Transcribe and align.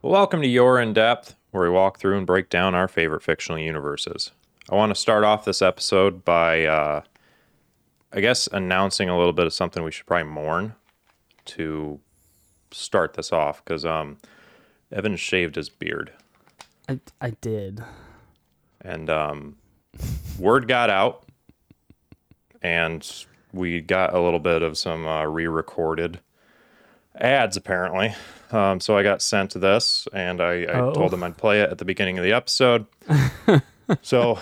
Welcome 0.00 0.42
to 0.42 0.48
Your 0.48 0.80
In 0.80 0.92
Depth, 0.92 1.34
where 1.50 1.64
we 1.64 1.70
walk 1.70 1.98
through 1.98 2.16
and 2.16 2.26
break 2.26 2.48
down 2.48 2.76
our 2.76 2.86
favorite 2.86 3.22
fictional 3.22 3.58
universes. 3.58 4.30
I 4.70 4.76
want 4.76 4.90
to 4.90 4.94
start 4.94 5.24
off 5.24 5.44
this 5.44 5.60
episode 5.60 6.24
by, 6.24 6.64
uh, 6.64 7.02
I 8.12 8.20
guess, 8.20 8.46
announcing 8.52 9.08
a 9.08 9.18
little 9.18 9.32
bit 9.32 9.46
of 9.46 9.52
something 9.52 9.82
we 9.82 9.90
should 9.90 10.06
probably 10.06 10.30
mourn 10.30 10.76
to 11.46 11.98
start 12.70 13.14
this 13.14 13.32
off 13.32 13.64
because 13.64 13.84
um, 13.84 14.18
Evan 14.92 15.16
shaved 15.16 15.56
his 15.56 15.68
beard, 15.68 16.12
I, 16.88 17.00
I 17.20 17.30
did. 17.40 17.82
and 18.80 19.10
um, 19.10 19.56
word 20.38 20.68
got 20.68 20.90
out, 20.90 21.24
and 22.62 23.08
we 23.52 23.80
got 23.80 24.14
a 24.14 24.20
little 24.20 24.38
bit 24.40 24.62
of 24.62 24.76
some 24.78 25.06
uh, 25.06 25.24
re-recorded 25.24 26.20
ads 27.16 27.56
apparently. 27.56 28.14
Um, 28.52 28.80
so 28.80 28.96
I 28.96 29.02
got 29.02 29.20
sent 29.22 29.52
this, 29.54 30.06
and 30.12 30.40
I, 30.40 30.62
I 30.62 30.80
Oh. 30.80 30.92
told 30.94 31.10
them 31.10 31.22
I'd 31.22 31.36
play 31.36 31.60
it 31.60 31.70
at 31.70 31.78
the 31.78 31.84
beginning 31.84 32.16
of 32.18 32.24
the 32.24 32.32
episode. 32.32 32.86
so. 34.02 34.38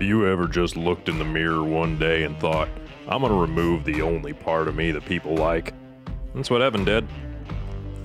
You 0.00 0.26
ever 0.26 0.48
just 0.48 0.76
looked 0.76 1.08
in 1.08 1.18
the 1.18 1.24
mirror 1.24 1.62
one 1.62 1.98
day 1.98 2.24
and 2.24 2.38
thought, 2.40 2.68
I'm 3.06 3.20
going 3.20 3.32
to 3.32 3.38
remove 3.38 3.84
the 3.84 4.00
only 4.02 4.32
part 4.32 4.66
of 4.66 4.74
me 4.74 4.90
that 4.92 5.04
people 5.04 5.34
like? 5.34 5.74
That's 6.34 6.48
what 6.50 6.62
Evan 6.62 6.84
did. 6.84 7.06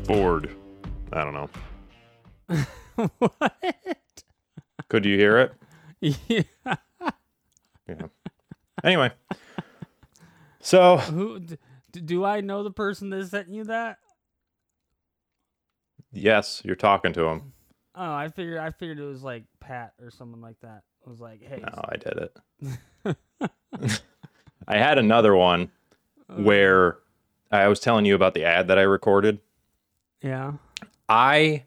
Ford. 0.05 0.49
I 1.13 1.23
don't 1.23 1.33
know. 1.33 1.49
what? 2.95 4.23
Could 4.89 5.05
you 5.05 5.17
hear 5.17 5.37
it? 5.39 5.53
Yeah. 6.01 6.43
Yeah. 7.87 8.07
Anyway. 8.83 9.11
So, 10.59 10.97
Who 10.97 11.39
d- 11.39 11.57
do 11.91 12.25
I 12.25 12.41
know 12.41 12.63
the 12.63 12.71
person 12.71 13.09
that 13.11 13.27
sent 13.27 13.49
you 13.49 13.63
that? 13.65 13.97
yes, 16.11 16.61
you're 16.65 16.75
talking 16.75 17.13
to 17.13 17.25
him. 17.25 17.53
Oh, 17.95 18.11
I 18.13 18.27
figured 18.29 18.57
I 18.57 18.71
figured 18.71 18.99
it 18.99 19.03
was 19.05 19.23
like 19.23 19.43
Pat 19.59 19.93
or 20.01 20.11
someone 20.11 20.41
like 20.41 20.59
that. 20.61 20.83
It 21.05 21.09
was 21.09 21.19
like, 21.19 21.41
hey, 21.43 21.61
No, 21.61 21.81
I 21.87 21.95
did 21.97 22.29
it. 23.07 23.97
I 24.67 24.77
had 24.77 24.97
another 24.97 25.35
one 25.35 25.69
uh. 26.29 26.35
where 26.41 26.97
I 27.51 27.67
was 27.67 27.79
telling 27.79 28.05
you 28.05 28.15
about 28.15 28.33
the 28.33 28.43
ad 28.45 28.67
that 28.69 28.79
I 28.79 28.83
recorded. 28.83 29.39
yeah, 30.21 30.53
I 31.07 31.65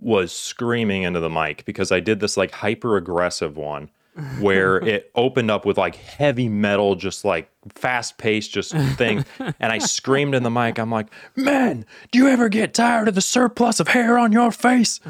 was 0.00 0.32
screaming 0.32 1.02
into 1.02 1.20
the 1.20 1.30
mic 1.30 1.64
because 1.64 1.90
I 1.90 2.00
did 2.00 2.20
this 2.20 2.36
like 2.36 2.50
hyper 2.50 2.96
aggressive 2.96 3.56
one 3.56 3.90
where 4.40 4.78
it 4.78 5.10
opened 5.14 5.50
up 5.50 5.66
with 5.66 5.76
like 5.76 5.96
heavy 5.96 6.48
metal, 6.48 6.94
just 6.94 7.24
like 7.24 7.50
fast 7.74 8.16
paced, 8.16 8.50
just 8.50 8.72
thing. 8.96 9.24
And 9.38 9.72
I 9.72 9.78
screamed 9.78 10.34
in 10.34 10.42
the 10.42 10.50
mic, 10.50 10.78
I'm 10.78 10.90
like, 10.90 11.08
man, 11.34 11.84
do 12.12 12.18
you 12.18 12.28
ever 12.28 12.48
get 12.48 12.72
tired 12.72 13.08
of 13.08 13.14
the 13.14 13.20
surplus 13.20 13.78
of 13.78 13.88
hair 13.88 14.18
on 14.18 14.32
your 14.32 14.52
face? 14.52 15.00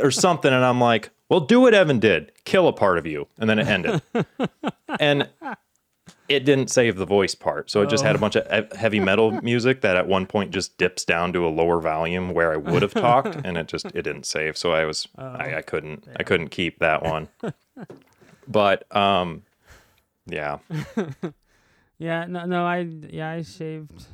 or 0.00 0.10
something. 0.12 0.52
And 0.52 0.64
I'm 0.64 0.80
like, 0.80 1.10
well, 1.28 1.40
do 1.40 1.60
what 1.60 1.74
Evan 1.74 1.98
did 1.98 2.30
kill 2.44 2.68
a 2.68 2.72
part 2.72 2.98
of 2.98 3.06
you. 3.06 3.26
And 3.38 3.50
then 3.50 3.58
it 3.58 3.66
ended. 3.66 4.02
and 5.00 5.28
it 6.28 6.44
didn't 6.44 6.68
save 6.68 6.96
the 6.96 7.04
voice 7.04 7.34
part. 7.34 7.70
So 7.70 7.82
it 7.82 7.90
just 7.90 8.04
had 8.04 8.14
a 8.16 8.18
bunch 8.18 8.36
of 8.36 8.72
heavy 8.72 9.00
metal 9.00 9.32
music 9.42 9.80
that 9.82 9.96
at 9.96 10.06
one 10.06 10.26
point 10.26 10.50
just 10.52 10.78
dips 10.78 11.04
down 11.04 11.32
to 11.34 11.46
a 11.46 11.50
lower 11.50 11.80
volume 11.80 12.30
where 12.30 12.52
I 12.52 12.56
would 12.56 12.82
have 12.82 12.94
talked 12.94 13.36
and 13.44 13.56
it 13.58 13.66
just 13.68 13.86
it 13.86 14.02
didn't 14.02 14.24
save. 14.26 14.56
So 14.56 14.72
I 14.72 14.84
was 14.84 15.06
I, 15.18 15.56
I 15.56 15.62
couldn't 15.62 16.06
I 16.16 16.22
couldn't 16.22 16.48
keep 16.48 16.78
that 16.78 17.02
one. 17.02 17.28
But 18.48 18.94
um 18.94 19.42
yeah. 20.26 20.58
yeah, 21.98 22.26
no, 22.26 22.44
no, 22.44 22.64
I 22.64 22.78
yeah, 22.80 23.30
I 23.30 23.42
shaved, 23.42 24.06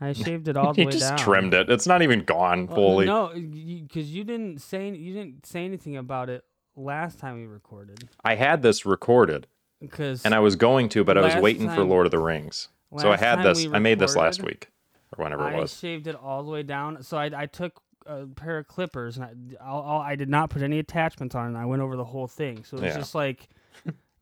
I 0.00 0.12
shaved 0.12 0.48
it 0.48 0.56
all 0.56 0.72
the 0.72 0.82
He 0.82 0.86
way 0.86 0.92
just 0.92 1.08
down. 1.10 1.18
trimmed 1.18 1.54
it. 1.54 1.70
It's 1.70 1.86
not 1.86 2.02
even 2.02 2.20
gone 2.24 2.66
Well, 2.66 2.76
fully. 2.76 3.06
No, 3.06 3.28
because 3.34 4.10
you 4.14 4.24
didn't 4.24 4.60
say 4.60 4.90
you 4.90 5.14
didn't 5.14 5.46
say 5.46 5.64
anything 5.64 5.96
about 5.96 6.28
it 6.28 6.44
last 6.76 7.18
time 7.18 7.36
we 7.36 7.46
recorded. 7.46 8.08
I 8.24 8.34
had 8.34 8.62
this 8.62 8.84
recorded 8.86 9.46
Because 9.80 10.24
and 10.24 10.34
I 10.34 10.38
was 10.40 10.56
going 10.56 10.88
to, 10.90 11.04
but 11.04 11.18
I 11.18 11.20
was 11.22 11.36
waiting 11.36 11.68
for 11.70 11.84
Lord 11.84 12.06
of 12.06 12.10
the 12.10 12.18
Rings. 12.18 12.68
So 12.98 13.10
I 13.12 13.16
had 13.16 13.42
this 13.42 13.66
we 13.66 13.74
I 13.74 13.78
made 13.78 13.98
this 13.98 14.16
last 14.16 14.42
week 14.42 14.70
or 15.16 15.22
whenever 15.24 15.50
it 15.50 15.54
was. 15.56 15.72
I 15.72 15.80
shaved 15.80 16.06
it 16.06 16.14
all 16.14 16.42
the 16.44 16.50
way 16.50 16.62
down. 16.62 17.02
So 17.02 17.18
I, 17.18 17.30
I 17.42 17.46
took 17.46 17.80
a 18.06 18.24
pair 18.26 18.56
of 18.58 18.68
clippers 18.68 19.16
and 19.18 19.24
I, 19.26 19.64
I'll, 19.64 19.82
I'll- 19.82 20.00
I 20.00 20.14
did 20.16 20.28
not 20.30 20.48
put 20.50 20.62
any 20.62 20.78
attachments 20.78 21.34
on 21.34 21.44
it. 21.44 21.48
And 21.48 21.58
I 21.58 21.64
went 21.66 21.82
over 21.82 21.96
the 21.96 22.04
whole 22.04 22.26
thing. 22.28 22.64
So 22.64 22.76
it's 22.78 22.84
Yeah. 22.86 22.96
just 22.96 23.14
like 23.14 23.48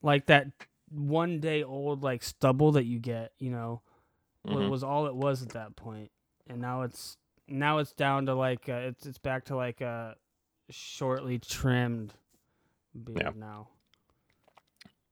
like 0.02 0.26
that 0.26 0.48
one 0.90 1.38
day 1.40 1.62
old 1.62 2.02
like 2.02 2.22
stubble 2.22 2.72
that 2.72 2.84
you 2.84 2.98
get. 2.98 3.32
You 3.38 3.50
know, 3.50 3.82
Mhm. 4.48 4.68
was 4.70 4.82
all 4.82 5.06
it 5.06 5.14
was 5.14 5.42
at 5.42 5.50
that 5.50 5.76
point. 5.76 6.10
And 6.48 6.60
now 6.60 6.82
it's 6.82 7.16
now 7.46 7.78
it's 7.78 7.92
down 7.92 8.26
to 8.26 8.34
like 8.34 8.68
uh, 8.68 8.72
it's 8.88 9.06
it's 9.06 9.18
back 9.18 9.44
to 9.46 9.56
like 9.56 9.80
a 9.82 10.16
shortly 10.70 11.38
trimmed 11.38 12.14
beard 12.94 13.20
Yeah. 13.22 13.30
now. 13.36 13.68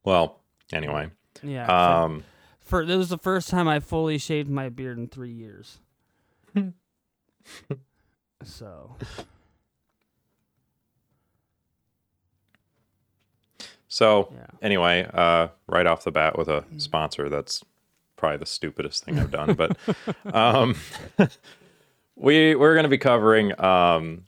Well, 0.04 0.40
anyway. 0.72 1.10
Yeah. 1.42 1.66
so- 1.66 2.04
Um 2.04 2.24
for 2.60 2.86
this 2.86 2.96
was 2.96 3.08
the 3.10 3.18
first 3.18 3.48
time 3.48 3.66
I 3.68 3.80
fully 3.80 4.18
shaved 4.18 4.48
my 4.48 4.68
beard 4.68 4.96
in 4.98 5.08
three 5.08 5.32
years. 5.32 5.78
so 8.44 8.96
so 13.88 14.32
yeah, 14.34 14.46
anyway, 14.62 15.06
uh, 15.12 15.48
right 15.66 15.86
off 15.86 16.04
the 16.04 16.10
bat 16.12 16.38
with 16.38 16.48
a 16.48 16.64
sponsor, 16.78 17.28
that's 17.28 17.62
probably 18.16 18.38
the 18.38 18.46
stupidest 18.46 19.04
thing 19.04 19.18
I've 19.18 19.30
done. 19.30 19.54
But 19.54 19.76
um, 20.34 20.76
we 22.16 22.54
we're 22.54 22.74
going 22.74 22.84
to 22.84 22.88
be 22.88 22.98
covering 22.98 23.58
um, 23.60 24.24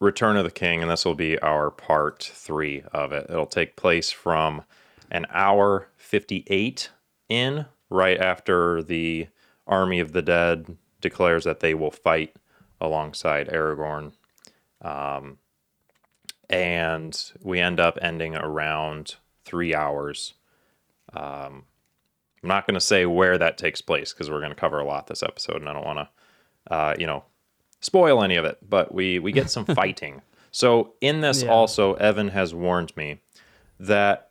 Return 0.00 0.36
of 0.36 0.44
the 0.44 0.50
King, 0.50 0.82
and 0.82 0.90
this 0.90 1.04
will 1.04 1.14
be 1.14 1.38
our 1.40 1.70
part 1.70 2.22
three 2.34 2.82
of 2.92 3.12
it. 3.12 3.26
It'll 3.30 3.46
take 3.46 3.76
place 3.76 4.10
from 4.10 4.62
an 5.10 5.26
hour 5.30 5.88
fifty 5.96 6.44
eight 6.48 6.90
in, 7.28 7.66
right 7.90 8.18
after 8.20 8.82
the 8.82 9.28
Army 9.66 10.00
of 10.00 10.12
the 10.12 10.22
Dead 10.22 10.76
declares 11.00 11.44
that 11.44 11.60
they 11.60 11.74
will 11.74 11.90
fight 11.90 12.34
alongside 12.80 13.48
Aragorn. 13.48 14.12
Um, 14.82 15.38
and 16.50 17.32
we 17.42 17.60
end 17.60 17.80
up 17.80 17.98
ending 18.02 18.36
around 18.36 19.16
three 19.44 19.74
hours. 19.74 20.34
Um, 21.12 21.64
I'm 22.42 22.48
not 22.48 22.66
going 22.66 22.74
to 22.74 22.80
say 22.80 23.06
where 23.06 23.38
that 23.38 23.56
takes 23.56 23.80
place 23.80 24.12
because 24.12 24.30
we're 24.30 24.40
going 24.40 24.50
to 24.50 24.56
cover 24.56 24.78
a 24.78 24.84
lot 24.84 25.06
this 25.06 25.22
episode, 25.22 25.56
and 25.56 25.68
I 25.68 25.72
don't 25.72 25.86
want 25.86 25.98
to, 26.00 26.72
uh, 26.74 26.94
you 26.98 27.06
know, 27.06 27.24
spoil 27.80 28.22
any 28.22 28.36
of 28.36 28.44
it. 28.44 28.58
But 28.68 28.92
we 28.94 29.18
we 29.18 29.32
get 29.32 29.48
some 29.50 29.64
fighting. 29.74 30.20
So 30.50 30.92
in 31.00 31.20
this, 31.22 31.42
Yeah. 31.42 31.50
also, 31.50 31.94
Evan 31.94 32.28
has 32.28 32.54
warned 32.54 32.94
me 32.96 33.20
that 33.80 34.30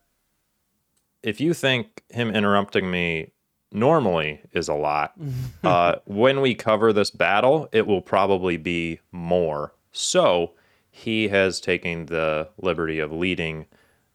if 1.24 1.42
you 1.42 1.54
think 1.54 2.04
him 2.10 2.30
interrupting 2.30 2.92
me 2.92 3.32
normally 3.72 4.42
is 4.52 4.68
a 4.68 4.74
lot, 4.74 5.14
uh, 5.64 5.96
when 6.06 6.42
we 6.42 6.54
cover 6.54 6.94
this 6.94 7.10
battle, 7.10 7.68
it 7.72 7.88
will 7.88 8.02
probably 8.02 8.58
be 8.58 9.00
more. 9.12 9.74
So 9.92 10.54
he 10.92 11.30
has 11.30 11.60
taken 11.60 12.06
the 12.06 12.50
liberty 12.62 13.00
of 13.00 13.12
leading 13.12 13.66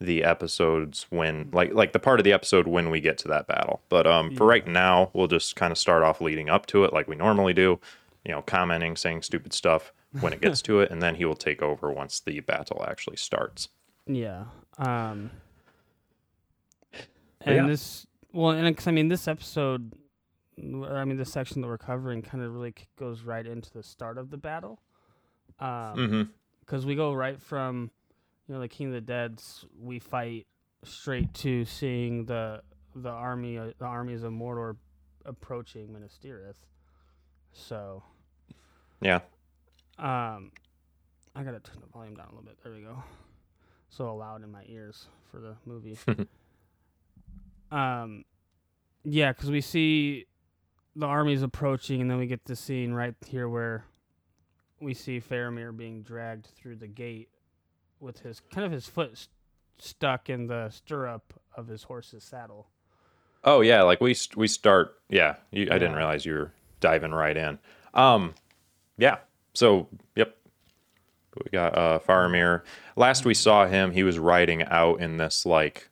the 0.01 0.23
episodes 0.23 1.07
when 1.11 1.49
like 1.53 1.75
like 1.75 1.93
the 1.93 1.99
part 1.99 2.21
of 2.21 2.25
the 2.25 2.33
episode 2.33 2.69
when 2.69 2.89
we 2.89 3.01
get 3.01 3.19
to 3.19 3.27
that 3.29 3.49
battle. 3.49 3.83
But 3.89 4.07
um 4.07 4.37
for 4.37 4.47
right 4.47 4.67
now, 4.67 5.11
we'll 5.13 5.27
just 5.27 5.57
kind 5.57 5.73
of 5.73 5.79
start 5.79 6.05
off 6.05 6.21
leading 6.21 6.49
up 6.49 6.67
to 6.67 6.85
it 6.85 6.93
like 6.93 7.09
we 7.09 7.17
normally 7.17 7.53
do, 7.53 7.81
you 8.25 8.31
know, 8.31 8.43
commenting, 8.43 8.95
saying 8.95 9.23
stupid 9.23 9.53
stuff 9.53 9.93
when 10.21 10.33
it 10.33 10.41
gets 10.41 10.63
to 10.69 10.81
it, 10.81 10.91
and 10.93 11.03
then 11.03 11.17
he 11.17 11.25
will 11.25 11.35
take 11.35 11.63
over 11.63 11.91
once 11.91 12.21
the 12.21 12.39
battle 12.41 12.85
actually 12.89 13.17
starts. 13.17 13.69
yeah. 14.07 14.45
Um, 14.79 15.33
and 17.43 17.57
yeah. 17.57 17.67
this 17.67 18.07
well, 18.33 18.51
and 18.51 18.67
because 18.67 18.87
I 18.87 18.91
mean 18.91 19.09
this 19.09 19.27
episode, 19.29 19.95
I 20.59 21.05
mean 21.05 21.17
this 21.17 21.33
section 21.33 21.63
that 21.63 21.69
we're 21.69 21.79
covering, 21.79 22.23
kind 22.23 22.43
of 22.43 22.53
really 22.53 22.75
goes 22.99 23.23
right 23.23 23.47
into 23.47 23.71
the 23.73 23.83
start 23.83 24.19
of 24.19 24.31
the 24.31 24.37
battle. 24.39 24.81
Um, 25.61 25.69
Mm-hmm. 25.97 26.23
because 26.61 26.85
we 26.87 26.95
go 26.95 27.13
right 27.13 27.41
from 27.41 27.91
you 28.47 28.55
know 28.55 28.61
the 28.61 28.69
King 28.69 28.89
of 28.89 28.93
the 28.95 29.01
Dead's 29.01 29.65
we 29.81 29.99
fight 29.99 30.47
straight 30.85 31.33
to 31.35 31.65
seeing 31.65 32.25
the 32.27 32.63
the 32.95 33.09
army 33.11 33.59
uh, 33.59 33.71
the 33.79 33.85
armies 33.85 34.23
of 34.23 34.33
Mordor 34.33 34.77
approaching 35.25 35.93
Minas 35.93 36.19
Tirith. 36.23 36.55
So 37.53 38.03
Yeah. 39.01 39.21
um, 39.99 40.53
I 41.35 41.43
gotta 41.45 41.61
turn 41.61 41.79
the 41.81 41.87
volume 41.93 42.15
down 42.15 42.27
a 42.27 42.31
little 42.31 42.45
bit. 42.45 42.59
There 42.63 42.73
we 42.73 42.83
go. 42.83 43.03
So 43.91 44.15
loud 44.15 44.43
in 44.45 44.51
my 44.53 44.65
ears 44.69 45.07
for 45.31 45.41
the 45.41 45.57
movie. 45.65 45.97
um, 47.71 48.25
yeah, 49.05 49.33
because 49.33 49.51
we 49.51 49.61
see 49.61 50.27
the 50.97 51.07
armies 51.07 51.43
approaching, 51.43 52.01
and 52.01 52.11
then 52.11 52.19
we 52.19 52.27
get 52.27 52.45
the 52.45 52.57
scene 52.57 52.93
right 52.93 53.15
here 53.27 53.49
where 53.49 53.85
we 54.81 54.95
see 54.95 55.21
Faramir 55.21 55.77
being 55.77 56.03
dragged 56.03 56.47
through 56.47 56.77
the 56.77 56.87
gate 56.87 57.29
with 58.01 58.21
his 58.21 58.41
kind 58.53 58.65
of 58.65 58.73
his 58.73 58.87
foot 58.87 59.17
st- 59.17 59.31
stuck 59.79 60.29
in 60.29 60.47
the 60.47 60.71
stirrup 60.71 61.41
of 61.57 61.69
his 61.69 61.85
horse's 61.85 62.25
saddle. 62.25 62.69
Oh 63.45 63.61
yeah, 63.61 63.83
like 63.83 64.01
we 64.01 64.15
st- 64.15 64.37
we 64.37 64.49
start. 64.49 64.97
Yeah, 65.09 65.37
you, 65.51 65.69
I 65.71 65.79
didn't 65.79 65.95
realize 65.95 66.27
you 66.27 66.35
were 66.35 66.53
diving 66.81 67.13
right 67.13 67.37
in. 67.37 67.59
Um, 67.95 68.35
yeah. 68.97 69.19
So 69.55 69.89
yep, 70.17 70.37
we 71.37 71.51
got 71.51 71.77
uh 71.77 71.99
Faramir. 72.01 72.63
Last 72.97 73.25
we 73.25 73.35
saw 73.35 73.67
him, 73.67 73.93
he 73.93 74.03
was 74.03 74.19
riding 74.19 74.63
out 74.65 75.01
in 75.01 75.17
this 75.17 75.47
like 75.47 75.89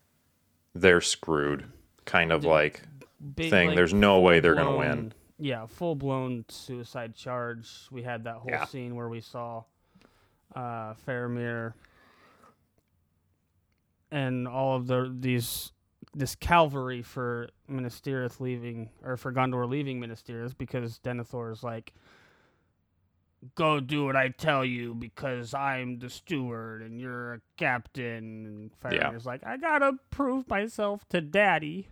they're 0.80 1.00
screwed 1.00 1.64
kind 2.04 2.32
of 2.32 2.44
like 2.44 2.82
Big, 3.34 3.50
thing. 3.50 3.68
like, 3.68 3.76
There's 3.76 3.94
no 3.94 4.20
way 4.20 4.40
they're 4.40 4.54
gonna 4.54 4.66
full-blown- 4.70 4.96
win. 4.96 5.12
Yeah, 5.38 5.66
full 5.66 5.94
blown 5.94 6.44
suicide 6.48 7.14
charge. 7.14 7.68
We 7.90 8.02
had 8.02 8.24
that 8.24 8.36
whole 8.36 8.50
Yeah. 8.50 8.64
scene 8.64 8.94
where 8.96 9.08
we 9.08 9.20
saw 9.20 9.64
uh, 10.54 10.94
Faramir 11.06 11.74
and 14.10 14.46
all 14.48 14.76
of 14.76 14.86
the 14.86 15.14
these 15.18 15.72
this 16.14 16.34
cavalry 16.34 17.02
for 17.02 17.48
Minas 17.68 18.00
Tirith 18.00 18.40
leaving 18.40 18.88
or 19.04 19.16
for 19.18 19.32
Gondor 19.32 19.68
leaving 19.68 20.00
Minas 20.00 20.22
Tirith 20.22 20.56
because 20.56 20.98
Denethor 21.00 21.52
is 21.52 21.62
like, 21.62 21.92
"Go 23.54 23.80
do 23.80 24.04
what 24.04 24.16
I 24.16 24.28
tell 24.28 24.64
you 24.64 24.94
because 24.94 25.54
I'm 25.54 25.98
the 25.98 26.10
steward 26.10 26.82
and 26.82 27.00
you're 27.00 27.34
a 27.34 27.40
captain." 27.56 28.70
And 28.82 28.92
Yeah. 28.92 29.10
Faramir's 29.10 29.26
like, 29.26 29.46
"I 29.46 29.56
gotta 29.56 29.92
prove 30.10 30.48
myself 30.48 31.08
to 31.10 31.20
Daddy." 31.20 31.88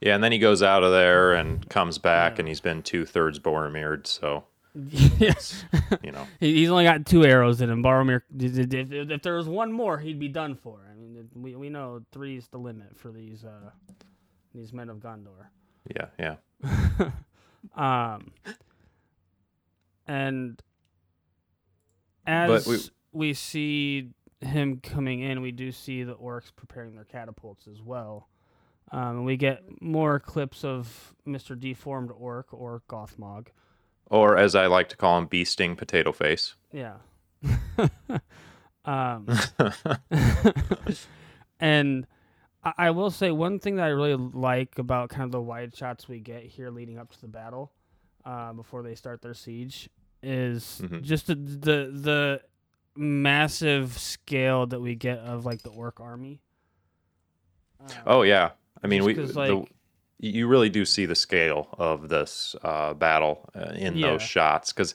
Yeah, 0.00 0.14
and 0.14 0.22
then 0.24 0.32
he 0.32 0.38
goes 0.38 0.62
out 0.62 0.82
of 0.82 0.90
there 0.92 1.32
and 1.32 1.66
comes 1.70 1.98
back, 1.98 2.34
Yeah. 2.34 2.40
and 2.40 2.48
he's 2.48 2.60
been 2.60 2.82
two 2.82 3.04
thirds 3.06 3.38
Boromired. 3.38 4.06
So 4.06 4.44
yes. 4.90 5.64
you 6.02 6.10
know, 6.12 6.26
He's 6.40 6.68
only 6.68 6.84
got 6.84 7.06
two 7.06 7.24
arrows 7.24 7.60
in 7.60 7.70
him. 7.70 7.82
Boromir, 7.82 8.22
if, 8.38 8.58
if, 8.74 8.92
if 9.10 9.22
there 9.22 9.36
was 9.36 9.48
one 9.48 9.72
more, 9.72 9.98
he'd 9.98 10.18
be 10.18 10.28
done 10.28 10.56
for. 10.56 10.80
I 10.90 10.94
mean, 10.98 11.28
we 11.34 11.54
we 11.54 11.68
know 11.70 12.02
three 12.12 12.36
is 12.36 12.48
the 12.48 12.58
limit 12.58 12.96
for 12.98 13.12
these 13.12 13.44
uh 13.44 13.70
these 14.54 14.72
men 14.72 14.88
of 14.90 14.98
Gondor. 14.98 15.46
yeah, 15.96 16.06
yeah, 16.18 17.10
um, 17.76 18.32
and 20.06 20.60
as 22.26 22.66
we- 22.66 22.78
we, 23.12 23.34
see 23.34 24.10
him 24.40 24.80
coming 24.80 25.20
in, 25.20 25.40
we 25.40 25.52
do 25.52 25.72
see 25.72 26.02
the 26.02 26.16
orcs 26.16 26.50
preparing 26.54 26.94
their 26.94 27.04
catapults 27.04 27.66
as 27.68 27.80
well. 27.82 28.28
Um, 28.92 29.24
we 29.24 29.36
get 29.36 29.62
more 29.80 30.20
clips 30.20 30.64
of 30.64 31.14
Mr. 31.26 31.58
Deformed 31.58 32.10
Orc 32.16 32.52
or 32.52 32.82
Gothmog. 32.88 33.48
or 34.10 34.36
as 34.36 34.54
I 34.54 34.66
like 34.66 34.88
to 34.90 34.96
call 34.96 35.18
him, 35.18 35.28
beasting 35.28 35.76
potato 35.76 36.12
face. 36.12 36.54
Yeah. 36.72 36.96
um, 38.84 39.26
and 41.60 42.06
I, 42.62 42.72
I 42.78 42.90
will 42.90 43.10
say 43.10 43.30
one 43.30 43.58
thing 43.58 43.76
that 43.76 43.84
I 43.84 43.88
really 43.88 44.16
like 44.16 44.78
about 44.78 45.08
kind 45.08 45.24
of 45.24 45.32
the 45.32 45.40
wide 45.40 45.74
shots 45.76 46.08
we 46.08 46.20
get 46.20 46.44
here 46.44 46.70
leading 46.70 46.98
up 46.98 47.10
to 47.12 47.20
the 47.20 47.28
battle, 47.28 47.72
uh, 48.24 48.52
before 48.52 48.82
they 48.82 48.94
start 48.94 49.22
their 49.22 49.34
siege, 49.34 49.88
is 50.22 50.82
Mhm. 50.82 51.02
just 51.02 51.26
the, 51.26 51.34
the 51.34 51.90
the 51.92 52.42
massive 52.96 53.98
scale 53.98 54.66
that 54.66 54.80
we 54.80 54.94
get 54.94 55.18
of 55.18 55.44
like 55.44 55.62
the 55.62 55.70
orc 55.70 56.00
army. 56.00 56.40
Um, 57.80 57.88
Oh 58.06 58.22
yeah, 58.22 58.50
I 58.82 58.86
mean 58.86 59.04
we 59.04 59.14
'cause, 59.14 59.34
the, 59.34 59.64
you 60.18 60.46
really 60.46 60.70
do 60.70 60.84
see 60.84 61.06
the 61.06 61.14
scale 61.14 61.68
of 61.78 62.08
this 62.08 62.54
uh, 62.62 62.94
battle 62.94 63.48
uh, 63.54 63.72
in 63.74 63.98
Yeah. 63.98 64.10
those 64.12 64.22
shots 64.22 64.72
because 64.72 64.94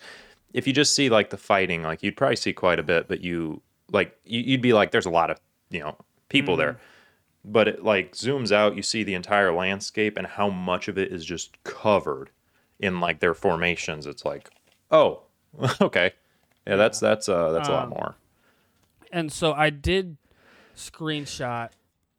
if 0.53 0.65
you 0.65 0.73
just 0.73 0.95
see 0.95 1.09
like 1.09 1.29
the 1.29 1.37
fighting, 1.37 1.83
like 1.83 2.01
you'd 2.03 2.17
probably 2.17 2.35
see 2.35 2.53
quite 2.53 2.79
a 2.79 2.83
bit, 2.83 3.07
but 3.07 3.21
you 3.21 3.61
like 3.91 4.17
you, 4.25 4.41
you'd 4.41 4.61
be 4.61 4.73
like, 4.73 4.91
there's 4.91 5.05
a 5.05 5.09
lot 5.11 5.29
of 5.29 5.39
you 5.69 5.79
know 5.81 5.97
people 6.29 6.55
there, 6.57 6.73
Mm-hmm. 6.73 7.51
but 7.51 7.67
it 7.67 7.83
like 7.83 8.13
zooms 8.13 8.51
out, 8.51 8.75
you 8.75 8.83
see 8.83 9.03
the 9.03 9.13
entire 9.15 9.53
landscape 9.53 10.17
and 10.17 10.27
how 10.27 10.49
much 10.49 10.87
of 10.87 10.97
it 10.97 11.11
is 11.11 11.25
just 11.25 11.61
covered 11.63 12.31
in 12.79 12.99
like 12.99 13.19
their 13.19 13.33
formations. 13.33 14.05
It's 14.07 14.25
like, 14.25 14.49
oh, 14.91 15.21
okay, 15.81 16.13
yeah, 16.67 16.75
that's 16.75 16.99
that's 16.99 17.27
uh 17.29 17.51
that's 17.51 17.67
a 17.69 17.71
lot 17.71 17.83
Um, 17.85 17.89
more. 17.89 18.15
and 19.11 19.31
so 19.31 19.53
I 19.53 19.69
did 19.69 20.17
screenshot 20.75 21.69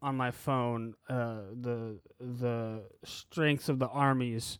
on 0.01 0.15
my 0.15 0.31
phone 0.31 0.95
uh, 1.09 1.35
the 1.59 1.97
the 2.19 2.81
strengths 3.03 3.69
of 3.69 3.79
the 3.79 3.87
armies. 3.87 4.59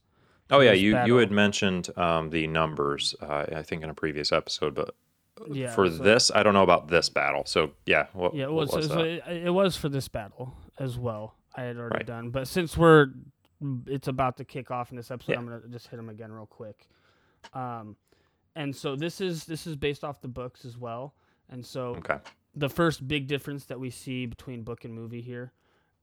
Oh 0.50 0.59
yeah, 0.59 0.71
this 0.71 0.81
you 0.81 0.89
you 0.89 0.94
battle. 0.95 1.19
had 1.19 1.31
mentioned 1.31 1.98
um, 1.98 2.30
the 2.30 2.47
numbers, 2.47 3.15
uh, 3.21 3.45
I 3.56 3.63
think 3.63 3.83
in 3.83 3.89
a 3.89 3.94
previous 3.94 4.31
episode, 4.31 4.75
but 4.75 4.94
Yeah, 5.50 5.74
for 5.74 5.89
so- 5.89 6.04
this, 6.04 6.30
I 6.33 6.44
don't 6.44 6.54
know 6.54 6.63
about 6.63 6.89
this 6.89 7.09
battle. 7.09 7.44
So 7.45 7.71
yeah, 7.86 8.07
what, 8.13 8.33
Yeah, 8.36 8.47
well, 8.47 8.56
what 8.57 8.69
so, 8.71 8.77
was 8.77 8.88
so 8.88 8.95
that? 8.95 9.06
it, 9.06 9.24
it 9.47 9.50
was 9.51 9.77
for 9.77 9.88
this 9.89 10.07
battle 10.09 10.54
as 10.77 10.97
well. 10.97 11.36
I 11.56 11.63
had 11.63 11.77
already 11.77 11.97
Right. 11.97 12.06
done, 12.06 12.30
but 12.31 12.47
since 12.47 12.77
we're 12.77 13.07
it's 13.87 14.07
about 14.07 14.37
to 14.37 14.45
kick 14.45 14.71
off 14.71 14.91
in 14.91 14.97
this 14.97 15.11
episode, 15.11 15.33
Yeah. 15.33 15.39
I'm 15.39 15.45
gonna 15.45 15.61
just 15.69 15.87
hit 15.87 15.97
them 15.97 16.09
again 16.09 16.31
real 16.31 16.45
quick. 16.45 16.87
Um, 17.53 17.95
and 18.55 18.75
so 18.75 18.95
this 18.95 19.21
is 19.21 19.45
this 19.45 19.65
is 19.67 19.75
based 19.75 20.03
off 20.03 20.21
the 20.21 20.27
books 20.27 20.65
as 20.65 20.77
well, 20.77 21.13
and 21.49 21.65
so 21.65 21.95
okay, 21.97 22.17
the 22.55 22.69
first 22.69 23.07
big 23.07 23.27
difference 23.27 23.65
that 23.65 23.79
we 23.79 23.89
see 23.89 24.25
between 24.25 24.63
book 24.63 24.83
and 24.85 24.93
movie 24.93 25.21
here 25.21 25.53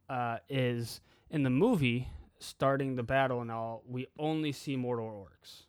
uh, 0.09 0.39
is 0.49 1.01
in 1.31 1.43
the 1.43 1.51
movie, 1.51 2.09
starting 2.39 2.97
the 2.97 3.03
battle 3.03 3.41
and 3.43 3.51
all, 3.51 3.83
we 3.87 4.07
only 4.19 4.53
see 4.53 4.77
Mordor 4.77 5.13
orcs, 5.13 5.65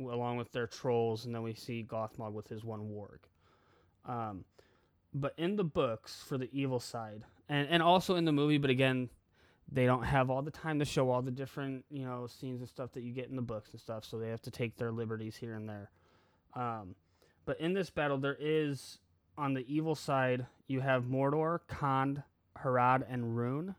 along 0.00 0.38
with 0.38 0.50
their 0.52 0.66
trolls, 0.66 1.24
and 1.24 1.34
then 1.34 1.42
we 1.42 1.54
see 1.54 1.86
Gothmog 1.88 2.32
with 2.32 2.48
his 2.48 2.64
one 2.64 2.90
warg. 2.90 3.18
Um, 4.04 4.44
but 5.14 5.34
in 5.36 5.54
the 5.56 5.64
books, 5.64 6.22
for 6.26 6.36
the 6.36 6.48
evil 6.52 6.80
side, 6.80 7.22
and 7.48 7.68
and 7.68 7.82
also 7.82 8.16
in 8.16 8.24
the 8.24 8.32
movie, 8.32 8.58
but 8.58 8.70
again, 8.70 9.08
they 9.72 9.86
don't 9.86 10.02
have 10.04 10.28
all 10.30 10.42
the 10.42 10.50
time 10.50 10.78
to 10.80 10.84
show 10.84 11.10
all 11.10 11.22
the 11.22 11.30
different 11.30 11.84
you 11.90 12.04
know 12.04 12.26
scenes 12.26 12.60
and 12.60 12.68
stuff 12.68 12.92
that 12.92 13.02
you 13.02 13.12
get 13.12 13.28
in 13.30 13.36
the 13.36 13.42
books 13.42 13.70
and 13.72 13.80
stuff, 13.80 14.04
so 14.04 14.18
they 14.18 14.28
have 14.28 14.42
to 14.42 14.50
take 14.50 14.76
their 14.76 14.92
liberties 14.92 15.36
here 15.36 15.54
and 15.54 15.68
there. 15.68 15.90
Um, 16.54 16.94
but 17.44 17.58
in 17.60 17.72
this 17.72 17.90
battle, 17.90 18.18
there 18.18 18.36
is 18.38 18.98
on 19.38 19.54
the 19.54 19.64
evil 19.72 19.94
side, 19.94 20.46
you 20.68 20.80
have 20.80 21.04
Mordor, 21.04 21.60
Khand, 21.68 22.22
Harad, 22.58 23.02
and 23.08 23.36
Rhûn 23.36 23.74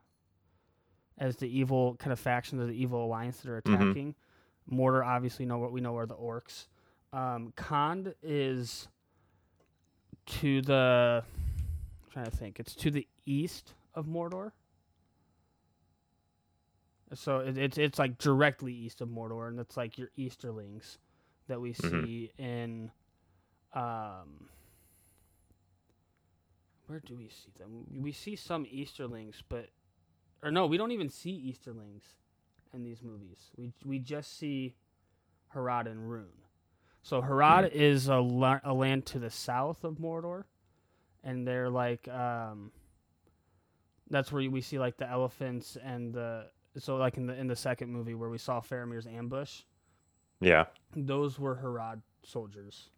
as 1.20 1.38
the 1.38 1.48
evil 1.48 1.96
kind 1.98 2.12
of 2.12 2.20
factions 2.20 2.60
of 2.62 2.68
the 2.68 2.74
evil 2.74 3.06
alliance 3.06 3.42
that 3.42 3.52
are 3.52 3.62
Mhm. 3.62 3.76
attacking. 3.76 4.16
Mordor, 4.72 5.06
obviously, 5.06 5.46
know 5.46 5.60
what 5.60 5.72
we 5.72 5.80
know 5.80 5.96
are 5.98 6.08
the 6.08 6.16
orcs. 6.16 6.68
Um, 7.12 7.54
Khand 7.56 8.16
is 8.24 8.88
to 10.26 10.62
the. 10.62 11.24
I'm 12.04 12.10
trying 12.12 12.26
to 12.26 12.32
think. 12.32 12.60
It's 12.60 12.74
to 12.76 12.90
the 12.90 13.08
east 13.26 13.74
of 13.94 14.08
Mordor. 14.08 14.52
So 17.16 17.40
it, 17.40 17.58
it's 17.58 17.78
it's 17.78 18.00
like 18.00 18.18
directly 18.18 18.74
east 18.74 19.02
of 19.02 19.10
Mordor, 19.10 19.48
and 19.48 19.60
it's 19.60 19.78
like 19.78 19.98
your 19.98 20.10
Easterlings 20.18 20.98
that 21.48 21.60
we 21.62 21.74
Mhm. 21.74 21.90
see 21.90 22.32
in. 22.38 22.92
Um, 23.74 24.50
where 26.88 27.00
do 27.00 27.16
we 27.16 27.30
see 27.30 27.52
them? 27.58 27.86
We 28.02 28.12
see 28.12 28.36
some 28.36 28.66
Easterlings, 28.66 29.42
but 29.50 29.70
or 30.42 30.52
no, 30.52 30.66
we 30.68 30.78
don't 30.78 30.92
even 30.92 31.10
see 31.10 31.32
Easterlings 31.32 32.04
in 32.74 32.84
these 32.84 33.02
movies. 33.02 33.52
We 33.58 33.74
we 33.86 34.00
just 34.00 34.38
see 34.38 34.76
Harad 35.56 35.88
and 35.88 36.10
Rhûn. 36.10 36.30
So 37.02 37.22
Harad 37.22 37.70
is 37.72 38.08
a, 38.08 38.16
la- 38.18 38.62
a 38.64 38.74
land 38.74 39.06
to 39.08 39.20
the 39.20 39.30
south 39.30 39.84
of 39.84 39.96
Mordor, 39.96 40.46
and 41.24 41.46
they're 41.48 41.70
like 41.70 42.08
um, 42.08 42.72
that's 44.10 44.32
where 44.32 44.50
we 44.50 44.62
see 44.62 44.80
like 44.80 44.98
the 44.98 45.10
elephants 45.10 45.76
and 45.84 46.14
the 46.14 46.46
so 46.78 46.96
like 46.98 47.18
in 47.18 47.26
the 47.28 47.34
in 47.36 47.48
the 47.48 47.56
second 47.56 47.92
movie 47.92 48.14
where 48.16 48.30
we 48.30 48.38
saw 48.38 48.60
Faramir's 48.62 49.08
ambush 49.08 49.62
yeah, 50.42 50.66
those 50.96 51.40
were 51.40 51.56
Harad 51.56 52.02
soldiers 52.24 52.90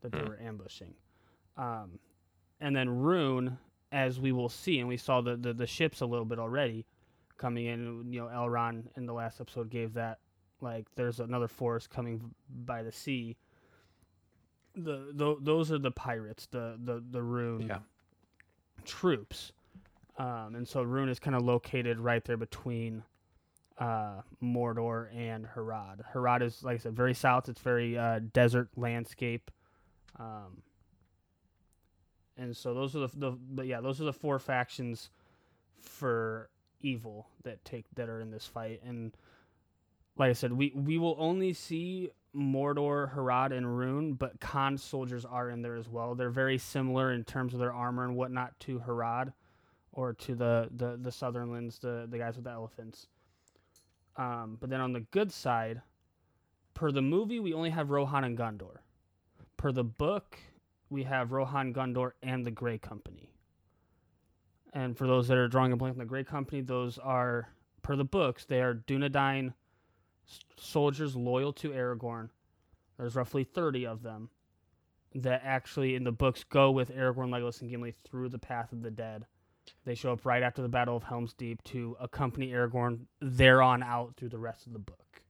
that 0.00 0.10
they 0.12 0.18
Hmm. 0.18 0.28
were 0.28 0.38
ambushing. 0.40 0.94
Um, 1.56 1.98
and 2.60 2.74
then 2.74 2.88
Rhûn, 2.88 3.56
as 3.92 4.18
we 4.18 4.32
will 4.32 4.48
see, 4.48 4.80
and 4.80 4.88
we 4.88 4.96
saw 4.96 5.20
the, 5.20 5.36
the, 5.36 5.52
the 5.52 5.66
ships 5.66 6.00
a 6.00 6.06
little 6.06 6.24
bit 6.24 6.40
already 6.40 6.84
coming 7.38 7.66
in. 7.66 8.12
You 8.12 8.20
know, 8.22 8.26
Elrond 8.26 8.86
in 8.96 9.06
the 9.06 9.12
last 9.12 9.40
episode 9.40 9.70
gave 9.70 9.92
that 9.94 10.18
like 10.60 10.86
there's 10.96 11.20
another 11.20 11.46
force 11.46 11.86
coming 11.86 12.34
by 12.64 12.82
the 12.82 12.90
sea. 12.92 13.36
The, 14.74 15.10
tho- 15.12 15.38
those 15.40 15.70
are 15.70 15.78
the 15.78 15.90
pirates, 15.92 16.46
the 16.50 16.78
the 16.82 17.02
the 17.10 17.20
Rhûn 17.20 17.68
Yeah. 17.68 17.78
troops, 18.84 19.52
um, 20.18 20.54
and 20.54 20.66
so 20.66 20.84
Rhûn 20.84 21.08
is 21.08 21.18
kind 21.18 21.36
of 21.36 21.42
located 21.42 21.98
right 21.98 22.24
there 22.24 22.36
between 22.36 23.02
uh, 23.78 24.22
Mordor 24.42 25.14
and 25.16 25.46
Harad. 25.46 26.00
Harad 26.14 26.42
is, 26.42 26.62
like 26.62 26.74
I 26.74 26.78
said, 26.78 26.94
very 26.94 27.14
south. 27.14 27.48
It's 27.48 27.60
very 27.60 27.96
uh, 27.96 28.20
desert 28.32 28.68
landscape, 28.76 29.50
um, 30.18 30.62
and 32.36 32.56
so 32.56 32.74
those 32.74 32.94
are 32.96 33.00
the, 33.00 33.10
the 33.16 33.30
but 33.30 33.66
yeah, 33.66 33.80
those 33.80 34.00
are 34.00 34.04
the 34.04 34.12
four 34.12 34.38
factions 34.38 35.10
for 35.78 36.48
evil 36.80 37.28
that 37.44 37.64
take 37.64 37.86
that 37.94 38.08
are 38.08 38.20
in 38.20 38.30
this 38.30 38.46
fight. 38.46 38.80
And 38.84 39.16
like 40.16 40.30
I 40.30 40.34
said, 40.34 40.52
we 40.52 40.72
we 40.74 40.98
will 40.98 41.16
only 41.18 41.52
see 41.52 42.10
Mordor, 42.34 43.14
Harad, 43.14 43.52
and 43.52 43.66
Rhûn, 43.66 44.18
but 44.18 44.40
Khand 44.40 44.80
soldiers 44.80 45.24
are 45.24 45.50
in 45.50 45.62
there 45.62 45.76
as 45.76 45.88
well. 45.88 46.14
They're 46.14 46.30
very 46.30 46.58
similar 46.58 47.12
in 47.12 47.24
terms 47.24 47.52
of 47.54 47.60
their 47.60 47.72
armor 47.72 48.04
and 48.04 48.16
whatnot 48.16 48.58
to 48.60 48.80
Harad, 48.80 49.32
or 49.92 50.12
to 50.14 50.34
the 50.34 50.68
the 50.76 50.98
the 51.00 51.12
Sutherlands, 51.12 51.78
the 51.78 52.06
the 52.08 52.18
guys 52.18 52.36
with 52.36 52.44
the 52.44 52.50
elephants. 52.50 53.06
Um, 54.16 54.58
but 54.60 54.68
then 54.68 54.80
on 54.80 54.92
the 54.92 55.00
good 55.00 55.32
side, 55.32 55.80
per 56.74 56.90
the 56.90 57.02
movie, 57.02 57.40
we 57.40 57.54
only 57.54 57.70
have 57.70 57.90
Rohan 57.90 58.24
and 58.24 58.36
Gondor. 58.36 58.78
Per 59.56 59.72
the 59.72 59.84
book, 59.84 60.38
we 60.90 61.04
have 61.04 61.32
Rohan, 61.32 61.72
Gondor, 61.72 62.12
and 62.22 62.44
the 62.44 62.50
Grey 62.50 62.76
Company. 62.76 63.30
And 64.74 64.96
for 64.96 65.06
those 65.06 65.28
that 65.28 65.38
are 65.38 65.48
drawing 65.48 65.72
a 65.72 65.76
blank 65.76 65.94
on 65.94 65.98
the 65.98 66.04
Grey 66.04 66.24
Company, 66.24 66.60
those 66.60 66.98
are 66.98 67.48
per 67.82 67.96
the 67.96 68.04
books, 68.04 68.44
they 68.44 68.60
are 68.60 68.74
Dunedain 68.74 69.54
soldiers 70.56 71.16
loyal 71.16 71.52
to 71.54 71.70
Aragorn. 71.70 72.30
There's 72.98 73.16
roughly 73.16 73.44
30 73.44 73.86
of 73.86 74.02
them 74.02 74.30
that 75.14 75.42
actually 75.44 75.94
in 75.94 76.04
the 76.04 76.12
books 76.12 76.44
go 76.44 76.70
with 76.70 76.94
Aragorn, 76.94 77.28
Legolas, 77.28 77.60
and 77.60 77.70
Gimli 77.70 77.94
through 78.04 78.28
the 78.28 78.38
path 78.38 78.72
of 78.72 78.82
the 78.82 78.90
dead. 78.90 79.26
They 79.84 79.94
show 79.94 80.12
up 80.12 80.24
right 80.24 80.42
after 80.42 80.62
the 80.62 80.68
Battle 80.68 80.96
of 80.96 81.02
Helm's 81.02 81.32
Deep 81.34 81.62
to 81.64 81.96
accompany 82.00 82.52
Aragorn 82.52 83.00
there 83.20 83.62
on 83.62 83.82
out 83.82 84.14
through 84.16 84.28
the 84.28 84.38
rest 84.38 84.66
of 84.66 84.72
the 84.72 84.78
book. 84.78 85.22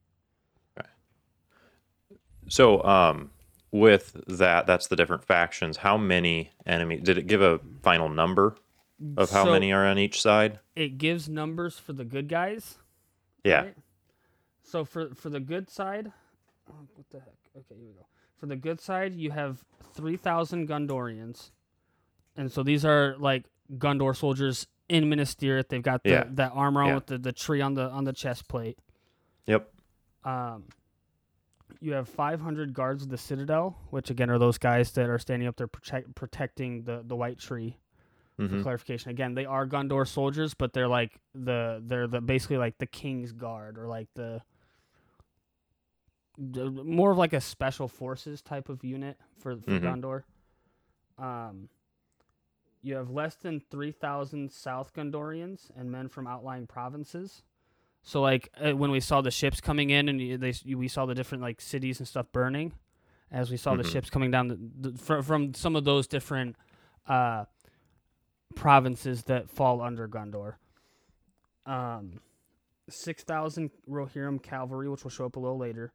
Okay. 0.78 0.88
So, 2.48 2.82
um, 2.84 3.30
with 3.70 4.20
that, 4.26 4.66
that's 4.66 4.88
the 4.88 4.96
different 4.96 5.24
factions. 5.24 5.78
How 5.78 5.96
many 5.96 6.50
enemies? 6.66 7.00
Did 7.02 7.18
it 7.18 7.26
give 7.26 7.40
a 7.40 7.60
final 7.82 8.08
number 8.08 8.56
of 9.16 9.30
how 9.30 9.44
So 9.44 9.52
many 9.52 9.72
are 9.72 9.86
on 9.86 9.98
each 9.98 10.20
side? 10.20 10.60
It 10.76 10.98
gives 10.98 11.28
numbers 11.28 11.78
for 11.78 11.92
the 11.92 12.04
good 12.04 12.28
guys. 12.28 12.76
Yeah. 13.44 13.62
right? 13.62 13.74
So 14.62 14.84
for 14.84 15.14
for 15.14 15.30
the 15.30 15.40
good 15.40 15.68
side, 15.70 16.12
oh, 16.70 16.74
what 16.94 17.10
the 17.10 17.20
heck? 17.20 17.34
Okay, 17.56 17.74
here 17.74 17.88
we 17.88 17.94
go. 17.94 18.06
For 18.36 18.46
the 18.46 18.56
good 18.56 18.80
side, 18.80 19.14
you 19.14 19.30
have 19.30 19.64
three 19.94 20.16
thousand 20.16 20.68
Gondorians, 20.68 21.50
and 22.36 22.50
so 22.50 22.62
these 22.62 22.84
are 22.84 23.16
like 23.18 23.44
Gondor 23.78 24.14
soldiers 24.16 24.66
in 24.88 25.08
Minas 25.08 25.34
Tirith. 25.34 25.68
They've 25.68 25.82
got 25.82 26.02
the, 26.04 26.10
Yeah. 26.10 26.24
that 26.30 26.52
armor 26.54 26.82
on 26.82 26.88
Yeah. 26.88 26.94
with 26.96 27.06
the, 27.06 27.18
the 27.18 27.32
tree 27.32 27.60
on 27.60 27.74
the 27.74 27.88
on 27.90 28.04
the 28.04 28.12
chest 28.12 28.48
plate. 28.48 28.78
Yep. 29.46 29.72
Um, 30.24 30.64
you 31.80 31.94
have 31.94 32.08
500 32.08 32.74
guards 32.74 33.02
of 33.02 33.08
the 33.08 33.18
Citadel, 33.18 33.76
which 33.90 34.08
again 34.10 34.30
are 34.30 34.38
those 34.38 34.58
guys 34.58 34.92
that 34.92 35.08
are 35.08 35.18
standing 35.18 35.48
up 35.48 35.56
there 35.56 35.66
protect, 35.66 36.14
protecting 36.14 36.84
the, 36.84 37.02
the 37.04 37.16
white 37.16 37.38
tree. 37.38 37.76
For 38.38 38.46
hmm 38.48 38.62
clarification, 38.62 39.10
again, 39.10 39.34
they 39.34 39.44
are 39.44 39.66
Gondor 39.66 40.08
soldiers, 40.08 40.54
but 40.54 40.72
they're 40.72 40.88
like 40.88 41.18
the 41.34 41.82
they're 41.84 42.06
the 42.06 42.20
basically 42.20 42.56
like 42.56 42.78
the 42.78 42.86
King's 42.86 43.30
Guard 43.32 43.76
or 43.78 43.86
like 43.88 44.08
the, 44.14 44.40
more 46.38 47.10
of 47.12 47.18
like 47.18 47.32
a 47.34 47.40
special 47.40 47.88
forces 47.88 48.40
type 48.42 48.68
of 48.68 48.82
unit 48.84 49.18
for 49.38 49.56
for 49.56 49.70
Mhm. 49.70 49.82
Gondor. 51.18 51.22
Um, 51.22 51.68
you 52.82 52.96
have 52.96 53.10
less 53.10 53.36
than 53.36 53.60
3,000 53.70 54.50
South 54.52 54.92
Gondorians 54.92 55.70
and 55.76 55.90
men 55.90 56.08
from 56.08 56.26
outlying 56.26 56.66
provinces. 56.66 57.42
So, 58.02 58.20
like 58.20 58.48
uh, 58.60 58.72
when 58.76 58.90
we 58.90 58.98
saw 59.00 59.20
the 59.20 59.30
ships 59.30 59.60
coming 59.60 59.90
in 59.90 60.08
and 60.08 60.18
they 60.40 60.52
we 60.74 60.88
saw 60.88 61.06
the 61.06 61.14
different 61.14 61.42
like 61.42 61.60
cities 61.60 62.00
and 62.00 62.08
stuff 62.08 62.26
burning, 62.32 62.72
as 63.30 63.50
we 63.50 63.56
saw 63.56 63.76
the 63.76 63.84
Mhm. 63.84 63.92
ships 63.92 64.10
coming 64.10 64.30
down 64.32 64.48
the, 64.48 64.90
the, 64.90 64.98
from 64.98 65.22
from 65.22 65.54
some 65.54 65.76
of 65.76 65.84
those 65.84 66.08
different 66.08 66.56
uh, 67.06 67.44
provinces 68.56 69.22
that 69.24 69.48
fall 69.48 69.80
under 69.80 70.08
Gondor. 70.08 70.54
Um, 71.64 72.20
six 72.88 73.22
thousand 73.22 73.70
Rohirrim 73.88 74.42
cavalry, 74.42 74.88
which 74.88 75.04
will 75.04 75.10
show 75.10 75.26
up 75.26 75.36
a 75.36 75.40
little 75.40 75.58
later, 75.58 75.92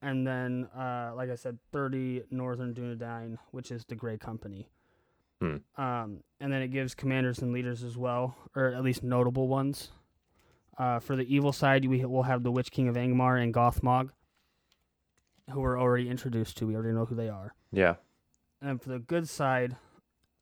and 0.00 0.26
then, 0.26 0.64
uh, 0.74 1.12
like 1.14 1.28
I 1.28 1.34
said, 1.34 1.58
thirty 1.70 2.22
Northern 2.30 2.72
Dunedain, 2.72 3.36
which 3.50 3.70
is 3.70 3.84
the 3.84 3.94
Grey 3.94 4.16
Company. 4.16 4.70
Hmm. 5.40 5.56
Um, 5.76 6.22
and 6.40 6.52
then 6.52 6.62
it 6.62 6.68
gives 6.68 6.94
commanders 6.94 7.38
and 7.40 7.52
leaders 7.52 7.82
as 7.82 7.96
well, 7.96 8.36
or 8.54 8.68
at 8.68 8.82
least 8.82 9.02
notable 9.02 9.48
ones. 9.48 9.88
Uh, 10.78 10.98
for 10.98 11.16
the 11.16 11.34
evil 11.34 11.52
side, 11.52 11.84
we 11.86 12.04
will 12.04 12.22
have 12.22 12.42
the 12.42 12.50
Witch 12.50 12.70
King 12.70 12.88
of 12.88 12.96
Angmar 12.96 13.42
and 13.42 13.52
Gothmog, 13.52 14.10
who 15.50 15.60
we're 15.60 15.80
already 15.80 16.08
introduced 16.08 16.56
to. 16.58 16.66
We 16.66 16.74
already 16.74 16.92
know 16.92 17.04
who 17.04 17.14
they 17.14 17.28
are. 17.28 17.54
Yeah. 17.72 17.96
And 18.62 18.80
for 18.80 18.90
the 18.90 18.98
good 18.98 19.28
side, 19.28 19.76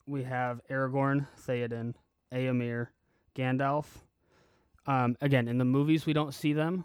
we 0.05 0.23
have 0.23 0.61
Aragorn, 0.69 1.27
Theoden, 1.45 1.93
Éomer, 2.33 2.87
Gandalf. 3.35 3.85
Um, 4.85 5.15
again, 5.21 5.47
in 5.47 5.57
the 5.57 5.65
movies, 5.65 6.05
we 6.05 6.13
don't 6.13 6.33
see 6.33 6.53
them. 6.53 6.83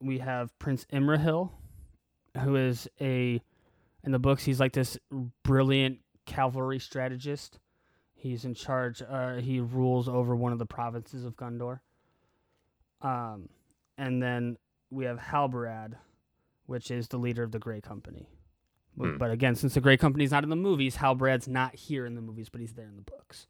We 0.00 0.18
have 0.18 0.56
Prince 0.58 0.86
Imrahil, 0.92 1.50
who 2.42 2.56
is 2.56 2.88
a, 3.00 3.40
in 4.04 4.12
the 4.12 4.18
books, 4.18 4.44
he's 4.44 4.60
like 4.60 4.72
this 4.72 4.96
brilliant 5.42 5.98
cavalry 6.32 6.78
strategist. 6.78 7.58
He's 8.14 8.44
in 8.44 8.54
charge. 8.54 9.02
Uh, 9.02 9.36
he 9.36 9.60
rules 9.60 10.08
over 10.08 10.36
one 10.36 10.52
of 10.52 10.58
the 10.58 10.66
provinces 10.66 11.24
of 11.24 11.36
Gondor. 11.36 11.80
Um, 13.00 13.48
and 13.96 14.22
then 14.22 14.58
we 14.90 15.04
have 15.06 15.18
Halbarad, 15.18 15.94
which 16.66 16.90
is 16.90 17.08
the 17.08 17.16
leader 17.18 17.42
of 17.42 17.52
the 17.52 17.58
Grey 17.58 17.80
Company. 17.80 18.28
But- 18.96 19.10
Hmm. 19.12 19.16
But 19.18 19.30
again, 19.30 19.54
since 19.54 19.74
the 19.74 19.80
Grey 19.80 19.96
Company's 19.96 20.32
not 20.32 20.42
in 20.42 20.50
the 20.50 20.56
movies, 20.56 20.96
Halbarad's 20.96 21.46
not 21.48 21.74
here 21.76 22.04
in 22.04 22.14
the 22.16 22.20
movies, 22.20 22.48
but 22.48 22.60
he's 22.60 22.74
there 22.74 22.88
in 22.88 22.96
the 22.96 23.02
books. 23.02 23.46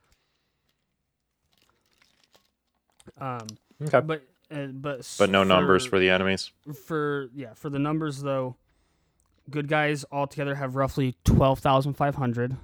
Um, 3.18 3.46
Okay. 3.82 4.00
but 4.00 4.22
uh, 4.50 4.66
but 4.66 5.14
But 5.18 5.30
no 5.30 5.44
numbers 5.44 5.86
for 5.86 5.98
the 5.98 6.10
enemies. 6.10 6.50
for 6.86 7.28
yeah 7.34 7.54
for 7.54 7.70
the 7.70 7.78
numbers 7.78 8.20
though. 8.22 8.56
Good 9.50 9.68
guys 9.68 10.04
altogether 10.12 10.56
have 10.56 10.76
roughly 10.76 11.16
twelve 11.24 11.58
thousand 11.60 11.94
five 11.94 12.16
hundred. 12.16 12.56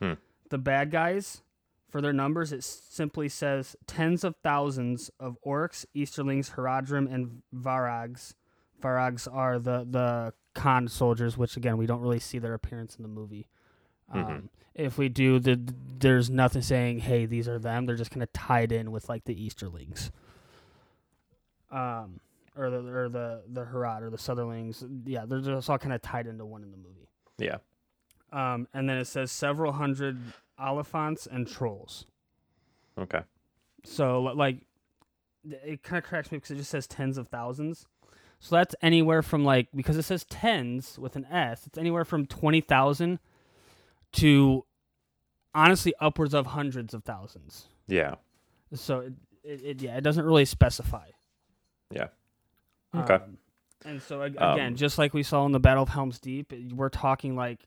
Hmm. 0.00 0.14
The 0.48 0.58
bad 0.58 0.90
guys, 0.90 1.42
for 1.90 2.00
their 2.00 2.12
numbers, 2.12 2.52
it 2.52 2.64
simply 2.64 3.28
says 3.28 3.76
tens 3.86 4.24
of 4.24 4.34
thousands 4.42 5.10
of 5.20 5.36
orcs, 5.46 5.84
Easterlings, 5.94 6.52
Haradrim, 6.52 7.12
and 7.12 7.42
Variags. 7.54 8.34
Variags 8.80 9.28
are 9.32 9.58
the 9.58 9.86
the 9.88 10.32
Khand 10.54 10.90
soldiers, 10.90 11.36
which 11.36 11.56
again 11.56 11.76
we 11.76 11.86
don't 11.86 12.00
really 12.00 12.18
see 12.18 12.38
their 12.38 12.54
appearance 12.54 12.96
in 12.96 13.02
the 13.02 13.08
movie. 13.08 13.46
Mhm. 14.14 14.26
Um, 14.26 14.50
if 14.74 14.96
we 14.96 15.08
do, 15.08 15.38
the, 15.38 15.60
there's 15.98 16.30
nothing 16.30 16.62
saying, 16.62 17.00
"Hey, 17.00 17.26
these 17.26 17.46
are 17.48 17.58
them." 17.58 17.84
They're 17.86 17.96
just 17.96 18.10
kind 18.10 18.22
of 18.22 18.32
tied 18.32 18.72
in 18.72 18.90
with 18.90 19.08
like 19.08 19.24
the 19.24 19.34
Easterlings, 19.34 20.10
um, 21.70 22.20
or 22.60 22.70
the 22.70 22.78
or 22.78 23.08
the 23.08 23.42
the 23.48 23.64
Harad 23.64 24.02
or 24.02 24.10
the 24.10 24.18
Sutherlings. 24.18 24.86
Yeah, 25.06 25.24
they're 25.26 25.40
just 25.40 25.70
all 25.70 25.78
kind 25.78 25.94
of 25.94 26.02
tied 26.02 26.26
into 26.26 26.44
one 26.44 26.62
in 26.62 26.70
the 26.70 26.76
movie. 26.76 27.08
Yeah. 27.38 27.58
Um, 28.32 28.68
and 28.74 28.88
then 28.88 28.98
it 28.98 29.06
says 29.06 29.32
several 29.32 29.72
hundred 29.72 30.18
Oliphaunts 30.60 31.26
and 31.26 31.48
trolls. 31.48 32.04
Okay. 32.98 33.22
So 33.84 34.20
like, 34.20 34.58
it 35.44 35.82
kind 35.82 35.98
of 35.98 36.08
cracks 36.08 36.30
me 36.30 36.38
because 36.38 36.50
it 36.50 36.56
just 36.56 36.70
says 36.70 36.86
tens 36.86 37.16
of 37.16 37.28
thousands. 37.28 37.86
So 38.38 38.56
that's 38.56 38.74
anywhere 38.82 39.22
from 39.22 39.44
like 39.44 39.68
because 39.74 39.96
it 39.96 40.02
says 40.02 40.24
tens 40.24 40.98
with 40.98 41.16
an 41.16 41.26
S. 41.26 41.66
It's 41.66 41.78
anywhere 41.78 42.04
from 42.04 42.26
twenty 42.26 42.60
thousand 42.60 43.18
to 44.12 44.64
honestly 45.54 45.94
upwards 46.00 46.34
of 46.34 46.46
hundreds 46.46 46.94
of 46.94 47.04
thousands. 47.04 47.68
Yeah. 47.88 48.16
So 48.74 49.00
it, 49.00 49.12
it, 49.42 49.60
it 49.64 49.82
yeah, 49.82 49.96
it 49.96 50.02
doesn't 50.02 50.24
really 50.24 50.44
specify. 50.44 51.08
Yeah. 51.90 52.08
Okay. 52.94 53.14
Um, 53.14 53.38
and 53.84 54.02
so 54.02 54.22
ag- 54.22 54.36
Um, 54.38 54.54
again, 54.54 54.76
just 54.76 54.98
like 54.98 55.14
we 55.14 55.22
saw 55.22 55.46
in 55.46 55.52
the 55.52 55.60
Battle 55.60 55.82
of 55.82 55.88
Helm's 55.90 56.18
Deep, 56.18 56.52
we're 56.72 56.88
talking 56.88 57.34
like 57.36 57.66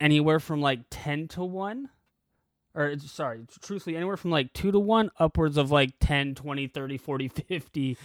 anywhere 0.00 0.40
from 0.40 0.60
like 0.60 0.80
10 0.90 1.28
to 1.28 1.44
1 1.44 1.88
or 2.74 2.98
sorry, 2.98 3.46
truthfully 3.62 3.96
anywhere 3.96 4.16
from 4.18 4.30
like 4.30 4.52
2 4.52 4.70
to 4.72 4.78
1 4.78 5.10
upwards 5.18 5.56
of 5.56 5.70
like 5.70 5.92
10, 6.00 6.34
20, 6.34 6.66
30, 6.66 6.98
40, 6.98 7.28
50 7.28 7.96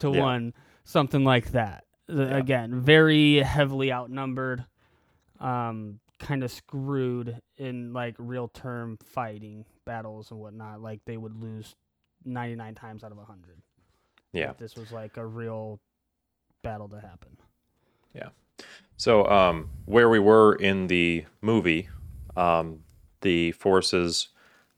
to 0.00 0.10
Yeah. 0.12 0.20
1, 0.20 0.54
something 0.84 1.24
like 1.24 1.52
that. 1.52 1.84
Yeah. 2.08 2.36
Again, 2.36 2.80
very 2.80 3.38
heavily 3.38 3.92
outnumbered. 3.92 4.64
Um 5.40 6.00
kind 6.18 6.42
of 6.42 6.50
screwed 6.50 7.40
in 7.58 7.92
like 7.92 8.16
real 8.18 8.48
term 8.48 8.98
fighting 9.04 9.64
battles 9.84 10.32
and 10.32 10.40
whatnot 10.40 10.82
like 10.82 11.00
they 11.04 11.16
would 11.16 11.40
lose 11.40 11.76
99 12.24 12.74
times 12.74 13.04
out 13.04 13.12
of 13.12 13.18
100 13.18 13.62
Yeah. 14.32 14.50
if 14.50 14.58
this 14.58 14.76
was 14.76 14.92
like 14.92 15.16
a 15.16 15.24
real 15.26 15.80
battle 16.62 16.88
to 16.88 17.00
happen. 17.00 17.36
Yeah. 18.14 18.28
So, 18.96 19.26
um, 19.26 19.70
where 19.86 20.08
we 20.08 20.18
were 20.18 20.54
in 20.54 20.88
the 20.88 21.24
movie, 21.40 21.88
um, 22.36 22.80
the 23.20 23.52
forces 23.52 24.28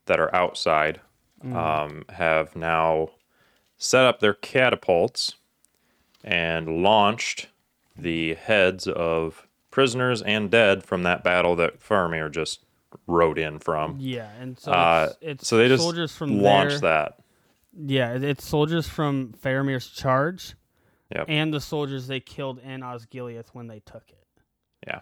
that 0.07 0.21
are 0.21 0.35
outside 0.35 1.01
Mm. 1.45 1.55
um, 1.57 2.05
have 2.11 2.55
now 2.55 3.09
set 3.79 4.05
up 4.05 4.21
their 4.21 4.35
catapults 4.35 5.37
and 6.23 6.83
launched 6.83 7.49
the 7.97 8.35
heads 8.35 8.87
of 8.87 9.47
prisoners 9.71 10.21
and 10.21 10.51
dead 10.51 10.85
from 10.85 11.03
that 11.05 11.25
battle 11.25 11.57
that 11.57 11.81
Faramir 11.81 12.31
just 12.31 12.61
rode 13.07 13.39
in 13.39 13.59
from. 13.59 13.97
Yeah, 13.99 14.31
and 14.39 14.59
so 14.59 14.71
Uh, 14.73 15.07
it's, 15.13 15.19
it's 15.23 15.49
so 15.49 15.57
they 15.57 15.69
just 15.69 15.83
soldiers 15.83 16.15
from 16.15 16.43
Launched 16.43 16.83
there. 16.83 16.91
that. 17.07 17.20
Yeah, 17.73 18.15
it's 18.15 18.45
soldiers 18.45 18.89
from 18.89 19.33
Faramir's 19.43 19.89
charge 19.89 20.55
Yep. 21.15 21.25
and 21.29 21.53
the 21.55 21.61
soldiers 21.61 22.07
they 22.07 22.21
killed 22.21 22.59
in 22.61 22.81
Osgiliath 22.81 23.49
when 23.53 23.67
they 23.69 23.81
took 23.81 24.09
it. 24.11 24.27
Yeah. 24.87 25.01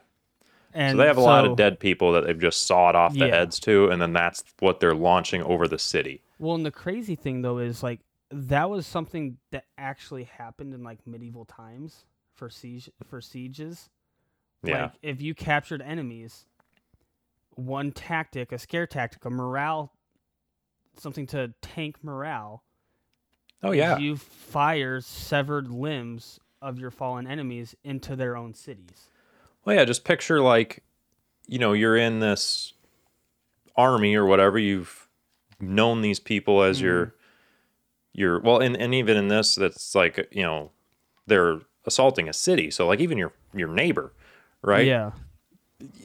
And 0.75 0.95
so 0.95 0.99
they 0.99 1.07
have 1.07 1.17
a 1.17 1.23
lot 1.23 1.47
of 1.47 1.57
dead 1.57 1.81
people 1.81 2.13
that 2.13 2.25
they've 2.25 2.39
just 2.39 2.67
sawed 2.67 2.95
off 2.95 3.13
the 3.15 3.27
Yeah. 3.27 3.37
heads 3.37 3.59
to, 3.61 3.89
and 3.91 4.01
then 4.01 4.13
that's 4.13 4.45
what 4.61 4.81
they're 4.81 4.95
launching 4.95 5.43
over 5.43 5.67
the 5.67 5.79
city. 5.79 6.23
Well, 6.39 6.55
and 6.55 6.65
the 6.65 6.71
crazy 6.71 7.15
thing 7.15 7.43
though 7.43 7.59
is 7.59 7.83
like 7.83 8.01
that 8.31 8.69
was 8.69 8.87
something 8.87 9.39
that 9.51 9.65
actually 9.79 10.25
happened 10.25 10.75
in 10.75 10.83
like 10.83 11.07
medieval 11.07 11.47
times 11.47 12.05
for 12.35 12.51
siege 12.51 12.91
for 13.07 13.21
sieges. 13.23 13.89
Yeah. 14.63 14.83
Like 14.85 14.93
if 15.03 15.23
you 15.23 15.35
captured 15.35 15.81
enemies, 15.83 16.45
one 17.55 17.91
tactic, 17.93 18.53
a 18.53 18.59
scare 18.59 18.87
tactic, 18.87 19.25
a 19.25 19.31
morale, 19.31 19.93
something 21.00 21.26
to 21.28 21.55
tank 21.62 21.97
morale. 22.02 22.62
oh 23.62 23.73
yeah. 23.73 23.99
You 23.99 24.17
fire 24.17 25.00
severed 25.00 25.69
limbs 25.69 26.38
of 26.61 26.78
your 26.78 26.90
fallen 26.90 27.26
enemies 27.26 27.75
into 27.85 28.17
their 28.17 28.37
own 28.37 28.55
cities. 28.55 29.09
Well, 29.64 29.76
yeah. 29.76 29.85
Just 29.85 30.05
picture 30.05 30.40
like, 30.40 30.83
you 31.47 31.59
know, 31.59 31.73
you're 31.73 31.97
in 31.97 32.21
this 32.21 32.73
army 33.76 34.14
or 34.14 34.26
whatever. 34.26 34.59
You've 34.59 35.09
known 35.61 36.02
these 36.02 36.21
people 36.21 36.62
as 36.62 36.78
mm-hmm. 36.78 36.87
your 36.87 37.14
your 38.12 38.40
well, 38.40 38.59
and 38.59 38.76
and 38.76 38.95
even 38.95 39.17
in 39.17 39.28
this, 39.28 39.55
that's 39.55 39.95
like 39.95 40.28
you 40.33 40.43
know, 40.43 40.73
they're 41.26 41.61
assaulting 41.87 42.28
a 42.28 42.33
city. 42.33 42.71
So 42.71 42.87
like 42.87 43.00
even 43.00 43.19
your 43.19 43.33
your 43.55 43.69
neighbor, 43.69 44.12
right? 44.62 44.87
Yeah. 44.87 45.12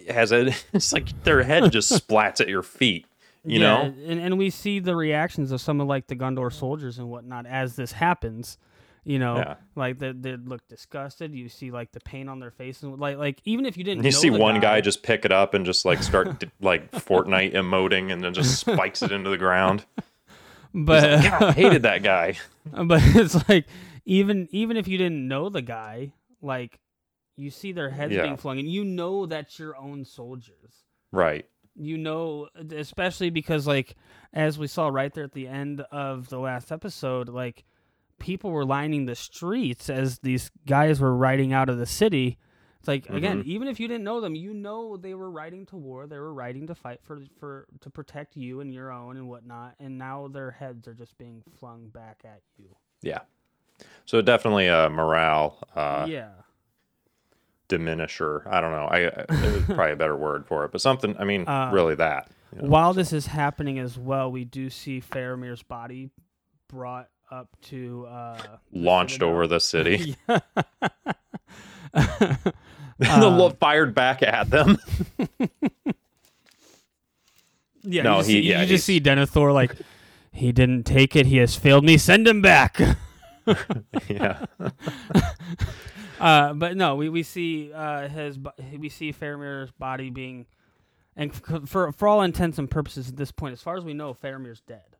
Has 0.09 0.31
a 0.31 0.53
it's 0.73 0.93
like 0.93 1.23
their 1.23 1.43
head 1.43 1.71
just 1.71 1.91
splats 1.91 2.39
at 2.39 2.47
your 2.47 2.63
feet. 2.63 3.05
You 3.45 3.59
yeah, 3.59 3.67
know. 3.89 3.93
and, 4.05 4.19
and 4.21 4.37
we 4.37 4.49
see 4.49 4.79
the 4.79 4.95
reactions 4.95 5.51
of 5.51 5.59
some 5.59 5.81
of 5.81 5.87
like 5.87 6.07
the 6.07 6.15
Gondor 6.15 6.51
soldiers 6.51 6.97
and 6.97 7.09
whatnot 7.09 7.45
as 7.45 7.75
this 7.75 7.91
happens. 7.91 8.57
You 9.05 9.19
know, 9.19 9.35
Yeah. 9.35 9.55
like 9.75 9.99
they, 9.99 10.13
they 10.13 10.37
look 10.37 10.65
disgusted. 10.69 11.33
You 11.35 11.49
see 11.49 11.69
like 11.71 11.91
the 11.91 11.99
pain 11.99 12.29
on 12.29 12.39
their 12.39 12.51
face, 12.51 12.83
and 12.83 12.97
like 12.99 13.17
like 13.17 13.41
even 13.43 13.65
if 13.65 13.75
you 13.75 13.83
didn't, 13.83 14.05
You 14.05 14.11
see 14.13 14.29
one 14.29 14.61
guy 14.61 14.79
just 14.79 15.03
pick 15.03 15.25
it 15.25 15.31
up 15.33 15.53
and 15.53 15.65
just 15.65 15.83
like 15.83 16.01
start 16.01 16.39
d- 16.39 16.49
like 16.61 16.89
Fortnite 16.91 17.53
emoting 17.53 18.13
and 18.13 18.23
then 18.23 18.33
just 18.33 18.59
spikes 18.61 19.01
it 19.01 19.11
into 19.11 19.29
the 19.29 19.37
ground. 19.37 19.83
but 20.73 21.03
like, 21.03 21.29
"God, 21.31 21.43
I 21.43 21.51
hated 21.51 21.81
that 21.81 22.01
guy. 22.01 22.37
but 22.85 23.01
it's 23.03 23.35
like 23.49 23.65
even 24.05 24.47
even 24.51 24.77
if 24.77 24.87
you 24.87 24.97
didn't 24.97 25.27
know 25.27 25.49
the 25.49 25.61
guy, 25.61 26.13
like 26.41 26.79
you 27.35 27.49
see 27.49 27.73
their 27.73 27.89
heads 27.89 28.13
Yeah. 28.13 28.21
being 28.21 28.37
flung, 28.37 28.57
and 28.57 28.69
you 28.69 28.85
know 28.85 29.25
that's 29.25 29.59
your 29.59 29.75
own 29.75 30.05
soldiers. 30.05 30.85
Right. 31.11 31.45
You 31.75 31.97
know 31.97 32.47
especially 32.75 33.29
because 33.29 33.65
like 33.65 33.95
as 34.31 34.59
we 34.59 34.67
saw 34.67 34.87
right 34.87 35.13
there 35.13 35.23
at 35.23 35.33
the 35.33 35.47
end 35.47 35.81
of 35.91 36.29
the 36.29 36.37
last 36.37 36.71
episode 36.71 37.29
like 37.29 37.63
people 38.19 38.51
were 38.51 38.65
lining 38.65 39.05
the 39.05 39.15
streets 39.15 39.89
as 39.89 40.19
these 40.19 40.49
guys 40.65 41.01
were 41.01 41.15
riding 41.15 41.51
out 41.51 41.67
of 41.67 41.77
the 41.77 41.85
city. 41.85 42.37
It's 42.79 42.87
like 42.87 43.09
again 43.09 43.43
even 43.45 43.69
if 43.69 43.79
you 43.79 43.87
didn't 43.87 44.03
know 44.03 44.19
them 44.19 44.35
you 44.35 44.53
know 44.53 44.97
they 44.97 45.13
were 45.13 45.31
riding 45.31 45.65
to 45.67 45.77
war 45.77 46.05
they 46.05 46.19
were 46.19 46.33
riding 46.33 46.67
to 46.67 46.75
fight 46.75 46.99
for 47.01 47.21
for 47.39 47.65
to 47.79 47.89
protect 47.89 48.35
you 48.35 48.59
and 48.59 48.73
your 48.73 48.91
own 48.91 49.15
and 49.15 49.29
whatnot 49.29 49.75
and 49.79 49.97
now 49.97 50.27
their 50.27 50.51
heads 50.51 50.85
are 50.85 50.93
just 50.93 51.17
being 51.17 51.41
flung 51.59 51.87
back 51.87 52.23
at 52.25 52.41
you. 52.57 52.75
Yeah. 53.01 53.19
So 54.05 54.21
definitely 54.21 54.67
a 54.67 54.89
morale 54.89 55.59
uh, 55.75 56.05
yeah 56.09 56.31
diminisher. 57.77 58.45
I 58.47 58.61
don't 58.61 58.71
know. 58.71 58.87
I 58.89 59.25
there's 59.41 59.63
probably 59.65 59.91
a 59.93 59.95
better 59.95 60.15
word 60.15 60.45
for 60.47 60.65
it, 60.65 60.71
but 60.71 60.81
something. 60.81 61.15
I 61.17 61.23
mean, 61.23 61.47
Uh, 61.47 61.69
really 61.73 61.95
that. 61.95 62.29
you 62.55 62.61
know? 62.63 62.69
While 62.69 62.93
this 62.93 63.11
is 63.13 63.27
happening 63.27 63.79
as 63.79 63.97
well, 63.97 64.31
we 64.31 64.43
do 64.45 64.69
see 64.69 65.01
Faramir's 65.01 65.63
body 65.63 66.09
brought 66.69 67.09
up 67.31 67.49
to 67.63 68.05
uh, 68.09 68.37
Launched 68.71 69.13
Citadel. 69.13 69.29
over 69.29 69.47
the 69.47 69.59
city. 69.59 70.15
The 72.99 73.11
Um, 73.11 73.37
lo- 73.39 73.49
fired 73.49 73.93
back 73.95 74.21
at 74.21 74.49
them. 74.51 74.77
yeah, 77.83 78.03
No, 78.03 78.11
you 78.11 78.17
just, 78.19 78.29
he- 78.29 78.33
see, 78.33 78.39
yeah, 78.49 78.61
you 78.61 78.67
just 78.67 78.85
see 78.85 79.01
Denethor 79.01 79.51
like, 79.53 79.75
he 80.31 80.51
didn't 80.51 80.83
take 80.83 81.15
it. 81.15 81.25
He 81.25 81.37
has 81.37 81.55
failed 81.55 81.83
me. 81.83 81.97
Send 81.97 82.27
him 82.27 82.41
back. 82.41 82.79
yeah. 84.07 84.45
Uh, 86.19 86.53
but 86.53 86.75
no, 86.77 86.95
we, 86.95 87.09
we 87.09 87.23
see 87.23 87.71
uh, 87.73 88.07
his 88.07 88.37
we 88.77 88.89
see 88.89 89.11
Faramir's 89.13 89.71
body 89.71 90.09
being, 90.09 90.45
and 91.15 91.33
for 91.67 91.91
for 91.91 92.07
all 92.07 92.21
intents 92.21 92.57
and 92.57 92.69
purposes 92.69 93.09
at 93.09 93.15
this 93.17 93.31
point, 93.31 93.53
as 93.53 93.61
far 93.61 93.77
as 93.77 93.83
we 93.83 93.93
know, 93.93 94.13
Faramir's 94.13 94.61
dead. 94.61 94.97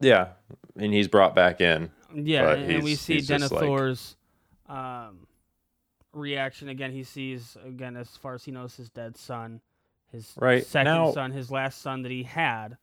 Yeah. 0.00 0.28
And 0.76 0.92
he's 0.92 1.08
brought 1.08 1.34
back 1.34 1.60
in. 1.60 1.90
Yeah, 2.14 2.52
and, 2.54 2.82
we 2.82 2.94
see 2.96 3.20
just 3.20 3.52
like- 3.52 3.62
Denethor's 3.62 4.16
um, 4.68 5.26
reaction 6.12 6.68
again. 6.68 6.90
He 6.92 7.04
sees 7.04 7.56
again, 7.64 7.96
as 7.96 8.08
far 8.16 8.34
as 8.34 8.44
he 8.44 8.50
knows, 8.50 8.76
his 8.76 8.90
dead 8.90 9.16
son, 9.16 9.60
his 10.10 10.32
Right, 10.36 10.64
second 10.66 10.92
now- 10.92 11.12
son, 11.12 11.30
his 11.30 11.50
last 11.50 11.80
son 11.80 12.02
that 12.02 12.12
he 12.12 12.24
had, 12.24 12.76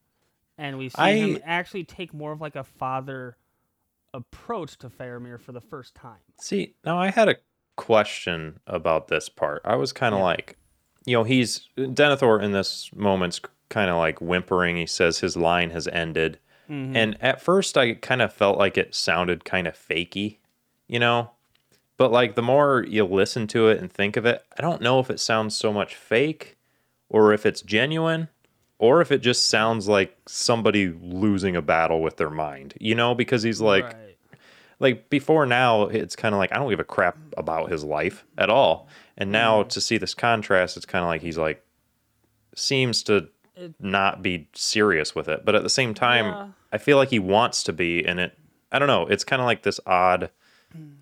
and 0.57 0.77
we 0.77 0.89
see 0.89 0.95
I- 0.97 1.11
him 1.11 1.39
actually 1.43 1.83
take 1.83 2.13
more 2.13 2.31
of 2.31 2.41
like 2.41 2.55
a 2.55 2.63
father 2.63 3.37
approach 4.13 4.77
to 4.79 4.89
Faramir 4.89 5.39
for 5.39 5.51
the 5.51 5.61
first 5.61 5.95
time. 5.95 6.19
See, 6.39 6.75
now 6.85 6.99
I 6.99 7.09
had 7.11 7.29
a 7.29 7.35
question 7.75 8.59
about 8.67 9.07
this 9.07 9.29
part. 9.29 9.61
I 9.65 9.75
was 9.75 9.93
kind 9.93 10.13
of 10.13 10.19
Yeah. 10.19 10.25
like, 10.25 10.57
you 11.05 11.15
know, 11.15 11.23
he's 11.23 11.69
Denethor 11.77 12.41
in 12.41 12.51
this 12.51 12.89
moment's 12.93 13.39
kind 13.69 13.89
of 13.89 13.97
like 13.97 14.19
whimpering. 14.19 14.75
He 14.77 14.85
says 14.85 15.19
his 15.19 15.37
line 15.37 15.69
has 15.69 15.87
ended. 15.87 16.39
Mhm. 16.69 16.95
And 16.95 17.17
at 17.23 17.41
first, 17.41 17.77
I 17.77 17.93
kind 17.95 18.21
of 18.21 18.33
felt 18.33 18.57
like 18.57 18.77
it 18.77 18.93
sounded 18.93 19.45
kind 19.45 19.67
of 19.67 19.75
fakey, 19.75 20.37
you 20.87 20.99
know? 20.99 21.31
But 21.97 22.11
like 22.11 22.35
the 22.35 22.41
more 22.41 22.85
you 22.87 23.05
listen 23.05 23.47
to 23.47 23.67
it 23.69 23.79
and 23.79 23.91
think 23.91 24.17
of 24.17 24.25
it, 24.25 24.43
I 24.57 24.61
don't 24.61 24.81
know 24.81 24.99
if 24.99 25.09
it 25.09 25.19
sounds 25.19 25.55
so 25.55 25.71
much 25.73 25.95
fake 25.95 26.57
or 27.09 27.33
if 27.33 27.45
it's 27.45 27.61
genuine 27.61 28.29
or 28.79 29.01
if 29.01 29.11
it 29.11 29.19
just 29.19 29.45
sounds 29.49 29.87
like 29.87 30.17
somebody 30.27 30.87
losing 31.01 31.55
a 31.55 31.61
battle 31.61 32.01
with 32.01 32.17
their 32.17 32.29
mind, 32.29 32.73
you 32.79 32.95
know? 32.95 33.13
Because 33.13 33.43
he's 33.43 33.61
like, 33.61 33.83
Right. 33.83 34.15
like 34.79 35.09
before 35.09 35.45
now 35.45 35.83
it's 35.83 36.15
kind 36.15 36.33
of 36.33 36.39
like 36.39 36.53
i 36.53 36.55
don't 36.55 36.69
give 36.69 36.79
a 36.79 36.85
crap 36.85 37.17
about 37.35 37.69
his 37.69 37.83
life 37.83 38.25
at 38.37 38.49
all 38.49 38.87
and 39.17 39.29
now 39.31 39.59
mm-hmm. 39.59 39.67
to 39.67 39.81
see 39.81 39.97
this 39.97 40.13
contrast 40.13 40.77
it's 40.77 40.85
kind 40.85 41.03
of 41.03 41.09
like 41.09 41.21
he's 41.21 41.37
like 41.37 41.61
seems 42.55 43.03
to 43.03 43.27
not 43.79 44.21
be 44.21 44.47
serious 44.53 45.13
with 45.13 45.27
it 45.27 45.43
but 45.43 45.53
at 45.53 45.63
the 45.63 45.69
same 45.69 45.93
time 45.93 46.25
Yeah. 46.25 46.47
i 46.71 46.77
feel 46.77 46.95
like 46.95 47.09
he 47.09 47.19
wants 47.19 47.63
to 47.63 47.73
be 47.73 48.05
and 48.05 48.19
it 48.21 48.37
i 48.71 48.79
don't 48.79 48.87
know 48.87 49.05
it's 49.05 49.25
kind 49.25 49.41
of 49.41 49.45
like 49.45 49.63
this 49.63 49.81
odd 49.85 50.29
mm. 50.77 50.95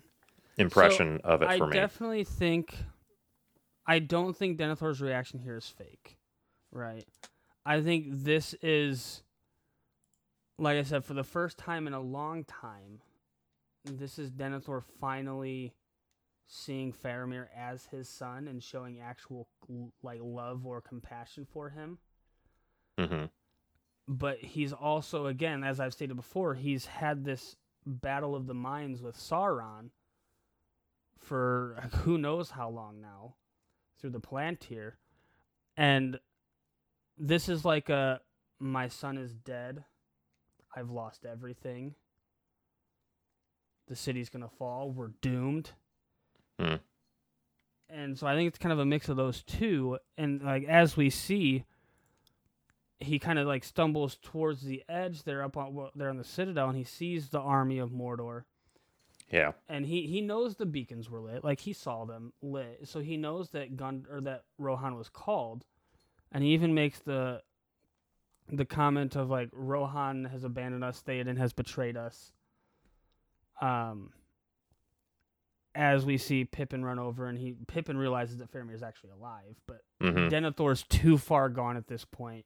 impression 0.56 1.20
of 1.22 1.42
it 1.42 1.48
I 1.48 1.58
for 1.58 1.68
me 1.68 1.78
I 1.78 1.80
definitely 1.80 2.24
think. 2.24 2.76
I 3.86 4.00
don't 4.00 4.36
think 4.36 4.58
Denethor's 4.58 5.00
reaction 5.00 5.40
here 5.40 5.56
is 5.56 5.66
fake, 5.66 6.18
right? 6.70 7.06
I 7.68 7.82
think 7.82 8.06
this 8.08 8.54
is, 8.62 9.22
like 10.58 10.78
I 10.78 10.82
said, 10.84 11.04
for 11.04 11.12
the 11.12 11.22
first 11.22 11.58
time 11.58 11.86
in 11.86 11.92
a 11.92 12.00
long 12.00 12.44
time, 12.44 13.02
this 13.84 14.18
is 14.18 14.30
Denethor 14.30 14.82
finally 14.98 15.74
seeing 16.46 16.94
Faramir 16.94 17.48
as 17.54 17.84
his 17.84 18.08
son 18.08 18.48
and 18.48 18.62
showing 18.62 19.00
actual 19.00 19.48
like 20.02 20.20
love 20.22 20.64
or 20.64 20.80
compassion 20.80 21.44
for 21.44 21.68
him. 21.68 21.98
hmm 22.98 23.26
But 24.08 24.38
he's 24.38 24.72
also, 24.72 25.26
again, 25.26 25.62
as 25.62 25.78
I've 25.78 25.92
stated 25.92 26.16
before, 26.16 26.54
he's 26.54 26.86
had 26.86 27.26
this 27.26 27.56
battle 27.84 28.34
of 28.34 28.46
the 28.46 28.54
minds 28.54 29.02
with 29.02 29.14
Sauron 29.14 29.90
for 31.18 31.86
who 31.96 32.16
knows 32.16 32.52
how 32.52 32.70
long 32.70 33.02
now 33.02 33.34
through 34.00 34.10
the 34.10 34.20
Palantir. 34.20 34.92
And 35.76 36.18
this 37.18 37.48
is 37.48 37.64
like 37.64 37.88
a 37.88 38.20
my 38.58 38.88
son 38.88 39.18
is 39.18 39.34
dead. 39.34 39.84
I've 40.74 40.90
lost 40.90 41.24
everything. 41.24 41.94
The 43.86 43.96
city's 43.96 44.28
going 44.28 44.42
to 44.42 44.54
fall. 44.56 44.90
We're 44.90 45.12
doomed. 45.22 45.70
Hmm. 46.58 46.74
And 47.88 48.18
so 48.18 48.26
I 48.26 48.34
think 48.34 48.48
it's 48.48 48.58
kind 48.58 48.72
of 48.72 48.78
a 48.78 48.84
mix 48.84 49.08
of 49.08 49.16
those 49.16 49.42
two 49.42 49.98
and 50.18 50.42
like 50.42 50.64
as 50.64 50.96
we 50.96 51.08
see 51.08 51.64
he 53.00 53.18
kind 53.18 53.38
of 53.38 53.46
like 53.46 53.64
stumbles 53.64 54.18
towards 54.20 54.62
the 54.62 54.82
edge 54.88 55.22
there 55.22 55.42
up 55.42 55.56
on 55.56 55.72
well, 55.72 55.90
there 55.94 56.10
on 56.10 56.18
the 56.18 56.24
citadel 56.24 56.68
and 56.68 56.76
he 56.76 56.84
sees 56.84 57.28
the 57.28 57.40
army 57.40 57.78
of 57.78 57.90
Mordor 57.90 58.42
yeah 59.30 59.52
and 59.68 59.86
he 59.86 60.06
he 60.06 60.20
knows 60.20 60.56
the 60.56 60.66
beacons 60.66 61.08
were 61.08 61.20
lit 61.20 61.44
like 61.44 61.60
he 61.60 61.72
saw 61.72 62.04
them 62.04 62.32
lit 62.42 62.80
so 62.84 63.00
he 63.00 63.16
knows 63.16 63.50
that 63.50 63.76
Gondor 63.76 64.22
that 64.24 64.44
rohan 64.58 64.96
was 64.96 65.08
called 65.08 65.64
and 66.32 66.44
he 66.44 66.50
even 66.50 66.74
makes 66.74 66.98
the 67.00 67.42
the 68.50 68.64
comment 68.64 69.14
of 69.14 69.28
like 69.28 69.50
rohan 69.52 70.24
has 70.24 70.44
abandoned 70.44 70.82
us 70.82 71.02
theoden 71.06 71.36
has 71.36 71.52
betrayed 71.52 71.96
us. 71.96 72.32
Um 73.60 74.12
as 75.74 76.04
we 76.04 76.16
see 76.18 76.44
pippin 76.44 76.84
run 76.84 76.98
over 76.98 77.26
and 77.26 77.38
he 77.38 77.54
pippin 77.66 77.96
realizes 77.96 78.38
that 78.38 78.50
faramir 78.52 78.74
is 78.74 78.82
actually 78.82 79.10
alive 79.10 79.54
but 79.66 79.82
hmm 80.00 80.28
is 80.28 80.82
too 80.88 81.18
far 81.18 81.48
gone 81.48 81.76
at 81.76 81.86
this 81.86 82.04
point. 82.04 82.44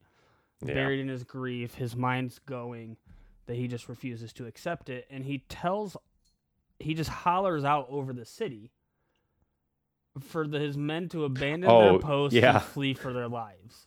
Yeah. 0.65 0.75
Buried 0.75 1.01
in 1.01 1.09
his 1.09 1.25
grief 1.25 1.75
his 1.75 1.97
mind's 1.97 2.39
going 2.41 2.97
that 3.47 3.57
he 3.57 3.69
just 3.69 3.89
refuses 3.89 4.33
to 4.35 4.47
accept 4.47 4.89
it. 4.89 5.07
And 5.11 5.25
he 5.25 5.39
tells 5.49 5.97
he 6.79 6.95
just 6.95 7.11
hollers 7.11 7.65
out 7.65 7.87
over 7.91 8.13
the 8.13 8.25
city 8.25 8.71
for 10.21 10.47
the, 10.47 10.59
his 10.59 10.77
men 10.77 11.09
to 11.11 11.25
abandon 11.25 11.71
Oh, 11.71 11.91
their 11.93 11.99
posts 11.99 12.35
yeah. 12.35 12.55
and 12.57 12.63
flee 12.65 12.95
for 12.95 13.13
their 13.13 13.29
lives. 13.29 13.87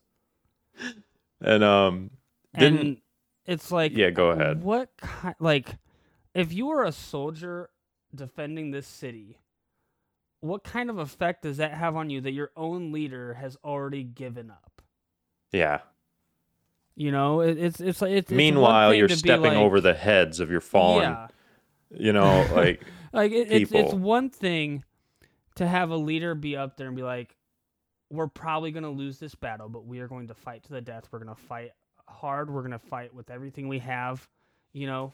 And 1.42 1.64
um, 1.64 2.12
didn't 2.58 2.80
and 2.80 2.98
it's 3.46 3.72
like 3.72 3.96
yeah, 3.96 4.10
go 4.10 4.30
ahead. 4.32 4.64
What 4.64 4.90
kind 4.98 5.36
like 5.40 5.76
if 6.34 6.52
you 6.54 6.68
were 6.68 6.84
a 6.84 6.92
soldier 6.92 7.70
defending 8.14 8.72
this 8.72 8.88
city, 8.88 9.38
what 10.42 10.64
kind 10.64 10.90
of 10.90 10.98
effect 10.98 11.44
does 11.44 11.58
that 11.58 11.74
have 11.74 11.96
on 11.96 12.10
you 12.10 12.22
that 12.22 12.32
your 12.32 12.52
own 12.56 12.92
leader 12.92 13.36
has 13.36 13.58
already 13.64 14.04
given 14.04 14.50
up? 14.50 14.82
Yeah. 15.52 15.80
You 16.96 17.12
know, 17.12 17.42
it, 17.42 17.58
it's 17.58 17.80
it's 17.82 18.02
like 18.02 18.12
it's, 18.12 18.32
it's 18.32 18.36
Meanwhile, 18.38 18.92
thing 18.92 19.00
you're 19.00 19.10
stepping 19.10 19.44
like- 19.44 19.58
over 19.58 19.82
the 19.82 19.94
heads 19.94 20.40
of 20.40 20.50
your 20.50 20.62
fallen. 20.62 21.04
Yeah, 21.12 21.28
You 21.92 22.14
know, 22.14 22.48
like 22.54 22.82
like 23.14 23.32
it, 23.34 23.52
it's 23.52 23.72
it's 23.72 23.94
one 23.94 24.30
thing 24.30 24.84
to 25.56 25.68
have 25.68 25.90
a 25.90 25.96
leader 25.98 26.36
be 26.36 26.56
up 26.58 26.78
there 26.78 26.88
and 26.88 26.96
be 26.96 27.04
like, 27.04 27.36
"We're 28.10 28.28
probably 28.28 28.72
going 28.72 28.84
to 28.84 28.90
lose 28.90 29.20
this 29.20 29.36
battle, 29.36 29.70
but 29.70 29.86
we 29.86 30.00
are 30.00 30.08
going 30.08 30.28
to 30.28 30.34
fight 30.34 30.64
to 30.64 30.74
the 30.74 30.82
death. 30.82 31.08
We're 31.12 31.20
going 31.20 31.36
to 31.36 31.42
fight 31.42 31.72
hard. 32.08 32.50
We're 32.54 32.62
going 32.62 32.72
to 32.72 32.80
fight 32.80 33.14
with 33.14 33.30
everything 33.30 33.68
we 33.68 33.80
have." 33.80 34.28
You 34.74 34.88
know, 34.88 35.14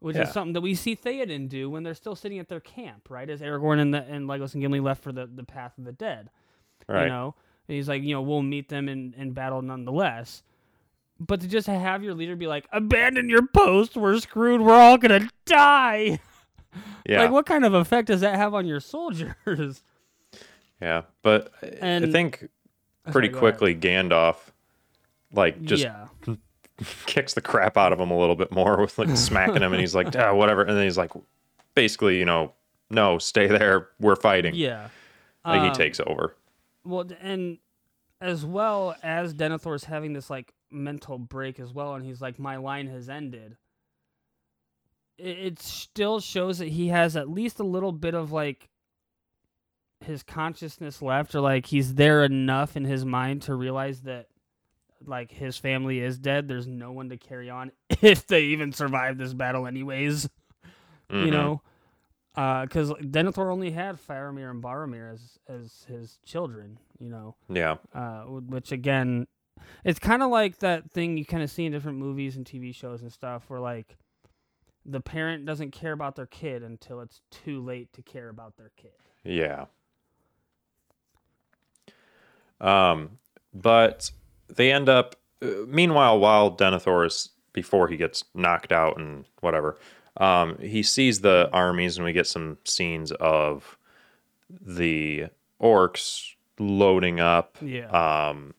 which 0.00 0.16
Yeah. 0.16 0.22
is 0.24 0.32
something 0.32 0.52
that 0.52 0.60
we 0.60 0.74
see 0.74 0.94
Theoden 0.94 1.48
do 1.48 1.70
when 1.70 1.82
they're 1.82 1.94
still 1.94 2.14
sitting 2.14 2.38
at 2.38 2.48
their 2.48 2.60
camp, 2.60 3.08
right? 3.10 3.28
As 3.28 3.40
Aragorn 3.40 3.80
and 3.80 3.92
the 3.94 4.02
and 4.04 4.28
Legolas 4.28 4.52
and 4.54 4.62
Gimli 4.62 4.80
left 4.80 5.02
for 5.02 5.12
the 5.12 5.26
the 5.26 5.44
path 5.44 5.78
of 5.78 5.84
the 5.84 5.92
dead. 5.92 6.30
right. 6.86 7.04
You 7.04 7.08
know, 7.08 7.34
and 7.68 7.74
he's 7.74 7.88
like, 7.88 8.02
you 8.02 8.14
know, 8.14 8.22
we'll 8.22 8.42
meet 8.42 8.68
them 8.68 8.88
in 8.88 9.14
in 9.16 9.32
battle 9.32 9.62
nonetheless. 9.62 10.42
But 11.20 11.40
to 11.40 11.48
just 11.48 11.66
have 11.66 12.04
your 12.04 12.14
leader 12.14 12.36
be 12.36 12.46
like, 12.46 12.68
abandon 12.70 13.28
your 13.28 13.44
post, 13.46 13.96
we're 13.96 14.18
screwed, 14.20 14.60
we're 14.60 14.74
all 14.78 14.98
gonna 14.98 15.28
die. 15.46 16.20
yeah. 17.06 17.22
Like, 17.22 17.30
what 17.30 17.46
kind 17.46 17.64
of 17.64 17.74
effect 17.74 18.08
does 18.08 18.20
that 18.22 18.36
have 18.36 18.54
on 18.54 18.66
your 18.66 18.80
soldiers? 18.80 19.34
yeah. 20.80 21.02
But 21.22 21.52
I- 21.62 21.96
I 21.96 22.10
think 22.10 22.48
pretty 23.10 23.28
Sorry, 23.28 23.28
go 23.28 23.38
ahead. 23.46 23.58
quickly 23.58 23.74
Gandalf 23.74 24.36
like 25.32 25.60
just 25.62 25.82
yeah, 25.82 26.06
kicks 27.06 27.34
the 27.34 27.40
crap 27.42 27.76
out 27.76 27.92
of 27.92 28.00
him 28.00 28.10
a 28.10 28.18
little 28.18 28.36
bit 28.36 28.50
more 28.52 28.80
with 28.80 28.98
like 28.98 29.14
smacking 29.16 29.62
him 29.62 29.72
and 29.72 29.80
he's 29.80 29.94
like, 29.94 30.14
ah, 30.16 30.32
whatever. 30.34 30.62
And 30.62 30.76
then 30.76 30.84
he's 30.84 30.96
like 30.98 31.10
basically, 31.74 32.18
you 32.18 32.24
know, 32.24 32.52
no, 32.90 33.18
stay 33.18 33.46
there. 33.46 33.88
We're 34.00 34.16
fighting. 34.16 34.54
yeah. 34.54 34.88
Like 35.44 35.62
he 35.62 35.68
Um, 35.68 35.74
takes 35.74 36.00
over. 36.06 36.34
well, 36.84 37.06
and 37.20 37.58
as 38.20 38.44
well 38.44 38.96
as 39.02 39.32
Denethor's 39.34 39.84
having 39.84 40.12
this 40.12 40.28
like 40.30 40.52
mental 40.70 41.18
break 41.18 41.60
as 41.60 41.72
well, 41.72 41.94
and 41.94 42.04
he's 42.04 42.20
like, 42.20 42.38
my 42.38 42.56
line 42.56 42.86
has 42.88 43.08
ended. 43.08 43.56
It, 45.18 45.58
still 45.60 46.20
shows 46.20 46.58
that 46.58 46.68
he 46.68 46.88
has 46.88 47.16
at 47.16 47.28
least 47.28 47.58
a 47.60 47.64
little 47.64 47.92
bit 47.92 48.14
of 48.14 48.30
like 48.32 48.68
his 50.00 50.22
consciousness 50.22 51.02
left, 51.02 51.34
or 51.34 51.40
like 51.40 51.66
he's 51.66 51.94
there 51.94 52.22
enough 52.24 52.76
in 52.76 52.84
his 52.84 53.04
mind 53.04 53.42
to 53.42 53.54
realize 53.54 54.02
that 54.02 54.26
like 55.04 55.30
his 55.32 55.56
family 55.58 56.00
is 56.00 56.18
dead. 56.18 56.46
There's 56.48 56.66
no 56.66 56.92
one 56.92 57.08
to 57.08 57.16
carry 57.16 57.50
on 57.50 57.72
if 58.02 58.26
they 58.26 58.42
even 58.44 58.72
survive 58.72 59.18
this 59.18 59.34
battle, 59.34 59.66
anyways. 59.66 60.28
you 61.10 61.16
Mhm. 61.26 61.30
know, 61.32 61.62
because 62.34 62.92
Denethor 63.00 63.50
only 63.50 63.70
had 63.72 63.96
Faramir 63.96 64.50
and 64.50 64.62
Boromir 64.62 65.12
as 65.12 65.38
as 65.48 65.84
his 65.88 66.18
children, 66.24 66.78
you 67.00 67.08
know, 67.08 67.34
Yeah. 67.48 67.76
uh, 67.92 68.22
which 68.24 68.70
again, 68.70 69.26
it's 69.84 69.98
kind 69.98 70.22
of 70.22 70.30
like 70.30 70.58
that 70.58 70.90
thing 70.92 71.16
you 71.16 71.24
kind 71.24 71.42
of 71.42 71.50
see 71.50 71.64
in 71.66 71.72
different 71.72 71.98
movies 71.98 72.36
and 72.36 72.46
TV 72.46 72.72
shows 72.72 73.02
and 73.02 73.12
stuff, 73.12 73.48
where 73.50 73.58
like 73.60 73.96
the 74.88 75.00
parent 75.00 75.44
doesn't 75.44 75.70
care 75.70 75.92
about 75.92 76.16
their 76.16 76.26
kid 76.26 76.62
until 76.62 77.00
it's 77.00 77.20
too 77.30 77.62
late 77.62 77.92
to 77.92 78.02
care 78.02 78.30
about 78.30 78.56
their 78.56 78.70
kid. 78.76 78.92
Yeah. 79.22 79.66
Um, 82.60 83.18
but 83.52 84.10
they 84.48 84.72
end 84.72 84.88
up. 84.88 85.16
Uh, 85.42 85.66
meanwhile, 85.66 86.18
while 86.18 86.50
Denethor 86.50 87.06
is 87.06 87.30
before 87.52 87.88
he 87.88 87.96
gets 87.96 88.24
knocked 88.34 88.72
out 88.72 88.98
and 88.98 89.26
whatever, 89.40 89.78
um, 90.16 90.56
he 90.58 90.82
sees 90.82 91.20
the 91.20 91.48
armies, 91.52 91.96
and 91.96 92.04
we 92.04 92.12
get 92.12 92.26
some 92.26 92.58
scenes 92.64 93.12
of 93.12 93.78
the 94.48 95.26
orcs 95.60 96.34
loading 96.58 97.20
up 97.20 97.58
Yeah, 97.60 98.30
um, 98.30 98.54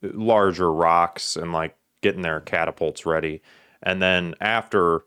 larger 0.00 0.72
rocks 0.72 1.36
and 1.36 1.52
like 1.52 1.76
getting 2.00 2.22
their 2.22 2.40
catapults 2.40 3.04
ready. 3.04 3.42
And 3.82 4.00
then 4.00 4.34
after 4.40 5.04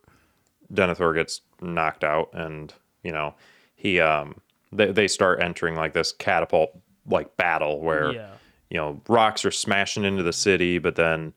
Denethor 0.73 1.13
gets 1.15 1.41
knocked 1.61 2.03
out, 2.03 2.29
and 2.33 2.73
you 3.03 3.11
know 3.11 3.35
he 3.75 3.99
um 3.99 4.41
they 4.71 4.91
they 4.91 5.07
start 5.07 5.41
entering 5.41 5.75
like 5.75 5.93
this 5.93 6.11
catapult 6.11 6.71
like 7.07 7.35
battle 7.37 7.81
where 7.81 8.13
yeah, 8.13 8.31
you 8.69 8.77
know 8.77 9.01
rocks 9.07 9.45
are 9.45 9.51
smashing 9.51 10.03
into 10.03 10.23
the 10.23 10.33
city, 10.33 10.77
but 10.79 10.95
then 10.95 11.33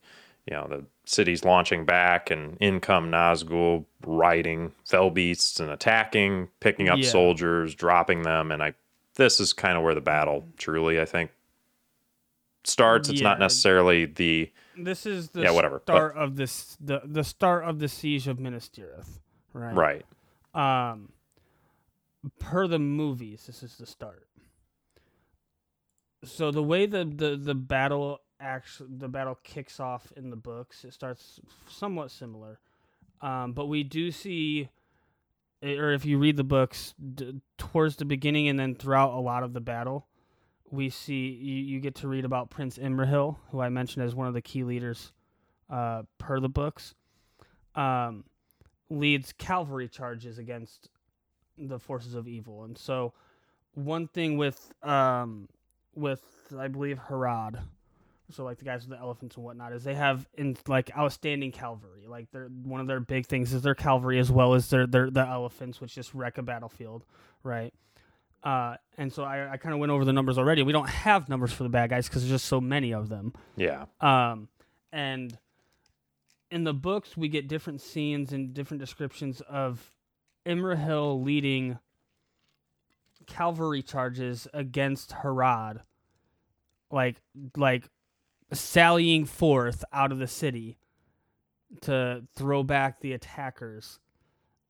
you 0.47 0.57
know 0.57 0.67
the 0.69 0.85
city's 1.05 1.45
launching 1.45 1.85
back, 1.85 2.31
and 2.31 2.57
in 2.61 2.81
come 2.81 3.11
Nazgul 3.11 3.85
riding 4.07 4.73
fell 4.85 5.11
beasts 5.11 5.61
and 5.61 5.71
attacking, 5.71 6.49
picking 6.61 6.89
up 6.89 6.99
Yeah. 6.99 7.11
soldiers, 7.11 7.75
dropping 7.75 8.23
them, 8.23 8.53
and 8.53 8.63
I 8.63 8.75
this 9.15 9.41
is 9.41 9.53
kind 9.53 9.77
of 9.77 9.83
where 9.83 9.95
the 9.95 10.01
battle 10.01 10.47
truly 10.57 11.01
I 11.01 11.05
think 11.05 11.31
starts. 12.65 13.09
It's 13.09 13.21
not 13.21 13.39
necessarily 13.39 14.05
the 14.07 14.51
this 14.85 15.07
is 15.07 15.31
the 15.31 15.43
Yeah, 15.43 15.51
whatever, 15.51 15.79
but- 15.85 15.93
start 15.93 16.17
of 16.17 16.37
this 16.37 16.77
the 16.81 17.01
the 17.05 17.25
start 17.25 17.65
of 17.65 17.79
the 17.79 17.89
siege 17.89 18.27
of 18.29 18.39
Minas 18.39 18.69
Tirith, 18.69 19.19
right? 19.53 20.05
right. 20.55 20.93
Um, 20.93 21.13
per 22.39 22.67
the 22.67 22.79
movies, 22.79 23.45
this 23.47 23.63
is 23.63 23.77
the 23.77 23.87
start. 23.87 24.27
So 26.25 26.51
the 26.51 26.63
way 26.63 26.87
the 26.87 27.05
the 27.05 27.37
the 27.37 27.55
battle 27.55 28.21
actually 28.41 28.91
the 28.99 29.09
battle 29.09 29.39
kicks 29.45 29.79
off 29.81 30.13
in 30.17 30.31
the 30.31 30.37
books, 30.37 30.85
it 30.85 30.93
starts 30.93 31.41
somewhat 31.69 32.11
similar, 32.11 32.59
um, 33.21 33.53
but 33.53 33.67
we 33.67 33.83
do 33.85 34.11
see, 34.11 34.69
eh, 35.63 35.77
or 35.77 35.93
if 35.93 36.05
you 36.05 36.19
read 36.19 36.37
the 36.37 36.45
books, 36.45 36.95
d- 37.15 37.41
towards 37.57 37.97
the 37.97 38.05
beginning 38.05 38.49
and 38.49 38.59
then 38.59 38.75
throughout 38.75 39.13
a 39.13 39.21
lot 39.21 39.43
of 39.43 39.53
the 39.55 39.61
battle, 39.61 40.07
we 40.71 40.91
see 40.91 41.29
you, 41.29 41.55
you 41.55 41.81
get 41.81 41.95
to 41.97 42.09
read 42.09 42.25
about 42.25 42.51
Prince 42.51 42.79
Imrahil, 42.79 43.37
who 43.51 43.61
I 43.61 43.69
mentioned 43.69 44.05
as 44.05 44.15
one 44.15 44.27
of 44.27 44.35
the 44.35 44.43
key 44.43 44.65
leaders, 44.65 45.13
uh, 45.71 46.03
per 46.19 46.41
the 46.41 46.49
books. 46.49 46.95
Um, 47.75 48.25
leads 48.91 49.33
cavalry 49.33 49.89
charges 49.89 50.39
against 50.39 50.89
the 51.57 51.79
forces 51.79 52.15
of 52.15 52.27
evil. 52.27 52.65
And 52.65 52.77
so 52.77 53.13
one 53.75 54.09
thing 54.09 54.37
with 54.37 54.73
um 54.83 55.49
with 55.95 56.23
I 56.57 56.69
believe 56.69 56.99
Harad, 57.09 57.61
so 58.31 58.45
like 58.45 58.59
the 58.59 58.65
guys 58.65 58.87
with 58.87 58.97
the 58.97 59.03
elephants 59.03 59.37
and 59.37 59.45
whatnot, 59.45 59.73
is 59.73 59.85
they 59.85 59.95
have 59.95 60.27
in 60.35 60.57
like 60.67 60.91
outstanding 60.97 61.53
cavalry. 61.53 62.07
Like 62.07 62.31
they're 62.33 62.49
one 62.65 62.81
of 62.81 62.87
their 62.87 63.01
big 63.01 63.27
things 63.27 63.53
is 63.53 63.63
their 63.63 63.75
cavalry 63.75 64.19
as 64.19 64.31
well 64.31 64.55
as 64.55 64.71
their 64.71 64.87
their 64.87 65.11
the 65.11 65.27
elephants, 65.27 65.81
which 65.81 65.95
just 65.95 66.15
wreck 66.15 66.39
a 66.39 66.43
battlefield, 66.43 67.05
right? 67.43 67.75
Uh, 68.43 68.77
and 68.97 69.13
so 69.13 69.25
I, 69.25 69.53
I 69.53 69.57
kind 69.57 69.75
of 69.75 69.81
went 69.81 69.91
over 69.91 70.05
the 70.05 70.13
numbers 70.13 70.39
already. 70.39 70.63
We 70.63 70.73
don't 70.73 70.89
have 70.89 71.29
numbers 71.29 71.53
for 71.53 71.65
the 71.65 71.69
bad 71.69 71.91
guys 71.91 72.09
because 72.09 72.23
there's 72.23 72.41
just 72.41 72.47
so 72.47 72.61
many 72.61 72.93
of 72.93 73.09
them. 73.09 73.33
Yeah. 73.57 73.87
Um, 74.01 74.49
and 74.93 75.37
in 76.51 76.65
the 76.65 76.73
books, 76.73 77.17
we 77.17 77.29
get 77.29 77.49
different 77.49 77.81
scenes 77.81 78.33
and 78.33 78.55
different 78.55 78.81
descriptions 78.81 79.41
of 79.43 79.93
Imrahil 80.47 81.23
leading 81.25 81.79
cavalry 83.27 83.83
charges 83.83 84.49
against 84.55 85.11
Harad, 85.11 85.81
like 86.91 87.21
like 87.57 87.85
sallying 88.53 89.27
forth 89.27 89.85
out 89.93 90.11
of 90.11 90.19
the 90.19 90.27
city 90.27 90.79
to 91.83 92.25
throw 92.35 92.63
back 92.63 93.01
the 93.01 93.13
attackers. 93.13 93.99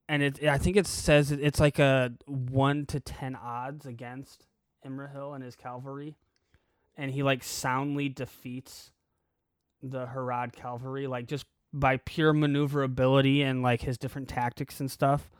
And 0.09 0.23
it, 0.23 0.43
I 0.45 0.57
think 0.59 0.77
it 0.77 0.87
says 0.87 1.31
it's 1.31 1.61
like 1.61 1.79
a 1.79 2.13
one 2.27 2.87
to 2.87 2.99
ten 3.01 3.37
odds 3.37 3.85
against 3.85 4.47
Imrahil 4.87 5.35
and 5.35 5.45
his 5.45 5.55
cavalry, 5.55 6.17
and 6.97 7.11
he 7.11 7.23
like 7.23 7.45
soundly 7.45 8.09
defeats 8.09 8.91
the 9.83 10.07
Harad 10.07 10.53
cavalry, 10.53 11.07
like 11.07 11.27
just 11.27 11.45
by 11.73 11.99
pure 11.99 12.33
maneuverability 12.33 13.43
and 13.43 13.63
like 13.63 13.83
his 13.83 13.99
different 13.99 14.29
tactics 14.29 14.81
and 14.81 14.91
stuff. 14.91 15.31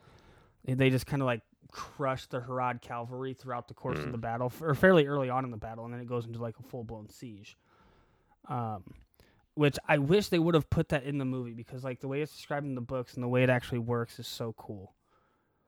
They- 0.65 0.91
just 0.91 1.07
kind 1.07 1.23
of 1.23 1.27
like 1.27 1.41
crush 1.73 2.27
the 2.27 2.41
Harad 2.41 2.83
cavalry 2.83 3.33
throughout 3.33 3.69
the 3.69 3.75
course 3.75 3.99
of 3.99 4.07
Mm. 4.07 4.13
the 4.13 4.19
battle, 4.19 4.53
or 4.61 4.75
fairly 4.75 5.07
early 5.07 5.31
on 5.31 5.45
in 5.47 5.51
the 5.51 5.57
battle, 5.57 5.85
and 5.87 5.95
then 5.95 6.01
it 6.01 6.07
goes 6.07 6.27
into 6.27 6.41
like 6.43 6.59
a 6.59 6.63
full 6.63 6.85
blown 6.85 7.09
siege. 7.09 7.57
Um, 8.49 8.85
which 9.59 9.77
I 9.89 9.99
wish 9.99 10.29
they 10.29 10.39
would 10.39 10.55
have 10.55 10.71
put 10.71 10.91
that 10.91 11.03
in 11.03 11.19
the 11.19 11.25
movie 11.25 11.53
because 11.53 11.83
like 11.83 11.99
the 12.01 12.07
way 12.09 12.23
it's 12.23 12.35
described 12.35 12.65
in 12.65 12.75
the 12.77 12.81
books 12.81 13.15
and 13.15 13.23
the 13.25 13.29
way 13.29 13.43
it 13.43 13.51
actually 13.51 13.81
works 13.81 14.19
is 14.19 14.27
so 14.29 14.55
cool. 14.57 14.95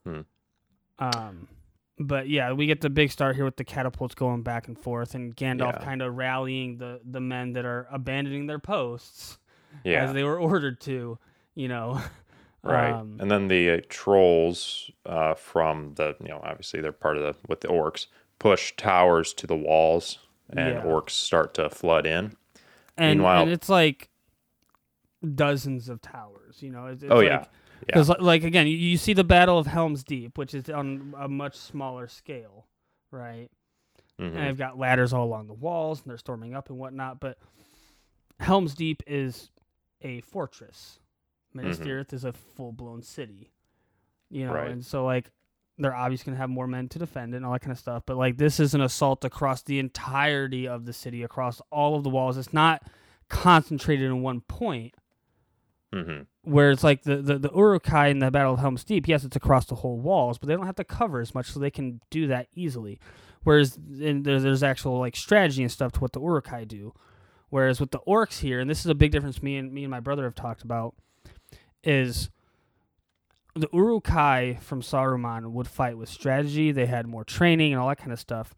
Hmm. 0.06 0.20
Um, 0.98 1.48
but 1.98 2.28
yeah, 2.28 2.52
we 2.52 2.66
get 2.66 2.80
the 2.80 2.90
big 2.90 3.10
start 3.10 3.36
here 3.36 3.44
with 3.44 3.56
the 3.56 3.64
catapults 3.64 4.14
going 4.14 4.42
back 4.42 4.68
and 4.68 4.78
forth, 4.78 5.14
and 5.14 5.36
Gandalf 5.36 5.80
Yeah. 5.80 5.84
kind 5.84 6.02
of 6.02 6.14
rallying 6.16 6.78
the 6.78 7.00
the 7.04 7.20
men 7.20 7.52
that 7.54 7.64
are 7.64 7.88
abandoning 7.90 8.46
their 8.46 8.58
posts 8.60 9.38
Yeah. 9.84 10.04
as 10.04 10.12
they 10.12 10.22
were 10.24 10.38
ordered 10.38 10.80
to, 10.82 11.18
you 11.54 11.68
know, 11.68 12.00
Right. 12.62 12.92
Um, 12.92 13.16
and 13.18 13.30
then 13.30 13.48
the 13.48 13.70
uh, 13.70 13.80
trolls 13.88 14.90
uh, 15.06 15.32
from 15.34 15.94
the, 15.94 16.14
you 16.20 16.28
know, 16.28 16.40
obviously 16.44 16.82
they're 16.82 16.92
part 16.92 17.16
of 17.16 17.22
the, 17.22 17.34
with 17.48 17.62
the 17.62 17.68
orcs, 17.68 18.06
push 18.38 18.74
towers 18.76 19.32
to 19.34 19.46
the 19.46 19.56
walls 19.56 20.18
and 20.50 20.58
Yeah. 20.74 20.82
orcs 20.82 21.10
start 21.10 21.54
to 21.54 21.70
flood 21.70 22.04
in. 22.06 22.36
And, 23.00 23.18
Meanwhile- 23.18 23.42
and 23.42 23.50
it's 23.52 23.68
like 23.68 24.10
dozens 25.34 25.88
of 25.88 26.00
towers. 26.00 26.62
You 26.62 26.70
know, 26.70 26.86
it's, 26.86 27.02
it's 27.02 27.10
Oh, 27.12 27.16
like, 27.16 27.26
yeah. 27.26 27.44
Because, 27.86 28.08
like, 28.10 28.44
again, 28.44 28.66
you, 28.66 28.76
you 28.76 28.96
see 28.98 29.14
the 29.14 29.24
Battle 29.24 29.58
of 29.58 29.66
Helm's 29.66 30.04
Deep, 30.04 30.36
which 30.36 30.54
is 30.54 30.68
on 30.68 31.14
a 31.18 31.28
much 31.28 31.56
smaller 31.56 32.08
scale, 32.08 32.66
right? 33.10 33.48
Mhm. 34.20 34.26
And 34.26 34.36
they've 34.36 34.58
got 34.58 34.78
ladders 34.78 35.12
all 35.14 35.24
along 35.24 35.46
the 35.46 35.54
walls, 35.54 36.02
and 36.02 36.10
they're 36.10 36.18
storming 36.18 36.54
up 36.54 36.68
and 36.68 36.78
whatnot. 36.78 37.20
But 37.20 37.38
Helm's 38.38 38.74
Deep 38.74 39.02
is 39.06 39.50
a 40.02 40.20
fortress. 40.20 41.00
Minas 41.54 41.78
Mhm. 41.78 41.86
Tirith 41.86 42.12
is 42.12 42.24
a 42.24 42.32
full 42.32 42.72
blown 42.72 43.02
city. 43.02 43.50
You 44.28 44.46
know, 44.46 44.52
Right. 44.54 44.70
and 44.70 44.84
so 44.84 45.04
like 45.04 45.30
they're 45.82 45.94
obviously 45.94 46.30
gonna 46.30 46.38
have 46.38 46.50
more 46.50 46.66
men 46.66 46.88
to 46.90 46.98
defend 46.98 47.34
it 47.34 47.38
and 47.38 47.46
all 47.46 47.52
that 47.52 47.60
kind 47.60 47.72
of 47.72 47.78
stuff. 47.78 48.02
But 48.06 48.16
like 48.16 48.36
this 48.36 48.60
is 48.60 48.74
an 48.74 48.80
assault 48.80 49.24
across 49.24 49.62
the 49.62 49.78
entirety 49.78 50.68
of 50.68 50.84
the 50.86 50.92
city, 50.92 51.22
across 51.22 51.60
all 51.70 51.96
of 51.96 52.04
the 52.04 52.10
walls. 52.10 52.36
It's 52.36 52.52
not 52.52 52.82
concentrated 53.28 54.06
in 54.06 54.22
one 54.22 54.40
point. 54.42 54.94
Mhm. 55.92 56.26
Where 56.42 56.70
it's 56.70 56.84
like 56.84 57.02
the, 57.02 57.16
the, 57.16 57.38
the 57.38 57.50
Uruk-hai 57.50 58.08
in 58.08 58.20
the 58.20 58.30
Battle 58.30 58.54
of 58.54 58.60
Helm's 58.60 58.84
Deep, 58.84 59.08
yes, 59.08 59.24
it's 59.24 59.36
across 59.36 59.66
the 59.66 59.74
whole 59.74 59.98
walls, 59.98 60.38
but 60.38 60.46
they 60.46 60.54
don't 60.54 60.66
have 60.66 60.76
to 60.76 60.84
cover 60.84 61.20
as 61.20 61.34
much, 61.34 61.50
so 61.50 61.58
they 61.58 61.70
can 61.70 62.00
do 62.10 62.28
that 62.28 62.46
easily. 62.54 63.00
Whereas 63.42 63.76
in, 64.00 64.22
there, 64.22 64.38
there's 64.38 64.62
actual 64.62 64.98
like 64.98 65.16
strategy 65.16 65.62
and 65.62 65.72
stuff 65.72 65.92
to 65.92 66.00
what 66.00 66.12
the 66.12 66.20
Uruk-hai 66.20 66.64
do. 66.64 66.94
Whereas 67.48 67.80
with 67.80 67.90
the 67.90 67.98
orcs 68.06 68.38
here, 68.40 68.60
and 68.60 68.70
this 68.70 68.80
is 68.80 68.86
a 68.86 68.94
big 68.94 69.10
difference 69.10 69.42
me 69.42 69.56
and 69.56 69.72
me 69.72 69.82
and 69.82 69.90
my 69.90 69.98
brother 69.98 70.22
have 70.24 70.36
talked 70.36 70.62
about, 70.62 70.94
is 71.82 72.30
the 73.54 73.68
Uruk-hai 73.72 74.58
from 74.60 74.80
Saruman 74.82 75.52
would 75.52 75.66
fight 75.68 75.98
with 75.98 76.08
strategy. 76.08 76.72
They 76.72 76.86
had 76.86 77.06
more 77.06 77.24
training 77.24 77.72
and 77.72 77.80
all 77.80 77.88
that 77.88 77.98
kind 77.98 78.12
of 78.12 78.20
stuff, 78.20 78.54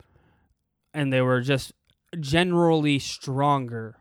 and 0.92 1.12
they 1.12 1.20
were 1.20 1.40
just 1.40 1.72
generally 2.20 2.98
stronger 2.98 3.98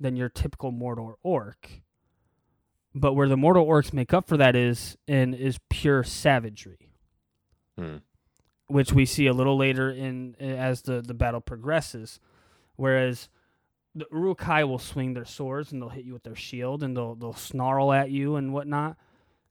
than 0.00 0.16
your 0.16 0.28
typical 0.28 0.72
Mordor 0.72 1.14
orc. 1.22 1.82
But 2.94 3.14
where 3.14 3.28
the 3.28 3.36
Mordor 3.36 3.64
orcs 3.66 3.92
make 3.92 4.12
up 4.12 4.26
for 4.26 4.36
that 4.36 4.54
is 4.56 4.96
in 5.06 5.32
is 5.32 5.58
pure 5.70 6.02
savagery 6.02 6.90
Hmm. 7.78 7.96
which 8.66 8.92
we 8.92 9.06
see 9.06 9.26
a 9.26 9.32
little 9.32 9.56
later 9.56 9.90
in 9.90 10.34
as 10.38 10.82
the, 10.82 11.00
the 11.00 11.14
battle 11.14 11.40
progresses. 11.40 12.20
Whereas 12.76 13.30
the 13.94 14.06
Uruk-hai 14.12 14.64
will 14.64 14.78
swing 14.78 15.14
their 15.14 15.24
swords 15.24 15.72
and 15.72 15.80
they'll 15.80 15.88
hit 15.88 16.04
you 16.04 16.12
with 16.12 16.22
their 16.24 16.34
shield 16.34 16.82
and 16.82 16.94
they'll 16.96 17.14
they'll 17.14 17.32
snarl 17.32 17.92
at 17.92 18.10
you 18.10 18.36
and 18.36 18.52
whatnot, 18.52 18.96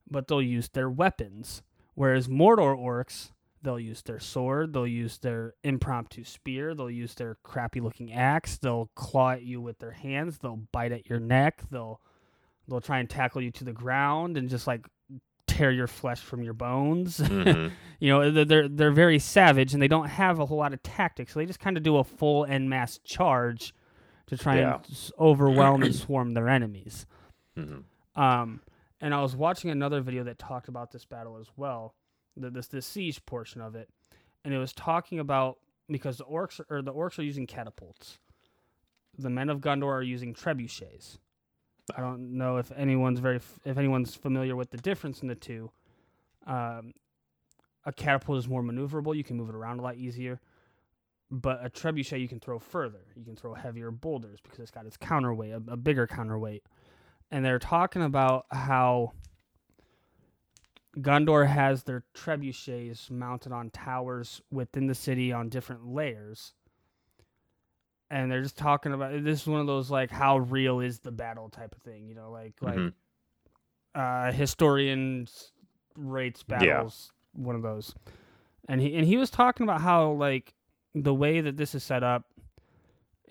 but 0.10 0.28
they'll 0.28 0.42
use 0.42 0.70
their 0.70 0.90
weapons. 0.90 1.62
Whereas 1.96 2.28
Mordor 2.28 2.78
orcs, 2.78 3.32
they'll 3.62 3.80
use 3.80 4.02
their 4.02 4.20
sword, 4.20 4.74
they'll 4.74 4.88
use 4.88 5.18
their 5.20 5.54
impromptu 5.64 6.24
spear, 6.24 6.74
they'll 6.74 6.90
use 6.90 7.14
their 7.16 7.38
crappy 7.44 7.80
looking 7.82 8.12
axe, 8.14 8.58
they'll 8.58 8.90
claw 8.96 9.32
at 9.32 9.44
you 9.44 9.62
with 9.62 9.80
their 9.80 9.92
hands, 9.92 10.38
they'll 10.40 10.62
bite 10.72 10.92
at 10.92 11.10
your 11.10 11.20
neck, 11.20 11.62
they'll 11.70 12.00
they'll 12.68 12.82
try 12.82 13.00
and 13.00 13.10
tackle 13.10 13.42
you 13.42 13.52
to 13.52 13.64
the 13.64 13.74
ground 13.74 14.38
and 14.38 14.50
just 14.50 14.66
like 14.68 14.88
tear 15.48 15.70
your 15.72 15.88
flesh 15.88 16.20
from 16.22 16.42
your 16.44 16.54
bones. 16.54 17.18
Mhm. 17.20 17.72
You 18.00 18.10
know, 18.10 18.32
they're- 18.32 18.46
they're 18.46 18.68
they're 18.70 18.92
very 18.92 19.20
savage 19.20 19.74
and 19.74 19.82
they 19.82 19.88
don't 19.90 20.08
have 20.08 20.40
a 20.40 20.46
whole 20.46 20.58
lot 20.58 20.74
of 20.74 20.82
tactics. 20.82 21.34
So 21.34 21.40
they 21.40 21.46
just 21.46 21.60
kind 21.60 21.76
of 21.78 21.84
do 21.84 21.98
a 21.98 22.04
full 22.04 22.46
en 22.46 22.68
masse 22.70 23.00
charge 23.04 23.74
to 24.28 24.38
try 24.38 24.60
Yeah. 24.60 24.76
and 24.76 25.12
overwhelm 25.20 25.84
and 25.84 25.94
swarm 25.94 26.34
their 26.34 26.48
enemies. 26.48 27.06
Mhm. 27.58 27.84
Um, 28.16 28.62
and 29.02 29.14
I 29.14 29.22
was 29.22 29.36
watching 29.36 29.72
another 29.72 30.00
video 30.02 30.24
that 30.24 30.38
talked 30.38 30.68
about 30.68 30.92
this 30.92 31.06
battle 31.06 31.38
as 31.38 31.48
well, 31.58 31.96
the 32.38 32.52
this 32.52 32.86
siege 32.86 33.26
portion 33.26 33.60
of 33.60 33.76
it, 33.76 33.90
and 34.46 34.54
it 34.54 34.60
was 34.60 34.72
talking 34.72 35.20
about 35.20 35.58
because 35.90 36.20
the 36.20 36.26
orcs 36.26 36.62
or 36.70 36.82
the 36.82 36.94
orcs 36.94 37.18
are 37.20 37.24
using 37.24 37.48
catapults, 37.48 38.20
the 39.18 39.30
men 39.30 39.50
of 39.50 39.60
Gondor 39.60 39.92
are 39.92 40.04
using 40.04 40.34
trebuchets. 40.34 41.18
I 41.96 42.00
don't 42.00 42.38
know 42.38 42.58
if 42.58 42.72
anyone's 42.78 43.20
very 43.20 43.40
if 43.66 43.78
anyone's 43.78 44.16
familiar 44.16 44.56
with 44.56 44.70
the 44.70 44.78
difference 44.78 45.22
in 45.22 45.28
the 45.28 45.36
two. 45.36 45.72
Um, 46.46 46.94
a 47.84 47.92
catapult 47.92 48.38
is 48.38 48.48
more 48.48 48.62
maneuverable; 48.62 49.16
you 49.16 49.24
can 49.24 49.36
move 49.36 49.50
it 49.50 49.56
around 49.56 49.80
a 49.80 49.82
lot 49.82 49.96
easier. 49.96 50.40
But 51.34 51.66
a 51.66 51.70
trebuchet 51.70 52.20
you 52.20 52.28
can 52.28 52.42
throw 52.42 52.60
further. 52.60 53.06
You 53.16 53.24
can 53.24 53.38
throw 53.38 53.54
heavier 53.54 53.90
boulders 53.90 54.40
because 54.44 54.60
it's 54.60 54.70
got 54.70 54.86
its 54.86 54.98
counterweight, 54.98 55.54
a, 55.54 55.62
a 55.72 55.78
bigger 55.78 56.06
counterweight 56.06 56.64
and 57.32 57.44
they're 57.46 57.60
talking 57.60 58.02
about 58.04 58.46
how 58.52 59.14
Gondor 60.98 61.48
has 61.48 61.84
their 61.84 62.04
trebuchets 62.14 63.10
mounted 63.10 63.52
on 63.54 63.70
towers 63.70 64.42
within 64.52 64.88
the 64.88 64.96
city 64.96 65.32
on 65.32 65.48
different 65.50 65.88
layers. 65.88 66.54
And 68.10 68.30
they're 68.30 68.42
just 68.42 68.58
talking 68.58 68.92
about 68.92 69.24
this 69.24 69.42
is 69.44 69.48
one 69.48 69.62
of 69.62 69.68
those 69.68 69.90
like 69.90 70.12
how 70.12 70.40
real 70.40 70.82
is 70.82 71.00
the 71.00 71.12
battle 71.12 71.48
type 71.50 71.74
of 71.74 71.82
thing, 71.82 72.08
you 72.10 72.16
know, 72.16 72.30
like 72.30 72.56
like 72.62 72.76
Mhm. 72.78 72.94
uh 73.96 74.32
historians 74.34 75.54
rates 75.96 76.44
Yeah. 76.50 76.58
battles 76.60 77.14
one 77.32 77.56
of 77.56 77.62
those. 77.62 77.96
And 78.68 78.82
he 78.82 78.96
and 78.98 79.08
he 79.08 79.16
was 79.16 79.30
talking 79.30 79.64
about 79.64 79.80
how 79.80 80.12
like 80.12 80.54
the 80.94 81.14
way 81.14 81.40
that 81.40 81.56
this 81.56 81.74
is 81.74 81.84
set 81.86 82.04
up 82.04 82.26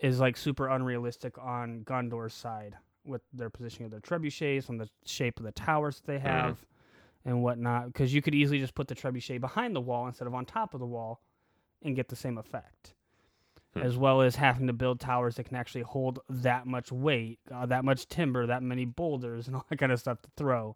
is 0.00 0.18
like 0.18 0.38
super 0.38 0.66
unrealistic 0.68 1.36
on 1.36 1.84
Gondor's 1.84 2.32
side 2.32 2.78
with 3.10 3.22
their 3.32 3.50
positioning 3.50 3.86
of 3.86 3.90
their 3.90 4.00
trebuchets, 4.00 4.70
on 4.70 4.78
the 4.78 4.88
shape 5.04 5.38
of 5.38 5.44
the 5.44 5.52
towers 5.52 6.00
that 6.00 6.06
they 6.06 6.18
Mhm. 6.18 6.22
have, 6.22 6.66
and 7.24 7.42
whatnot. 7.42 7.86
Because 7.86 8.14
you 8.14 8.22
could 8.22 8.34
easily 8.34 8.58
just 8.58 8.74
put 8.74 8.88
the 8.88 8.94
trebuchet 8.94 9.40
behind 9.40 9.76
the 9.76 9.80
wall 9.80 10.06
instead 10.06 10.26
of 10.26 10.34
on 10.34 10.46
top 10.46 10.72
of 10.74 10.80
the 10.80 10.86
wall, 10.86 11.20
and 11.82 11.94
get 11.96 12.08
the 12.08 12.16
same 12.16 12.38
effect. 12.38 12.94
Hmm. 13.74 13.80
As 13.82 13.96
well 13.96 14.20
as 14.22 14.36
having 14.36 14.66
to 14.66 14.72
build 14.72 14.98
towers 15.00 15.36
that 15.36 15.44
can 15.44 15.56
actually 15.56 15.82
hold 15.82 16.18
that 16.28 16.66
much 16.66 16.90
weight, 16.90 17.38
uh, 17.52 17.66
that 17.66 17.84
much 17.84 18.08
timber, 18.08 18.46
that 18.46 18.62
many 18.62 18.84
boulders, 18.84 19.46
and 19.46 19.56
all 19.56 19.64
that 19.68 19.76
kind 19.78 19.92
of 19.92 20.00
stuff 20.00 20.20
to 20.22 20.30
throw. 20.36 20.74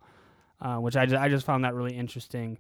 Uh, 0.61 0.77
which 0.79 0.97
I, 0.97 1.05
ju- 1.07 1.16
I 1.16 1.29
just 1.29 1.44
found 1.44 1.64
that 1.64 1.75
really 1.75 1.97
interesting. 1.97 2.59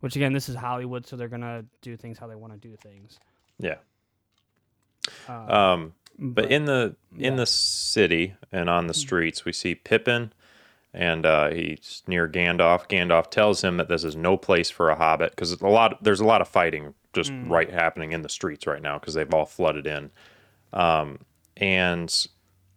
Which 0.00 0.14
again, 0.16 0.32
this 0.32 0.48
is 0.48 0.54
Hollywood, 0.56 1.06
so 1.06 1.16
they're 1.16 1.28
gonna 1.28 1.64
do 1.82 1.96
things 1.96 2.18
how 2.18 2.26
they 2.26 2.34
want 2.34 2.52
to 2.52 2.58
do 2.58 2.76
things. 2.76 3.18
Yeah. 3.58 3.76
Uh, 5.28 5.32
Um, 5.74 5.94
but 6.20 6.50
in 6.52 6.66
the 6.66 6.94
in 7.16 7.20
yeah. 7.20 7.30
Mm. 7.32 7.36
the 7.38 7.46
city 7.46 8.34
and 8.52 8.68
on 8.70 8.86
the 8.86 8.94
streets, 8.94 9.44
we 9.44 9.52
see 9.52 9.74
Pippin, 9.74 10.32
and 10.94 11.24
uh, 11.24 11.50
he's 11.50 12.02
near 12.06 12.28
Gandalf. 12.28 12.88
Gandalf 12.88 13.30
tells 13.30 13.62
him 13.64 13.78
that 13.78 13.88
this 13.88 14.04
is 14.04 14.14
no 14.14 14.36
place 14.36 14.70
for 14.70 14.90
a 14.90 14.94
hobbit 14.96 15.30
because 15.30 15.52
a 15.60 15.66
lot 15.66 16.02
there's 16.04 16.20
a 16.20 16.24
lot 16.26 16.40
of 16.40 16.48
fighting 16.48 16.94
just 17.12 17.32
Mm. 17.32 17.50
right 17.50 17.70
happening 17.70 18.12
in 18.12 18.22
the 18.22 18.28
streets 18.28 18.66
right 18.68 18.80
now 18.82 18.98
because 18.98 19.14
they've 19.14 19.32
all 19.34 19.44
flooded 19.46 19.86
in. 19.86 20.10
Um, 20.72 21.18
and 21.56 22.08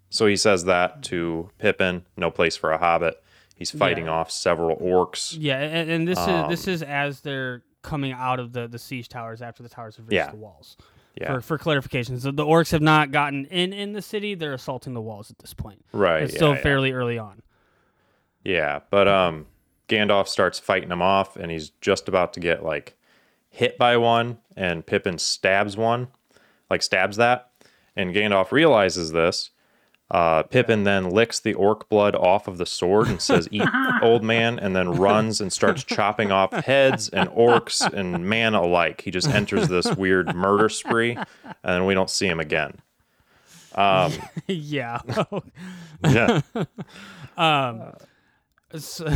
so 0.10 0.25
he 0.25 0.36
says 0.36 0.65
that 0.65 1.03
to 1.03 1.49
Pippin, 1.60 2.06
no 2.17 2.32
place 2.32 2.56
for 2.56 2.71
a 2.71 2.77
hobbit. 2.79 3.21
He's 3.56 3.69
fighting 3.69 4.06
Yeah. 4.06 4.12
off 4.13 4.32
several 4.32 4.77
orcs. 4.77 5.36
Yeah, 5.39 5.60
and, 5.60 5.89
and 5.89 6.08
this 6.08 6.17
is 6.19 6.25
this 6.49 6.67
Um, 6.67 6.73
is 6.73 6.82
as 6.84 7.21
they're 7.21 7.62
coming 7.84 8.12
out 8.13 8.39
of 8.39 8.53
the, 8.53 8.67
the 8.67 8.79
siege 8.79 9.08
towers 9.10 9.41
after 9.41 9.62
the 9.62 9.69
towers 9.69 9.97
have 9.97 10.06
reached 10.08 10.13
Yeah. 10.15 10.32
the 10.32 10.38
walls. 10.38 10.77
Yeah, 11.19 11.36
For 11.36 11.41
for 11.41 11.58
clarification, 11.60 12.19
so 12.19 12.32
the 12.32 12.45
orcs 12.45 12.71
have 12.71 12.82
not 12.82 13.12
gotten 13.12 13.45
in 13.45 13.71
in 13.71 13.93
the 13.93 14.02
city; 14.02 14.34
they're 14.34 14.54
assaulting 14.54 14.93
the 14.93 15.02
walls 15.02 15.30
at 15.30 15.38
this 15.39 15.54
point. 15.54 15.86
right. 15.91 16.23
It's 16.23 16.34
yeah, 16.34 16.38
still 16.38 16.56
yeah. 16.56 16.62
fairly 16.62 16.91
early 16.91 17.19
on. 17.19 17.43
Yeah, 18.43 18.80
but 18.89 19.08
um, 19.08 19.45
Gandalf 19.88 20.28
starts 20.28 20.60
fighting 20.60 20.89
them 20.89 21.02
off, 21.02 21.36
and 21.36 21.52
he's 21.52 21.69
just 21.82 22.08
about 22.08 22.34
to 22.34 22.39
get 22.39 22.63
like 22.63 22.97
hit 23.49 23.78
by 23.78 23.95
one, 23.97 24.39
and 24.58 24.86
Pippin 24.86 25.19
stabs 25.19 25.78
one, 25.78 26.08
like 26.69 26.82
stabs 26.82 27.17
that, 27.17 27.52
and 27.95 28.13
Gandalf 28.13 28.52
realizes 28.52 29.12
this. 29.12 29.52
Uh, 30.11 30.43
Pippin 30.43 30.83
then 30.83 31.09
licks 31.09 31.39
the 31.39 31.53
orc 31.55 31.89
blood 31.89 32.13
off 32.13 32.47
of 32.47 32.57
the 32.57 32.65
sword 32.65 33.07
and 33.07 33.19
says, 33.21 33.47
"Eat, 33.51 33.67
old 34.01 34.23
man," 34.23 34.59
and 34.59 34.75
then 34.75 34.91
runs 34.91 35.41
and 35.41 35.51
starts 35.51 35.83
chopping 35.83 36.31
off 36.31 36.51
heads 36.51 37.09
and 37.09 37.29
orcs 37.29 37.81
and 37.91 38.27
man 38.27 38.53
alike. 38.53 39.01
He 39.01 39.11
just 39.11 39.27
enters 39.29 39.67
this 39.67 39.91
weird 39.95 40.35
murder 40.35 40.69
spree, 40.69 41.15
and 41.15 41.25
then 41.63 41.85
we 41.85 41.93
don't 41.93 42.09
see 42.09 42.27
him 42.27 42.39
again. 42.39 42.79
Um, 43.75 44.11
yeah. 44.47 44.99
yeah, 46.03 46.41
um. 47.37 47.93
So, 48.77 49.07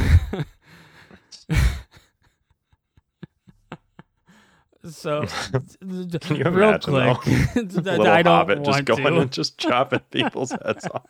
so 4.86 5.26
Can 6.22 6.36
you 6.36 6.44
real 6.50 6.78
quick, 6.80 7.26
little 7.56 8.08
I 8.08 8.22
don't 8.22 8.26
hobbit 8.26 8.63
just 8.63 8.86
going 8.86 9.04
to. 9.04 9.20
and 9.22 9.32
just 9.32 9.58
chopping 9.58 10.00
people's 10.12 10.52
heads 10.52 10.88
off. 10.94 11.06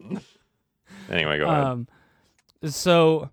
Anyway, 1.08 1.38
go 1.38 1.46
ahead. 1.46 1.64
Um, 1.64 1.88
so 2.64 3.30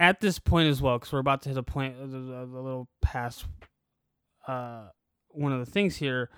at 0.00 0.20
this 0.20 0.40
point 0.40 0.68
as 0.68 0.82
well, 0.82 0.98
because 0.98 1.12
we're 1.12 1.20
about 1.20 1.42
to 1.42 1.50
hit 1.50 1.58
a 1.58 1.62
point, 1.62 1.94
a, 2.00 2.02
a, 2.04 2.44
a 2.44 2.46
little 2.46 2.88
past 3.00 3.44
uh, 4.48 4.88
one 5.28 5.52
of 5.52 5.60
the 5.64 5.70
things 5.70 5.94
here. 5.96 6.30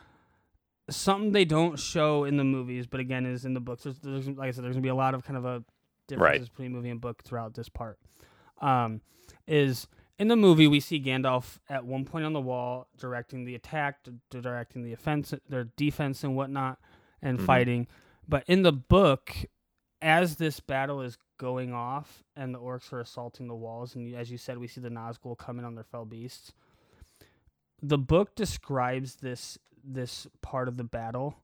Something 0.90 1.33
they 1.33 1.47
don't 1.47 1.79
show 1.79 2.25
in 2.25 2.37
the 2.37 2.44
movies, 2.44 2.87
but 2.87 3.01
again 3.01 3.25
is 3.25 3.47
in 3.47 3.55
the 3.55 3.61
books. 3.61 3.85
There's, 3.85 3.99
there's 4.01 4.29
like 4.29 4.49
I 4.49 4.51
said, 4.51 4.62
there's 4.64 4.75
gonna 4.75 4.83
be 4.83 4.90
a 4.90 4.94
lot 4.94 5.14
of 5.14 5.25
kind 5.25 5.38
of 5.38 5.47
a 5.47 5.64
differences 6.07 6.40
Right. 6.42 6.51
between 6.51 6.73
movie 6.73 6.90
and 6.90 7.01
book 7.01 7.23
throughout 7.25 7.55
this 7.55 7.70
part. 7.70 7.99
um, 8.61 9.01
is 9.49 9.87
in 10.18 10.29
the 10.29 10.37
movie 10.37 10.66
we 10.66 10.81
see 10.81 11.00
Gandalf 11.00 11.59
at 11.68 11.85
one 11.85 12.05
point 12.05 12.24
on 12.24 12.33
the 12.33 12.40
wall 12.40 12.88
directing 12.96 13.44
the 13.44 13.55
attack, 13.55 14.05
d- 14.05 14.12
directing 14.31 14.83
the 14.85 14.92
offense, 14.92 15.35
their 15.48 15.64
defense 15.64 16.22
and 16.24 16.37
whatnot, 16.37 16.79
and 17.20 17.38
Mhm. 17.38 17.46
fighting. 17.46 17.87
But 18.29 18.44
in 18.48 18.62
the 18.62 18.72
book, 18.72 19.35
as 20.00 20.37
this 20.37 20.61
battle 20.61 21.00
is 21.00 21.18
going 21.38 21.72
off 21.72 22.22
and 22.37 22.55
the 22.55 22.61
orcs 22.61 22.92
are 22.92 23.00
assaulting 23.00 23.48
the 23.48 23.55
walls, 23.57 23.94
and 23.96 24.14
as 24.14 24.31
you 24.31 24.38
said, 24.38 24.59
we 24.59 24.68
see 24.68 24.81
the 24.81 24.88
Nazgul 24.90 25.37
coming 25.37 25.64
on 25.64 25.74
their 25.74 25.85
fell 25.85 26.05
beasts. 26.05 26.53
The 27.83 27.98
book 27.98 28.35
describes 28.35 29.16
this 29.16 29.59
this 29.87 30.27
part 30.40 30.66
of 30.68 30.79
the 30.79 30.85
battle 30.85 31.37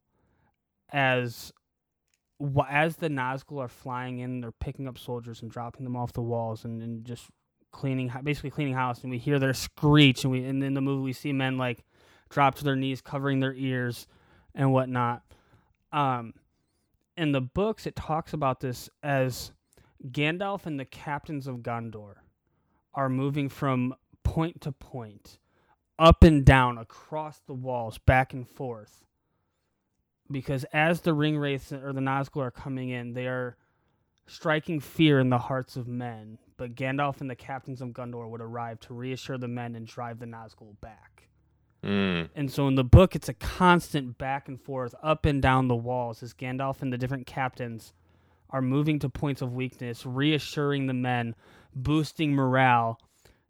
as 0.88 1.52
as 2.70 2.96
the 2.96 3.08
Nazgul 3.10 3.58
are 3.58 3.68
flying 3.68 4.18
in, 4.20 4.40
they're 4.40 4.50
picking 4.52 4.88
up 4.88 4.96
soldiers 4.96 5.42
and 5.42 5.50
dropping 5.50 5.84
them 5.84 5.94
off 5.96 6.14
the 6.14 6.22
walls 6.22 6.64
and, 6.64 6.82
and 6.82 7.04
just 7.04 7.28
cleaning, 7.72 8.12
basically 8.22 8.50
cleaning 8.50 8.74
house. 8.74 9.02
And 9.02 9.10
we 9.10 9.18
hear 9.18 9.38
their 9.38 9.54
screech, 9.54 10.24
and 10.24 10.32
we 10.32 10.44
and 10.44 10.62
in 10.62 10.74
the 10.74 10.80
movie 10.80 11.02
we 11.02 11.12
see 11.12 11.32
men 11.32 11.58
like 11.58 11.84
drop 12.28 12.54
to 12.56 12.64
their 12.64 12.76
knees, 12.76 13.00
covering 13.00 13.40
their 13.40 13.54
ears 13.54 14.06
and 14.54 14.72
whatnot. 14.72 15.22
Um, 15.92 16.34
in 17.16 17.32
the 17.32 17.40
books, 17.40 17.86
it 17.86 17.96
talks 17.96 18.32
about 18.32 18.60
this 18.60 18.88
as 19.02 19.52
Gandalf 20.08 20.66
and 20.66 20.80
the 20.80 20.84
captains 20.84 21.46
of 21.46 21.56
Gondor 21.56 22.14
are 22.94 23.08
moving 23.08 23.48
from 23.48 23.94
point 24.22 24.60
to 24.62 24.72
point, 24.72 25.38
up 25.98 26.22
and 26.22 26.44
down, 26.44 26.78
across 26.78 27.40
the 27.46 27.54
walls, 27.54 27.98
back 27.98 28.32
and 28.32 28.48
forth. 28.48 29.04
Because 30.30 30.64
as 30.72 31.00
the 31.00 31.12
ring 31.12 31.36
wraiths 31.36 31.72
or 31.72 31.92
the 31.92 32.00
Nazgul 32.00 32.42
are 32.42 32.50
coming 32.50 32.90
in, 32.90 33.14
they 33.14 33.26
are 33.26 33.56
striking 34.26 34.78
fear 34.80 35.18
in 35.18 35.28
the 35.28 35.38
hearts 35.38 35.76
of 35.76 35.88
men. 35.88 36.38
But 36.60 36.74
Gandalf 36.74 37.22
and 37.22 37.30
the 37.30 37.34
captains 37.34 37.80
of 37.80 37.88
Gondor 37.88 38.28
would 38.28 38.42
arrive 38.42 38.80
to 38.80 38.92
reassure 38.92 39.38
the 39.38 39.48
men 39.48 39.74
and 39.74 39.86
drive 39.86 40.18
the 40.18 40.26
Nazgul 40.26 40.78
back. 40.82 41.26
Mm. 41.82 42.28
And 42.34 42.52
so 42.52 42.68
in 42.68 42.74
the 42.74 42.84
book, 42.84 43.16
it's 43.16 43.30
a 43.30 43.32
constant 43.32 44.18
back 44.18 44.46
and 44.46 44.60
forth, 44.60 44.94
up 45.02 45.24
and 45.24 45.40
down 45.40 45.68
the 45.68 45.74
walls, 45.74 46.22
as 46.22 46.34
Gandalf 46.34 46.82
and 46.82 46.92
the 46.92 46.98
different 46.98 47.26
captains 47.26 47.94
are 48.50 48.60
moving 48.60 48.98
to 48.98 49.08
points 49.08 49.40
of 49.40 49.54
weakness, 49.54 50.04
reassuring 50.04 50.84
the 50.84 50.92
men, 50.92 51.34
boosting 51.74 52.34
morale, 52.34 53.00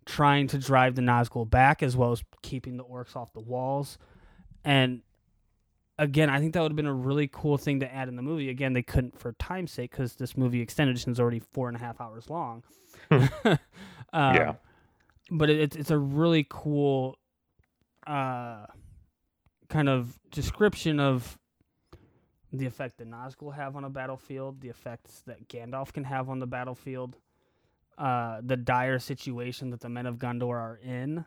trying 0.06 0.46
to 0.46 0.58
drive 0.58 0.94
the 0.94 1.02
Nazgul 1.02 1.50
back, 1.50 1.82
as 1.82 1.96
well 1.96 2.12
as 2.12 2.22
keeping 2.42 2.76
the 2.76 2.84
orcs 2.84 3.16
off 3.16 3.32
the 3.32 3.40
walls. 3.40 3.98
And 4.64 5.02
again, 5.98 6.30
I 6.30 6.38
think 6.38 6.54
that 6.54 6.62
would 6.62 6.70
have 6.70 6.76
been 6.76 6.86
a 6.86 6.94
really 6.94 7.26
cool 7.26 7.58
thing 7.58 7.80
to 7.80 7.92
add 7.92 8.06
in 8.06 8.14
the 8.14 8.22
movie. 8.22 8.50
Again, 8.50 8.72
they 8.72 8.84
couldn't 8.84 9.18
for 9.18 9.32
time's 9.32 9.72
sake 9.72 9.90
because 9.90 10.14
this 10.14 10.36
movie 10.36 10.60
extended 10.60 10.92
edition 10.92 11.10
is 11.10 11.18
already 11.18 11.40
four 11.40 11.66
and 11.66 11.76
a 11.76 11.80
half 11.80 12.00
hours 12.00 12.30
long. 12.30 12.62
um, 13.10 13.58
Yeah. 14.12 14.54
but 15.30 15.50
it, 15.50 15.60
it's 15.60 15.76
it's 15.76 15.90
a 15.90 15.98
really 15.98 16.46
cool 16.48 17.16
uh 18.06 18.66
kind 19.68 19.88
of 19.88 20.18
description 20.30 20.98
of 20.98 21.38
the 22.52 22.66
effect 22.66 22.98
that 22.98 23.08
Nazgul 23.08 23.54
have 23.54 23.76
on 23.76 23.84
a 23.84 23.90
battlefield, 23.90 24.60
the 24.60 24.68
effects 24.68 25.22
that 25.26 25.48
Gandalf 25.48 25.92
can 25.92 26.02
have 26.04 26.28
on 26.28 26.40
the 26.40 26.46
battlefield, 26.46 27.16
uh, 27.96 28.40
the 28.42 28.56
dire 28.56 28.98
situation 28.98 29.70
that 29.70 29.80
the 29.80 29.88
men 29.88 30.06
of 30.06 30.16
Gondor 30.16 30.56
are 30.56 30.80
in. 30.82 31.24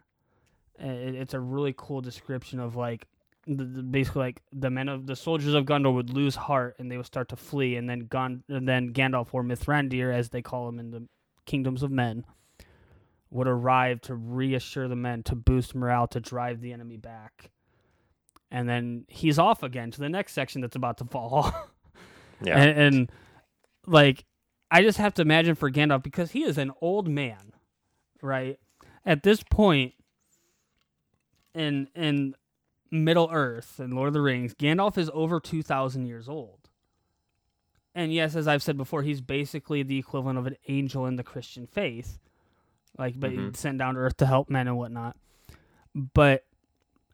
It, 0.78 1.16
it's 1.16 1.34
a 1.34 1.40
really 1.40 1.74
cool 1.78 2.02
description 2.02 2.60
of 2.60 2.76
like 2.76 3.08
the, 3.48 3.64
the, 3.64 3.84
basically 3.84 4.20
like 4.24 4.42
the 4.52 4.70
men 4.70 4.90
of 4.90 5.06
the 5.08 5.16
soldiers 5.16 5.54
of 5.54 5.64
Gondor 5.66 5.94
would 5.94 6.10
lose 6.10 6.36
heart 6.36 6.76
and 6.80 6.92
they 6.92 6.98
would 6.98 7.06
start 7.06 7.30
to 7.30 7.38
flee, 7.38 7.78
and 7.78 7.90
then 7.90 8.08
Gon 8.08 8.44
and 8.50 8.68
then 8.68 8.92
Gandalf 8.92 9.30
or 9.32 9.44
Mithrandir, 9.44 10.14
as 10.14 10.30
they 10.30 10.42
call 10.42 10.68
him 10.68 10.80
in 10.80 10.92
the 10.92 11.08
kingdoms 11.46 11.84
of 11.84 11.92
men, 11.92 12.26
would 13.30 13.48
arrive 13.48 14.02
to 14.02 14.16
reassure 14.16 14.88
the 14.88 14.96
men, 14.96 15.24
to 15.24 15.36
boost 15.36 15.74
morale, 15.76 16.08
to 16.08 16.20
drive 16.20 16.62
the 16.62 16.72
enemy 16.74 16.98
back. 16.98 17.50
And 18.52 18.70
then 18.70 19.06
he's 19.08 19.40
off 19.40 19.64
again 19.64 19.90
to 19.92 20.00
the 20.00 20.10
next 20.10 20.34
section 20.34 20.62
that's 20.62 20.76
about 20.76 20.98
to 21.00 21.06
fall. 21.06 21.54
Yeah. 22.42 22.58
and, 22.62 22.78
and 22.78 23.12
like, 23.88 24.26
I 24.70 24.82
just 24.82 24.98
have 24.98 25.14
to 25.14 25.22
imagine 25.22 25.56
for 25.56 25.72
Gandalf 25.72 26.04
because 26.04 26.32
he 26.32 26.44
is 26.44 26.58
an 26.58 26.72
old 26.82 27.08
man, 27.08 27.54
right? 28.22 28.60
At 29.06 29.24
this 29.24 29.44
point 29.50 29.94
in 31.54 31.88
in 31.96 32.36
Middle 32.92 33.30
Earth 33.32 33.80
and 33.80 33.94
Lord 33.94 34.08
of 34.08 34.14
the 34.14 34.22
Rings, 34.22 34.54
Gandalf 34.56 34.98
is 34.98 35.10
over 35.14 35.40
two 35.40 35.64
thousand 35.64 36.08
years 36.08 36.28
old. 36.28 36.63
And 37.96 38.12
yes, 38.14 38.36
as 38.36 38.48
I've 38.48 38.64
said 38.64 38.76
before, 38.78 39.04
he's 39.04 39.22
basically 39.22 39.84
the 39.84 39.98
equivalent 40.00 40.40
of 40.40 40.48
an 40.48 40.56
angel 40.68 41.06
in 41.06 41.16
the 41.16 41.24
Christian 41.24 41.68
faith, 41.68 42.18
like, 42.98 43.20
but 43.20 43.32
Mhm. 43.32 43.56
sent 43.56 43.78
down 43.78 43.94
to 43.96 44.00
Earth 44.00 44.18
to 44.18 44.26
help 44.26 44.50
men 44.50 44.68
and 44.68 44.78
whatnot. 44.78 45.16
But 45.94 46.46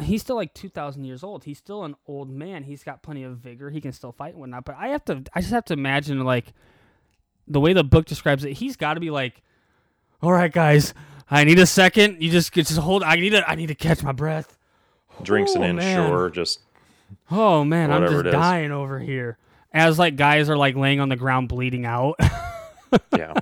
he's 0.01 0.21
still 0.21 0.37
like 0.37 0.53
two 0.53 0.69
thousand 0.69 1.03
years 1.03 1.21
old. 1.23 1.43
He's 1.43 1.57
still 1.57 1.83
an 1.83 1.95
old 2.07 2.29
man. 2.29 2.63
He's 2.63 2.83
got 2.83 3.03
plenty 3.03 3.23
of 3.23 3.37
vigor. 3.39 3.69
He 3.69 3.81
can 3.81 3.91
still 3.91 4.13
fight 4.13 4.31
and 4.33 4.39
whatnot. 4.39 4.63
But 4.63 4.75
I 4.77 4.87
have 4.89 5.03
to, 5.05 5.23
I 5.33 5.41
just 5.41 5.51
have 5.51 5.65
to 5.65 5.73
imagine 5.73 6.23
like 6.23 6.53
the 7.47 7.59
way 7.59 7.73
the 7.73 7.83
book 7.83 8.05
describes 8.05 8.45
it. 8.45 8.53
He's 8.53 8.77
got 8.77 8.93
to 8.93 9.01
be 9.01 9.09
like, 9.09 9.41
"All 10.21 10.31
right, 10.31 10.51
guys, 10.51 10.93
I 11.29 11.43
need 11.43 11.59
a 11.59 11.65
second. 11.65 12.21
You 12.23 12.31
just 12.31 12.53
just 12.53 12.77
hold. 12.77 13.03
I 13.03 13.15
need 13.17 13.31
to, 13.31 13.49
I 13.49 13.55
need 13.55 13.67
to 13.67 13.75
catch 13.75 14.01
my 14.01 14.13
breath." 14.13 14.57
Drinks 15.21 15.51
Oh, 15.57 15.59
man. 15.59 15.77
inshore, 15.77 16.29
just 16.29 16.61
Oh 17.29 17.65
man, 17.65 17.91
I'm 17.91 18.07
just 18.09 18.23
dying 18.25 18.71
over 18.71 18.99
here. 18.99 19.37
As 19.71 19.99
like 19.99 20.15
guys 20.15 20.49
are 20.49 20.57
like 20.57 20.75
laying 20.75 20.99
on 20.99 21.09
the 21.09 21.15
ground 21.15 21.47
bleeding 21.47 21.85
out. 21.85 22.15
yeah. 23.15 23.33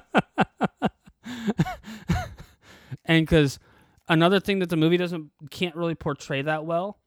and 3.06 3.26
because 3.26 3.60
another 4.10 4.40
thing 4.40 4.60
that 4.60 4.70
the 4.70 4.78
movie 4.78 4.98
doesn't 4.98 5.32
can't 5.50 5.76
really 5.76 5.96
portray 5.96 6.42
that 6.42 6.66
well 6.66 6.98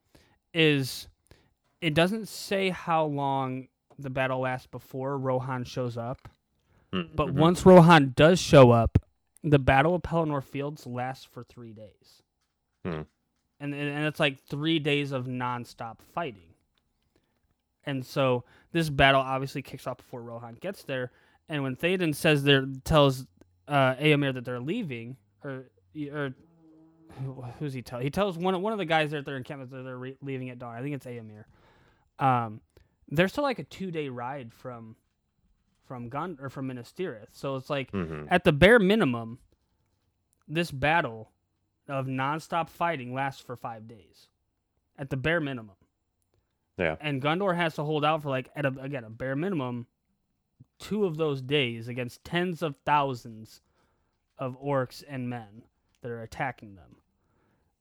is 0.55 1.09
it 1.81 1.95
doesn't 1.95 2.29
say 2.29 2.71
how 2.71 3.05
long 3.05 3.69
the 3.99 4.11
battle 4.11 4.41
lasts 4.41 4.67
before 4.67 5.19
Rohan 5.19 5.65
shows 5.65 5.97
up. 5.97 6.29
Mm, 6.93 7.11
But 7.15 7.33
once 7.33 7.65
Rohan 7.65 8.13
does 8.17 8.39
show 8.41 8.71
up, 8.71 8.99
the 9.43 9.59
Battle 9.59 9.95
of 9.95 10.03
Pelennor 10.03 10.43
Fields 10.43 10.87
lasts 10.87 11.25
for 11.25 11.45
three 11.45 11.73
days. 11.73 12.23
Hmm. 12.85 13.03
And, 13.61 13.75
and 13.75 14.07
it's 14.07 14.21
like 14.21 14.41
three 14.41 14.79
days 14.79 15.13
of 15.13 15.27
nonstop 15.27 15.99
fighting. 16.15 16.50
And 17.85 18.05
so 18.05 18.45
this 18.73 18.91
battle 18.91 19.21
obviously 19.21 19.63
kicks 19.63 19.87
off 19.87 19.97
before 19.99 20.23
Rohan 20.23 20.55
gets 20.61 20.83
there. 20.85 21.11
And 21.49 21.63
when 21.63 21.77
Theoden 21.77 22.15
says 22.15 22.45
there 22.45 22.67
tells 22.85 23.27
uh, 23.67 23.95
Éomer 23.95 24.35
that 24.35 24.45
they're 24.45 24.61
leaving, 24.61 25.17
or 25.43 25.65
or 26.13 26.35
who's 27.59 27.73
he 27.73 27.83
tell? 27.83 27.99
He 28.01 28.11
tells 28.11 28.37
one 28.39 28.55
of 28.55 28.61
one 28.61 28.73
of 28.73 28.79
the 28.79 28.85
guys 28.85 29.11
there 29.11 29.21
at 29.21 29.27
their 29.27 29.37
encampment 29.37 29.71
that 29.73 29.83
they're 29.83 29.97
re- 29.99 30.17
leaving 30.23 30.51
at 30.51 30.59
dawn. 30.59 30.75
I 30.77 30.83
think 30.83 30.95
it's 30.95 31.07
Éomer. 31.07 31.45
Um, 32.19 32.61
they're 33.09 33.29
still 33.29 33.45
like 33.45 33.59
a 33.59 33.65
two 33.65 33.91
day 33.91 34.09
ride 34.09 34.53
from 34.53 34.97
from 35.87 36.09
Gun 36.09 36.39
or 36.41 36.51
from 36.51 36.69
Minas 36.69 36.93
Tirith. 36.97 37.31
So 37.33 37.57
it's 37.57 37.69
like 37.71 37.91
Mhm. 37.91 38.29
at 38.31 38.45
the 38.45 38.53
bare 38.53 38.79
minimum, 38.79 39.39
this 40.47 40.71
battle 40.71 41.33
of 41.89 42.07
nonstop 42.07 42.69
fighting 42.69 43.13
lasts 43.13 43.43
for 43.43 43.57
five 43.57 43.89
days. 43.89 44.29
At 44.97 45.11
the 45.11 45.17
bare 45.17 45.41
minimum. 45.41 45.75
Yeah. 46.81 46.97
And 47.01 47.21
Gondor 47.21 47.55
has 47.55 47.75
to 47.75 47.85
hold 47.85 48.05
out 48.05 48.23
for 48.23 48.31
like 48.31 48.49
at 48.57 48.65
a, 48.65 48.75
again 48.81 49.05
a 49.05 49.11
bare 49.11 49.37
minimum 49.37 49.87
two 50.79 51.05
of 51.05 51.19
those 51.19 51.43
days 51.43 51.89
against 51.89 52.25
tens 52.25 52.63
of 52.63 52.75
thousands 52.87 53.61
of 54.39 54.57
orcs 54.61 55.05
and 55.07 55.29
men 55.29 55.65
that 56.01 56.11
are 56.11 56.23
attacking 56.23 56.77
them. 56.77 56.97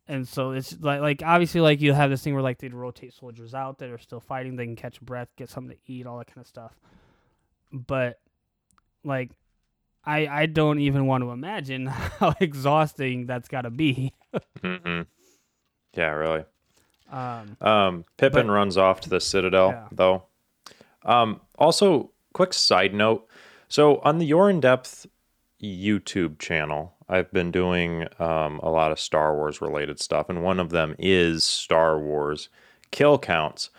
And 0.06 0.28
so 0.28 0.52
it's 0.52 0.78
like 0.82 1.00
like 1.00 1.24
obviously 1.24 1.62
like 1.62 1.80
you 1.80 1.94
have 1.94 2.10
this 2.10 2.22
thing 2.22 2.34
where 2.34 2.44
like 2.44 2.58
they'd 2.58 2.74
rotate 2.74 3.14
soldiers 3.14 3.54
out 3.54 3.78
that 3.78 3.90
are 3.90 3.98
still 3.98 4.20
fighting, 4.20 4.58
they 4.58 4.66
can 4.66 4.76
catch 4.76 4.98
a 4.98 5.04
breath, 5.04 5.30
get 5.38 5.50
something 5.50 5.78
to 5.78 5.92
eat, 5.92 6.06
all 6.06 6.18
that 6.18 6.28
kind 6.28 6.40
of 6.40 6.48
stuff. 6.48 6.74
But 7.72 8.20
like 9.06 9.32
I 10.04 10.28
I 10.28 10.46
don't 10.48 10.80
even 10.80 11.06
want 11.06 11.24
to 11.24 11.30
imagine 11.30 11.86
how 11.88 12.36
exhausting 12.42 13.28
that's 13.28 13.48
got 13.48 13.62
to 13.62 13.70
be. 13.70 14.14
Yeah, 15.96 16.12
really. 16.12 16.46
Um 17.12 17.58
Um, 17.62 18.06
Pippin 18.18 18.48
But- 18.48 18.54
runs 18.54 18.78
off 18.78 19.02
to 19.02 19.10
the 19.10 19.20
Citadel, 19.20 19.70
Yeah. 19.70 19.88
though. 19.92 20.24
Um, 21.04 21.42
also, 21.58 22.12
quick 22.34 22.54
side 22.54 22.94
note. 22.94 23.28
So 23.68 23.98
on 24.00 24.18
the 24.20 24.26
Your 24.26 24.50
in 24.50 24.60
Depth 24.60 25.08
YouTube 25.62 26.40
channel, 26.40 26.94
I've 27.08 27.32
been 27.32 27.52
doing 27.52 28.08
um, 28.20 28.60
a 28.62 28.70
lot 28.70 28.92
of 28.92 29.00
Star 29.00 29.36
Wars 29.36 29.62
related 29.62 30.00
stuff, 30.00 30.30
and 30.30 30.44
one 30.44 30.60
of 30.60 30.70
them 30.70 30.96
is 31.00 31.44
Star 31.44 31.98
Wars 32.00 32.50
kill 32.92 33.18
counts. 33.18 33.70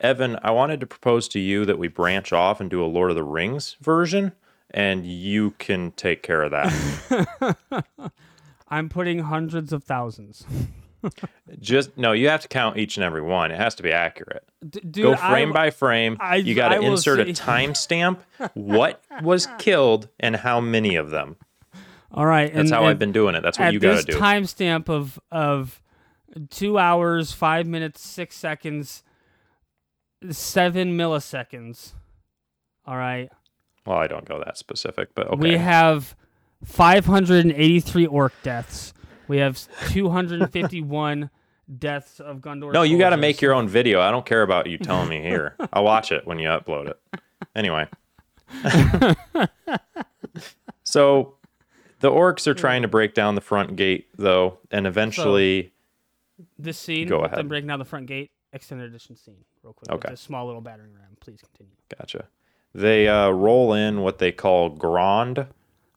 Evan, 0.00 0.38
I 0.42 0.50
wanted 0.50 0.80
to 0.80 0.86
propose 0.86 1.28
to 1.28 1.38
you 1.40 1.64
that 1.66 1.78
we 1.78 1.88
branch 1.88 2.32
off 2.32 2.60
and 2.60 2.70
do 2.70 2.82
a 2.82 2.86
Lord 2.86 3.10
of 3.10 3.16
the 3.16 3.24
Rings 3.24 3.76
version, 3.82 4.32
and 4.70 5.04
you 5.06 5.50
can 5.58 5.92
take 5.92 6.22
care 6.22 6.42
of 6.42 6.50
that. 6.52 7.56
I'm 8.68 8.88
putting 8.88 9.18
hundreds 9.20 9.72
of 9.72 9.84
thousands. 9.84 10.44
Just 11.58 11.96
no, 11.96 12.12
you 12.12 12.28
have 12.28 12.42
to 12.42 12.48
count 12.48 12.76
each 12.76 12.96
and 12.96 13.04
every 13.04 13.22
one. 13.22 13.50
It 13.50 13.56
has 13.56 13.74
to 13.76 13.82
be 13.82 13.92
accurate. 13.92 14.44
D- 14.68 14.80
dude, 14.80 15.02
Go 15.04 15.16
frame 15.16 15.50
I, 15.50 15.52
by 15.52 15.70
frame. 15.70 16.16
I- 16.20 16.36
you 16.36 16.54
got 16.54 16.68
to 16.70 16.80
insert 16.80 17.20
a 17.20 17.24
timestamp. 17.32 18.18
what 18.54 19.02
was 19.22 19.48
killed 19.58 20.08
and 20.18 20.36
how 20.36 20.60
many 20.60 20.96
of 20.96 21.10
them? 21.10 21.36
All 22.12 22.26
right. 22.26 22.52
That's 22.52 22.70
and, 22.70 22.70
how 22.70 22.80
and 22.80 22.88
I've 22.90 22.98
been 22.98 23.12
doing 23.12 23.34
it. 23.34 23.42
That's 23.42 23.58
what 23.58 23.68
at 23.68 23.72
you 23.72 23.80
got 23.80 24.04
to 24.04 24.12
do. 24.12 24.18
timestamp 24.18 24.88
of 24.88 25.18
of 25.30 25.80
two 26.50 26.78
hours, 26.78 27.32
five 27.32 27.66
minutes, 27.66 28.00
six 28.02 28.36
seconds, 28.36 29.02
seven 30.30 30.96
milliseconds. 30.96 31.92
All 32.86 32.96
right. 32.96 33.30
well, 33.86 33.98
I 33.98 34.06
don't 34.06 34.24
go 34.24 34.42
that 34.44 34.58
specific, 34.58 35.14
but 35.14 35.28
okay. 35.28 35.36
We 35.36 35.56
have 35.56 36.16
583 36.64 38.06
orc 38.06 38.32
deaths. 38.42 38.92
We 39.30 39.38
have 39.38 39.64
251 39.90 41.30
deaths 41.78 42.18
of 42.18 42.38
Gondor. 42.38 42.72
no, 42.72 42.82
you 42.82 42.98
got 42.98 43.10
to 43.10 43.14
soldiers. 43.14 43.20
make 43.20 43.40
your 43.40 43.54
own 43.54 43.68
video. 43.68 44.00
I 44.00 44.10
don't 44.10 44.26
care 44.26 44.42
about 44.42 44.66
you 44.66 44.76
telling 44.76 45.08
me 45.08 45.22
here. 45.22 45.54
I'll 45.72 45.84
watch 45.84 46.10
it 46.10 46.26
when 46.26 46.40
you 46.40 46.48
upload 46.48 46.88
it. 46.90 47.00
Anyway. 47.54 47.86
so 50.82 51.36
the 52.00 52.10
orcs 52.10 52.48
are 52.48 52.54
trying 52.54 52.82
to 52.82 52.88
break 52.88 53.14
down 53.14 53.36
the 53.36 53.40
front 53.40 53.76
gate 53.76 54.08
though, 54.16 54.58
and 54.72 54.84
eventually 54.84 55.74
this 56.58 56.76
scene. 56.76 57.06
Go 57.06 57.22
with 57.22 57.30
them 57.30 57.38
ahead. 57.38 57.48
breaking 57.48 57.68
down 57.68 57.78
the 57.78 57.84
front 57.84 58.06
gate. 58.06 58.32
Extended 58.52 58.90
edition 58.90 59.14
scene, 59.14 59.44
real 59.62 59.74
quick. 59.74 59.92
Okay. 59.92 60.12
A 60.12 60.16
small 60.16 60.44
little 60.46 60.60
battering 60.60 60.92
ram. 60.92 61.16
Please 61.20 61.40
continue. 61.40 61.76
gotcha. 61.96 62.24
They 62.74 63.06
uh, 63.06 63.30
roll 63.30 63.74
in 63.74 64.00
what 64.00 64.18
they 64.18 64.32
call 64.32 64.70
Grond, 64.70 65.46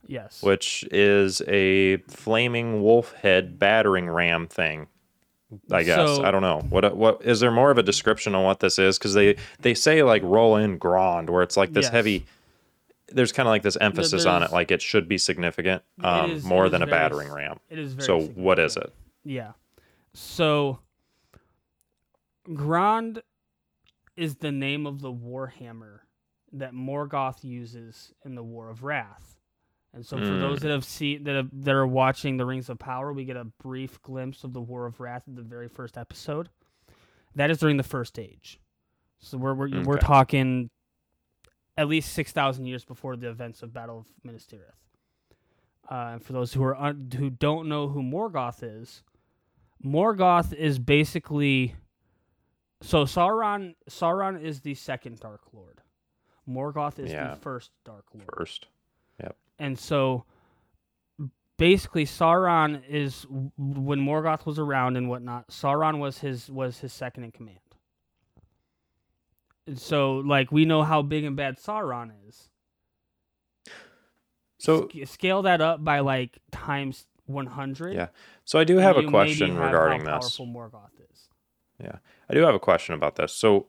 Yes. 0.07 0.41
which 0.43 0.83
is 0.91 1.41
a 1.47 1.97
flaming 2.09 2.81
wolf 2.81 3.13
head 3.13 3.57
battering 3.59 4.09
ram 4.09 4.47
thing. 4.47 4.87
I 5.71 5.83
guess 5.83 5.95
So- 6.17 6.23
I 6.23 6.31
don't 6.31 6.41
know 6.41 6.61
what 6.69 6.95
what 6.97 7.21
is 7.23 7.39
there 7.39 7.51
more 7.51 7.69
of 7.71 7.77
a 7.77 7.83
description 7.83 8.33
on 8.35 8.43
what 8.43 8.59
this 8.59 8.79
is 8.79 8.97
because 8.97 9.13
they 9.13 9.35
they 9.59 9.73
say 9.75 10.01
like 10.03 10.21
roll 10.23 10.55
in 10.57 10.77
Grond 10.77 11.29
where 11.29 11.43
it's 11.43 11.55
like 11.55 11.73
this 11.73 11.85
Yes. 11.85 11.91
heavy. 11.93 12.25
There's 13.09 13.31
kind 13.31 13.47
of 13.47 13.51
like 13.51 13.61
this 13.61 13.77
emphasis 13.79 14.25
on 14.25 14.41
it, 14.43 14.51
like 14.51 14.71
it 14.71 14.81
should 14.81 15.07
be 15.07 15.17
significant, 15.19 15.83
um, 16.03 16.31
is- 16.31 16.43
more 16.43 16.69
than 16.69 16.81
a 16.81 16.85
very 16.87 16.97
battering 16.97 17.31
ram. 17.31 17.59
It 17.69 17.77
is 17.77 17.93
very. 17.93 18.05
So 18.05 18.21
what 18.21 18.57
is 18.59 18.75
it? 18.77 18.91
Yeah. 19.23 19.51
So 20.13 20.79
Grond 22.53 23.21
is 24.17 24.35
the 24.37 24.51
name 24.51 24.85
of 24.85 25.01
the 25.01 25.11
warhammer 25.13 25.99
that 26.51 26.73
Morgoth 26.73 27.43
uses 27.43 28.13
in 28.25 28.35
the 28.35 28.43
War 28.43 28.69
of 28.69 28.83
Wrath. 28.83 29.32
And 29.93 30.03
so 30.05 30.17
for 30.17 30.23
Mm. 30.23 30.39
those 30.39 30.59
that 30.61 30.71
have 30.71 30.83
seen 30.85 31.23
that 31.25 31.35
have, 31.35 31.49
that 31.65 31.75
are 31.75 31.85
watching 31.85 32.37
the 32.37 32.45
Rings 32.45 32.67
of 32.69 32.79
Power, 32.79 33.13
we 33.13 33.25
get 33.25 33.37
a 33.37 33.43
brief 33.45 34.01
glimpse 34.01 34.43
of 34.43 34.53
the 34.53 34.61
War 34.61 34.85
of 34.87 34.99
Wrath 34.99 35.27
in 35.27 35.35
the 35.35 35.43
very 35.43 35.67
first 35.67 35.97
episode. 35.97 36.49
That 37.35 37.51
is 37.51 37.59
during 37.59 37.77
the 37.77 37.83
first 37.83 38.17
age. 38.17 38.59
So 39.19 39.37
we're 39.37 39.53
we're, 39.53 39.83
we're 39.83 39.97
talking 39.99 40.69
at 41.77 41.87
least 41.87 42.13
6,000 42.13 42.65
years 42.65 42.85
before 42.85 43.15
the 43.15 43.29
events 43.29 43.63
of 43.63 43.73
Battle 43.73 43.99
of 43.99 44.07
Minas 44.23 44.45
Tirith. 44.45 44.75
Uh, 45.89 46.13
and 46.13 46.23
for 46.23 46.33
those 46.33 46.53
who 46.53 46.63
are 46.63 46.75
un- 46.75 47.09
who 47.15 47.29
don't 47.29 47.67
know 47.67 47.87
who 47.89 48.01
Morgoth 48.01 48.61
is, 48.63 49.03
Morgoth 49.83 50.53
is 50.53 50.79
basically 50.79 51.75
so 52.81 53.05
Sauron. 53.05 53.75
Sauron 53.89 54.41
is 54.41 54.61
the 54.61 54.75
second 54.75 55.19
Dark 55.19 55.41
Lord. 55.53 55.81
Morgoth 56.47 56.99
is 56.99 57.11
Yeah. 57.11 57.31
the 57.31 57.35
first 57.37 57.71
Dark 57.85 58.05
Lord, 58.13 58.27
First, 58.37 58.67
and 59.63 59.79
so 59.79 60.25
basically 61.57 62.05
Sauron 62.05 62.81
is 62.89 63.25
when 63.57 63.99
Morgoth 63.99 64.45
was 64.45 64.59
around 64.59 64.97
and 64.97 65.09
whatnot. 65.09 65.47
Sauron 65.47 65.99
was 65.99 66.19
his 66.19 66.49
was 66.49 66.79
his 66.79 66.91
second 66.91 67.23
in 67.23 67.31
command. 67.31 67.57
And 69.65 69.79
so, 69.79 70.15
like 70.15 70.51
we 70.51 70.65
know 70.65 70.83
how 70.83 71.01
big 71.01 71.23
and 71.23 71.37
bad 71.37 71.57
Sauron 71.57 72.11
is. 72.27 72.49
so 74.59 74.89
Sc- 74.89 75.07
scale 75.09 75.43
that 75.43 75.61
up 75.61 75.81
by 75.81 75.99
like 75.99 76.39
times 76.51 77.05
one 77.25 77.45
hundred. 77.45 77.93
Yeah, 77.93 78.07
so 78.43 78.59
I 78.59 78.65
do 78.65 78.77
have 78.77 78.97
a 78.97 79.03
question 79.03 79.57
regarding 79.57 80.05
how 80.05 80.19
this. 80.19 80.37
Powerful 80.37 80.47
Morgoth 80.47 80.99
is. 81.13 81.29
Yeah, 81.81 81.99
I 82.29 82.33
do 82.33 82.41
have 82.41 82.55
a 82.55 82.59
question 82.59 82.93
about 82.93 83.15
this. 83.15 83.33
So, 83.33 83.67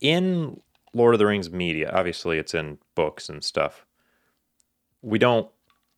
in 0.00 0.60
Lord 0.92 1.14
of 1.14 1.20
the 1.20 1.26
Rings 1.26 1.52
media, 1.52 1.92
obviously 1.94 2.38
it's 2.38 2.52
in 2.54 2.78
books 2.96 3.28
and 3.28 3.44
stuff. 3.44 3.86
We 5.04 5.18
don't 5.18 5.48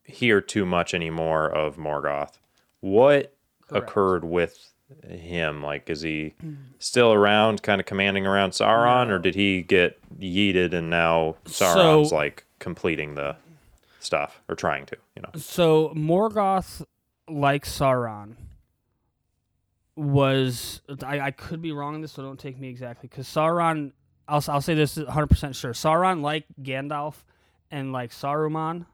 hear 0.03 0.41
too 0.41 0.65
much 0.65 0.93
anymore 0.93 1.49
of 1.49 1.77
Morgoth. 1.77 2.33
What 2.81 3.33
Correct. 3.67 3.89
occurred 3.89 4.23
with 4.25 4.73
him? 5.07 5.61
Like, 5.63 5.89
is 5.89 6.01
he 6.01 6.33
still 6.79 7.13
around, 7.13 7.63
kind 7.63 7.79
of 7.81 7.85
commanding 7.87 8.25
around 8.27 8.51
Sauron, 8.51 9.09
or 9.09 9.19
did 9.19 9.35
he 9.35 9.61
get 9.61 9.99
yeeted 10.19 10.73
and 10.73 10.89
now 10.89 11.35
So- 11.45 11.65
Sauron's 11.65 12.11
like 12.11 12.45
completing 12.59 13.15
the 13.15 13.35
stuff 13.99 14.41
or 14.49 14.55
trying 14.55 14.85
to? 14.87 14.97
You 15.15 15.21
know, 15.23 15.29
So 15.39 15.89
Morgoth, 15.95 16.85
like 17.29 17.65
Sauron, 17.65 18.35
was 19.95 20.81
I, 21.03 21.19
I 21.19 21.31
could 21.31 21.61
be 21.61 21.71
wrong 21.71 21.95
on 21.95 22.01
this, 22.01 22.11
so 22.11 22.21
don't 22.23 22.39
take 22.39 22.59
me 22.59 22.69
exactly. 22.69 23.07
Because 23.09 23.27
Sauron, 23.27 23.91
I'll 24.27 24.43
I'll 24.47 24.61
say 24.61 24.75
this 24.75 24.97
100 24.97 25.27
percent 25.27 25.55
sure. 25.55 25.73
Sauron, 25.73 26.21
like 26.21 26.45
Gandalf 26.61 27.15
and 27.71 27.91
like 27.91 28.11
Saruman, 28.11 28.85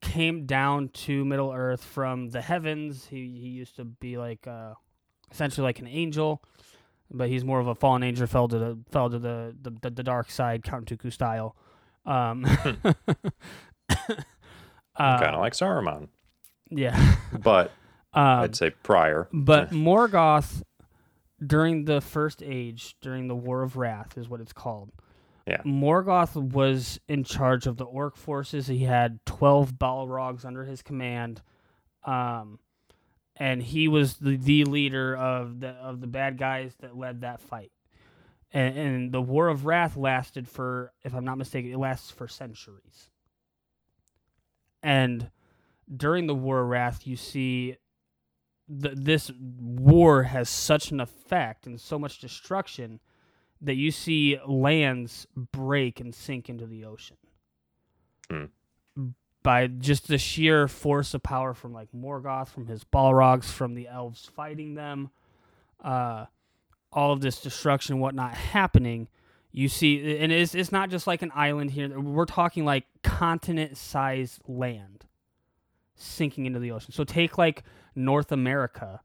came 0.00 0.46
down 0.46 0.88
to 0.90 1.24
Middle 1.24 1.52
Earth 1.52 1.84
from 1.84 2.30
the 2.30 2.40
heavens. 2.40 3.06
He 3.06 3.38
he 3.40 3.48
used 3.48 3.76
to 3.76 3.84
be 3.84 4.16
like 4.18 4.46
uh, 4.46 4.74
essentially 5.30 5.64
like 5.64 5.78
an 5.80 5.88
angel. 5.88 6.42
But 7.10 7.28
he's 7.28 7.44
more 7.44 7.60
of 7.60 7.66
a 7.66 7.74
fallen 7.74 8.02
angel. 8.02 8.26
Fell 8.26 8.48
to 8.48 8.58
the 8.58 8.78
fell 8.90 9.10
to 9.10 9.18
the 9.18 9.54
the, 9.60 9.70
the, 9.82 9.90
the 9.90 10.02
dark 10.02 10.30
side, 10.30 10.62
Count 10.62 10.86
Dooku 10.86 11.12
style. 11.12 11.54
Um, 12.06 12.44
uh, 12.44 12.94
kind 14.96 15.34
of 15.34 15.40
like 15.40 15.54
Saruman, 15.54 16.08
yeah. 16.70 17.16
but 17.32 17.70
Um, 18.14 18.40
I'd 18.40 18.54
say 18.56 18.70
prior. 18.70 19.28
but 19.32 19.70
Morgoth, 19.70 20.62
during 21.44 21.84
the 21.84 22.00
First 22.00 22.44
Age, 22.44 22.94
during 23.00 23.26
the 23.26 23.34
War 23.34 23.62
of 23.62 23.76
Wrath, 23.76 24.16
is 24.16 24.28
what 24.28 24.40
it's 24.40 24.52
called. 24.52 24.92
Yeah. 25.46 25.62
Morgoth 25.62 26.36
was 26.36 26.98
in 27.06 27.24
charge 27.24 27.66
of 27.66 27.76
the 27.76 27.84
orc 27.84 28.16
forces. 28.16 28.66
He 28.66 28.84
had 28.84 29.20
12 29.26 29.74
Balrogs 29.74 30.44
under 30.44 30.64
his 30.64 30.82
command. 30.82 31.42
Um, 32.04 32.58
and 33.36 33.62
he 33.62 33.88
was 33.88 34.16
the, 34.16 34.36
the 34.36 34.64
leader 34.64 35.16
of 35.16 35.60
the 35.60 35.70
of 35.70 36.00
the 36.00 36.06
bad 36.06 36.38
guys 36.38 36.74
that 36.80 36.96
led 36.96 37.22
that 37.22 37.40
fight. 37.40 37.72
And, 38.52 38.78
and 38.78 39.12
the 39.12 39.20
War 39.20 39.48
of 39.48 39.66
Wrath 39.66 39.96
lasted 39.96 40.48
for, 40.48 40.92
if 41.02 41.12
I'm 41.12 41.24
not 41.24 41.38
mistaken, 41.38 41.72
it 41.72 41.78
lasts 41.78 42.10
for 42.10 42.28
centuries. 42.28 43.10
And 44.82 45.30
during 45.94 46.28
the 46.28 46.34
War 46.34 46.60
of 46.60 46.68
Wrath, 46.68 47.06
you 47.06 47.16
see 47.16 47.76
th- 48.68 48.94
this 48.96 49.30
war 49.38 50.24
has 50.24 50.48
such 50.48 50.92
an 50.92 51.00
effect 51.00 51.66
and 51.66 51.80
so 51.80 51.98
much 51.98 52.20
destruction 52.20 53.00
that 53.64 53.74
you 53.74 53.90
see 53.90 54.38
lands 54.46 55.26
break 55.52 56.00
and 56.00 56.14
sink 56.14 56.48
into 56.48 56.66
the 56.66 56.84
ocean 56.84 57.16
Hmm. 58.30 58.44
by 59.42 59.66
just 59.66 60.08
the 60.08 60.16
sheer 60.18 60.66
force 60.68 61.12
of 61.14 61.22
power 61.22 61.52
from 61.52 61.72
like 61.72 61.88
Morgoth, 61.92 62.48
from 62.48 62.66
his 62.66 62.84
Balrogs, 62.84 63.44
from 63.44 63.74
the 63.74 63.86
elves 63.88 64.30
fighting 64.34 64.74
them, 64.74 65.10
uh, 65.82 66.26
all 66.92 67.12
of 67.12 67.20
this 67.20 67.40
destruction, 67.40 67.94
and 67.94 68.02
whatnot 68.02 68.34
happening. 68.34 69.08
You 69.52 69.68
see, 69.68 70.16
and 70.18 70.32
it's 70.32 70.54
it's 70.54 70.72
not 70.72 70.90
just 70.90 71.06
like 71.06 71.22
an 71.22 71.30
island 71.34 71.72
here. 71.72 72.00
We're 72.00 72.24
talking 72.24 72.64
like 72.64 72.86
continent-sized 73.02 74.40
land 74.48 75.04
sinking 75.94 76.46
into 76.46 76.58
the 76.58 76.72
ocean. 76.72 76.92
So 76.92 77.04
take 77.04 77.36
like 77.38 77.62
North 77.94 78.32
America 78.32 79.00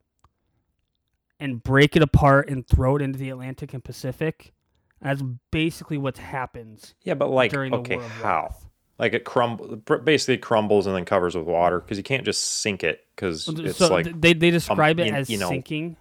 and 1.40 1.64
break 1.64 1.96
it 1.96 2.02
apart 2.02 2.50
and 2.50 2.68
throw 2.68 2.96
it 2.96 3.02
into 3.02 3.18
the 3.18 3.30
Atlantic 3.30 3.74
and 3.74 3.84
Pacific. 3.84 4.54
That's 5.02 5.24
basically 5.52 5.98
what 5.98 6.18
happens 6.18 6.94
Yeah, 7.04 7.14
but 7.14 7.30
like, 7.30 7.52
during 7.52 7.74
okay, 7.74 7.98
how? 7.98 8.54
Like 8.98 9.14
it 9.14 9.24
crumble, 9.24 9.78
basically 9.78 10.38
crumbles 10.38 10.86
and 10.86 10.94
then 10.94 11.06
covers 11.06 11.34
with 11.36 11.46
water 11.46 11.80
because 11.80 11.98
you 11.98 12.04
can't 12.04 12.26
just 12.26 12.42
sink 12.62 12.84
it 12.84 13.06
because 13.16 13.48
it's 13.48 13.78
so 13.78 13.88
like 13.88 14.20
they 14.20 14.34
they 14.34 14.52
describe 14.52 15.00
it 15.00 15.14
as 15.14 15.30
you 15.30 15.38
know, 15.38 15.48
sinking, 15.48 15.96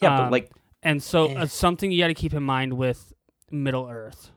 yeah, 0.00 0.16
um, 0.16 0.24
but 0.24 0.30
like 0.32 0.50
and 0.84 1.02
so 1.02 1.26
Eh. 1.26 1.40
uh, 1.40 1.46
something 1.46 1.90
you 1.90 1.98
got 2.00 2.08
to 2.08 2.14
keep 2.14 2.32
in 2.32 2.44
mind 2.44 2.74
with 2.74 3.12
Middle 3.50 3.88
Earth, 3.88 4.30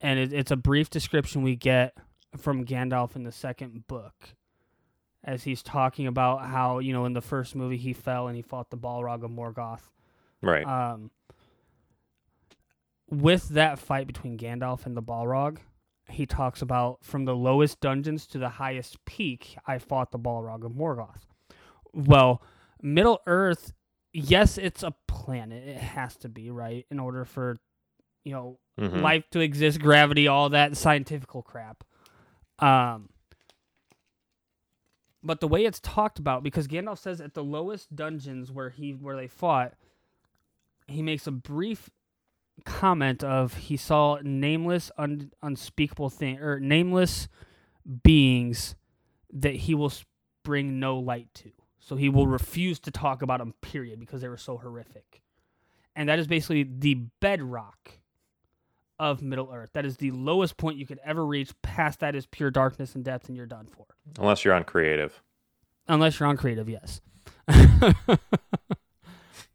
and 0.00 0.18
it, 0.18 0.32
it's 0.32 0.50
a 0.50 0.56
brief 0.56 0.90
description 0.90 1.42
we 1.42 1.54
get 1.54 1.96
from 2.36 2.64
Gandalf 2.66 3.14
in 3.14 3.22
the 3.22 3.30
second 3.30 3.86
book, 3.86 4.34
as 5.26 5.42
he's 5.44 5.62
talking 5.62 6.06
about 6.06 6.46
how 6.46 6.78
you 6.78 6.92
know 6.92 7.04
in 7.04 7.12
the 7.12 7.20
first 7.20 7.54
movie 7.54 7.76
he 7.76 7.92
fell 7.92 8.28
and 8.28 8.36
he 8.36 8.42
fought 8.42 8.70
the 8.70 8.78
Balrog 8.78 9.22
of 9.24 9.30
Morgoth. 9.30 9.90
right, 10.40 10.64
Um, 10.66 11.10
with 13.10 13.48
that 13.50 13.78
fight 13.78 14.06
between 14.06 14.36
Gandalf 14.38 14.86
and 14.86 14.96
the 14.96 15.02
Balrog, 15.02 15.58
he 16.08 16.26
talks 16.26 16.62
about 16.62 17.04
from 17.04 17.24
the 17.24 17.34
lowest 17.36 17.80
dungeons 17.80 18.26
to 18.28 18.38
the 18.38 18.48
highest 18.48 19.04
peak, 19.04 19.56
I 19.66 19.78
fought 19.78 20.10
the 20.12 20.18
Balrog 20.18 20.64
of 20.64 20.72
Morgoth. 20.72 21.26
Well, 21.92 22.42
Middle 22.82 23.20
Earth, 23.26 23.72
yes, 24.12 24.58
it's 24.58 24.82
a 24.82 24.94
planet. 25.06 25.66
It 25.68 25.76
has 25.78 26.16
to 26.18 26.28
be, 26.28 26.50
right? 26.50 26.84
In 26.90 26.98
order 26.98 27.24
for, 27.24 27.58
you 28.24 28.32
know, 28.32 28.58
Mhm. 28.78 29.00
life 29.02 29.24
to 29.30 29.40
exist, 29.40 29.80
gravity, 29.80 30.28
all 30.28 30.48
that 30.50 30.76
scientifical 30.76 31.42
crap. 31.42 31.84
Um, 32.58 33.08
But 35.26 35.40
the 35.40 35.48
way 35.48 35.64
it's 35.64 35.80
talked 35.80 36.20
about, 36.20 36.44
because 36.44 36.68
Gandalf 36.68 36.98
says 36.98 37.20
at 37.20 37.34
the 37.34 37.42
lowest 37.42 37.96
dungeons 37.96 38.52
where 38.52 38.70
he 38.70 38.92
where 38.92 39.16
they 39.16 39.26
fought, 39.26 39.74
he 40.86 41.02
makes 41.02 41.26
a 41.26 41.32
brief 41.32 41.90
comment 42.64 43.24
of 43.24 43.54
he 43.54 43.76
saw 43.76 44.18
nameless, 44.22 44.92
un, 44.96 45.32
unspeakable 45.42 46.10
thing 46.10 46.38
or 46.38 46.60
nameless 46.60 47.26
beings 48.04 48.76
that 49.32 49.56
he 49.56 49.74
will 49.74 49.92
bring 50.44 50.78
no 50.78 50.98
light 50.98 51.28
to. 51.34 51.50
So 51.80 51.96
he 51.96 52.08
will 52.08 52.28
refuse 52.28 52.78
to 52.80 52.92
talk 52.92 53.20
about 53.20 53.40
them. 53.40 53.52
Period, 53.60 53.98
because 53.98 54.20
they 54.20 54.28
were 54.28 54.36
so 54.36 54.58
horrific, 54.58 55.22
and 55.96 56.08
that 56.08 56.20
is 56.20 56.28
basically 56.28 56.62
the 56.62 56.94
bedrock 57.20 57.98
of 58.98 59.22
Middle 59.22 59.50
Earth. 59.52 59.70
That 59.74 59.84
is 59.84 59.96
the 59.98 60.10
lowest 60.12 60.56
point 60.56 60.78
you 60.78 60.86
could 60.86 61.00
ever 61.04 61.24
reach. 61.24 61.50
Past 61.62 62.00
that 62.00 62.14
is 62.14 62.26
pure 62.26 62.50
darkness 62.50 62.94
and 62.94 63.04
depth, 63.04 63.28
and 63.28 63.36
you're 63.36 63.46
done 63.46 63.66
for. 63.66 63.86
Unless 64.18 64.44
you're 64.44 64.54
on 64.54 64.64
creative. 64.64 65.22
Unless 65.88 66.18
you're 66.18 66.28
on 66.28 66.36
creative, 66.36 66.68
yes. 66.68 67.00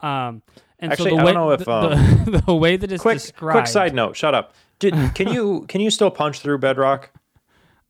um, 0.01 0.41
and 0.79 0.91
Actually, 0.91 1.11
so 1.11 1.15
the 1.17 1.21
I 1.21 1.25
way, 1.25 1.33
don't 1.33 1.47
know 1.47 1.51
if, 1.51 1.59
the, 1.59 2.31
the, 2.31 2.43
the 2.47 2.55
way 2.55 2.77
that 2.77 2.91
it's 2.91 3.01
Quick, 3.01 3.17
described. 3.19 3.53
quick 3.55 3.67
side 3.67 3.93
note. 3.93 4.15
Shut 4.15 4.33
up. 4.33 4.53
Did, 4.79 4.93
can 5.15 5.27
you 5.31 5.65
can 5.67 5.81
you 5.81 5.89
still 5.91 6.09
punch 6.11 6.39
through 6.39 6.57
Bedrock? 6.59 7.11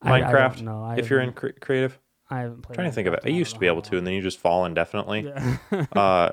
I- 0.02 0.14
I 0.16 0.20
don't 0.20 0.32
Minecraft. 0.32 0.84
I 0.90 0.96
if 0.98 1.10
you're 1.10 1.22
in 1.22 1.32
cre- 1.34 1.50
creative, 1.62 1.98
I 2.30 2.40
haven't 2.40 2.64
played. 2.64 2.76
trying 2.76 2.90
to 2.90 2.94
think 2.94 3.08
of 3.08 3.14
it. 3.14 3.22
I 3.24 3.30
used 3.30 3.54
to 3.54 3.60
be 3.60 3.68
able 3.68 3.82
to, 3.84 3.98
and 3.98 4.06
then 4.06 4.14
you 4.14 4.22
just 4.22 4.40
fall 4.40 4.66
indefinitely. 4.66 5.24
long. 5.24 5.88
uh, 5.96 6.32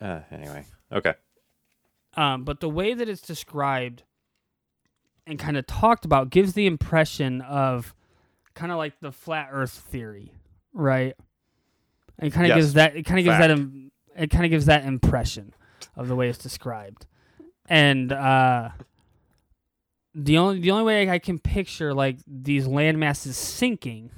uh, 0.00 0.20
anyway, 0.32 0.64
okay. 0.90 1.14
Um, 2.16 2.44
but 2.44 2.60
the 2.60 2.68
way 2.68 2.94
that 2.94 3.08
it's 3.08 3.20
described 3.22 4.02
and 5.26 5.38
kind 5.38 5.56
of 5.56 5.66
talked 5.66 6.04
about 6.04 6.30
gives 6.30 6.52
the 6.52 6.66
impression 6.66 7.40
of 7.40 7.94
kind 8.54 8.70
of 8.70 8.78
like 8.78 9.00
the 9.00 9.10
flat 9.12 9.48
Earth 9.50 9.72
theory, 9.72 10.32
right? 10.72 11.14
It 12.20 12.32
kind 12.32 12.46
of 12.46 12.50
Yes. 12.50 12.56
gives 12.56 12.72
that. 12.74 12.96
It 12.96 13.02
kind 13.04 13.18
of 13.18 13.24
gives 13.24 13.38
that. 13.38 13.50
Im- 13.50 13.90
it 14.16 14.30
kind 14.30 14.44
of 14.44 14.50
gives 14.50 14.66
that 14.66 14.84
impression 14.84 15.52
of 15.96 16.06
the 16.06 16.14
way 16.14 16.28
it's 16.28 16.38
described, 16.38 17.06
and 17.68 18.12
uh, 18.12 18.68
the 20.14 20.38
only 20.38 20.60
the 20.60 20.70
only 20.70 20.84
way 20.84 21.10
I 21.10 21.18
can 21.18 21.40
picture 21.40 21.92
like 21.92 22.18
these 22.26 22.66
land 22.68 23.00
masses 23.00 23.36
sinking 23.36 24.10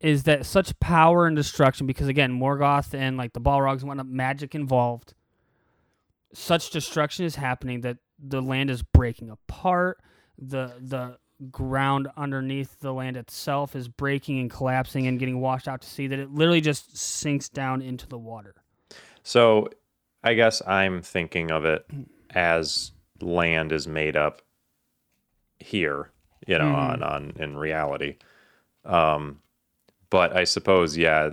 is 0.00 0.24
that 0.24 0.44
such 0.44 0.78
power 0.80 1.26
and 1.26 1.34
destruction 1.34 1.86
because 1.86 2.08
again 2.08 2.38
Morgoth 2.38 2.92
and 2.92 3.16
like 3.16 3.32
the 3.32 3.40
Balrogs 3.40 3.78
and 3.80 3.88
whatnot 3.88 4.06
magic 4.08 4.54
involved 4.54 5.14
such 6.32 6.70
destruction 6.70 7.24
is 7.24 7.36
happening 7.36 7.80
that 7.82 7.98
the 8.18 8.40
land 8.42 8.70
is 8.70 8.82
breaking 8.82 9.30
apart 9.30 9.98
the 10.38 10.72
the 10.80 11.16
ground 11.52 12.08
underneath 12.16 12.80
the 12.80 12.92
land 12.92 13.16
itself 13.16 13.76
is 13.76 13.86
breaking 13.88 14.40
and 14.40 14.50
collapsing 14.50 15.06
and 15.06 15.18
getting 15.20 15.40
washed 15.40 15.68
out 15.68 15.80
to 15.80 15.88
sea 15.88 16.08
that 16.08 16.18
it 16.18 16.30
literally 16.32 16.60
just 16.60 16.96
sinks 16.96 17.48
down 17.48 17.80
into 17.80 18.06
the 18.08 18.18
water 18.18 18.54
So, 19.22 19.68
I 20.24 20.34
guess 20.34 20.60
I'm 20.66 21.00
thinking 21.02 21.50
of 21.52 21.64
it 21.64 21.86
as 22.30 22.90
land 23.20 23.70
is 23.72 23.86
made 23.86 24.16
up 24.16 24.42
here, 25.60 26.10
you 26.46 26.58
know, 26.58 26.64
Mhm. 26.64 26.74
on 26.74 27.02
on 27.02 27.32
in 27.36 27.56
reality. 27.56 28.16
Um, 28.84 29.40
but 30.10 30.34
I 30.36 30.44
suppose, 30.44 30.96
yeah, 30.96 31.30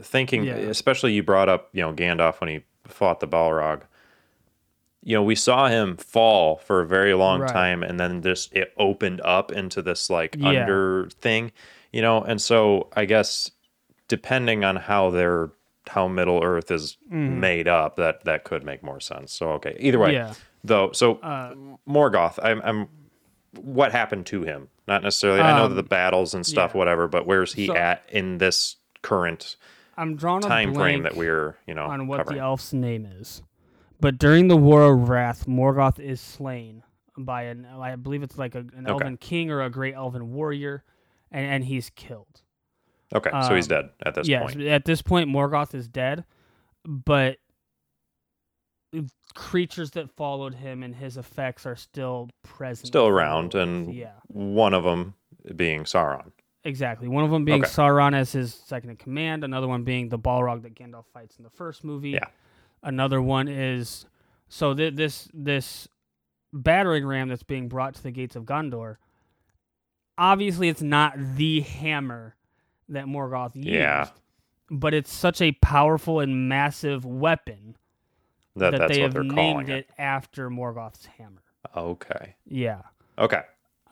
thinking, 0.00 0.44
Yeah. 0.44 0.54
especially 0.56 1.12
you 1.12 1.22
brought 1.22 1.48
up, 1.48 1.68
you 1.72 1.82
know, 1.82 1.92
Gandalf 1.92 2.40
when 2.40 2.48
he 2.48 2.64
fought 2.86 3.20
the 3.20 3.28
Balrog. 3.28 3.82
You 5.06 5.16
know, 5.16 5.22
we 5.22 5.34
saw 5.34 5.68
him 5.68 5.96
fall 5.96 6.56
for 6.56 6.80
a 6.80 6.86
very 6.86 7.12
long 7.14 7.40
Right. 7.40 7.52
time, 7.52 7.82
and 7.82 8.00
then 8.00 8.22
this 8.22 8.48
it 8.52 8.72
opened 8.78 9.20
up 9.22 9.52
into 9.52 9.82
this 9.82 10.08
like 10.08 10.34
Yeah. 10.38 10.48
under 10.48 11.08
thing, 11.20 11.52
you 11.92 12.00
know, 12.02 12.22
and 12.22 12.40
so 12.40 12.88
I 12.96 13.04
guess 13.04 13.50
depending 14.08 14.64
on 14.64 14.76
how 14.76 15.10
their 15.10 15.50
how 15.88 16.08
Middle 16.08 16.42
Earth 16.42 16.70
is 16.70 16.96
Mhm. 17.12 17.36
made 17.38 17.68
up, 17.68 17.96
that 17.96 18.24
that 18.24 18.44
could 18.44 18.64
make 18.64 18.82
more 18.82 19.00
sense. 19.00 19.32
So 19.32 19.50
okay, 19.52 19.76
either 19.78 19.98
way, 19.98 20.14
yeah 20.14 20.32
though. 20.64 20.90
So 20.92 21.16
uh, 21.16 21.54
Morgoth, 21.88 22.38
I'm, 22.42 22.62
I'm. 22.64 22.88
What 23.60 23.92
happened 23.92 24.26
to 24.26 24.42
him? 24.42 24.68
Not 24.88 25.02
necessarily. 25.02 25.40
I 25.40 25.56
know 25.56 25.66
Um, 25.66 25.76
the 25.76 25.82
battles 25.82 26.34
and 26.34 26.44
stuff, 26.44 26.72
yeah. 26.74 26.78
whatever. 26.78 27.06
But 27.06 27.26
where's 27.26 27.52
he 27.54 27.66
So- 27.66 27.76
at 27.76 28.02
in 28.10 28.38
this 28.38 28.76
current 29.02 29.56
i'm 29.98 30.16
drawing 30.16 30.42
a 30.44 30.48
time 30.48 30.74
frame 30.74 31.02
that 31.02 31.14
we're, 31.14 31.56
you 31.66 31.74
know, 31.74 31.84
on 31.84 32.06
what 32.08 32.16
covering? 32.18 32.38
the 32.38 32.42
elf's 32.42 32.72
name 32.72 33.06
is 33.06 33.42
but 34.04 34.18
during 34.18 34.48
the 34.48 34.56
war 34.56 34.82
of 34.82 35.08
wrath 35.08 35.46
morgoth 35.46 35.98
is 35.98 36.20
slain 36.20 36.82
by 37.16 37.44
an 37.44 37.64
i 37.64 37.96
believe 37.96 38.22
it's 38.22 38.36
like 38.38 38.54
a, 38.54 38.58
an 38.58 38.84
Okay. 38.86 38.90
elven 38.90 39.16
king 39.16 39.50
or 39.50 39.62
a 39.62 39.70
great 39.70 39.94
elven 39.94 40.32
warrior 40.32 40.84
and, 41.32 41.46
and 41.46 41.64
he's 41.64 41.90
killed 41.90 42.42
okay, 43.14 43.30
so 43.48 43.54
he's 43.54 43.66
um, 43.66 43.68
dead 43.68 43.90
at 44.04 44.14
this 44.14 44.28
yes, 44.28 44.42
point. 44.54 44.66
at 44.66 44.84
this 44.84 45.00
point, 45.02 45.28
Morgoth 45.30 45.74
is 45.74 45.86
dead, 45.88 46.24
but 46.84 47.38
creatures 49.34 49.92
that 49.92 50.10
followed 50.10 50.54
him 50.54 50.82
and 50.82 50.94
his 50.94 51.16
effects 51.16 51.66
are 51.66 51.76
still 51.76 52.28
present. 52.42 52.86
Still 52.88 53.06
around, 53.08 53.54
and 53.54 53.92
yeah, 53.94 54.12
one 54.28 54.74
of 54.74 54.84
them 54.84 55.14
being 55.56 55.84
Sauron. 55.84 56.30
exactly. 56.64 57.08
One 57.08 57.24
of 57.24 57.30
them 57.30 57.44
being 57.44 57.62
Okay. 57.62 57.70
Sauron 57.70 58.14
as 58.14 58.32
his 58.32 58.54
second 58.54 58.90
in 58.90 58.96
command. 58.96 59.44
Another 59.44 59.68
one 59.68 59.84
being 59.84 60.08
the 60.08 60.18
Balrog 60.18 60.62
that 60.62 60.74
Gandalf 60.74 61.06
fights 61.12 61.36
in 61.36 61.44
the 61.44 61.50
first 61.50 61.84
movie. 61.84 62.10
Yeah. 62.10 62.26
Another 62.84 63.20
one 63.20 63.48
is 63.48 64.06
so 64.48 64.74
th- 64.74 64.94
this 64.94 65.28
this 65.34 65.88
battering 66.52 67.04
ram 67.06 67.28
that's 67.28 67.42
being 67.42 67.68
brought 67.68 67.94
to 67.96 68.02
the 68.02 68.10
gates 68.12 68.36
of 68.36 68.44
Gondor. 68.44 68.96
Obviously, 70.16 70.68
it's 70.68 70.82
not 70.82 71.14
the 71.18 71.60
hammer 71.62 72.36
that 72.88 73.06
Morgoth 73.06 73.56
used. 73.56 73.66
Yeah. 73.68 74.10
But 74.70 74.94
it's 74.94 75.12
such 75.12 75.40
a 75.40 75.52
powerful 75.52 76.20
and 76.20 76.48
massive 76.48 77.04
weapon 77.04 77.76
That, 78.56 78.70
that, 78.78 78.88
they 78.88 79.00
have 79.00 79.14
named 79.16 79.68
it. 79.68 79.86
it. 79.88 79.90
after 79.98 80.48
Morgoth's 80.50 81.06
hammer. 81.06 81.42
Okay. 81.76 82.36
Yeah. 82.46 82.82
Okay. 83.18 83.42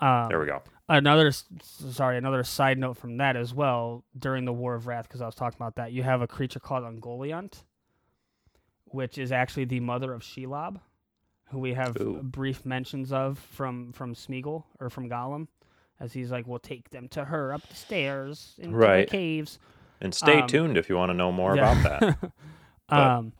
Um, 0.00 0.28
There 0.28 0.38
we 0.38 0.46
go. 0.46 0.62
Another, 0.88 1.32
sorry, 1.62 2.18
another 2.18 2.44
side 2.44 2.78
note 2.78 2.96
from 2.98 3.16
that 3.16 3.34
as 3.36 3.52
well. 3.54 4.04
During 4.18 4.44
the 4.44 4.52
War 4.52 4.74
of 4.74 4.86
Wrath, 4.86 5.08
because 5.08 5.20
I 5.22 5.26
was 5.26 5.34
talking 5.34 5.56
about 5.58 5.76
that, 5.76 5.92
you 5.92 6.02
have 6.02 6.20
a 6.22 6.26
creature 6.26 6.60
called 6.60 6.84
Ungoliant, 6.84 7.62
which 8.92 9.18
is 9.18 9.32
actually 9.32 9.64
the 9.64 9.80
mother 9.80 10.12
of 10.12 10.22
Shelob, 10.22 10.80
who 11.50 11.58
we 11.58 11.74
have 11.74 12.00
Ooh. 12.00 12.20
brief 12.22 12.64
mentions 12.64 13.12
of 13.12 13.38
from 13.38 13.92
from 13.92 14.14
Smeagol 14.14 14.64
or 14.80 14.90
from 14.90 15.08
Gollum, 15.08 15.48
as 16.00 16.12
he's 16.12 16.30
like, 16.30 16.46
"We'll 16.46 16.58
take 16.58 16.90
them 16.90 17.08
to 17.08 17.24
her 17.24 17.52
up 17.52 17.66
the 17.68 17.74
stairs 17.74 18.54
into 18.58 18.76
Right. 18.76 19.06
the 19.06 19.10
caves." 19.10 19.58
And 20.00 20.14
stay 20.14 20.40
um, 20.40 20.48
tuned 20.48 20.76
if 20.78 20.88
you 20.88 20.96
want 20.96 21.10
to 21.10 21.14
know 21.14 21.30
more 21.30 21.54
Yeah. 21.56 21.80
about 21.80 22.00
that. 22.18 22.32
But- 22.88 22.98
um, 22.98 23.32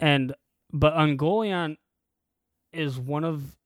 and 0.00 0.34
but 0.72 0.94
Ungoliant 0.94 1.76
is 2.72 2.98
one 2.98 3.24
of 3.24 3.56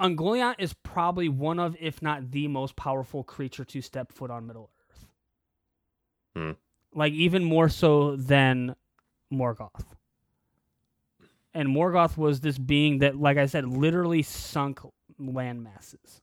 Ungoliant 0.00 0.56
is 0.58 0.72
probably 0.72 1.28
one 1.28 1.58
of, 1.60 1.76
if 1.78 2.02
not 2.02 2.30
the 2.32 2.48
most 2.48 2.74
powerful 2.76 3.22
creature 3.22 3.64
to 3.66 3.80
step 3.80 4.12
foot 4.12 4.30
on 4.30 4.46
Middle 4.46 4.70
Earth. 4.90 5.06
Hmm. 6.36 6.50
Like 6.98 7.12
even 7.12 7.44
more 7.44 7.68
so 7.68 8.16
than 8.16 8.74
Morgoth. 9.34 9.84
And 11.52 11.68
Morgoth 11.68 12.16
was 12.16 12.40
this 12.40 12.58
being 12.58 12.98
that, 12.98 13.16
like 13.16 13.36
I 13.36 13.46
said, 13.46 13.66
literally 13.66 14.22
sunk 14.22 14.80
land 15.18 15.62
masses. 15.62 16.20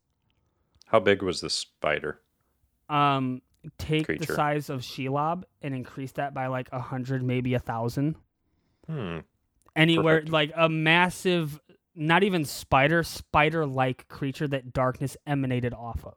How 0.88 1.00
big 1.00 1.22
was 1.24 1.40
this 1.40 1.54
spider? 1.54 2.20
Um, 2.90 3.42
take 3.78 4.06
Creature. 4.06 4.26
the 4.26 4.34
size 4.34 4.70
of 4.70 4.82
Shelob 4.82 5.44
and 5.62 5.74
increase 5.74 6.12
that 6.14 6.34
by 6.34 6.48
like 6.48 6.68
a 6.74 6.80
hundred, 6.82 7.24
maybe 7.24 7.54
a 7.54 7.60
thousand. 7.60 8.16
Hmm. 8.88 9.20
anywhere 9.76 10.16
Perfect. 10.18 10.32
like 10.34 10.52
a 10.58 10.68
massive 10.68 11.60
not 11.96 12.24
even 12.24 12.44
spider 12.44 13.04
spider 13.04 13.66
like 13.66 14.08
creature 14.10 14.48
that 14.48 14.74
darkness 14.74 15.16
emanated 15.28 15.74
off 15.74 16.04
of 16.04 16.16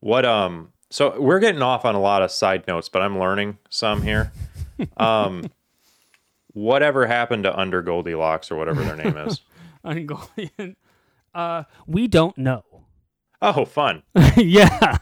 What 0.00 0.24
um 0.24 0.72
so 0.88 1.20
we're 1.20 1.40
getting 1.40 1.62
off 1.62 1.84
on 1.84 1.94
a 1.96 2.00
lot 2.00 2.22
of 2.22 2.30
side 2.30 2.66
notes, 2.68 2.88
but 2.88 3.02
I'm 3.02 3.18
learning 3.18 3.58
some 3.68 4.02
here. 4.02 4.32
um 4.96 5.50
whatever 6.52 7.06
happened 7.06 7.44
to 7.44 7.58
under 7.58 7.82
Goldilocks 7.82 8.50
or 8.50 8.56
whatever 8.56 8.82
their 8.82 8.96
name 8.96 9.16
is? 9.18 9.40
Ungoliant. 9.84 10.76
uh 11.34 11.64
we 11.86 12.08
don't 12.08 12.36
know 12.38 12.64
Oh, 13.42 13.64
fun. 13.66 14.02
yeah 14.36 14.96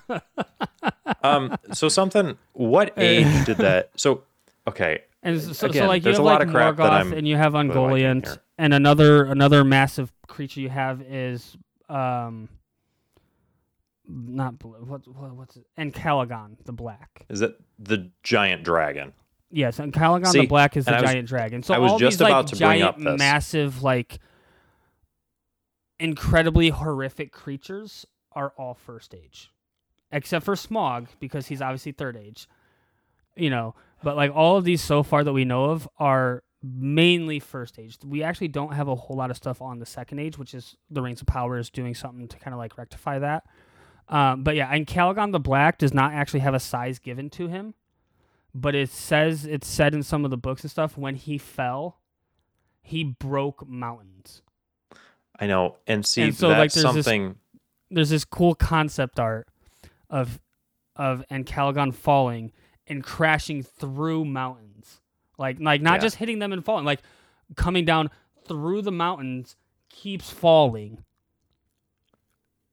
Um 1.22 1.56
so 1.72 1.88
something 1.88 2.36
what 2.52 2.92
age 2.98 3.46
did 3.46 3.58
that 3.58 3.90
so 3.96 4.22
okay, 4.66 5.02
and 5.22 5.40
so, 5.40 5.52
so, 5.52 5.86
like 5.86 6.00
you 6.00 6.04
there's 6.04 6.16
have 6.16 6.24
a 6.24 6.26
lot 6.26 6.40
like 6.40 6.48
of 6.48 6.52
crap 6.52 6.76
that 6.76 6.82
Morgoth 6.82 6.90
I'm 6.90 7.12
and 7.12 7.26
you 7.28 7.36
have 7.36 7.52
Ungoliant 7.54 8.38
and 8.58 8.74
another 8.74 9.24
another 9.24 9.64
massive 9.64 10.12
creature 10.26 10.60
you 10.60 10.68
have 10.68 11.00
is 11.00 11.56
um 11.88 12.48
not 14.06 14.58
blue 14.58 14.72
what, 14.84 15.06
what 15.08 15.34
what's 15.34 15.56
it 15.56 15.64
Ancalagon 15.78 16.56
the 16.64 16.72
black 16.72 17.24
is 17.30 17.40
it 17.40 17.58
the 17.78 18.10
giant 18.22 18.62
dragon? 18.64 19.12
Yes, 19.54 19.78
Ancalagon 19.78 20.26
See, 20.26 20.40
the 20.40 20.46
Black 20.46 20.76
is 20.76 20.84
the 20.84 20.92
was- 20.92 21.02
giant 21.02 21.28
dragon. 21.28 21.62
So 21.62 21.74
I 21.74 21.78
was 21.78 21.92
all 21.92 21.98
just 21.98 22.18
these 22.18 22.26
about 22.26 22.44
like 22.44 22.46
to 22.46 22.56
bring 22.56 22.80
giant, 22.80 22.88
up 22.88 22.98
this. 22.98 23.18
massive, 23.18 23.82
like 23.82 24.18
incredibly 25.98 26.70
horrific 26.70 27.32
creatures 27.32 28.04
are 28.32 28.52
all 28.58 28.74
first 28.74 29.14
age, 29.14 29.50
except 30.10 30.44
for 30.44 30.54
Smaug 30.54 31.06
because 31.20 31.46
he's 31.46 31.62
obviously 31.62 31.92
third 31.92 32.16
age. 32.16 32.48
You 33.36 33.50
know, 33.50 33.74
but 34.02 34.16
like 34.16 34.32
all 34.34 34.56
of 34.56 34.64
these 34.64 34.82
so 34.82 35.02
far 35.02 35.24
that 35.24 35.32
we 35.32 35.44
know 35.44 35.66
of 35.66 35.88
are 35.98 36.42
mainly 36.62 37.38
first 37.40 37.78
age. 37.78 37.98
We 38.04 38.22
actually 38.22 38.48
don't 38.48 38.72
have 38.74 38.88
a 38.88 38.94
whole 38.94 39.16
lot 39.16 39.30
of 39.30 39.36
stuff 39.36 39.60
on 39.60 39.78
the 39.78 39.86
second 39.86 40.18
age, 40.18 40.38
which 40.38 40.54
is 40.54 40.76
the 40.90 41.02
Rings 41.02 41.20
of 41.20 41.26
Power 41.26 41.58
is 41.58 41.68
doing 41.70 41.94
something 41.94 42.26
to 42.28 42.38
kind 42.38 42.54
of 42.54 42.58
like 42.58 42.78
rectify 42.78 43.18
that. 43.20 43.44
Um, 44.08 44.42
but 44.42 44.54
yeah, 44.56 44.72
Ancalagon 44.76 45.32
the 45.32 45.40
Black 45.40 45.78
does 45.78 45.92
not 45.94 46.12
actually 46.12 46.40
have 46.40 46.54
a 46.54 46.60
size 46.60 46.98
given 46.98 47.28
to 47.30 47.48
him, 47.48 47.74
but 48.54 48.74
it 48.74 48.90
says 48.90 49.44
it's 49.44 49.66
said 49.66 49.94
in 49.94 50.02
some 50.02 50.24
of 50.24 50.30
the 50.30 50.36
books 50.36 50.62
and 50.62 50.70
stuff 50.70 50.96
when 50.96 51.14
he 51.16 51.38
fell, 51.38 51.98
he 52.82 53.02
broke 53.04 53.66
mountains. 53.68 54.42
I 55.38 55.46
know. 55.48 55.76
And 55.86 56.06
see, 56.06 56.22
And 56.22 56.34
so, 56.34 56.48
like, 56.48 56.72
there's 56.72 56.74
this- 56.74 56.82
something. 56.82 57.36
There's 57.90 58.10
this 58.10 58.24
cool 58.24 58.54
concept 58.54 59.18
art 59.20 59.48
of 60.10 60.40
of 60.96 61.24
Ancalagon 61.30 61.92
falling 61.94 62.52
and 62.86 63.02
crashing 63.02 63.62
through 63.62 64.24
mountains, 64.24 65.00
like 65.38 65.58
like 65.60 65.80
not 65.82 65.94
Yeah. 65.94 65.98
just 65.98 66.16
hitting 66.16 66.38
them 66.38 66.52
and 66.52 66.64
falling, 66.64 66.84
like 66.84 67.00
coming 67.56 67.84
down 67.84 68.10
through 68.46 68.82
the 68.82 68.92
mountains, 68.92 69.56
keeps 69.90 70.30
falling. 70.30 71.04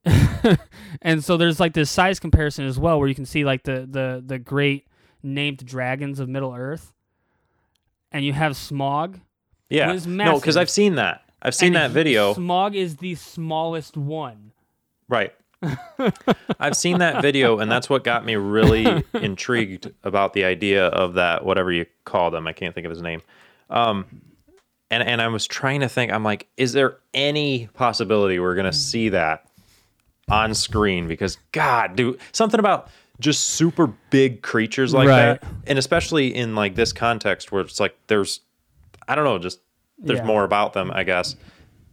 and 1.02 1.24
so 1.24 1.38
there's 1.38 1.60
like 1.60 1.74
this 1.74 1.90
size 1.90 2.20
comparison 2.20 2.66
as 2.66 2.80
well, 2.80 3.00
where 3.00 3.08
you 3.08 3.16
can 3.16 3.26
see 3.26 3.44
like 3.46 3.64
the 3.64 3.88
the 3.90 4.24
the 4.26 4.40
great 4.40 4.88
named 5.24 5.66
dragons 5.66 6.20
of 6.20 6.30
Middle 6.30 6.54
Earth, 6.54 6.94
and 8.12 8.26
you 8.26 8.34
have 8.34 8.54
Smaug. 8.54 9.20
Yeah. 9.70 9.98
No, 10.06 10.36
because. 10.36 10.58
I've 10.58 10.70
seen 10.70 10.96
that. 10.96 11.24
I've 11.42 11.56
seen 11.56 11.76
and 11.76 11.76
that 11.78 11.92
video. 11.92 12.34
Smaug 12.34 12.76
is 12.76 12.98
the 12.98 13.16
smallest 13.16 13.98
one. 13.98 14.52
Right. 15.10 15.34
I've 16.60 16.76
seen 16.76 17.00
that 17.00 17.22
video, 17.22 17.60
and 17.60 17.72
that's 17.72 17.90
what 17.90 18.04
got 18.04 18.26
me 18.26 18.36
really 18.36 19.04
intrigued 19.14 19.92
about 20.04 20.34
the 20.34 20.44
idea 20.44 20.88
of 20.88 21.16
that, 21.16 21.46
whatever 21.46 21.72
you 21.72 21.86
call 22.06 22.32
them. 22.32 22.48
I 22.48 22.54
can't 22.54 22.74
think 22.74 22.86
of 22.86 22.90
his 22.90 23.02
name. 23.02 23.22
Um, 23.70 24.06
and, 24.90 25.04
and 25.04 25.22
I 25.22 25.28
was 25.28 25.48
trying 25.48 25.82
to 25.82 25.90
think, 25.90 26.12
I'm 26.12 26.24
like, 26.24 26.48
is 26.58 26.74
there 26.74 26.98
any 27.14 27.68
possibility 27.74 28.40
we're 28.40 28.56
going 28.56 28.72
to 28.72 28.78
see 28.78 29.10
that 29.10 29.46
on 30.30 30.54
screen? 30.54 31.08
Because, 31.08 31.38
God, 31.52 31.96
dude, 31.96 32.20
something 32.32 32.60
about 32.60 32.90
just 33.22 33.50
super 33.52 33.88
big 34.10 34.42
creatures 34.42 34.94
like 34.94 35.08
Right. 35.08 35.40
that. 35.42 35.44
And 35.68 35.80
especially 35.80 36.36
in 36.36 36.56
like 36.56 36.76
this 36.76 36.92
context 36.92 37.52
where 37.52 37.62
it's 37.62 37.80
like 37.80 37.96
there's, 38.08 38.42
I 39.08 39.16
don't 39.16 39.24
know, 39.24 39.40
just 39.40 39.62
there's 39.98 40.20
Yeah. 40.20 40.26
more 40.26 40.44
about 40.44 40.74
them, 40.74 40.92
I 40.94 41.04
guess. 41.04 41.36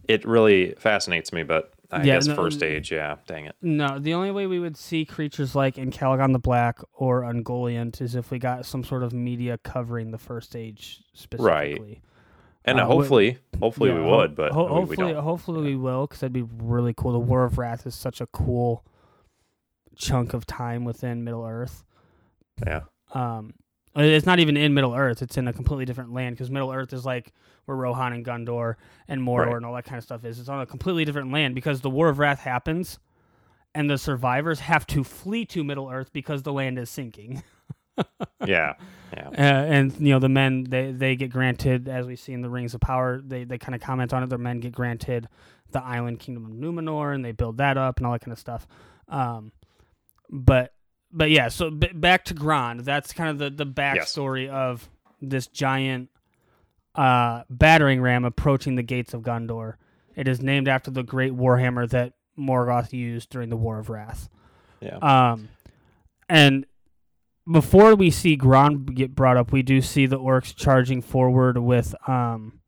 It 0.07 0.25
really 0.25 0.73
fascinates 0.77 1.31
me, 1.31 1.43
but 1.43 1.71
I 1.91 1.97
Yeah, 2.03 2.15
guess 2.15 2.27
no, 2.27 2.35
first 2.35 2.61
age, 2.63 2.91
yeah, 2.91 3.15
dang 3.27 3.45
it. 3.45 3.55
No, 3.61 3.97
the 3.99 4.13
only 4.13 4.31
way 4.31 4.45
we 4.47 4.59
would 4.59 4.75
see 4.77 5.05
creatures 5.05 5.55
like 5.55 5.75
Ancalagon 5.75 6.33
the 6.33 6.39
Black 6.39 6.79
or 6.93 7.21
Ungoliant 7.21 8.01
is 8.01 8.15
if 8.15 8.29
we 8.31 8.37
got 8.39 8.65
some 8.65 8.83
sort 8.83 9.03
of 9.03 9.13
media 9.13 9.57
covering 9.63 10.11
the 10.11 10.17
first 10.17 10.55
age 10.55 11.03
specifically. 11.13 11.45
Right. 11.47 12.01
And 12.65 12.79
Uh, 12.79 12.85
hopefully, 12.85 13.37
hopefully 13.59 13.89
Yeah, 13.91 14.03
we 14.03 14.09
would, 14.11 14.35
but 14.35 14.51
ho- 14.51 14.65
we- 14.65 14.69
we, 14.69 14.79
hopefully, 14.95 15.13
hopefully 15.13 15.61
we 15.61 15.75
will, 15.75 16.05
because 16.07 16.19
that'd 16.19 16.33
be 16.33 16.45
really 16.59 16.93
cool. 16.93 17.11
The 17.13 17.19
War 17.19 17.43
of 17.43 17.57
Wrath 17.57 17.87
is 17.87 17.95
such 17.95 18.19
a 18.21 18.27
cool 18.27 18.83
chunk 19.99 20.33
of 20.33 20.47
time 20.47 20.83
within 20.85 21.23
Middle 21.23 21.45
Earth. 21.45 21.83
Yeah, 22.65 22.81
Um, 23.13 23.53
it's 23.95 24.25
not 24.25 24.39
even 24.39 24.57
in 24.57 24.73
Middle 24.73 24.93
Earth; 24.95 25.21
it's 25.21 25.37
in 25.37 25.47
a 25.47 25.53
completely 25.53 25.85
different 25.85 26.11
land. 26.13 26.35
Because 26.35 26.49
Middle 26.49 26.71
Earth 26.71 26.91
is 26.93 27.05
like 27.05 27.31
where 27.65 27.77
Rohan 27.77 28.13
and 28.13 28.25
Gondor 28.25 28.75
and 29.07 29.21
Mordor 29.21 29.45
Right. 29.47 29.55
and 29.57 29.65
all 29.65 29.75
that 29.75 29.85
kind 29.85 29.97
of 29.97 30.03
stuff 30.03 30.25
is. 30.25 30.39
It's 30.39 30.49
on 30.49 30.59
a 30.61 30.65
completely 30.65 31.05
different 31.05 31.31
land 31.31 31.53
because 31.53 31.81
the 31.81 31.89
War 31.89 32.09
of 32.09 32.17
Wrath 32.19 32.39
happens, 32.39 32.97
and 33.75 33.89
the 33.89 33.97
survivors 33.97 34.61
have 34.61 34.87
to 34.87 35.03
flee 35.03 35.45
to 35.45 35.63
Middle 35.63 35.89
Earth 35.89 36.11
because 36.11 36.43
the 36.43 36.53
land 36.53 36.79
is 36.79 36.89
sinking. 36.89 37.43
yeah, 38.45 38.73
yeah, 39.13 39.27
Uh, 39.29 39.31
and 39.37 39.93
you 39.99 40.13
know 40.13 40.19
the 40.19 40.29
men 40.29 40.63
they 40.69 40.91
they 40.91 41.15
get 41.15 41.29
granted 41.29 41.87
as 41.89 42.05
we 42.07 42.15
see 42.15 42.33
in 42.33 42.41
the 42.41 42.49
Rings 42.49 42.73
of 42.73 42.81
Power. 42.81 43.21
They 43.21 43.43
they 43.43 43.57
kind 43.57 43.75
of 43.75 43.81
comment 43.81 44.13
on 44.13 44.23
it. 44.23 44.29
Their 44.29 44.37
men 44.37 44.59
get 44.59 44.71
granted 44.73 45.27
the 45.71 45.83
island 45.83 46.19
kingdom 46.19 46.45
of 46.45 46.51
Numenor, 46.51 47.13
and 47.13 47.23
they 47.23 47.31
build 47.31 47.57
that 47.57 47.77
up 47.77 47.97
and 47.97 48.05
all 48.05 48.13
that 48.13 48.21
kind 48.21 48.31
of 48.33 48.39
stuff. 48.39 48.67
Um, 49.07 49.51
but 50.29 50.73
but 51.11 51.31
yeah, 51.31 51.47
so 51.49 51.71
b- 51.71 51.91
back 51.93 52.25
to 52.25 52.33
Grond. 52.33 52.81
That's 52.81 53.13
kind 53.13 53.29
of 53.29 53.37
the 53.37 53.49
the 53.49 53.69
backstory 53.69 54.47
of 54.49 54.87
this 55.21 55.47
giant 55.47 56.09
uh, 56.95 57.43
battering 57.49 58.01
ram 58.01 58.25
approaching 58.25 58.75
the 58.75 58.83
gates 58.83 59.13
of 59.13 59.21
Gondor. 59.21 59.75
It 60.15 60.27
is 60.27 60.41
named 60.41 60.67
after 60.67 60.91
the 60.91 61.03
great 61.03 61.33
warhammer 61.33 61.89
that 61.89 62.13
Morgoth 62.37 62.93
used 62.93 63.29
during 63.29 63.49
the 63.49 63.57
War 63.57 63.79
of 63.79 63.89
Wrath. 63.89 64.29
yeah. 64.81 64.97
Um, 64.97 65.49
and 66.27 66.65
before 67.51 67.95
we 67.95 68.11
see 68.11 68.37
Gron 68.37 68.93
get 68.93 69.15
brought 69.15 69.37
up, 69.37 69.51
we 69.51 69.63
do 69.63 69.81
see 69.81 70.05
the 70.05 70.19
orcs 70.19 70.55
charging 70.55 71.01
forward 71.01 71.57
with 71.57 71.95
um 72.07 72.58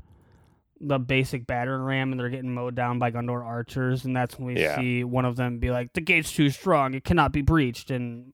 the 0.84 0.98
basic 0.98 1.46
battering 1.46 1.84
ram, 1.84 2.12
and 2.12 2.20
they're 2.20 2.30
getting 2.30 2.54
mowed 2.54 2.74
down 2.76 2.98
by 2.98 3.12
Gondor 3.12 3.46
archers, 3.46 4.04
and 4.06 4.16
that's 4.16 4.38
when 4.40 4.48
we 4.54 4.60
Yeah. 4.62 4.76
see 4.78 5.04
one 5.04 5.26
of 5.26 5.36
them 5.36 5.60
be 5.60 5.70
like, 5.70 5.94
"The 5.94 6.02
gate's 6.02 6.32
too 6.34 6.50
strong; 6.50 6.94
it 6.96 7.04
cannot 7.04 7.32
be 7.32 7.42
breached." 7.42 7.92
And 7.92 8.34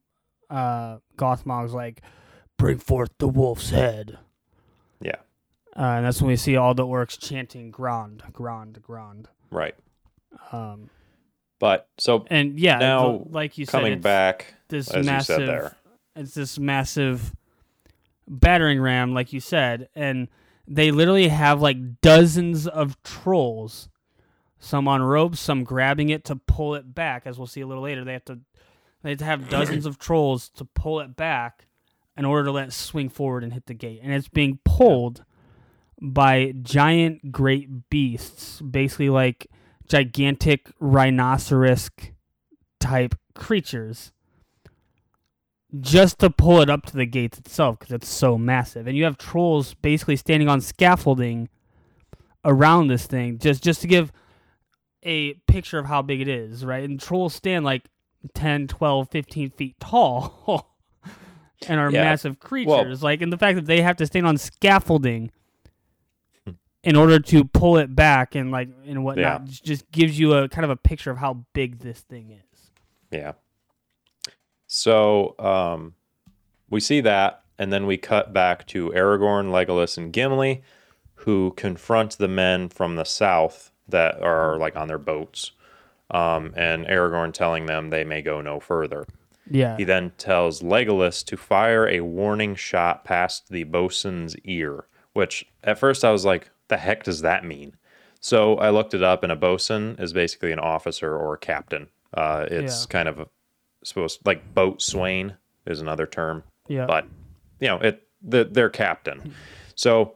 uh, 0.50 1.00
Gothmog's 1.18 1.74
like, 1.74 2.02
"Bring 2.58 2.78
forth 2.80 3.10
the 3.18 3.28
wolf's 3.28 3.72
head." 3.72 4.18
Yeah. 5.02 5.18
Uh, 5.76 5.82
and 5.98 6.06
that's 6.06 6.22
when 6.22 6.30
we 6.30 6.38
see 6.38 6.56
all 6.56 6.74
the 6.74 6.86
orcs 6.86 7.20
chanting 7.20 7.70
"Grond, 7.70 8.24
Grond, 8.32 8.82
Grond." 8.82 9.28
right. 9.52 9.76
Um, 10.52 10.90
But 11.60 11.90
so 11.98 12.26
and 12.30 12.60
yeah, 12.60 12.78
Now, 12.78 13.18
the- 13.18 13.30
like 13.30 13.58
you 13.58 13.66
said, 13.66 13.72
coming 13.72 13.92
it's- 13.94 14.04
back, 14.04 14.54
this 14.70 14.90
as 14.92 15.06
massive 15.06 15.36
said 15.38 15.48
there, 15.48 15.76
it's 16.16 16.34
this 16.36 16.58
massive 16.60 17.34
battering 18.28 18.80
ram 18.80 19.14
like 19.14 19.32
you 19.34 19.40
said 19.40 19.90
and 19.96 20.28
they 20.68 20.92
literally 20.92 21.30
have 21.30 21.62
like 21.62 22.02
dozens 22.02 22.68
of 22.68 23.02
trolls 23.04 23.90
some 24.60 24.88
on 24.88 25.02
ropes 25.02 25.40
some 25.40 25.64
grabbing 25.64 26.10
it 26.10 26.26
to 26.26 26.36
pull 26.36 26.76
it 26.76 26.94
back 26.94 27.24
as 27.26 27.38
we'll 27.38 27.48
see 27.48 27.62
a 27.62 27.68
little 27.68 27.84
later. 27.84 28.04
They 28.04 28.14
have 28.14 28.26
to 28.26 28.40
they 29.04 29.12
have 29.12 29.20
to 29.20 29.26
have 29.26 29.50
dozens 29.50 29.86
of 29.86 30.00
trolls 30.00 30.50
to 30.50 30.66
pull 30.66 31.00
it 31.00 31.16
back 31.16 31.68
in 32.18 32.26
order 32.26 32.46
to 32.46 32.52
let 32.52 32.70
it 32.70 32.74
swing 32.74 33.10
forward 33.10 33.44
and 33.44 33.54
hit 33.54 33.68
the 33.68 33.74
gate. 33.74 34.02
And 34.04 34.12
it's 34.12 34.28
being 34.28 34.60
pulled 34.66 35.24
by 36.02 36.54
giant 36.62 37.32
great 37.32 37.90
beasts 37.90 38.62
basically 38.62 39.10
like 39.10 39.48
gigantic 39.88 40.72
rhinoceros 40.80 41.90
type 42.80 43.16
creatures 43.36 44.12
just 45.82 46.20
to 46.20 46.30
pull 46.30 46.62
it 46.62 46.70
up 46.70 46.86
to 46.86 46.96
the 46.96 47.06
gates 47.06 47.38
itself 47.38 47.80
because 47.80 47.94
it's 47.94 48.08
so 48.08 48.38
massive. 48.38 48.88
And 48.88 48.98
you 48.98 49.04
have 49.04 49.18
trolls 49.18 49.74
basically 49.76 50.16
standing 50.16 50.48
on 50.48 50.62
scaffolding 50.62 51.50
around 52.46 52.88
this 52.88 53.06
thing 53.06 53.38
just 53.38 53.62
just 53.62 53.82
to 53.82 53.88
give 53.88 54.12
a 55.04 55.34
picture 55.48 55.80
of 55.80 55.86
how 55.86 56.02
big 56.02 56.22
it 56.22 56.28
is, 56.28 56.66
right? 56.66 56.84
And 56.84 57.00
trolls 57.00 57.34
stand 57.36 57.66
like 57.66 57.84
10, 58.34 58.68
12, 58.68 59.10
15 59.10 59.50
feet 59.52 59.80
tall 59.80 60.76
and 61.68 61.80
are 61.80 61.92
Yeah. 61.92 62.04
massive 62.04 62.40
creatures. 62.40 63.04
like, 63.04 63.22
and 63.22 63.32
the 63.32 63.38
fact 63.38 63.56
that 63.56 63.66
they 63.66 63.82
have 63.82 63.98
to 63.98 64.06
stand 64.06 64.26
on 64.26 64.38
scaffolding 64.38 65.32
hmm. 66.46 66.54
in 66.84 66.96
order 66.96 67.20
to 67.20 67.44
pull 67.44 67.78
it 67.78 67.96
back 67.96 68.36
and 68.36 68.52
like 68.52 68.70
and 68.86 69.04
whatnot 69.04 69.46
j- 69.46 69.62
just 69.64 69.92
gives 69.92 70.18
you 70.18 70.34
a 70.34 70.48
kind 70.50 70.64
of 70.66 70.72
a 70.72 70.76
picture 70.78 71.12
of 71.12 71.18
how 71.18 71.46
big 71.54 71.80
this 71.80 72.00
thing 72.00 72.32
is. 72.32 72.72
yeah. 73.12 73.34
So 74.78 75.34
um, 75.40 75.96
we 76.70 76.80
see 76.80 77.02
that, 77.02 77.42
and 77.58 77.74
then 77.74 77.88
we 77.88 77.98
cut 77.98 78.32
back 78.32 78.68
to 78.68 78.92
Aragorn, 78.92 79.50
Legolas, 79.50 79.98
and 79.98 80.14
Gimli, 80.14 80.62
who 81.16 81.52
confront 81.58 82.20
the 82.20 82.28
men 82.28 82.70
from 82.70 82.96
the 82.96 83.04
south 83.04 83.72
that 83.90 84.22
are 84.22 84.56
like 84.58 84.76
on 84.76 84.88
their 84.88 85.00
boats. 85.00 85.52
Um, 86.12 86.54
and 86.56 86.86
Aragorn 86.86 87.34
telling 87.34 87.66
them 87.66 87.90
they 87.90 88.04
may 88.04 88.22
go 88.22 88.40
no 88.40 88.60
further. 88.60 89.08
Yeah. 89.50 89.78
He 89.78 89.84
then 89.84 90.12
tells 90.20 90.62
Legolas 90.62 91.26
to 91.26 91.38
fire 91.38 91.88
a 91.88 92.02
warning 92.02 92.54
shot 92.54 93.04
past 93.04 93.50
the 93.50 93.64
bosun's 93.64 94.36
ear, 94.44 94.86
which 95.14 95.44
at 95.64 95.80
first 95.80 96.06
I 96.06 96.12
was 96.12 96.24
like, 96.24 96.52
the 96.68 96.78
heck 96.78 97.04
does 97.04 97.22
that 97.22 97.44
mean? 97.44 97.76
So 98.20 98.58
I 98.58 98.70
looked 98.70 98.94
it 98.94 99.02
up, 99.02 99.24
and 99.24 99.32
a 99.32 99.36
bosun 99.36 99.96
is 99.98 100.14
basically 100.14 100.52
an 100.52 100.60
officer 100.60 101.18
or 101.18 101.34
a 101.34 101.40
captain. 101.40 101.88
Uh, 102.14 102.46
it's 102.52 102.84
Yeah. 102.84 102.88
kind 102.90 103.10
of 103.10 103.20
a, 103.20 103.28
supposed 103.88 104.26
like 104.26 104.54
boat 104.54 104.82
swain 104.82 105.36
is 105.66 105.82
another 105.82 106.06
term, 106.06 106.44
Yeah. 106.68 106.86
but 106.86 107.06
you 107.60 107.68
know 107.68 107.78
it 107.78 108.04
the, 108.22 108.44
their 108.46 108.70
captain. 108.70 109.34
So 109.76 110.16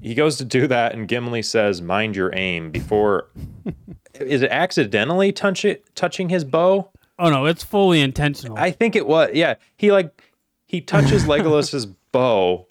he 0.00 0.14
goes 0.14 0.36
to 0.36 0.44
do 0.44 0.66
that, 0.68 0.94
and 0.94 1.08
Gimli 1.08 1.42
says, 1.42 1.82
"Mind 1.82 2.16
your 2.16 2.34
aim." 2.34 2.70
Before 2.70 3.28
is 4.14 4.42
it 4.42 4.50
accidentally 4.50 5.32
touch 5.32 5.64
it, 5.64 5.84
touching 5.94 6.28
his 6.28 6.44
bow? 6.44 6.90
Oh 7.18 7.30
no, 7.30 7.46
it's 7.46 7.64
fully 7.64 8.00
intentional. 8.00 8.56
I 8.56 8.70
think 8.70 8.94
it 8.94 9.06
was. 9.06 9.30
Yeah, 9.34 9.54
he 9.76 9.90
like 9.92 10.32
he 10.66 10.80
touches 10.80 11.26
Legolas's 11.28 11.86
bow, 11.86 12.66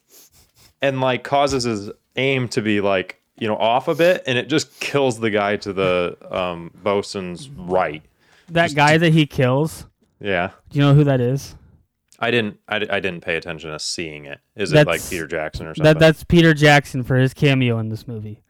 and 0.81 1.01
like 1.01 1.23
causes 1.23 1.63
his 1.65 1.91
aim 2.15 2.47
to 2.49 2.61
be 2.61 2.79
like 2.81 3.21
you 3.37 3.47
know 3.47 3.57
off 3.57 3.87
a 3.87 3.95
bit, 3.95 4.23
and 4.25 4.37
it 4.37 4.47
just 4.47 4.79
kills 4.79 5.19
the 5.19 5.29
guy 5.29 5.57
to 5.57 5.73
the 5.73 6.17
um, 6.31 6.71
bosun's 6.81 7.49
right. 7.49 8.03
that 8.49 8.73
guy 8.73 8.97
that 8.97 9.11
he 9.11 9.25
kills, 9.25 9.85
Yeah. 10.19 10.51
Do 10.69 10.79
you 10.79 10.85
know 10.85 10.93
who 10.93 11.03
that 11.03 11.21
is? 11.21 11.55
I 12.19 12.31
didn't. 12.31 12.59
I, 12.67 12.77
I 12.77 12.99
didn't 12.99 13.21
pay 13.21 13.35
attention 13.35 13.71
to 13.71 13.79
seeing 13.79 14.25
it. 14.25 14.39
Is 14.55 14.73
it 14.73 14.87
like 14.87 15.07
Peter 15.07 15.27
Jackson 15.27 15.67
or 15.67 15.75
something? 15.75 15.83
That 15.83 15.99
that's 15.99 16.23
Peter 16.23 16.53
Jackson 16.53 17.03
for 17.03 17.15
his 17.15 17.33
cameo 17.33 17.77
in 17.79 17.89
this 17.89 18.07
movie. 18.07 18.41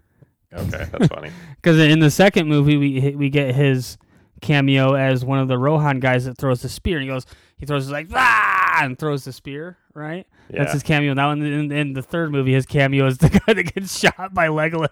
okay, 0.53 0.88
that's 0.91 1.07
funny. 1.13 1.32
Because 1.55 1.78
in 1.80 1.99
the 1.99 2.11
second 2.11 2.47
movie, 2.47 2.78
we 2.78 3.15
we 3.15 3.30
get 3.30 3.53
his 3.53 3.97
cameo 4.41 4.93
as 4.93 5.26
one 5.26 5.39
of 5.39 5.47
the 5.49 5.57
Rohan 5.57 5.99
guys 5.99 6.26
that 6.26 6.38
throws 6.38 6.61
the 6.61 6.70
spear. 6.70 6.97
And 6.97 7.03
he 7.03 7.09
goes, 7.09 7.26
he 7.57 7.65
throws 7.65 7.84
his 7.84 7.91
like 7.91 8.07
ah, 8.13 8.84
and 8.84 8.97
throws 8.97 9.26
the 9.26 9.34
spear. 9.34 9.78
Right. 9.93 10.28
Yeah, 10.49 10.59
That's 10.59 10.74
his 10.74 10.84
cameo. 10.84 11.13
Now 11.13 11.32
in, 11.32 11.41
in, 11.41 11.72
in 11.72 11.93
the 11.93 12.01
third 12.01 12.32
movie, 12.32 12.53
his 12.53 12.65
cameo 12.65 13.05
is 13.07 13.18
the 13.18 13.30
guy 13.30 13.53
that 13.53 13.74
gets 13.74 13.99
shot 13.99 14.34
by 14.34 14.47
Legolas. 14.47 14.89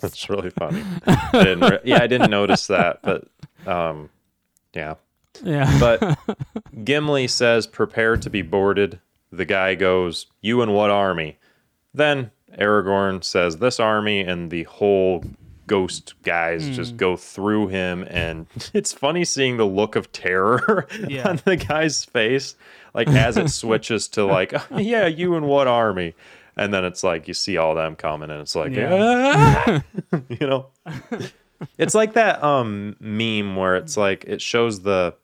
that's 0.00 0.28
really 0.30 0.50
funny. 0.50 0.84
I 1.04 1.30
didn't. 1.32 1.60
Re- 1.60 1.80
yeah, 1.84 2.00
I 2.00 2.06
didn't 2.06 2.30
notice 2.30 2.68
that, 2.68 3.00
but 3.02 3.26
um, 3.66 4.10
yeah. 4.72 4.94
Yeah. 5.42 5.76
But 5.80 6.18
Gimli 6.84 7.26
says, 7.28 7.66
"Prepare 7.66 8.16
to 8.18 8.30
be 8.30 8.42
boarded." 8.42 9.00
The 9.32 9.44
guy 9.44 9.74
goes, 9.74 10.26
"You 10.40 10.62
and 10.62 10.74
what 10.74 10.90
army?" 10.90 11.38
Then 11.92 12.30
Aragorn 12.58 13.24
says, 13.24 13.56
"This 13.58 13.80
army," 13.80 14.20
and 14.20 14.50
the 14.50 14.64
whole 14.64 15.24
ghost 15.66 16.12
guys 16.22 16.66
Hmm. 16.66 16.72
just 16.74 16.96
go 16.98 17.16
through 17.16 17.68
him, 17.68 18.04
and 18.10 18.46
it's 18.74 18.92
funny 18.92 19.24
seeing 19.24 19.56
the 19.56 19.64
look 19.66 19.96
of 19.96 20.12
terror 20.12 20.86
Yeah. 21.08 21.28
on 21.30 21.40
the 21.44 21.56
guy's 21.56 22.04
face, 22.04 22.54
like 22.92 23.08
as 23.08 23.36
it 23.36 23.48
switches 23.50 24.08
to 24.08 24.24
like, 24.24 24.52
"Yeah, 24.76 25.06
you 25.06 25.34
and 25.36 25.46
what 25.46 25.66
army?" 25.66 26.14
And 26.56 26.72
then 26.72 26.84
it's 26.84 27.02
like 27.02 27.26
you 27.26 27.34
see 27.34 27.56
all 27.56 27.74
them 27.74 27.96
coming, 27.96 28.30
and 28.30 28.40
it's 28.40 28.54
like, 28.54 28.72
Yeah. 28.76 28.92
"Ah!" 28.92 29.82
you 30.28 30.46
know, 30.46 30.66
it's 31.78 31.94
like 31.94 32.12
that 32.12 32.42
um 32.44 32.94
meme 33.00 33.56
where 33.56 33.74
it's 33.76 33.96
like 33.96 34.24
it 34.28 34.40
shows 34.42 34.82
the 34.82 35.14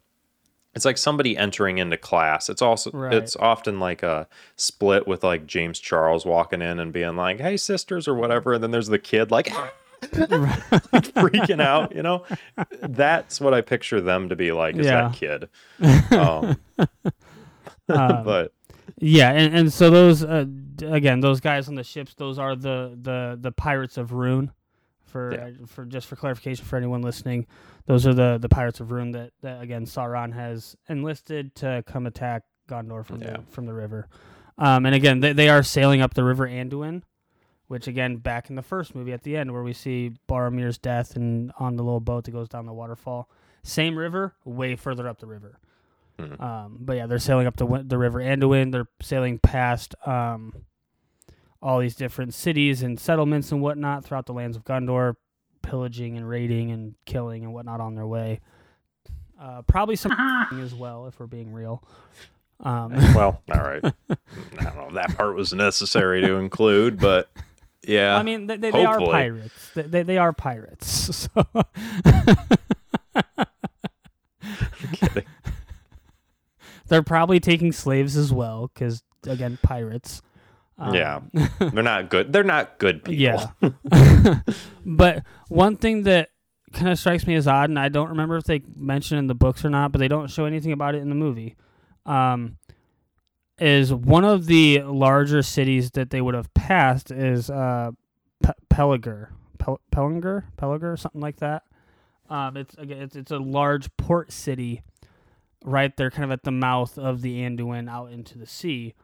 it's 0.74 0.84
like 0.84 0.98
somebody 0.98 1.36
entering 1.36 1.78
into 1.78 1.96
class. 1.96 2.48
It's 2.48 2.62
also 2.62 2.90
Right. 2.92 3.14
it's 3.14 3.34
often 3.36 3.80
like 3.80 4.02
a 4.02 4.28
split 4.56 5.06
with 5.08 5.24
like 5.24 5.46
James 5.46 5.78
Charles 5.78 6.24
walking 6.24 6.62
in 6.62 6.78
and 6.78 6.92
being 6.92 7.16
like, 7.16 7.40
"Hey 7.40 7.56
sisters" 7.56 8.06
or 8.08 8.14
whatever, 8.14 8.54
and 8.54 8.62
then 8.62 8.70
there's 8.70 8.88
the 8.88 8.98
kid 8.98 9.30
like 9.30 9.52
freaking 10.00 11.60
out, 11.60 11.94
you 11.94 12.02
know? 12.02 12.24
That's 12.80 13.40
what 13.40 13.52
I 13.52 13.60
picture 13.60 14.00
them 14.00 14.28
to 14.30 14.36
be 14.36 14.52
like 14.52 14.76
is 14.76 14.86
Yeah. 14.86 15.08
that 15.08 15.14
kid. 15.14 15.48
Um, 16.12 16.56
Um, 17.88 18.24
but 18.24 18.52
Yeah, 18.98 19.32
and, 19.32 19.54
and 19.54 19.72
so 19.72 19.90
those 19.90 20.22
uh, 20.22 20.44
again, 20.82 21.18
those 21.20 21.40
guys 21.40 21.68
on 21.68 21.74
the 21.74 21.82
ships, 21.84 22.14
those 22.14 22.38
are 22.38 22.54
the 22.54 22.96
the 23.02 23.36
the 23.40 23.50
pirates 23.52 23.96
of 23.98 24.10
Rhûn. 24.10 24.50
For 25.10 25.34
Yeah. 25.34 25.62
uh, 25.62 25.66
for 25.66 25.84
just 25.84 26.06
for 26.06 26.16
clarification 26.16 26.64
for 26.64 26.76
anyone 26.76 27.02
listening, 27.02 27.46
those 27.86 28.06
are 28.06 28.14
the 28.14 28.38
the 28.38 28.48
pirates 28.48 28.80
of 28.80 28.88
Rhûn 28.88 29.12
that, 29.12 29.32
that 29.42 29.60
again 29.62 29.84
Sauron 29.84 30.32
has 30.32 30.76
enlisted 30.88 31.54
to 31.56 31.82
come 31.86 32.06
attack 32.06 32.44
Gondor 32.68 33.04
from 33.04 33.20
Yeah. 33.22 33.38
the 33.38 33.42
from 33.50 33.66
the 33.66 33.74
river. 33.74 34.08
Um, 34.58 34.86
and 34.86 34.94
again, 34.94 35.20
they, 35.20 35.32
they 35.32 35.48
are 35.48 35.62
sailing 35.62 36.00
up 36.02 36.14
the 36.14 36.22
river 36.24 36.46
Anduin, 36.46 37.02
which 37.66 37.86
again 37.88 38.16
back 38.18 38.50
in 38.50 38.56
the 38.56 38.62
first 38.62 38.94
movie 38.94 39.12
at 39.12 39.22
the 39.22 39.36
end 39.36 39.52
where 39.52 39.62
we 39.62 39.72
see 39.72 40.12
Boromir's 40.28 40.78
death 40.78 41.16
and 41.16 41.50
on 41.58 41.76
the 41.76 41.82
little 41.82 42.00
boat 42.00 42.24
that 42.24 42.30
goes 42.32 42.48
down 42.48 42.66
the 42.66 42.72
waterfall. 42.72 43.28
Same 43.62 43.96
river, 43.98 44.34
way 44.44 44.76
further 44.76 45.08
up 45.08 45.18
the 45.18 45.26
river. 45.26 45.58
Mhm. 46.18 46.40
Um, 46.40 46.76
but 46.80 46.96
yeah, 46.96 47.06
they're 47.06 47.18
sailing 47.18 47.46
up 47.46 47.56
the 47.56 47.66
the 47.84 47.98
river 47.98 48.20
Anduin. 48.20 48.70
They're 48.72 48.88
sailing 49.02 49.38
past 49.38 49.94
um, 50.06 50.52
all 51.62 51.78
these 51.78 51.94
different 51.94 52.34
cities 52.34 52.82
and 52.82 52.98
settlements 52.98 53.52
and 53.52 53.60
whatnot 53.60 54.04
throughout 54.04 54.26
the 54.26 54.32
lands 54.32 54.56
of 54.56 54.64
Gondor, 54.64 55.14
pillaging 55.62 56.16
and 56.16 56.28
raiding 56.28 56.70
and 56.70 56.94
killing 57.04 57.44
and 57.44 57.52
whatnot 57.52 57.80
on 57.80 57.94
their 57.94 58.06
way. 58.06 58.40
Uh, 59.40 59.62
probably 59.62 59.96
some 59.96 60.12
as 60.60 60.74
well, 60.74 61.06
if 61.06 61.18
we're 61.18 61.26
being 61.26 61.52
real. 61.52 61.82
Um, 62.60 62.92
well, 63.14 63.42
all 63.52 63.60
right. 63.60 63.82
I 63.84 64.64
don't 64.64 64.76
know 64.76 64.88
if 64.88 64.94
that 64.94 65.16
part 65.16 65.34
was 65.34 65.52
necessary 65.52 66.20
to 66.22 66.34
include, 66.34 66.98
but 66.98 67.30
yeah. 67.86 68.16
I 68.16 68.22
mean, 68.22 68.46
they, 68.46 68.56
they, 68.56 68.70
they 68.70 68.84
are 68.84 68.98
pirates. 68.98 69.70
They, 69.74 69.82
they, 69.82 70.02
they 70.02 70.18
are 70.18 70.32
pirates. 70.32 71.28
So 71.34 71.46
kidding. 74.92 75.24
they're 76.88 77.02
probably 77.02 77.40
taking 77.40 77.72
slaves 77.72 78.16
as 78.16 78.32
well, 78.32 78.70
because 78.72 79.02
again, 79.26 79.58
pirates. 79.62 80.22
Um, 80.80 80.94
Yeah. 80.94 81.20
They're 81.58 81.82
not 81.82 82.08
good. 82.10 82.32
They're 82.32 82.42
not 82.44 82.78
good 82.78 83.04
people. 83.04 83.14
Yeah. 83.14 83.50
but 84.86 85.22
one 85.48 85.76
thing 85.76 86.04
that 86.04 86.30
kind 86.72 86.88
of 86.88 86.98
strikes 86.98 87.26
me 87.26 87.34
as 87.34 87.46
odd, 87.46 87.68
and 87.70 87.78
I 87.78 87.88
don't 87.88 88.08
remember 88.10 88.36
if 88.36 88.44
they 88.44 88.62
mention 88.76 89.18
in 89.18 89.26
the 89.26 89.34
books 89.34 89.64
or 89.64 89.70
not, 89.70 89.92
but 89.92 89.98
they 89.98 90.08
don't 90.08 90.30
show 90.30 90.44
anything 90.44 90.72
about 90.72 90.94
it 90.94 90.98
in 91.02 91.08
the 91.08 91.14
movie, 91.14 91.56
um, 92.06 92.56
is 93.58 93.92
one 93.92 94.24
of 94.24 94.46
the 94.46 94.82
larger 94.82 95.42
cities 95.42 95.90
that 95.92 96.10
they 96.10 96.20
would 96.20 96.34
have 96.34 96.52
passed 96.54 97.10
is 97.10 97.50
uh, 97.50 97.90
Pe- 98.42 98.52
Pelagar. 98.72 99.28
Pel- 99.58 99.80
Pelagar? 99.92 100.44
Pelagar? 100.56 100.98
Something 100.98 101.20
like 101.20 101.36
that. 101.40 101.64
Um, 102.30 102.56
it's, 102.56 102.74
again, 102.78 103.02
it's, 103.02 103.16
it's 103.16 103.32
a 103.32 103.38
large 103.38 103.94
port 103.96 104.32
city 104.32 104.82
right 105.64 105.94
there, 105.96 106.10
kind 106.10 106.24
of 106.24 106.30
at 106.30 106.44
the 106.44 106.52
mouth 106.52 106.96
of 106.96 107.20
the 107.20 107.40
Anduin 107.40 107.90
out 107.90 108.12
into 108.12 108.38
the 108.38 108.46
sea. 108.46 108.94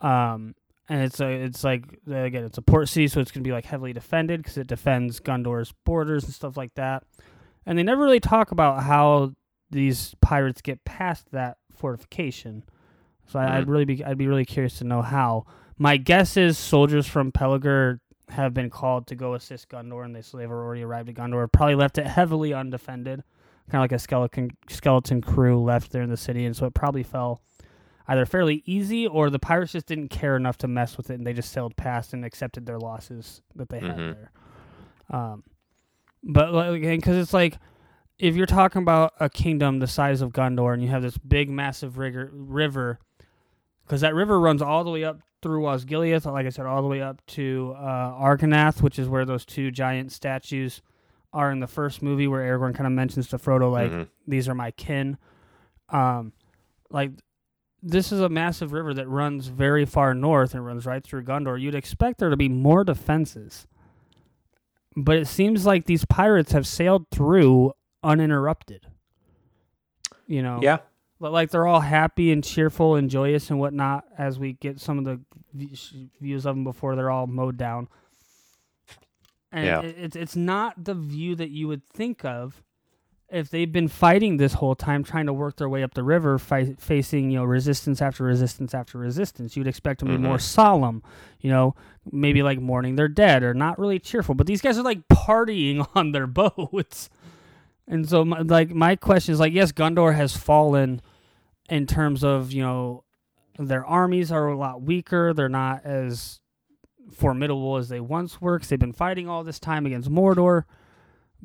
Um, 0.00 0.54
and 0.88 1.02
it's 1.02 1.20
a, 1.20 1.28
it's 1.30 1.64
like 1.64 1.84
again, 2.06 2.44
it's 2.44 2.58
a 2.58 2.62
port 2.62 2.88
city, 2.88 3.08
so 3.08 3.20
it's 3.20 3.30
gonna 3.30 3.42
be 3.44 3.52
like 3.52 3.64
heavily 3.64 3.92
defended 3.92 4.42
because 4.42 4.56
it 4.58 4.66
defends 4.66 5.20
Gondor's 5.20 5.72
borders 5.84 6.24
and 6.24 6.32
stuff 6.34 6.56
like 6.56 6.74
that. 6.74 7.04
And 7.66 7.78
they 7.78 7.82
never 7.82 8.02
really 8.02 8.20
talk 8.20 8.50
about 8.52 8.82
how 8.82 9.32
these 9.70 10.14
pirates 10.20 10.60
get 10.60 10.84
past 10.84 11.30
that 11.32 11.56
fortification. 11.74 12.62
So 13.26 13.38
I, 13.38 13.56
I'd 13.58 13.66
Mhm. 13.66 13.70
really 13.70 13.84
be, 13.86 14.04
I'd 14.04 14.18
be 14.18 14.26
really 14.26 14.44
curious 14.44 14.78
to 14.78 14.84
know 14.84 15.00
how. 15.02 15.46
My 15.78 15.96
guess 15.96 16.36
is 16.36 16.58
soldiers 16.58 17.06
from 17.06 17.32
Pelagar 17.32 17.98
have 18.28 18.52
been 18.54 18.70
called 18.70 19.06
to 19.08 19.14
go 19.14 19.34
assist 19.34 19.68
Gondor, 19.70 20.04
and 20.04 20.14
they 20.14 20.22
so 20.22 20.36
they've 20.38 20.50
already 20.50 20.82
arrived 20.82 21.08
at 21.08 21.14
Gondor. 21.16 21.50
Probably 21.50 21.74
left 21.74 21.98
it 21.98 22.06
heavily 22.06 22.52
undefended, 22.54 23.24
kind 23.70 23.80
of 23.80 23.84
like 23.84 23.92
a 23.92 23.98
skeleton 23.98 24.50
skeleton 24.68 25.20
crew 25.22 25.60
left 25.62 25.90
there 25.92 26.02
in 26.02 26.10
the 26.10 26.16
city, 26.16 26.44
and 26.44 26.54
so 26.56 26.66
it 26.66 26.74
probably 26.74 27.02
fell 27.02 27.40
either 28.08 28.26
fairly 28.26 28.62
easy 28.66 29.06
or 29.06 29.30
the 29.30 29.38
pirates 29.38 29.72
just 29.72 29.86
didn't 29.86 30.08
care 30.08 30.36
enough 30.36 30.58
to 30.58 30.68
mess 30.68 30.96
with 30.96 31.10
it 31.10 31.14
and 31.14 31.26
they 31.26 31.32
just 31.32 31.50
sailed 31.52 31.76
past 31.76 32.12
and 32.12 32.24
accepted 32.24 32.66
their 32.66 32.78
losses 32.78 33.40
that 33.54 33.68
they 33.70 33.80
had 33.80 33.96
Mhm. 33.96 34.14
there. 34.14 34.30
Um, 35.10 35.42
but 36.22 36.52
like, 36.52 36.80
because 36.82 37.16
it's 37.16 37.32
like 37.34 37.58
if 38.18 38.36
you're 38.36 38.46
talking 38.46 38.80
about 38.82 39.12
a 39.20 39.28
kingdom 39.28 39.78
the 39.80 39.86
size 39.86 40.20
of 40.20 40.32
Gondor 40.32 40.72
and 40.72 40.82
you 40.82 40.88
have 40.88 41.02
this 41.02 41.18
big, 41.18 41.50
massive 41.50 41.98
rigor, 41.98 42.30
river, 42.32 42.98
because 43.84 44.00
that 44.02 44.14
river 44.14 44.38
runs 44.40 44.62
all 44.62 44.84
the 44.84 44.90
way 44.90 45.04
up 45.04 45.20
through 45.42 45.62
Osgiliath, 45.64 46.24
like 46.30 46.46
I 46.46 46.50
said, 46.50 46.64
all 46.64 46.80
the 46.80 46.88
way 46.88 47.02
up 47.02 47.24
to 47.26 47.74
uh, 47.76 48.12
Argonath, 48.12 48.80
which 48.82 48.98
is 48.98 49.08
where 49.08 49.24
those 49.26 49.44
two 49.44 49.70
giant 49.70 50.10
statues 50.12 50.80
are 51.34 51.50
in 51.50 51.60
the 51.60 51.66
first 51.66 52.00
movie, 52.02 52.26
where 52.28 52.40
Aragorn 52.42 52.74
kind 52.74 52.86
of 52.86 52.92
mentions 52.92 53.28
to 53.28 53.36
Frodo, 53.38 53.70
like, 53.70 53.90
Mhm. 53.90 54.08
these 54.26 54.48
are 54.48 54.54
my 54.54 54.70
kin. 54.70 55.18
Um, 55.90 56.32
like 56.90 57.10
this 57.86 58.10
is 58.12 58.20
a 58.20 58.28
massive 58.30 58.72
river 58.72 58.94
that 58.94 59.06
runs 59.08 59.48
very 59.48 59.84
far 59.84 60.14
north 60.14 60.54
and 60.54 60.64
runs 60.64 60.86
right 60.86 61.04
through 61.04 61.22
Gondor. 61.24 61.60
You'd 61.60 61.74
expect 61.74 62.18
there 62.18 62.30
to 62.30 62.36
be 62.36 62.48
more 62.48 62.82
defenses, 62.82 63.66
but 64.96 65.16
it 65.18 65.26
seems 65.26 65.66
like 65.66 65.84
these 65.84 66.04
pirates 66.06 66.52
have 66.52 66.66
sailed 66.66 67.06
through 67.10 67.72
uninterrupted. 68.02 68.86
You 70.26 70.42
know, 70.42 70.60
Yeah. 70.62 70.78
Li- 71.20 71.28
like 71.30 71.50
they're 71.50 71.66
all 71.66 71.80
happy 71.80 72.32
and 72.32 72.42
cheerful 72.42 72.96
and 72.96 73.10
joyous 73.10 73.50
and 73.50 73.58
whatnot 73.60 74.04
as 74.16 74.38
we 74.38 74.54
get 74.54 74.80
some 74.80 74.98
of 74.98 75.04
the 75.04 75.20
views 75.52 76.46
of 76.46 76.54
them 76.56 76.64
before 76.64 76.96
they're 76.96 77.10
all 77.10 77.26
mowed 77.26 77.56
down. 77.58 77.88
And 79.52 79.66
Yeah. 79.66 79.80
it, 79.82 79.96
it's 79.98 80.16
it's 80.16 80.36
not 80.36 80.82
the 80.84 80.94
view 80.94 81.34
that 81.36 81.50
you 81.50 81.68
would 81.68 81.84
think 81.86 82.24
of 82.24 82.62
if 83.30 83.48
they've 83.50 83.70
been 83.72 83.88
fighting 83.88 84.36
this 84.36 84.52
whole 84.54 84.74
time, 84.74 85.02
trying 85.02 85.26
to 85.26 85.32
work 85.32 85.56
their 85.56 85.68
way 85.68 85.82
up 85.82 85.94
the 85.94 86.02
river, 86.04 86.38
fi- 86.38 86.74
facing 86.78 87.30
you 87.30 87.38
know 87.38 87.44
resistance 87.44 88.00
after 88.02 88.24
resistance 88.24 88.74
after 88.74 88.98
resistance. 88.98 89.56
You'd 89.56 89.66
expect 89.66 90.00
them 90.00 90.08
to 90.08 90.16
be 90.16 90.22
more 90.22 90.36
Mhm. 90.36 90.42
solemn, 90.42 91.02
you 91.40 91.50
know, 91.50 91.74
maybe 92.12 92.42
like 92.42 92.60
mourning 92.60 92.96
their 92.96 93.08
dead 93.08 93.42
or 93.42 93.54
not 93.54 93.78
really 93.78 93.98
cheerful. 93.98 94.34
But 94.34 94.46
these 94.46 94.60
guys 94.60 94.78
are 94.78 94.82
like 94.82 95.08
partying 95.08 95.86
on 95.94 96.12
their 96.12 96.26
boats. 96.26 97.08
And 97.88 98.08
so, 98.08 98.24
my, 98.24 98.40
like, 98.40 98.70
my 98.70 98.96
question 98.96 99.32
is 99.32 99.40
like, 99.40 99.52
yes, 99.52 99.72
Gondor 99.72 100.14
has 100.14 100.36
fallen 100.36 101.00
in 101.68 101.86
terms 101.86 102.22
of 102.22 102.52
you 102.52 102.62
know 102.62 103.04
their 103.58 103.84
armies 103.86 104.30
are 104.32 104.48
a 104.48 104.56
lot 104.56 104.82
weaker. 104.82 105.32
They're 105.32 105.48
not 105.48 105.84
as 105.84 106.40
formidable 107.12 107.76
as 107.76 107.88
they 107.88 108.00
once 108.00 108.40
were 108.40 108.56
because 108.58 108.68
they've 108.68 108.78
been 108.78 108.92
fighting 108.92 109.28
all 109.28 109.44
this 109.44 109.58
time 109.60 109.86
against 109.86 110.10
Mordor. 110.10 110.64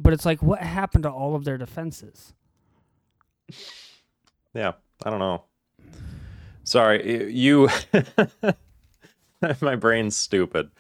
But 0.02 0.14
it's 0.14 0.26
like, 0.26 0.42
what 0.42 0.62
happened 0.62 1.04
to 1.04 1.12
all 1.12 1.36
of 1.36 1.44
their 1.44 1.58
defenses? 1.58 2.34
Yeah, 4.54 4.74
I 5.04 5.10
don't 5.10 5.20
know. 5.20 5.44
Sorry, 6.64 7.32
you. 7.32 7.70
my 9.62 9.76
brain's 9.76 10.16
stupid. 10.16 10.72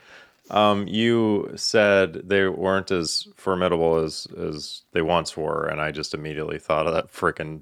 Um, 0.49 0.87
you 0.87 1.51
said 1.55 2.29
they 2.29 2.47
weren't 2.47 2.91
as 2.91 3.27
formidable 3.35 3.97
as 3.97 4.27
as 4.37 4.83
they 4.93 5.01
once 5.01 5.37
were, 5.37 5.65
and 5.67 5.79
I 5.79 5.91
just 5.91 6.13
immediately 6.13 6.57
thought 6.57 6.87
of 6.87 6.93
that 6.93 7.11
freaking 7.11 7.61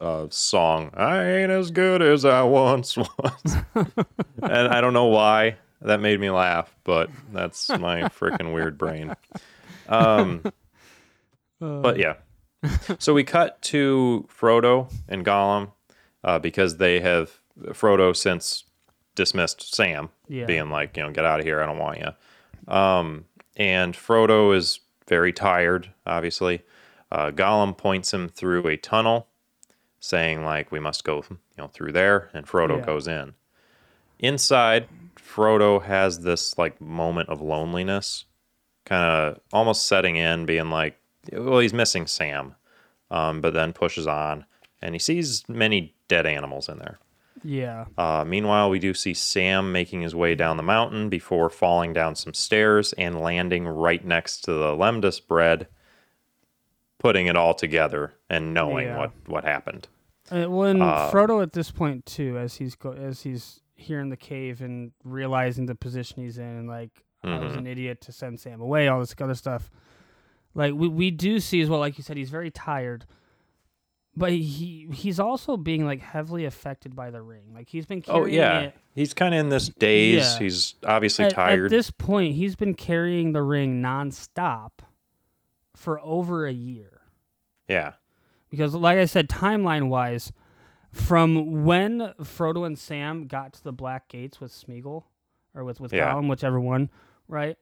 uh, 0.00 0.26
song. 0.30 0.90
I 0.94 1.22
ain't 1.24 1.50
as 1.50 1.70
good 1.70 2.00
as 2.00 2.24
I 2.24 2.42
once 2.42 2.96
was, 2.96 3.56
and 3.74 4.68
I 4.68 4.80
don't 4.80 4.94
know 4.94 5.06
why 5.06 5.56
that 5.82 6.00
made 6.00 6.20
me 6.20 6.30
laugh, 6.30 6.74
but 6.84 7.10
that's 7.32 7.68
my 7.68 8.02
freaking 8.02 8.54
weird 8.54 8.78
brain. 8.78 9.14
Um, 9.88 10.42
but 11.60 11.98
yeah, 11.98 12.14
so 12.98 13.14
we 13.14 13.24
cut 13.24 13.60
to 13.62 14.28
Frodo 14.28 14.92
and 15.08 15.24
Gollum 15.24 15.70
uh, 16.24 16.38
because 16.38 16.76
they 16.78 17.00
have 17.00 17.38
Frodo 17.68 18.14
since 18.16 18.64
dismissed 19.14 19.74
Sam, 19.74 20.10
Yeah. 20.28 20.44
being 20.46 20.70
like, 20.70 20.96
you 20.96 21.02
know, 21.02 21.10
get 21.10 21.24
out 21.24 21.40
of 21.40 21.46
here, 21.46 21.62
I 21.62 21.66
don't 21.66 21.78
want 21.78 21.98
you. 22.00 22.72
Um, 22.72 23.24
and 23.56 23.94
Frodo 23.94 24.54
is 24.54 24.80
very 25.08 25.32
tired, 25.32 25.90
obviously. 26.06 26.62
Uh, 27.10 27.30
Gollum 27.30 27.76
points 27.76 28.12
him 28.12 28.28
through 28.28 28.66
a 28.66 28.76
tunnel, 28.76 29.28
saying 30.00 30.44
like, 30.44 30.70
we 30.70 30.80
must 30.80 31.04
go, 31.04 31.24
you 31.30 31.36
know, 31.56 31.68
through 31.68 31.92
there, 31.92 32.28
and 32.34 32.46
Frodo 32.46 32.78
Yeah. 32.78 32.84
goes 32.84 33.08
in. 33.08 33.34
Inside, 34.18 34.88
Frodo 35.16 35.82
has 35.82 36.20
this 36.20 36.56
like 36.58 36.80
moment 36.80 37.28
of 37.28 37.40
loneliness, 37.40 38.24
kind 38.84 39.04
of 39.04 39.40
almost 39.52 39.86
setting 39.86 40.16
in, 40.16 40.46
being 40.46 40.70
like, 40.70 40.98
well, 41.32 41.58
he's 41.60 41.72
missing 41.74 42.06
Sam, 42.06 42.54
um, 43.10 43.40
but 43.40 43.54
then 43.54 43.72
pushes 43.72 44.06
on, 44.06 44.44
and 44.82 44.94
he 44.94 44.98
sees 44.98 45.48
many 45.48 45.94
dead 46.08 46.26
animals 46.26 46.68
in 46.68 46.78
there. 46.78 46.98
Yeah. 47.44 47.84
Uh, 47.98 48.24
meanwhile, 48.26 48.70
we 48.70 48.78
do 48.78 48.94
see 48.94 49.14
Sam 49.14 49.70
making 49.70 50.00
his 50.00 50.14
way 50.14 50.34
down 50.34 50.56
the 50.56 50.62
mountain 50.62 51.08
before 51.08 51.50
falling 51.50 51.92
down 51.92 52.14
some 52.16 52.34
stairs 52.34 52.92
and 52.94 53.20
landing 53.20 53.66
right 53.68 54.04
next 54.04 54.40
to 54.44 54.52
the 54.54 54.74
lembas 54.74 55.24
bread, 55.24 55.68
putting 56.98 57.26
it 57.26 57.36
all 57.36 57.54
together 57.54 58.14
and 58.30 58.54
knowing 58.54 58.86
Yeah. 58.86 58.98
what, 58.98 59.12
what 59.26 59.44
happened. 59.44 59.88
Uh, 60.30 60.46
when 60.50 60.82
Uh, 60.82 61.10
Frodo 61.10 61.42
at 61.42 61.52
this 61.52 61.70
point 61.70 62.04
too, 62.06 62.36
as 62.38 62.56
he's 62.56 62.74
go- 62.74 62.92
as 62.94 63.22
he's 63.22 63.60
here 63.74 64.00
in 64.00 64.08
the 64.08 64.16
cave 64.16 64.60
and 64.62 64.90
realizing 65.04 65.66
the 65.66 65.74
position 65.74 66.22
he's 66.22 66.38
in, 66.38 66.44
and 66.44 66.68
like 66.68 67.04
I 67.22 67.38
was 67.38 67.52
Mhm. 67.54 67.58
an 67.58 67.66
idiot 67.66 68.00
to 68.02 68.12
send 68.12 68.40
Sam 68.40 68.60
away, 68.60 68.88
all 68.88 68.98
this 69.00 69.14
other 69.20 69.34
stuff. 69.34 69.70
Like 70.56 70.74
we 70.74 70.88
we 70.88 71.10
do 71.10 71.38
see 71.38 71.60
as 71.60 71.68
well, 71.68 71.78
like 71.80 71.98
you 71.98 72.02
said, 72.04 72.16
he's 72.16 72.30
very 72.30 72.50
tired, 72.50 73.04
but 74.16 74.32
he 74.32 74.88
he's 74.92 75.20
also 75.20 75.56
being 75.56 75.84
like 75.84 76.00
heavily 76.00 76.44
affected 76.46 76.96
by 76.96 77.10
the 77.10 77.20
ring. 77.22 77.52
Like 77.54 77.68
he's 77.68 77.84
been 77.86 78.02
oh, 78.08 78.12
carrying 78.24 78.38
Oh, 78.38 78.42
yeah. 78.42 78.60
it. 78.60 78.74
He's 78.94 79.12
kind 79.12 79.34
of 79.34 79.40
in 79.40 79.50
this 79.50 79.68
daze. 79.68 80.16
Yeah. 80.24 80.38
He's 80.38 80.74
obviously 80.84 81.26
At, 81.26 81.38
at 81.38 81.68
this 81.70 81.90
point, 81.90 82.34
he's 82.34 82.56
been 82.56 82.72
carrying 82.74 83.32
the 83.32 83.42
ring 83.42 83.82
nonstop 83.82 84.70
for 85.74 86.00
over 86.00 86.46
a 86.46 86.52
year. 86.52 87.02
yeah. 87.68 87.92
because 88.48 88.74
like 88.74 88.96
i 88.96 89.04
said 89.04 89.28
timeline 89.28 89.88
wise 89.88 90.32
from 90.90 91.64
when 91.66 91.98
frodo 92.22 92.64
and 92.64 92.78
sam 92.78 93.26
got 93.26 93.52
to 93.52 93.62
the 93.62 93.72
black 93.72 94.08
gates 94.08 94.40
with 94.40 94.50
smeagol 94.50 95.04
or 95.54 95.64
with 95.64 95.78
with 95.78 95.92
Yeah. 95.92 96.14
Gollum, 96.14 96.30
whichever 96.30 96.58
one 96.58 96.88
right 97.28 97.58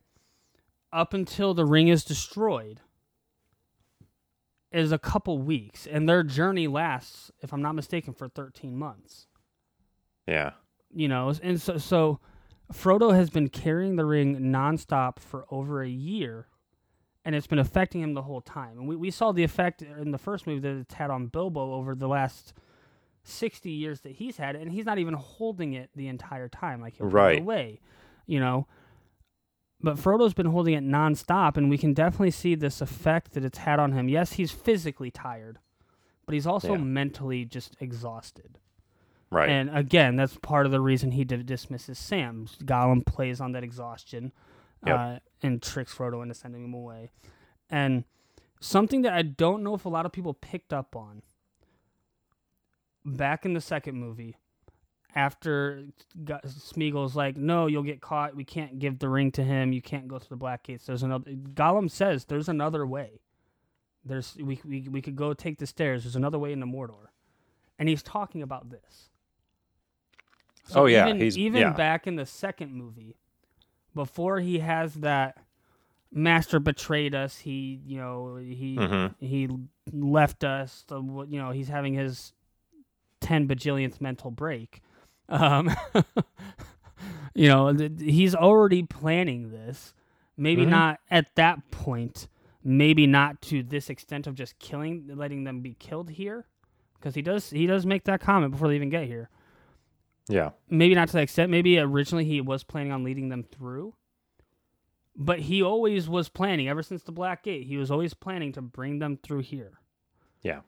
up 0.94 1.12
until 1.12 1.52
the 1.54 1.64
ring 1.66 1.88
is 1.88 2.04
destroyed 2.04 2.80
is 4.70 4.90
a 4.92 4.98
couple 4.98 5.38
weeks 5.38 5.86
and 5.86 6.08
their 6.08 6.22
journey 6.22 6.66
lasts 6.66 7.30
if 7.40 7.52
i'm 7.52 7.62
not 7.62 7.74
mistaken 7.74 8.12
for 8.12 8.28
13 8.28 8.76
months 8.76 9.26
Yeah. 10.26 10.52
you 10.92 11.08
know 11.08 11.32
and 11.42 11.60
so 11.60 11.78
so 11.78 12.20
frodo 12.72 13.14
has 13.14 13.30
been 13.30 13.48
carrying 13.48 13.96
the 13.96 14.04
ring 14.04 14.36
nonstop 14.38 15.18
for 15.18 15.46
over 15.50 15.82
a 15.82 15.88
year 15.88 16.46
and 17.24 17.34
it's 17.34 17.46
been 17.46 17.58
affecting 17.58 18.00
him 18.00 18.14
the 18.14 18.22
whole 18.22 18.40
time 18.40 18.78
and 18.78 18.88
we, 18.88 18.96
we 18.96 19.10
saw 19.10 19.32
the 19.32 19.44
effect 19.44 19.82
in 19.82 20.10
the 20.10 20.18
first 20.18 20.46
movie 20.46 20.60
that 20.60 20.76
it's 20.80 20.94
had 20.94 21.10
on 21.10 21.26
bilbo 21.26 21.74
over 21.74 21.94
the 21.94 22.08
last 22.08 22.52
60 23.26 23.70
years 23.70 24.02
that 24.02 24.12
he's 24.12 24.36
had 24.36 24.54
it, 24.54 24.60
and 24.60 24.70
he's 24.70 24.84
not 24.84 24.98
even 24.98 25.14
holding 25.14 25.72
it 25.72 25.88
the 25.96 26.08
entire 26.08 26.48
time 26.48 26.80
like 26.80 26.94
he'll 26.96 27.06
Right. 27.06 27.40
away 27.40 27.80
you 28.26 28.40
know 28.40 28.66
but 29.84 29.96
frodo's 29.96 30.34
been 30.34 30.46
holding 30.46 30.74
it 30.74 30.82
nonstop 30.84 31.56
and 31.56 31.68
we 31.70 31.78
can 31.78 31.92
definitely 31.92 32.30
see 32.30 32.54
this 32.54 32.80
effect 32.80 33.32
that 33.32 33.44
it's 33.44 33.58
had 33.58 33.78
on 33.78 33.92
him 33.92 34.08
yes 34.08 34.32
he's 34.34 34.50
physically 34.50 35.10
tired 35.10 35.58
but 36.26 36.32
he's 36.34 36.46
also 36.46 36.72
Yeah. 36.74 36.78
mentally 36.82 37.44
just 37.44 37.76
exhausted 37.80 38.58
Right. 39.30 39.48
and 39.48 39.68
again, 39.76 40.14
that's 40.14 40.36
part 40.36 40.64
of 40.64 40.70
the 40.70 40.80
reason 40.80 41.10
he 41.10 41.24
did 41.24 41.44
dismisses 41.44 41.98
Sam. 41.98 42.46
Gollum 42.62 43.04
plays 43.04 43.40
on 43.40 43.50
that 43.52 43.64
exhaustion 43.64 44.30
Yep. 44.86 44.96
uh, 44.98 45.18
and 45.42 45.60
tricks 45.60 45.92
Frodo 45.92 46.22
into 46.22 46.34
sending 46.34 46.62
him 46.62 46.72
away. 46.74 47.10
And 47.68 48.04
something 48.60 49.02
that 49.02 49.12
I 49.12 49.22
don't 49.22 49.64
know 49.64 49.74
if 49.74 49.86
a 49.86 49.88
lot 49.88 50.06
of 50.06 50.12
people 50.12 50.34
picked 50.34 50.72
up 50.72 50.94
on 50.94 51.22
back 53.04 53.44
in 53.44 53.54
the 53.54 53.60
second 53.60 53.96
movie, 53.96 54.36
after 55.14 55.84
Go- 56.24 56.40
Smeagol's 56.44 57.14
like, 57.14 57.36
"No, 57.36 57.66
you'll 57.66 57.82
get 57.84 58.00
caught. 58.00 58.34
We 58.34 58.44
can't 58.44 58.78
give 58.78 58.98
the 58.98 59.08
ring 59.08 59.30
to 59.32 59.42
him. 59.44 59.72
You 59.72 59.80
can't 59.82 60.08
go 60.08 60.18
through 60.18 60.30
the 60.36 60.36
Black 60.36 60.64
Gates." 60.64 60.86
There's 60.86 61.02
another. 61.02 61.30
Gollum 61.32 61.90
says, 61.90 62.24
"There's 62.24 62.48
another 62.48 62.86
way. 62.86 63.20
There's 64.04 64.36
we 64.36 64.60
we 64.64 64.88
we 64.88 65.00
could 65.02 65.16
go 65.16 65.32
take 65.34 65.58
the 65.58 65.66
stairs. 65.66 66.04
There's 66.04 66.16
another 66.16 66.38
way 66.38 66.52
into 66.52 66.66
Mordor," 66.66 67.08
and 67.78 67.88
he's 67.88 68.02
talking 68.02 68.42
about 68.42 68.70
this. 68.70 69.08
Oh, 70.74 70.86
yeah, 70.86 71.06
even, 71.08 71.20
he's- 71.20 71.36
even 71.36 71.60
yeah. 71.60 71.70
back 71.72 72.06
in 72.06 72.16
the 72.16 72.24
second 72.26 72.72
movie, 72.74 73.16
before 73.94 74.40
he 74.40 74.60
has 74.60 74.94
that 74.96 75.38
master 76.10 76.58
betrayed 76.58 77.14
us. 77.14 77.38
He 77.40 77.80
you 77.86 77.98
know 77.98 78.36
he 78.36 78.76
Mhm. 78.76 79.14
he 79.20 79.48
left 79.92 80.42
us. 80.44 80.84
The, 80.88 81.00
you 81.02 81.38
know 81.38 81.50
he's 81.50 81.68
having 81.68 81.94
his 81.94 82.32
ten 83.20 83.46
bajillionth 83.48 84.00
mental 84.00 84.30
break. 84.30 84.80
Um, 85.28 85.70
you 87.34 87.48
know 87.48 87.72
th- 87.72 87.92
he's 87.98 88.34
already 88.34 88.82
planning 88.82 89.50
this. 89.50 89.94
Maybe 90.36 90.62
Mhm. 90.64 90.68
not 90.70 91.00
at 91.10 91.34
that 91.36 91.70
point. 91.70 92.28
Maybe 92.62 93.06
not 93.06 93.42
to 93.42 93.62
this 93.62 93.90
extent 93.90 94.26
of 94.26 94.34
just 94.34 94.58
killing, 94.58 95.08
letting 95.14 95.44
them 95.44 95.60
be 95.60 95.74
killed 95.74 96.10
here, 96.10 96.46
because 96.94 97.14
he 97.14 97.22
does 97.22 97.50
he 97.50 97.66
does 97.66 97.84
make 97.86 98.04
that 98.04 98.20
comment 98.20 98.52
before 98.52 98.68
they 98.68 98.74
even 98.76 98.88
get 98.90 99.06
here 99.06 99.28
Yeah. 100.28 100.50
maybe 100.70 100.94
not 100.94 101.08
to 101.08 101.12
that 101.14 101.22
extent. 101.22 101.50
Maybe 101.50 101.78
originally 101.78 102.24
he 102.24 102.40
was 102.40 102.64
planning 102.64 102.90
on 102.92 103.04
leading 103.04 103.28
them 103.28 103.42
through, 103.44 103.94
but 105.14 105.40
he 105.40 105.62
always 105.62 106.08
was 106.08 106.28
planning 106.30 106.68
ever 106.68 106.82
since 106.82 107.02
the 107.02 107.12
Black 107.12 107.42
Gate. 107.42 107.66
He 107.66 107.76
was 107.76 107.90
always 107.90 108.14
planning 108.14 108.52
to 108.52 108.62
bring 108.62 108.98
them 108.98 109.18
through 109.22 109.40
here. 109.40 109.78
Yeah. 110.42 110.60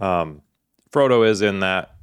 Um, 0.00 0.42
Frodo 0.90 1.26
is 1.26 1.42
in 1.42 1.60
that 1.60 1.96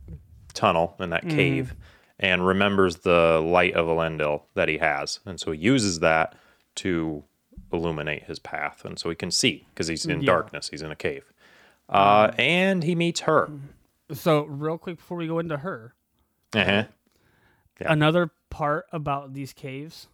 tunnel 0.55 0.95
in 0.99 1.09
that 1.11 1.25
Mhm. 1.25 1.29
cave 1.35 1.75
and 2.17 2.45
remembers 2.47 2.97
the 2.97 3.39
light 3.41 3.73
of 3.75 3.87
Elendil 3.87 4.43
that 4.53 4.69
he 4.69 4.77
has, 4.79 5.19
and 5.25 5.39
so 5.39 5.51
he 5.51 5.59
uses 5.59 5.99
that 5.99 6.35
to 6.75 7.23
illuminate 7.71 8.23
his 8.23 8.39
path, 8.39 8.85
and 8.85 8.97
so 8.97 9.09
he 9.09 9.15
can 9.15 9.29
see 9.31 9.67
because 9.69 9.87
he's 9.87 10.05
in 10.05 10.21
Yeah. 10.21 10.27
darkness. 10.27 10.69
He's 10.69 10.81
in 10.81 10.91
a 10.91 10.95
cave, 10.95 11.31
uh, 11.89 12.31
and 12.37 12.83
he 12.83 12.95
meets 12.95 13.21
her. 13.21 13.49
So, 14.13 14.43
real 14.45 14.77
quick 14.77 14.97
before 14.97 15.17
we 15.17 15.27
go 15.27 15.39
into 15.39 15.57
her, 15.57 15.93
Uh-huh. 16.53 16.85
Yeah. 17.81 17.91
another 17.91 18.31
part 18.49 18.85
about 18.93 19.33
these 19.33 19.51
caves, 19.51 20.07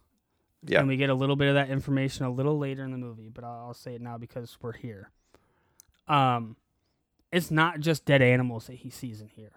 Yeah. 0.64 0.80
and 0.80 0.88
we 0.88 0.96
get 0.96 1.08
a 1.10 1.14
little 1.14 1.36
bit 1.36 1.48
of 1.48 1.54
that 1.54 1.70
information 1.70 2.24
a 2.24 2.30
little 2.30 2.58
later 2.58 2.82
in 2.84 2.90
the 2.90 2.98
movie, 2.98 3.28
but 3.28 3.44
I'll 3.44 3.74
say 3.74 3.94
it 3.94 4.00
now 4.00 4.18
because 4.18 4.58
we're 4.60 4.72
here. 4.72 5.10
Um, 6.08 6.56
it's 7.30 7.50
not 7.50 7.78
just 7.80 8.04
dead 8.04 8.22
animals 8.22 8.66
that 8.66 8.74
he 8.76 8.90
sees 8.90 9.20
in 9.20 9.28
here. 9.28 9.52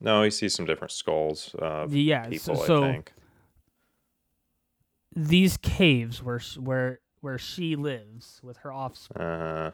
No, 0.00 0.22
he 0.22 0.30
sees 0.30 0.54
some 0.54 0.64
different 0.66 0.92
skulls 0.92 1.54
of 1.58 1.94
Yeah, 1.94 2.24
so- 2.24 2.30
people. 2.30 2.56
so 2.56 2.84
I 2.84 2.92
think. 2.92 3.12
these 5.14 5.56
caves 5.58 6.22
where 6.22 6.40
where 6.58 7.00
where 7.20 7.38
she 7.38 7.76
lives 7.76 8.40
with 8.42 8.58
her 8.58 8.72
offspring. 8.72 9.26
Uh, 9.26 9.70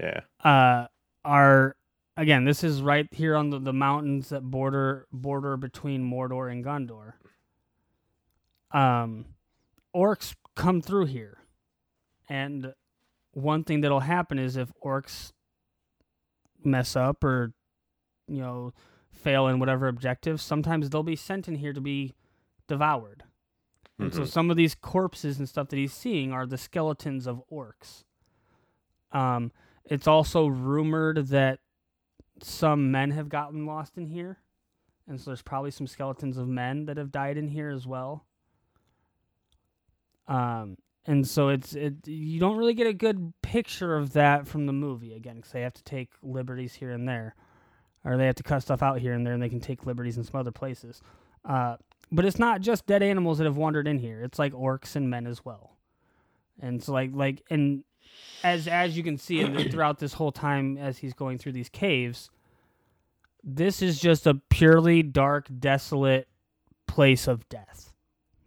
yeah. 0.00 0.20
uh, 0.42 0.86
are 1.24 1.76
again. 2.16 2.44
This 2.44 2.64
is 2.64 2.80
right 2.80 3.06
here 3.12 3.36
on 3.36 3.50
the, 3.50 3.58
the 3.58 3.72
mountains 3.72 4.30
that 4.30 4.42
border 4.42 5.06
border 5.12 5.56
between 5.56 6.08
Mordor 6.08 6.50
and 6.50 6.64
Gondor. 6.64 7.14
Um, 8.72 9.26
orcs 9.94 10.34
come 10.54 10.80
through 10.80 11.06
here, 11.06 11.38
and 12.28 12.72
one 13.32 13.64
thing 13.64 13.80
that'll 13.82 14.00
happen 14.00 14.38
is 14.38 14.56
if 14.56 14.72
orcs 14.84 15.32
mess 16.64 16.96
up 16.96 17.22
or 17.22 17.52
you 18.28 18.40
know 18.40 18.72
fail 19.16 19.46
in 19.48 19.58
whatever 19.58 19.88
objectives, 19.88 20.42
sometimes 20.42 20.90
they'll 20.90 21.02
be 21.02 21.16
sent 21.16 21.48
in 21.48 21.56
here 21.56 21.72
to 21.72 21.80
be 21.80 22.14
devoured. 22.66 23.24
And 23.98 24.12
so 24.12 24.22
Mhm. 24.22 24.28
some 24.28 24.50
of 24.50 24.56
these 24.56 24.74
corpses 24.74 25.38
and 25.38 25.48
stuff 25.48 25.68
that 25.68 25.76
he's 25.76 25.92
seeing 25.92 26.32
are 26.32 26.46
the 26.46 26.58
skeletons 26.58 27.26
of 27.26 27.42
orcs. 27.50 28.04
Um, 29.12 29.52
it's 29.84 30.06
also 30.06 30.46
rumored 30.46 31.28
that 31.28 31.60
some 32.42 32.90
men 32.90 33.12
have 33.12 33.28
gotten 33.30 33.64
lost 33.64 33.96
in 33.96 34.06
here, 34.06 34.38
and 35.06 35.18
so 35.18 35.30
there's 35.30 35.42
probably 35.42 35.70
some 35.70 35.86
skeletons 35.86 36.36
of 36.36 36.46
men 36.48 36.84
that 36.86 36.98
have 36.98 37.10
died 37.10 37.38
in 37.38 37.48
here 37.48 37.70
as 37.70 37.86
well. 37.86 38.26
Um, 40.28 40.76
and 41.06 41.26
so 41.26 41.48
it's 41.48 41.74
it 41.74 42.06
you 42.06 42.40
don't 42.40 42.56
really 42.56 42.74
get 42.74 42.88
a 42.88 42.92
good 42.92 43.32
picture 43.40 43.96
of 43.96 44.12
that 44.14 44.46
from 44.46 44.66
the 44.66 44.72
movie 44.72 45.14
again 45.14 45.36
because 45.36 45.52
they 45.52 45.62
have 45.62 45.74
to 45.74 45.84
take 45.84 46.10
liberties 46.20 46.74
here 46.74 46.90
and 46.90 47.08
there, 47.08 47.34
or 48.06 48.16
they 48.16 48.26
have 48.26 48.36
to 48.36 48.42
cut 48.42 48.62
stuff 48.62 48.82
out 48.82 49.00
here 49.00 49.12
and 49.12 49.26
there, 49.26 49.34
and 49.34 49.42
they 49.42 49.48
can 49.48 49.60
take 49.60 49.84
liberties 49.84 50.16
in 50.16 50.24
some 50.24 50.38
other 50.38 50.52
places. 50.52 51.02
Uh, 51.44 51.76
but 52.12 52.24
it's 52.24 52.38
not 52.38 52.60
just 52.60 52.86
dead 52.86 53.02
animals 53.02 53.38
that 53.38 53.44
have 53.44 53.56
wandered 53.56 53.88
in 53.88 53.98
here; 53.98 54.22
it's 54.22 54.38
like 54.38 54.52
orcs 54.52 54.96
and 54.96 55.10
men 55.10 55.26
as 55.26 55.44
well. 55.44 55.76
And 56.60 56.82
so 56.82 56.92
like 56.92 57.10
like 57.12 57.42
and 57.50 57.82
as 58.44 58.68
as 58.68 58.96
you 58.96 59.02
can 59.02 59.18
see 59.18 59.44
throughout 59.70 59.98
this 59.98 60.14
whole 60.14 60.32
time 60.32 60.78
as 60.78 60.98
he's 60.98 61.14
going 61.14 61.36
through 61.38 61.52
these 61.52 61.68
caves, 61.68 62.30
this 63.42 63.82
is 63.82 64.00
just 64.00 64.26
a 64.26 64.34
purely 64.50 65.02
dark, 65.02 65.48
desolate 65.58 66.28
place 66.86 67.26
of 67.26 67.48
death. 67.48 67.92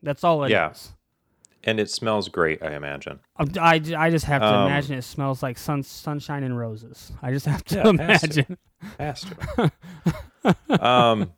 That's 0.02 0.24
all 0.24 0.44
it 0.46 0.52
is. 0.72 0.94
Yeah. 1.64 1.70
And 1.72 1.80
it 1.80 1.90
smells 1.90 2.30
great, 2.30 2.64
I 2.64 2.76
imagine. 2.76 3.20
Um, 3.38 3.50
I, 3.60 3.82
I 3.98 4.10
just 4.10 4.26
have 4.26 4.42
to 4.42 4.48
Um, 4.48 4.68
imagine 4.68 4.98
it 4.98 5.04
smells 5.04 5.44
like 5.44 5.58
sun, 5.58 5.84
sunshine 5.84 6.44
and 6.44 6.58
roses. 6.58 7.12
I 7.22 7.32
just 7.32 7.46
have 7.46 7.64
to 7.66 7.76
Yeah, 7.76 7.90
it 7.90 8.00
has 8.00 8.22
to. 8.22 8.28
imagine. 8.40 8.58
Has 8.98 9.26
to. 10.76 10.84
um, 10.86 11.34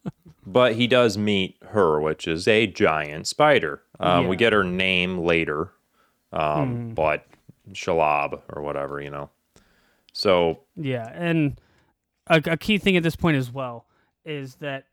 but 0.45 0.75
he 0.75 0.87
does 0.87 1.17
meet 1.17 1.57
her, 1.69 1.99
which 1.99 2.27
is 2.27 2.47
a 2.47 2.67
giant 2.67 3.27
spider. 3.27 3.81
Um, 3.99 4.27
We 4.27 4.35
get 4.35 4.53
her 4.53 4.63
name 4.63 5.19
later, 5.19 5.71
um, 6.33 6.91
Mhm. 6.91 6.95
but 6.95 7.25
Shelob 7.73 8.41
or 8.49 8.61
whatever, 8.61 8.99
you 9.01 9.09
know. 9.09 9.29
So 10.13 10.59
Yeah, 10.75 11.09
and 11.13 11.59
a, 12.27 12.41
a 12.45 12.57
key 12.57 12.77
thing 12.77 12.97
at 12.97 13.03
this 13.03 13.15
point 13.15 13.37
as 13.37 13.51
well 13.51 13.85
is 14.25 14.55
that 14.55 14.85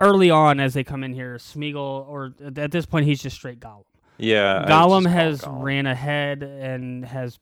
early 0.00 0.30
on, 0.30 0.60
as 0.60 0.74
they 0.74 0.84
come 0.84 1.02
in 1.04 1.14
here, 1.14 1.36
Smeagol, 1.36 2.06
or 2.08 2.34
at 2.56 2.70
this 2.70 2.86
point, 2.86 3.06
he's 3.06 3.22
just 3.22 3.36
straight 3.36 3.60
Gollum. 3.60 3.84
Yeah, 4.18 4.64
Gollum 4.68 5.06
has 5.10 5.40
Gollum. 5.42 5.62
ran 5.62 5.86
ahead 5.86 6.42
and 6.42 7.04
has 7.04 7.38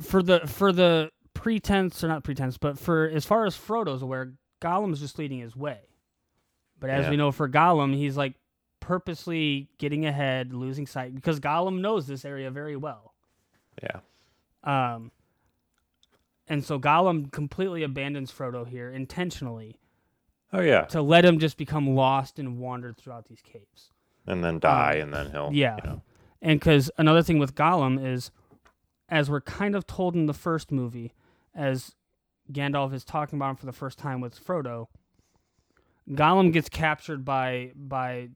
for 0.00 0.22
the 0.22 0.40
for 0.40 0.72
the 0.72 1.10
pretense 1.34 2.02
or 2.04 2.08
not 2.08 2.24
pretense, 2.24 2.58
but 2.58 2.78
for 2.78 3.08
as 3.08 3.24
far 3.24 3.46
as 3.46 3.56
Frodo's 3.56 4.02
aware, 4.02 4.32
Gollum's 4.60 5.00
just 5.00 5.18
leading 5.18 5.38
his 5.40 5.56
way. 5.56 5.80
But 6.78 6.90
as 6.90 7.04
Yeah. 7.04 7.10
we 7.10 7.16
know 7.16 7.32
for 7.32 7.48
Gollum, 7.48 7.94
he's 7.94 8.16
like 8.16 8.34
purposely 8.80 9.68
getting 9.78 10.04
ahead, 10.06 10.52
losing 10.52 10.86
sight 10.86 11.14
because 11.14 11.40
Gollum 11.40 11.80
knows 11.80 12.06
this 12.06 12.24
area 12.24 12.50
very 12.50 12.76
well. 12.76 13.14
Yeah. 13.82 14.00
Um, 14.64 15.10
and 16.48 16.64
so 16.64 16.78
Gollum 16.78 17.30
completely 17.32 17.82
abandons 17.82 18.32
Frodo 18.32 18.66
here 18.66 18.90
intentionally 18.90 19.76
Oh 20.52 20.60
yeah, 20.60 20.82
to 20.86 21.02
let 21.02 21.24
him 21.24 21.38
just 21.38 21.56
become 21.56 21.94
lost 21.94 22.38
and 22.38 22.58
wander 22.58 22.92
throughout 22.92 23.26
these 23.26 23.42
caves. 23.42 23.90
And 24.26 24.42
then 24.44 24.58
die, 24.58 24.94
and 24.94 25.12
then 25.12 25.30
he'll 25.30 25.46
Um, 25.46 25.54
yeah. 25.54 25.76
you 25.82 25.90
know. 25.90 26.02
And 26.42 26.60
because 26.60 26.90
another 26.98 27.22
thing 27.22 27.38
with 27.38 27.54
Gollum 27.54 28.04
is, 28.04 28.30
as 29.08 29.30
we're 29.30 29.40
kind 29.40 29.74
of 29.74 29.86
told 29.86 30.14
in 30.14 30.26
the 30.26 30.34
first 30.34 30.70
movie, 30.70 31.12
as 31.54 31.94
Gandalf 32.52 32.92
is 32.92 33.04
talking 33.04 33.38
about 33.38 33.50
him 33.50 33.56
for 33.56 33.66
the 33.66 33.72
first 33.72 33.98
time 33.98 34.20
with 34.20 34.38
Frodo, 34.44 34.86
Gollum 36.10 36.52
gets 36.52 36.68
captured 36.68 37.24
by 37.24 37.72
by 37.74 38.28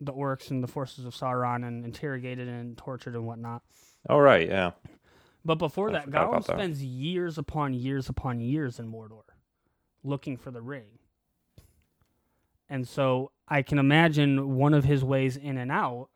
the 0.00 0.12
orcs 0.12 0.50
and 0.50 0.62
the 0.62 0.68
forces 0.68 1.04
of 1.04 1.14
Sauron 1.14 1.64
and 1.66 1.84
interrogated 1.84 2.48
and 2.48 2.76
tortured 2.76 3.14
and 3.14 3.24
whatnot. 3.26 3.62
Oh 4.08 4.18
right, 4.18 4.48
yeah, 4.48 4.72
But 5.44 5.56
before 5.56 5.90
I 5.90 5.92
that, 5.92 6.06
Gollum 6.10 6.28
about 6.30 6.46
that. 6.46 6.56
spends 6.56 6.82
years 6.82 7.38
upon 7.38 7.74
years 7.74 8.08
upon 8.08 8.40
years 8.40 8.80
in 8.80 8.90
Mordor 8.90 9.22
looking 10.02 10.36
for 10.36 10.50
the 10.50 10.60
ring. 10.62 10.98
And 12.72 12.88
so 12.88 13.32
I 13.46 13.60
can 13.60 13.78
imagine 13.78 14.56
one 14.56 14.72
of 14.72 14.84
his 14.84 15.04
ways 15.04 15.36
in 15.36 15.58
and 15.58 15.70
out 15.70 16.08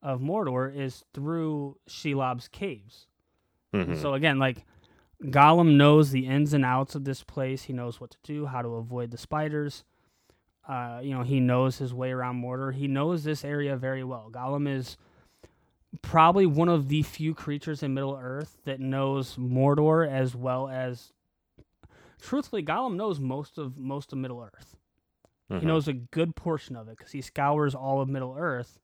of 0.00 0.20
Mordor 0.20 0.72
is 0.72 1.04
through 1.12 1.78
Shelob's 1.88 2.46
caves. 2.46 3.08
Mhm. 3.74 4.00
So 4.00 4.14
again, 4.14 4.38
like 4.38 4.64
Gollum 5.20 5.74
knows 5.74 6.12
the 6.12 6.28
ins 6.28 6.52
and 6.52 6.64
outs 6.64 6.94
of 6.94 7.02
this 7.02 7.24
place. 7.24 7.64
He 7.64 7.72
knows 7.72 8.00
what 8.00 8.12
to 8.12 8.18
do, 8.22 8.46
how 8.46 8.62
to 8.62 8.76
avoid 8.76 9.10
the 9.10 9.18
spiders. 9.18 9.82
Uh, 10.68 11.00
you 11.02 11.10
know, 11.12 11.24
he 11.24 11.40
knows 11.40 11.78
his 11.78 11.92
way 11.92 12.12
around 12.12 12.40
Mordor. 12.40 12.72
He 12.72 12.86
knows 12.86 13.24
this 13.24 13.44
area 13.44 13.76
very 13.76 14.04
well. 14.04 14.30
Gollum 14.30 14.68
is 14.68 14.96
probably 16.02 16.46
one 16.46 16.68
of 16.68 16.86
the 16.86 17.02
few 17.02 17.34
creatures 17.34 17.82
in 17.82 17.94
Middle 17.94 18.16
Earth 18.16 18.58
that 18.64 18.78
knows 18.78 19.34
Mordor 19.34 20.08
as 20.08 20.36
well 20.36 20.68
as. 20.68 21.12
Truthfully, 22.20 22.62
Gollum 22.62 22.94
knows 22.94 23.18
most 23.18 23.58
of 23.58 23.76
most 23.76 24.12
of 24.12 24.18
Middle 24.18 24.40
Earth. 24.40 24.76
Mhm. 25.50 25.60
He 25.60 25.66
knows 25.66 25.88
a 25.88 25.92
good 25.94 26.36
portion 26.36 26.76
of 26.76 26.88
it 26.88 26.96
because 26.98 27.12
he 27.12 27.20
scours 27.22 27.74
all 27.74 28.00
of 28.00 28.08
Middle 28.08 28.34
Earth, 28.36 28.78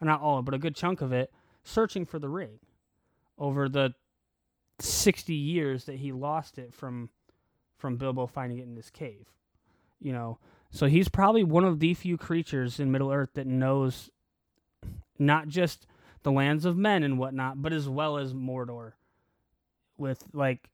or 0.00 0.06
not 0.06 0.20
all, 0.20 0.42
but 0.42 0.54
a 0.54 0.58
good 0.58 0.76
chunk 0.76 1.00
of 1.00 1.12
it, 1.12 1.32
searching 1.64 2.04
for 2.04 2.18
the 2.18 2.28
ring 2.28 2.60
over 3.38 3.68
the 3.68 3.94
sixty 4.78 5.34
years 5.34 5.84
that 5.86 5.96
he 5.96 6.12
lost 6.12 6.58
it 6.58 6.72
from 6.74 7.10
from 7.76 7.96
Bilbo 7.96 8.26
finding 8.26 8.58
it 8.58 8.66
in 8.66 8.76
his 8.76 8.90
cave. 8.90 9.32
You 10.00 10.12
know, 10.12 10.38
so 10.70 10.86
he's 10.86 11.08
probably 11.08 11.44
one 11.44 11.64
of 11.64 11.80
the 11.80 11.94
few 11.94 12.16
creatures 12.16 12.78
in 12.78 12.92
Middle 12.92 13.10
Earth 13.12 13.30
that 13.34 13.46
knows 13.46 14.10
not 15.18 15.48
just 15.48 15.86
the 16.22 16.32
lands 16.32 16.64
of 16.64 16.76
men 16.76 17.02
and 17.02 17.18
whatnot, 17.18 17.60
but 17.62 17.72
as 17.72 17.88
well 17.88 18.16
as 18.16 18.32
Mordor, 18.34 18.92
with 19.98 20.24
like 20.32 20.70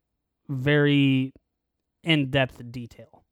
very 0.49 1.33
in 2.03 2.31
depth 2.31 2.71
detail. 2.73 3.25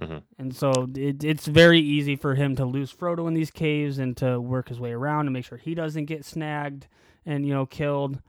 Mhm. 0.00 0.22
And 0.38 0.54
so 0.54 0.70
it, 0.94 1.24
it's 1.24 1.46
very 1.46 1.80
easy 1.80 2.16
for 2.16 2.34
him 2.34 2.54
to 2.56 2.64
lose 2.66 2.92
Frodo 2.92 3.26
in 3.28 3.34
these 3.34 3.50
caves 3.50 3.98
and 3.98 4.16
to 4.18 4.40
work 4.40 4.68
his 4.68 4.78
way 4.80 4.92
around 4.92 5.26
and 5.26 5.32
make 5.32 5.44
sure 5.46 5.58
he 5.58 5.74
doesn't 5.74 6.04
get 6.06 6.24
snagged 6.24 6.86
and 7.24 7.46
you 7.46 7.54
know 7.54 7.66
killed. 7.66 8.20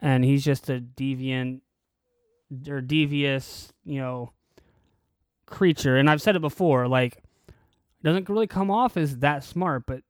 And 0.00 0.24
he's 0.24 0.44
just 0.44 0.68
a 0.68 0.80
deviant 0.80 1.60
or 2.68 2.80
devious, 2.80 3.72
you 3.84 4.00
know, 4.00 4.32
creature. 5.46 5.96
And 5.96 6.10
I've 6.10 6.22
said 6.22 6.36
it 6.36 6.40
before, 6.40 6.88
like 6.88 7.22
doesn't 8.02 8.28
really 8.28 8.46
come 8.46 8.70
off 8.70 8.96
as 8.96 9.18
that 9.18 9.44
smart, 9.44 9.84
but 9.86 10.02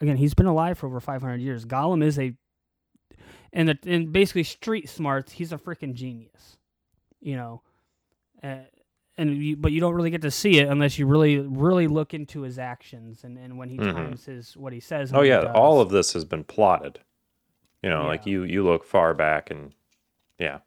again, 0.00 0.16
he's 0.16 0.34
been 0.34 0.46
alive 0.46 0.78
for 0.78 0.86
over 0.86 1.00
500 1.00 1.40
years. 1.40 1.64
Gollum 1.64 2.02
is 2.02 2.18
a 2.18 2.34
and 3.52 3.68
the, 3.68 3.78
and 3.86 4.12
basically 4.12 4.44
street 4.44 4.88
smarts, 4.88 5.32
he's 5.32 5.52
a 5.52 5.58
freaking 5.58 5.94
genius. 5.94 6.56
You 7.20 7.36
know, 7.36 7.62
uh, 8.42 8.56
and 9.18 9.36
you, 9.36 9.56
but 9.56 9.72
you 9.72 9.80
don't 9.80 9.94
really 9.94 10.10
get 10.10 10.22
to 10.22 10.30
see 10.30 10.58
it 10.58 10.68
unless 10.68 10.98
you 10.98 11.06
really 11.06 11.38
really 11.38 11.86
look 11.88 12.14
into 12.14 12.42
his 12.42 12.58
actions 12.58 13.24
and, 13.24 13.36
and 13.38 13.58
when 13.58 13.68
he 13.68 13.76
Mhm. 13.76 13.92
times 13.92 14.24
his 14.26 14.56
what 14.56 14.72
he 14.72 14.80
says. 14.80 15.12
Oh 15.14 15.22
yeah, 15.22 15.52
all 15.52 15.80
of 15.80 15.90
this 15.90 16.12
has 16.14 16.24
been 16.24 16.44
plotted. 16.44 17.00
You 17.82 17.90
know, 17.90 18.06
like 18.06 18.26
you 18.26 18.44
you 18.44 18.62
look 18.64 18.84
far 18.84 19.14
back 19.14 19.50
and 19.50 19.72
yeah. 20.38 20.58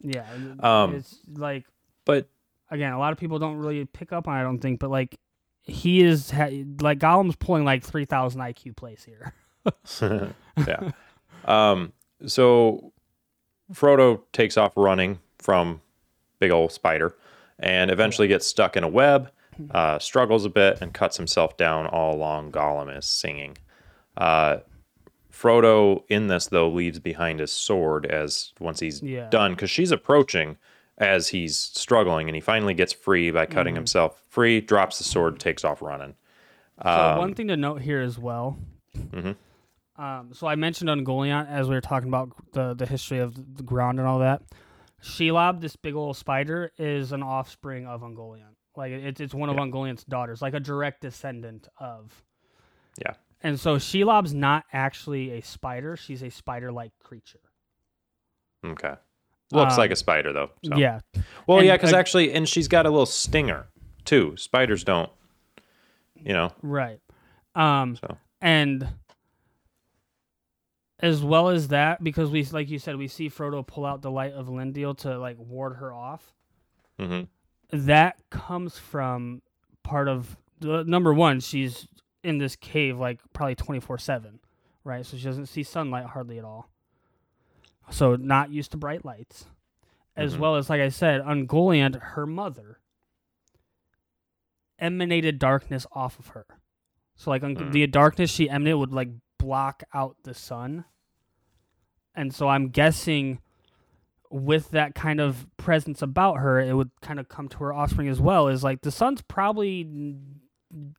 yeah. 0.00 0.26
Um, 0.60 0.94
it's 0.96 1.18
like 1.32 1.64
But 2.04 2.28
again, 2.70 2.92
a 2.92 2.98
lot 2.98 3.12
of 3.12 3.18
people 3.18 3.38
don't 3.38 3.56
really 3.56 3.84
pick 3.84 4.12
up 4.12 4.26
on. 4.28 4.36
it, 4.36 4.40
I 4.40 4.42
don't 4.42 4.58
think, 4.58 4.78
but 4.80 4.90
like 4.90 5.18
he 5.62 6.02
is 6.02 6.30
ha- 6.32 6.64
like 6.80 6.98
Gollum's 6.98 7.36
pulling 7.36 7.64
like 7.64 7.84
three 7.84 8.04
thousand 8.04 8.40
IQ 8.40 8.76
plays 8.76 9.04
here. 9.04 9.34
yeah. 10.66 10.90
Um 11.44 11.92
so 12.26 12.92
Frodo 13.72 14.22
takes 14.32 14.56
off 14.56 14.72
running 14.76 15.18
from 15.38 15.80
big 16.40 16.50
old 16.50 16.72
spider 16.72 17.14
and 17.62 17.90
eventually 17.90 18.28
gets 18.28 18.46
stuck 18.46 18.76
in 18.76 18.84
a 18.84 18.88
web, 18.88 19.30
uh, 19.70 19.98
struggles 19.98 20.44
a 20.44 20.50
bit 20.50 20.80
and 20.82 20.92
cuts 20.92 21.16
himself 21.16 21.56
down 21.56 21.86
all 21.86 22.14
along 22.14 22.52
Gollum 22.52 22.94
is 22.96 23.06
singing. 23.06 23.56
Uh, 24.16 24.58
Frodo 25.32 26.04
in 26.08 26.26
this 26.28 26.46
though 26.48 26.68
leaves 26.68 26.98
behind 26.98 27.40
his 27.40 27.52
sword 27.52 28.06
as 28.06 28.52
once 28.60 28.80
he's 28.80 29.02
Yeah. 29.02 29.28
done 29.30 29.52
because 29.52 29.70
she's 29.70 29.90
approaching 29.90 30.56
as 30.98 31.28
he's 31.28 31.56
struggling 31.56 32.28
and 32.28 32.34
he 32.34 32.40
finally 32.40 32.74
gets 32.74 32.92
free 32.92 33.30
by 33.30 33.44
Mm-hmm. 33.46 33.54
cutting 33.54 33.74
himself 33.74 34.20
free, 34.28 34.60
drops 34.60 34.98
the 34.98 35.04
sword, 35.04 35.40
takes 35.40 35.64
off 35.64 35.80
running. 35.82 36.14
So 36.82 36.88
Um, 36.90 37.18
one 37.18 37.34
thing 37.34 37.48
to 37.48 37.56
note 37.56 37.80
here 37.82 38.00
as 38.00 38.18
well. 38.18 38.56
Mhm. 38.96 39.36
Um, 39.96 40.30
so 40.34 40.46
I 40.46 40.54
mentioned 40.54 40.90
on 40.90 41.04
Ungoliant 41.04 41.48
as 41.48 41.68
we 41.68 41.74
were 41.74 41.80
talking 41.80 42.08
about 42.08 42.30
the 42.52 42.74
the 42.74 42.86
history 42.86 43.18
of 43.18 43.56
the 43.56 43.62
ground 43.62 43.98
and 43.98 44.06
all 44.08 44.18
that. 44.18 44.42
Shelob, 45.02 45.60
this 45.60 45.76
big 45.76 45.94
old 45.94 46.16
spider, 46.16 46.70
is 46.78 47.12
an 47.12 47.22
offspring 47.22 47.86
of 47.86 48.02
Ungoliant. 48.02 48.54
Like 48.76 48.92
it's 48.92 49.20
it's 49.20 49.34
one 49.34 49.48
of 49.50 49.56
Yeah. 49.56 49.62
Ungoliant's 49.62 50.04
daughters, 50.04 50.40
like 50.40 50.54
a 50.54 50.60
direct 50.60 51.02
descendant 51.02 51.68
of. 51.78 52.22
Yeah. 52.98 53.14
And 53.42 53.58
so 53.58 53.76
Shelob's 53.76 54.32
not 54.32 54.64
actually 54.72 55.32
a 55.32 55.42
spider; 55.42 55.96
she's 55.96 56.22
a 56.22 56.30
spider-like 56.30 56.92
creature. 57.02 57.40
Okay. 58.64 58.94
Looks 59.50 59.74
Um, 59.74 59.78
like 59.78 59.90
a 59.90 59.96
spider 59.96 60.32
though. 60.32 60.50
So. 60.64 60.76
Yeah. 60.76 61.00
Well, 61.46 61.58
And, 61.58 61.66
yeah, 61.66 61.76
because 61.76 61.92
actually, 61.92 62.32
and 62.32 62.48
she's 62.48 62.68
got 62.68 62.86
a 62.86 62.90
little 62.90 63.04
stinger 63.06 63.66
too. 64.04 64.36
Spiders 64.36 64.84
don't, 64.84 65.10
you 66.14 66.32
know. 66.32 66.52
Right. 66.62 67.00
Um 67.54 67.96
So 67.96 68.16
and 68.40 68.88
as 71.02 71.22
well 71.22 71.48
as 71.48 71.68
that 71.68 72.02
because 72.04 72.30
we 72.30 72.44
like 72.44 72.70
you 72.70 72.78
said 72.78 72.96
we 72.96 73.08
see 73.08 73.28
Frodo 73.28 73.66
pull 73.66 73.84
out 73.84 74.00
the 74.02 74.10
light 74.10 74.32
of 74.32 74.46
Elendil 74.46 74.96
to 74.98 75.18
like 75.18 75.36
ward 75.38 75.76
her 75.76 75.92
off. 75.92 76.32
hmm 76.98 77.22
That 77.70 78.16
comes 78.30 78.78
from 78.78 79.42
part 79.82 80.08
of 80.08 80.36
the 80.60 80.84
number 80.84 81.12
one 81.12 81.40
she's 81.40 81.88
in 82.22 82.38
this 82.38 82.54
cave 82.54 82.98
like 82.98 83.18
probably 83.32 83.56
24/7 83.56 84.38
right? 84.84 85.04
So 85.04 85.16
she 85.16 85.24
doesn't 85.24 85.46
see 85.46 85.62
sunlight 85.62 86.06
hardly 86.06 86.38
at 86.38 86.44
all. 86.44 86.68
So 87.90 88.16
not 88.16 88.50
used 88.50 88.70
to 88.72 88.76
bright 88.76 89.04
lights. 89.04 89.46
As 90.16 90.34
Mhm. 90.36 90.38
well 90.40 90.56
as, 90.56 90.68
like 90.68 90.80
I 90.80 90.88
said, 90.90 91.20
Ungoliant, 91.22 92.00
her 92.00 92.26
mother, 92.26 92.80
emanated 94.78 95.38
darkness 95.38 95.86
off 95.92 96.18
of 96.18 96.28
her. 96.28 96.46
So 97.16 97.30
like 97.30 97.42
un- 97.42 97.56
Mm. 97.56 97.72
the 97.72 97.86
darkness 97.86 98.30
she 98.30 98.50
emanated 98.50 98.78
would 98.78 98.92
like 98.92 99.08
block 99.38 99.82
out 99.94 100.16
the 100.24 100.34
sun. 100.34 100.84
And 102.14 102.34
so 102.34 102.48
I'm 102.48 102.68
guessing 102.68 103.40
with 104.30 104.70
that 104.70 104.94
kind 104.94 105.20
of 105.20 105.46
presence 105.56 106.02
about 106.02 106.38
her, 106.38 106.58
it 106.60 106.74
would 106.74 106.90
kind 107.00 107.20
of 107.20 107.28
come 107.28 107.48
to 107.48 107.58
her 107.58 107.72
offspring 107.72 108.08
as 108.08 108.20
well. 108.20 108.48
Is 108.48 108.64
like 108.64 108.82
the 108.82 108.90
sun's 108.90 109.22
probably 109.22 110.16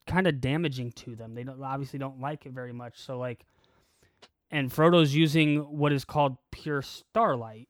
kind 0.05 0.27
of 0.27 0.39
damaging 0.39 0.91
to 0.91 1.15
them. 1.15 1.33
They 1.33 1.43
don't, 1.43 1.61
obviously 1.63 1.99
don't 1.99 2.21
like 2.21 2.45
it 2.45 2.53
very 2.53 2.73
much. 2.73 2.99
So 2.99 3.17
like, 3.17 3.45
and 4.51 4.71
Frodo's 4.71 5.15
using 5.15 5.59
what 5.59 5.91
is 5.91 6.05
called 6.05 6.37
pure 6.51 6.81
starlight. 6.83 7.69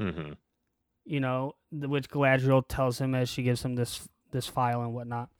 Mm-hmm. 0.00 0.32
You 1.04 1.20
know, 1.20 1.54
which 1.72 2.08
Galadriel 2.10 2.64
tells 2.68 2.98
him 3.00 3.14
as 3.14 3.28
she 3.28 3.42
gives 3.42 3.64
him 3.64 3.76
this 3.76 4.08
this 4.30 4.46
phial 4.46 4.82
and 4.82 4.94
whatnot. 4.94 5.30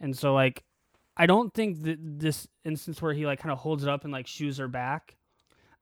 And 0.00 0.16
so 0.16 0.32
like, 0.34 0.64
I 1.16 1.26
don't 1.26 1.52
think 1.52 1.82
that 1.82 1.98
this 2.00 2.48
instance 2.64 3.02
where 3.02 3.12
he 3.12 3.26
like 3.26 3.38
kind 3.38 3.52
of 3.52 3.58
holds 3.58 3.82
it 3.82 3.88
up 3.88 4.04
and 4.04 4.12
like 4.12 4.26
shoos 4.26 4.58
her 4.58 4.68
back. 4.68 5.16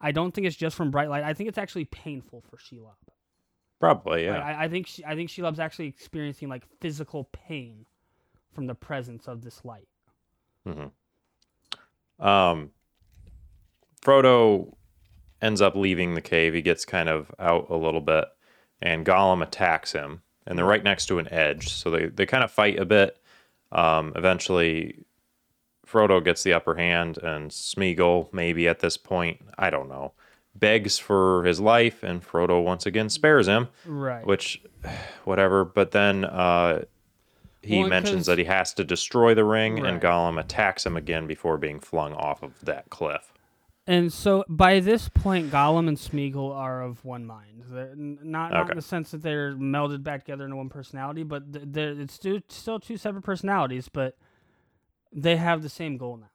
I 0.00 0.12
don't 0.12 0.32
think 0.32 0.46
it's 0.46 0.56
just 0.56 0.76
from 0.76 0.90
bright 0.90 1.08
light. 1.08 1.24
I 1.24 1.34
think 1.34 1.48
it's 1.48 1.58
actually 1.58 1.86
painful 1.86 2.42
for 2.48 2.56
Shelob. 2.56 2.94
Probably, 3.80 4.24
yeah. 4.24 4.32
Like, 4.32 4.44
I, 4.44 4.64
I 4.64 4.68
think 4.68 4.86
she, 4.86 5.04
I 5.04 5.14
think 5.14 5.30
Shelob's 5.30 5.60
actually 5.60 5.86
experiencing 5.86 6.48
like 6.48 6.64
physical 6.80 7.28
pain 7.32 7.86
from 8.52 8.66
the 8.66 8.74
presence 8.74 9.28
of 9.28 9.42
this 9.42 9.64
light. 9.64 9.88
Hmm. 10.64 12.24
Um, 12.24 12.70
Frodo 14.02 14.74
ends 15.40 15.60
up 15.60 15.76
leaving 15.76 16.14
the 16.14 16.20
cave. 16.20 16.54
He 16.54 16.62
gets 16.62 16.84
kind 16.84 17.08
of 17.08 17.30
out 17.38 17.66
a 17.70 17.76
little 17.76 18.00
bit, 18.00 18.24
and 18.82 19.06
Gollum 19.06 19.42
attacks 19.42 19.92
him. 19.92 20.22
And 20.46 20.58
they're 20.58 20.64
right 20.64 20.82
next 20.82 21.06
to 21.06 21.18
an 21.18 21.30
edge, 21.30 21.68
so 21.68 21.90
they, 21.90 22.06
they 22.06 22.24
kind 22.24 22.42
of 22.42 22.50
fight 22.50 22.78
a 22.78 22.86
bit. 22.86 23.18
Um, 23.70 24.14
eventually, 24.16 25.04
Frodo 25.90 26.22
gets 26.22 26.42
the 26.42 26.52
upper 26.52 26.74
hand, 26.74 27.18
and 27.18 27.50
Smeagol, 27.50 28.32
maybe 28.32 28.68
at 28.68 28.80
this 28.80 28.96
point, 28.96 29.40
I 29.58 29.70
don't 29.70 29.88
know, 29.88 30.12
begs 30.54 30.98
for 30.98 31.44
his 31.44 31.60
life, 31.60 32.02
and 32.02 32.22
Frodo 32.22 32.62
once 32.62 32.84
again 32.86 33.08
spares 33.08 33.46
him, 33.46 33.68
Right. 33.86 34.26
which, 34.26 34.62
whatever. 35.24 35.64
But 35.64 35.92
then 35.92 36.24
uh, 36.24 36.84
he 37.62 37.80
Well, 37.80 37.88
mentions 37.88 38.26
that 38.26 38.38
he 38.38 38.44
has 38.44 38.74
to 38.74 38.84
destroy 38.84 39.34
the 39.34 39.44
ring, 39.44 39.84
and 39.84 40.00
Gollum 40.00 40.38
attacks 40.38 40.84
him 40.84 40.96
again 40.96 41.26
before 41.26 41.56
being 41.58 41.80
flung 41.80 42.12
off 42.14 42.42
of 42.42 42.60
that 42.64 42.90
cliff. 42.90 43.32
And 43.86 44.12
so 44.12 44.44
by 44.50 44.80
this 44.80 45.08
point, 45.08 45.50
Gollum 45.50 45.88
and 45.88 45.96
Smeagol 45.96 46.54
are 46.54 46.82
of 46.82 47.02
one 47.06 47.24
mind. 47.24 47.64
They're 47.70 47.94
not, 47.96 48.22
not 48.52 48.54
Okay. 48.64 48.72
in 48.72 48.76
the 48.76 48.82
sense 48.82 49.12
that 49.12 49.22
they're 49.22 49.54
melded 49.54 50.02
back 50.02 50.24
together 50.24 50.44
into 50.44 50.56
one 50.56 50.68
personality, 50.68 51.22
but 51.22 51.50
th- 51.50 51.64
they're, 51.68 51.92
it's 51.98 52.12
still, 52.12 52.40
still 52.48 52.78
two 52.78 52.98
separate 52.98 53.22
personalities, 53.22 53.88
but 53.88 54.14
they 55.12 55.36
have 55.36 55.62
the 55.62 55.68
same 55.68 55.96
goal 55.96 56.16
now. 56.18 56.30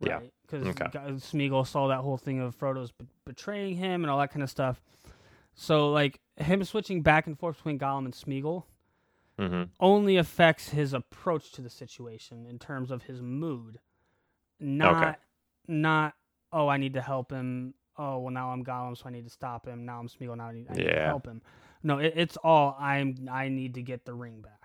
Yeah. 0.00 0.20
Because 0.42 0.66
Okay. 0.68 0.86
Smeagol 1.16 1.66
saw 1.66 1.88
that 1.88 1.98
whole 1.98 2.16
thing 2.16 2.40
of 2.40 2.54
Frodo's 2.54 2.92
be- 2.92 3.06
betraying 3.26 3.76
him 3.76 4.02
and 4.04 4.10
all 4.10 4.18
that 4.18 4.30
kind 4.30 4.42
of 4.42 4.50
stuff. 4.50 4.80
So, 5.54 5.90
like, 5.90 6.20
him 6.36 6.62
switching 6.64 7.02
back 7.02 7.26
and 7.26 7.36
forth 7.38 7.56
between 7.56 7.78
Gollum 7.78 8.04
and 8.04 8.14
Smeagol 8.14 8.64
hmm 9.38 9.62
only 9.78 10.16
affects 10.16 10.70
his 10.70 10.92
approach 10.92 11.52
to 11.52 11.62
the 11.62 11.70
situation 11.70 12.44
in 12.46 12.58
terms 12.58 12.90
of 12.90 13.04
his 13.04 13.22
mood. 13.22 13.78
Not 14.60 15.20
not 15.68 16.14
oh 16.52 16.66
I 16.68 16.76
need 16.76 16.94
to 16.94 17.00
help 17.00 17.30
him. 17.30 17.74
Oh 17.96 18.18
well 18.18 18.32
now 18.32 18.50
I'm 18.50 18.64
Gollum 18.64 18.96
so 18.96 19.04
I 19.06 19.10
need 19.10 19.24
to 19.24 19.30
stop 19.30 19.66
him. 19.66 19.84
Now 19.84 20.00
I'm 20.00 20.08
Smeagol 20.08 20.36
now 20.36 20.48
I 20.48 20.52
need, 20.52 20.66
I 20.70 20.74
need 20.74 20.84
to 20.84 21.04
help 21.06 21.26
him. 21.26 21.42
No, 21.84 21.98
it, 21.98 22.14
it's 22.16 22.36
all 22.38 22.76
I'm 22.80 23.28
I 23.30 23.48
need 23.48 23.74
to 23.74 23.82
get 23.82 24.04
the 24.04 24.14
ring 24.14 24.40
back. 24.40 24.57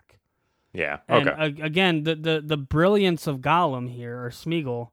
Yeah. 0.74 1.00
And 1.08 1.30
Okay. 1.30 1.62
a- 1.62 1.66
again, 1.66 2.04
the, 2.04 2.16
the 2.16 2.42
the 2.46 2.58
brilliance 2.58 3.28
of 3.28 3.40
Gollum 3.42 3.90
here 3.90 4.24
or 4.24 4.30
Smeagol 4.30 4.90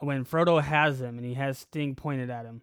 when 0.00 0.24
Frodo 0.24 0.62
has 0.62 1.00
him 1.00 1.16
and 1.18 1.24
he 1.26 1.34
has 1.34 1.58
Sting 1.58 1.94
pointed 1.94 2.30
at 2.30 2.46
him. 2.46 2.62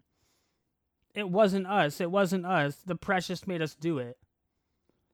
It 1.14 1.30
wasn't 1.30 1.66
us. 1.68 2.00
It 2.02 2.12
wasn't 2.12 2.46
us. 2.46 2.76
The 2.86 2.96
precious 2.96 3.48
made 3.48 3.62
us 3.62 3.76
do 3.76 3.98
it 4.00 4.18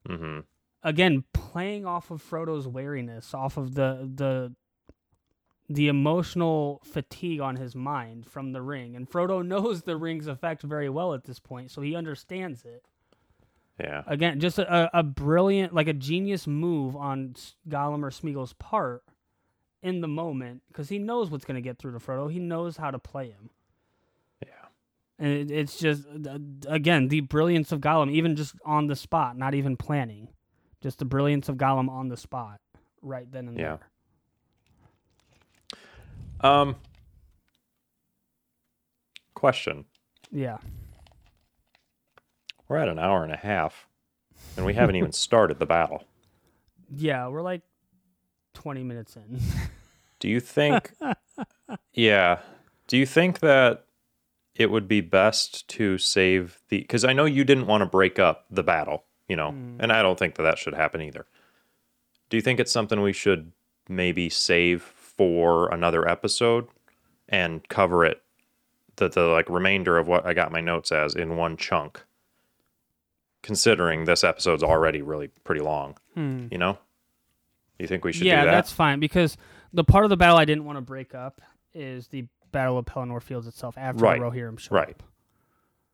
hmm 0.06 0.40
again 0.82 1.24
playing 1.32 1.86
off 1.86 2.10
of 2.10 2.22
Frodo's 2.22 2.68
wariness, 2.68 3.32
off 3.32 3.56
of 3.56 3.74
the 3.74 4.10
the 4.14 4.54
the 5.68 5.88
emotional 5.88 6.82
fatigue 6.84 7.40
on 7.40 7.56
his 7.56 7.74
mind 7.74 8.26
from 8.26 8.52
the 8.52 8.60
ring. 8.60 8.94
And 8.96 9.08
Frodo 9.08 9.44
knows 9.46 9.82
the 9.82 9.96
ring's 9.96 10.26
effect 10.26 10.62
very 10.62 10.90
well 10.90 11.14
at 11.14 11.24
this 11.24 11.38
point, 11.38 11.70
so 11.70 11.80
he 11.80 11.94
understands 11.94 12.64
it. 12.64 12.84
Yeah. 13.80 14.02
Again, 14.06 14.38
just 14.40 14.58
a, 14.58 14.90
a 14.96 15.02
brilliant, 15.02 15.74
like 15.74 15.88
a 15.88 15.92
genius 15.92 16.46
move 16.46 16.94
on 16.94 17.34
Gollum 17.68 18.02
or 18.04 18.10
Smeagol's 18.10 18.52
part 18.52 19.02
in 19.82 20.00
the 20.00 20.08
moment, 20.08 20.62
because 20.68 20.88
he 20.88 20.98
knows 20.98 21.30
what's 21.30 21.44
going 21.44 21.56
to 21.56 21.60
get 21.60 21.78
through 21.78 21.92
to 21.92 21.98
Frodo. 21.98 22.30
He 22.30 22.38
knows 22.38 22.76
how 22.76 22.90
to 22.90 22.98
play 22.98 23.30
him. 23.30 23.50
Yeah. 24.40 24.48
And 25.18 25.28
it, 25.32 25.50
it's 25.50 25.78
just, 25.78 26.06
uh, 26.06 26.38
again, 26.68 27.08
the 27.08 27.20
brilliance 27.20 27.72
of 27.72 27.80
Gollum, 27.80 28.10
even 28.10 28.36
just 28.36 28.54
on 28.64 28.86
the 28.86 28.96
spot, 28.96 29.36
not 29.36 29.54
even 29.54 29.76
planning. 29.76 30.28
Just 30.80 30.98
the 30.98 31.04
brilliance 31.04 31.48
of 31.48 31.56
Gollum 31.56 31.88
on 31.88 32.08
the 32.08 32.16
spot, 32.16 32.60
right 33.02 33.30
then 33.30 33.48
and 33.48 33.58
Yeah. 33.58 33.78
there. 36.42 36.50
Um. 36.50 36.76
Question: 39.34 39.86
Yeah. 40.30 40.58
We're 42.68 42.78
at 42.78 42.88
an 42.88 42.98
hour 42.98 43.22
and 43.22 43.32
a 43.32 43.36
half, 43.36 43.86
and 44.56 44.64
we 44.64 44.74
haven't 44.74 44.96
even 44.96 45.12
started 45.26 45.58
the 45.58 45.66
battle. 45.66 46.04
Yeah, 46.94 47.28
we're 47.28 47.42
like 47.42 47.62
20 48.54 48.82
minutes 48.82 49.16
in. 49.16 49.40
Do 50.18 50.28
you 50.28 50.40
think? 50.40 50.92
yeah. 51.92 52.38
Do 52.86 52.96
you 52.96 53.06
think 53.06 53.40
that 53.40 53.84
it 54.54 54.70
would 54.70 54.88
be 54.88 55.00
best 55.00 55.68
to 55.68 55.98
save 55.98 56.60
the? 56.68 56.78
Because 56.78 57.04
I 57.04 57.12
know 57.12 57.24
you 57.24 57.44
didn't 57.44 57.66
want 57.66 57.82
to 57.82 57.86
break 57.86 58.18
up 58.18 58.46
the 58.50 58.62
battle, 58.62 59.04
you 59.28 59.36
know, 59.36 59.50
mm. 59.50 59.76
and 59.80 59.92
I 59.92 60.02
don't 60.02 60.18
think 60.18 60.36
that 60.36 60.44
that 60.44 60.58
should 60.58 60.74
happen 60.74 61.02
either. 61.02 61.26
Do 62.30 62.36
you 62.36 62.42
think 62.42 62.60
it's 62.60 62.72
something 62.72 63.02
we 63.02 63.12
should 63.12 63.52
maybe 63.88 64.30
save 64.30 64.82
for 64.82 65.68
another 65.72 66.08
episode 66.08 66.66
and 67.28 67.66
cover 67.68 68.04
it, 68.04 68.22
the 68.96 69.08
the 69.08 69.24
like 69.24 69.48
remainder 69.50 69.98
of 69.98 70.08
what 70.08 70.24
I 70.24 70.32
got 70.32 70.52
my 70.52 70.60
notes 70.60 70.92
as 70.92 71.14
in 71.14 71.36
one 71.36 71.56
chunk? 71.56 72.02
Considering 73.44 74.06
this 74.06 74.24
episode's 74.24 74.62
already 74.62 75.02
really 75.02 75.28
pretty 75.44 75.60
long, 75.60 75.96
Hmm. 76.14 76.46
you 76.50 76.56
know. 76.56 76.78
You 77.78 77.86
think 77.86 78.02
we 78.02 78.12
should 78.12 78.26
yeah, 78.26 78.40
do 78.40 78.46
that? 78.46 78.52
that's 78.52 78.72
fine 78.72 79.00
because 79.00 79.36
the 79.72 79.84
part 79.84 80.04
of 80.04 80.08
the 80.10 80.16
battle 80.16 80.38
I 80.38 80.46
didn't 80.46 80.64
want 80.64 80.78
to 80.78 80.80
break 80.80 81.14
up 81.14 81.42
is 81.74 82.08
the 82.08 82.24
Battle 82.52 82.78
of 82.78 82.86
Pelennor 82.86 83.20
Fields 83.20 83.46
itself 83.46 83.76
after 83.76 84.02
Right, 84.02 84.18
the 84.18 84.24
Rohirrim 84.26 84.58
show 84.58 84.74
right. 84.74 84.90
up. 84.90 85.02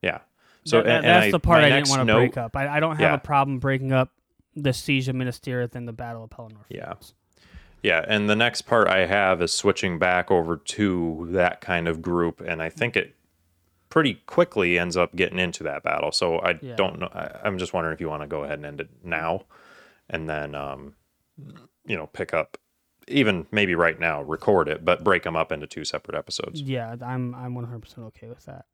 Yeah. 0.00 0.18
So 0.64 0.80
That- 0.82 0.96
and- 0.98 1.04
that's 1.04 1.26
I- 1.26 1.30
the 1.32 1.40
part 1.40 1.62
my 1.62 1.66
I 1.66 1.70
didn't 1.70 1.88
want 1.88 2.00
to 2.00 2.04
note- 2.04 2.18
break 2.18 2.36
up. 2.36 2.54
I, 2.56 2.68
I 2.68 2.80
don't 2.80 2.92
have 2.92 3.00
Yeah. 3.00 3.14
a 3.14 3.18
problem 3.18 3.58
breaking 3.58 3.92
up 3.92 4.12
the 4.54 4.72
siege 4.72 5.08
of 5.08 5.16
Minas 5.16 5.40
Tirith 5.40 5.74
and 5.74 5.88
the 5.88 5.92
Battle 5.92 6.22
of 6.22 6.30
Pelennor 6.30 6.64
Yeah. 6.68 6.94
Yeah, 7.82 8.04
and 8.06 8.28
the 8.30 8.36
next 8.36 8.62
part 8.62 8.86
I 8.88 9.06
have 9.06 9.42
is 9.42 9.52
switching 9.52 9.98
back 9.98 10.30
over 10.30 10.56
to 10.56 11.26
that 11.30 11.60
kind 11.62 11.88
of 11.88 12.00
group, 12.02 12.40
and 12.42 12.62
I 12.62 12.68
think 12.68 12.94
it 12.96 13.16
pretty 13.90 14.14
quickly 14.26 14.78
ends 14.78 14.96
up 14.96 15.14
getting 15.14 15.38
into 15.38 15.62
that 15.64 15.82
battle. 15.82 16.10
So 16.12 16.38
I 16.40 16.58
Yeah. 16.62 16.76
don't 16.76 16.98
know. 17.00 17.08
I, 17.12 17.40
I'm 17.44 17.58
just 17.58 17.74
wondering 17.74 17.92
if 17.92 18.00
you 18.00 18.08
want 18.08 18.22
to 18.22 18.26
go 18.28 18.44
ahead 18.44 18.58
and 18.58 18.66
end 18.66 18.80
it 18.80 18.88
now, 19.04 19.42
and 20.08 20.28
then 20.28 20.54
um, 20.54 20.94
you 21.84 21.96
know 21.96 22.06
pick 22.06 22.32
up, 22.32 22.56
even 23.08 23.46
maybe 23.50 23.74
right 23.74 23.98
now, 24.00 24.22
record 24.22 24.68
it, 24.68 24.84
but 24.84 25.04
break 25.04 25.24
them 25.24 25.36
up 25.36 25.52
into 25.52 25.66
two 25.66 25.84
separate 25.84 26.16
episodes. 26.16 26.62
Yeah, 26.62 26.96
I'm 27.02 27.34
I'm 27.34 27.54
100% 27.54 27.98
okay 28.06 28.28
with 28.28 28.44
that. 28.46 28.64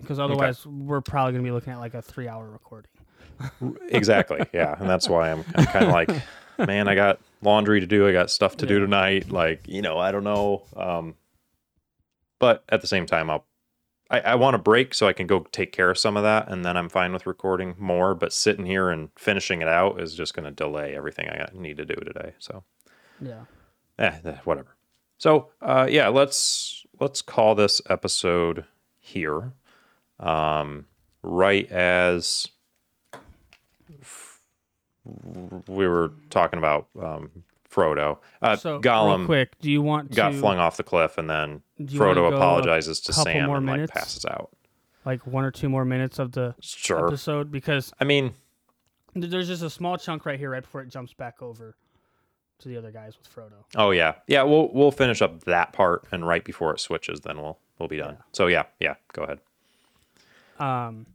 Because 0.00 0.18
otherwise, 0.18 0.66
we're 0.66 1.00
probably 1.00 1.32
going 1.32 1.44
to 1.44 1.48
be 1.48 1.52
looking 1.52 1.72
at 1.72 1.78
like 1.78 1.94
a 1.94 2.02
three 2.02 2.26
hour 2.26 2.50
recording. 2.50 2.90
exactly. 3.88 4.48
Yeah, 4.52 4.76
and 4.80 4.90
that's 4.90 5.08
why 5.08 5.30
I'm, 5.30 5.44
I'm 5.54 5.66
kind 5.66 5.84
of 5.86 5.92
like, 5.92 6.10
man, 6.66 6.88
I 6.88 6.96
got 6.96 7.20
laundry 7.40 7.78
to 7.80 7.86
do. 7.86 8.08
I 8.08 8.12
got 8.12 8.28
stuff 8.30 8.56
to 8.56 8.66
do 8.66 8.80
tonight. 8.80 9.30
Like, 9.30 9.68
you 9.68 9.80
know, 9.80 9.98
I 9.98 10.10
don't 10.10 10.24
know. 10.24 10.62
Um, 10.76 11.14
but 12.40 12.64
at 12.68 12.80
the 12.80 12.88
same 12.88 13.06
time, 13.06 13.30
I'll, 13.30 13.44
I, 14.12 14.20
I 14.20 14.34
want 14.34 14.54
to 14.54 14.58
break 14.58 14.92
so 14.94 15.08
I 15.08 15.14
can 15.14 15.26
go 15.26 15.40
take 15.50 15.72
care 15.72 15.90
of 15.90 15.98
some 15.98 16.16
of 16.16 16.22
that, 16.22 16.48
and 16.48 16.64
then 16.64 16.76
I'm 16.76 16.88
fine 16.90 17.12
with 17.12 17.26
recording 17.26 17.74
more. 17.78 18.14
But 18.14 18.32
sitting 18.32 18.66
here 18.66 18.90
and 18.90 19.08
finishing 19.16 19.62
it 19.62 19.68
out 19.68 20.00
is 20.00 20.14
just 20.14 20.34
going 20.34 20.44
to 20.44 20.50
delay 20.52 20.94
everything 20.94 21.28
I 21.28 21.48
need 21.54 21.78
to 21.78 21.86
do 21.86 21.94
today. 21.94 22.34
So, 22.38 22.62
Yeah. 23.20 23.44
eh, 23.98 24.18
eh, 24.24 24.36
whatever. 24.44 24.76
So, 25.18 25.48
uh, 25.62 25.88
yeah, 25.90 26.08
let's 26.08 26.84
let's 27.00 27.22
call 27.22 27.54
this 27.54 27.80
episode 27.88 28.66
here. 28.98 29.52
Um, 30.20 30.86
right 31.22 31.70
as 31.70 32.48
we 35.66 35.86
were 35.88 36.12
talking 36.30 36.58
about 36.58 36.88
um, 37.00 37.44
Frodo. 37.72 38.18
Uh, 38.42 38.56
So 38.56 38.80
Gollum 38.80 39.24
quick, 39.26 39.58
do 39.60 39.70
you 39.70 39.80
want 39.82 40.10
to 40.10 40.16
got 40.16 40.34
flung 40.34 40.58
off 40.58 40.76
the 40.76 40.82
cliff, 40.82 41.16
and 41.18 41.28
then 41.30 41.62
do 41.82 41.94
you 41.94 42.00
wanna 42.00 42.14
Frodo 42.20 42.34
apologizes 42.36 43.00
to 43.02 43.12
Sam 43.12 43.46
more 43.46 43.56
and 43.56 43.66
like 43.66 43.88
passes 43.90 44.24
out. 44.26 44.50
like 45.04 45.26
one 45.26 45.44
or 45.44 45.50
two 45.50 45.68
more 45.68 45.84
minutes 45.84 46.18
of 46.18 46.32
the 46.32 46.54
Sure. 46.60 47.06
episode 47.08 47.50
because 47.50 47.92
I 48.00 48.04
mean, 48.04 48.34
there's 49.14 49.48
just 49.48 49.62
a 49.62 49.70
small 49.70 49.96
chunk 49.96 50.26
right 50.26 50.38
here 50.38 50.50
right 50.50 50.62
before 50.62 50.82
it 50.82 50.88
jumps 50.88 51.12
back 51.14 51.40
over 51.42 51.76
to 52.60 52.68
the 52.68 52.76
other 52.76 52.90
guys 52.92 53.16
with 53.18 53.34
Frodo. 53.34 53.64
oh 53.76 53.90
yeah, 53.90 54.14
yeah. 54.28 54.42
We'll 54.42 54.68
we'll 54.72 54.92
finish 54.92 55.20
up 55.22 55.44
that 55.44 55.72
part, 55.72 56.04
and 56.12 56.26
right 56.26 56.44
before 56.44 56.72
it 56.72 56.78
switches, 56.80 57.20
then 57.20 57.38
we'll 57.40 57.58
we'll 57.78 57.88
be 57.88 57.96
done. 57.98 58.18
So 58.32 58.46
yeah, 58.46 58.64
yeah. 58.80 58.94
Go 59.12 59.22
ahead. 59.24 59.40
Um. 60.58 61.06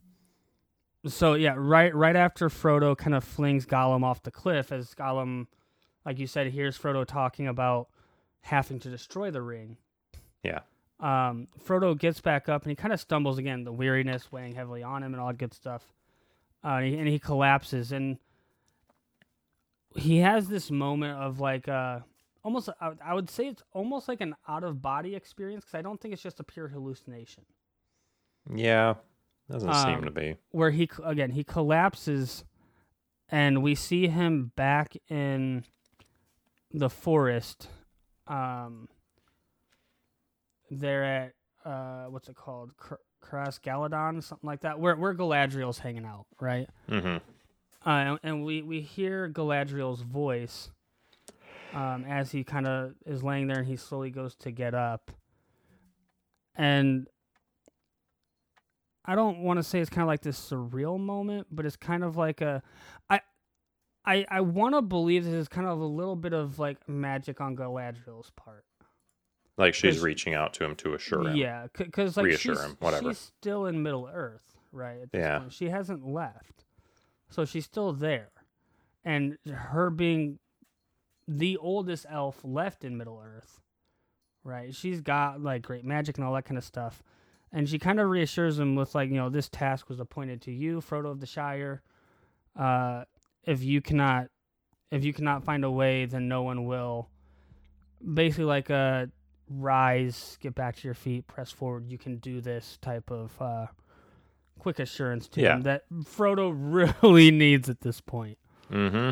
So 1.06 1.36
yeah, 1.36 1.54
right 1.56 1.96
right 1.96 2.16
after 2.16 2.50
Frodo 2.50 2.98
kind 2.98 3.16
of 3.16 3.24
flings 3.24 3.66
Gollum 3.66 4.04
off 4.04 4.24
the 4.24 4.32
cliff, 4.32 4.72
as 4.74 4.94
Gollum, 4.94 5.48
like 6.08 6.18
you 6.20 6.26
said, 6.26 6.48
here's 6.54 6.78
Frodo 6.80 7.06
talking 7.06 7.48
about 7.48 7.90
having 8.42 8.80
to 8.80 8.90
destroy 8.90 9.30
the 9.30 9.42
ring. 9.42 9.76
Yeah. 10.42 10.62
Um, 11.02 11.48
Frodo 11.64 11.96
gets 12.00 12.22
back 12.22 12.48
up 12.50 12.64
and 12.64 12.72
he 12.72 12.76
kind 12.76 12.94
of 12.94 13.00
stumbles 13.02 13.38
again, 13.38 13.66
the 13.66 13.74
weariness 13.74 14.32
weighing 14.32 14.56
heavily 14.56 14.82
on 14.84 15.04
him 15.04 15.14
and 15.14 15.20
all 15.22 15.28
that 15.28 15.38
good 15.38 15.54
stuff. 15.54 15.84
Uh, 16.64 16.70
and, 16.80 16.86
he, 16.88 16.98
and 16.98 17.08
he 17.10 17.20
collapses 17.20 17.92
and 17.92 18.18
he 19.96 20.20
has 20.20 20.48
this 20.48 20.70
moment 20.72 21.20
of 21.20 21.40
like 21.40 21.68
uh 21.68 22.00
almost 22.44 22.70
I 22.80 22.90
would- 22.90 23.00
I 23.04 23.14
would 23.14 23.30
say 23.30 23.48
it's 23.48 23.64
almost 23.74 24.08
like 24.08 24.22
an 24.22 24.36
out 24.48 24.64
of 24.64 24.82
body 24.82 25.16
experience 25.16 25.66
because 25.66 25.78
I 25.78 25.82
don't 25.82 26.00
think 26.00 26.14
it's 26.14 26.24
just 26.24 26.40
a 26.40 26.44
pure 26.44 26.68
hallucination. 26.70 27.44
Yeah, 28.54 28.96
doesn't 29.50 29.74
seem 29.74 29.96
Um, 30.00 30.04
to 30.04 30.12
be. 30.12 30.36
where 30.52 30.72
he 30.72 30.90
again 31.04 31.32
he 31.32 31.44
collapses 31.44 32.46
and 33.30 33.62
we 33.62 33.76
see 33.76 34.08
him 34.08 34.52
back 34.56 34.96
in 35.10 35.66
the 36.74 36.90
forest 36.90 37.68
um 38.28 38.88
they're 40.70 41.04
at 41.04 41.34
uh 41.66 42.06
what's 42.06 42.28
it 42.30 42.36
called? 42.36 42.76
Cr- 42.78 42.96
Caras 43.24 43.60
Galadhon 43.60 44.22
something 44.24 44.48
like 44.48 44.62
that 44.62 44.80
where 44.80 44.96
where 44.96 45.14
Galadriel's 45.14 45.80
hanging 45.80 46.06
out 46.06 46.26
right? 46.40 46.70
Hmm 46.90 47.18
uh, 47.86 47.90
and, 47.90 48.20
and 48.24 48.46
we 48.46 48.62
we 48.62 48.82
hear 48.82 49.30
Galadriel's 49.30 50.02
voice 50.02 50.70
um 51.74 52.06
as 52.06 52.32
he 52.32 52.44
kind 52.44 52.68
of 52.68 52.94
is 53.06 53.24
laying 53.24 53.48
there 53.48 53.60
and 53.60 53.68
he 53.68 53.76
slowly 53.78 54.10
goes 54.10 54.36
to 54.36 54.52
get 54.52 54.74
up. 54.74 55.12
And 56.56 57.08
I 59.06 59.16
don't 59.16 59.40
want 59.40 59.58
to 59.58 59.64
say 59.64 59.80
it's 59.80 59.90
kind 59.90 60.02
of 60.02 60.08
like 60.08 60.22
this 60.22 60.38
surreal 60.38 61.00
moment, 61.00 61.48
but 61.50 61.66
it's 61.66 61.78
kind 61.78 62.04
of 62.04 62.18
like 62.18 62.42
a 62.42 62.62
I 63.10 63.22
I 64.08 64.26
I 64.32 64.42
want 64.42 64.74
to 64.74 64.82
believe 64.82 65.26
this 65.26 65.34
is 65.34 65.48
kind 65.48 65.68
of 65.68 65.80
a 65.80 65.86
little 65.86 66.16
bit 66.16 66.34
of 66.34 66.58
like 66.58 66.88
magic 66.88 67.42
on 67.42 67.56
Galadriel's 67.56 68.32
part. 68.36 68.64
Like 69.58 69.74
she's 69.74 70.00
reaching 70.00 70.34
out 70.34 70.54
to 70.56 70.64
him 70.64 70.76
to 70.78 70.94
assure 70.94 71.28
him. 71.28 71.36
Yeah, 71.36 71.68
because 71.76 72.16
like 72.16 72.28
Reassure 72.28 72.56
she's, 72.56 72.64
him, 72.64 72.78
whatever. 72.80 73.10
she's 73.10 73.18
still 73.18 73.66
in 73.66 73.84
Middle 73.84 74.10
Earth, 74.12 74.56
right? 74.72 75.08
Yeah. 75.14 75.40
point. 75.40 75.54
she 75.54 75.70
hasn't 75.70 76.08
left, 76.08 76.66
so 77.30 77.44
she's 77.44 77.66
still 77.66 77.92
there, 77.92 78.30
and 79.04 79.38
her 79.52 79.90
being 79.90 80.40
the 81.28 81.58
oldest 81.58 82.06
elf 82.10 82.40
left 82.44 82.86
in 82.86 82.98
Middle 82.98 83.22
Earth, 83.22 83.60
right? 84.44 84.74
She's 84.74 85.02
got 85.02 85.42
like 85.42 85.64
great 85.64 85.84
magic 85.84 86.18
and 86.18 86.26
all 86.26 86.34
that 86.36 86.46
kind 86.46 86.60
of 86.60 86.64
stuff, 86.64 87.04
and 87.52 87.68
she 87.68 87.80
kind 87.80 88.00
of 88.00 88.10
reassures 88.10 88.60
him 88.60 88.76
with 88.76 88.94
like, 88.94 89.10
you 89.10 89.16
know, 89.16 89.30
this 89.30 89.50
task 89.50 89.90
was 89.90 90.00
appointed 90.00 90.42
to 90.44 90.52
you, 90.52 90.82
Frodo 90.82 91.12
of 91.12 91.20
the 91.20 91.26
Shire. 91.26 91.82
Uh, 92.56 93.04
if 93.48 93.64
you 93.64 93.82
cannot, 93.82 94.28
if 94.92 95.04
you 95.04 95.14
cannot 95.14 95.44
find 95.44 95.64
a 95.66 95.72
way, 95.72 96.06
then 96.06 96.28
no 96.28 96.44
one 96.44 96.66
will. 96.66 97.10
Basically, 98.14 98.44
like 98.46 98.70
a 98.70 99.10
rise, 99.50 100.38
get 100.42 100.54
back 100.54 100.76
to 100.76 100.84
your 100.88 100.94
feet, 100.94 101.26
press 101.26 101.52
forward. 101.52 101.88
You 101.88 101.98
can 101.98 102.18
do 102.18 102.42
this 102.42 102.78
type 102.82 103.10
of 103.10 103.32
uh, 103.42 103.68
quick 104.60 104.78
assurance 104.78 105.28
to 105.30 105.42
Yeah. 105.42 105.56
him 105.56 105.62
that 105.64 105.86
Frodo 106.04 106.52
really 107.02 107.32
needs 107.32 107.70
at 107.70 107.82
this 107.82 108.00
point. 108.02 108.38
hmm 108.70 109.12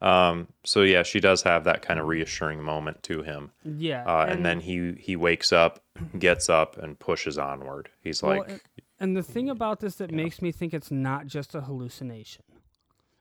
Um. 0.00 0.48
So 0.64 0.82
yeah, 0.82 1.02
she 1.04 1.20
does 1.20 1.42
have 1.42 1.64
that 1.64 1.82
kind 1.82 2.00
of 2.00 2.06
reassuring 2.08 2.60
moment 2.62 3.02
to 3.04 3.22
him. 3.22 3.52
Yeah, 3.64 4.04
Uh, 4.04 4.26
and, 4.28 4.44
then 4.44 4.60
he 4.60 4.94
he 4.98 5.14
wakes 5.14 5.52
up, 5.52 5.80
gets 6.18 6.48
up, 6.48 6.76
and 6.76 6.98
pushes 6.98 7.38
onward. 7.38 7.90
He's 8.02 8.22
Well, 8.22 8.38
like, 8.38 8.48
and- 8.50 8.60
And 8.98 9.16
the 9.16 9.22
thing 9.22 9.48
about 9.50 9.80
this 9.80 9.96
that 9.96 10.10
makes 10.12 10.40
me 10.42 10.50
think 10.52 10.72
it's 10.74 10.90
not 10.90 11.26
just 11.26 11.54
a 11.56 11.60
hallucination 11.62 12.44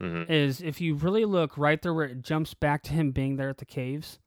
Mhm. 0.01 0.29
is 0.29 0.61
if 0.61 0.81
you 0.81 0.95
really 0.95 1.25
look 1.25 1.57
right 1.57 1.81
there 1.81 1.93
where 1.93 2.07
it 2.07 2.21
jumps 2.23 2.53
back 2.53 2.81
to 2.83 2.93
him 2.93 3.11
being 3.11 3.35
there 3.35 3.49
at 3.49 3.57
the 3.59 3.65
caves 3.65 4.19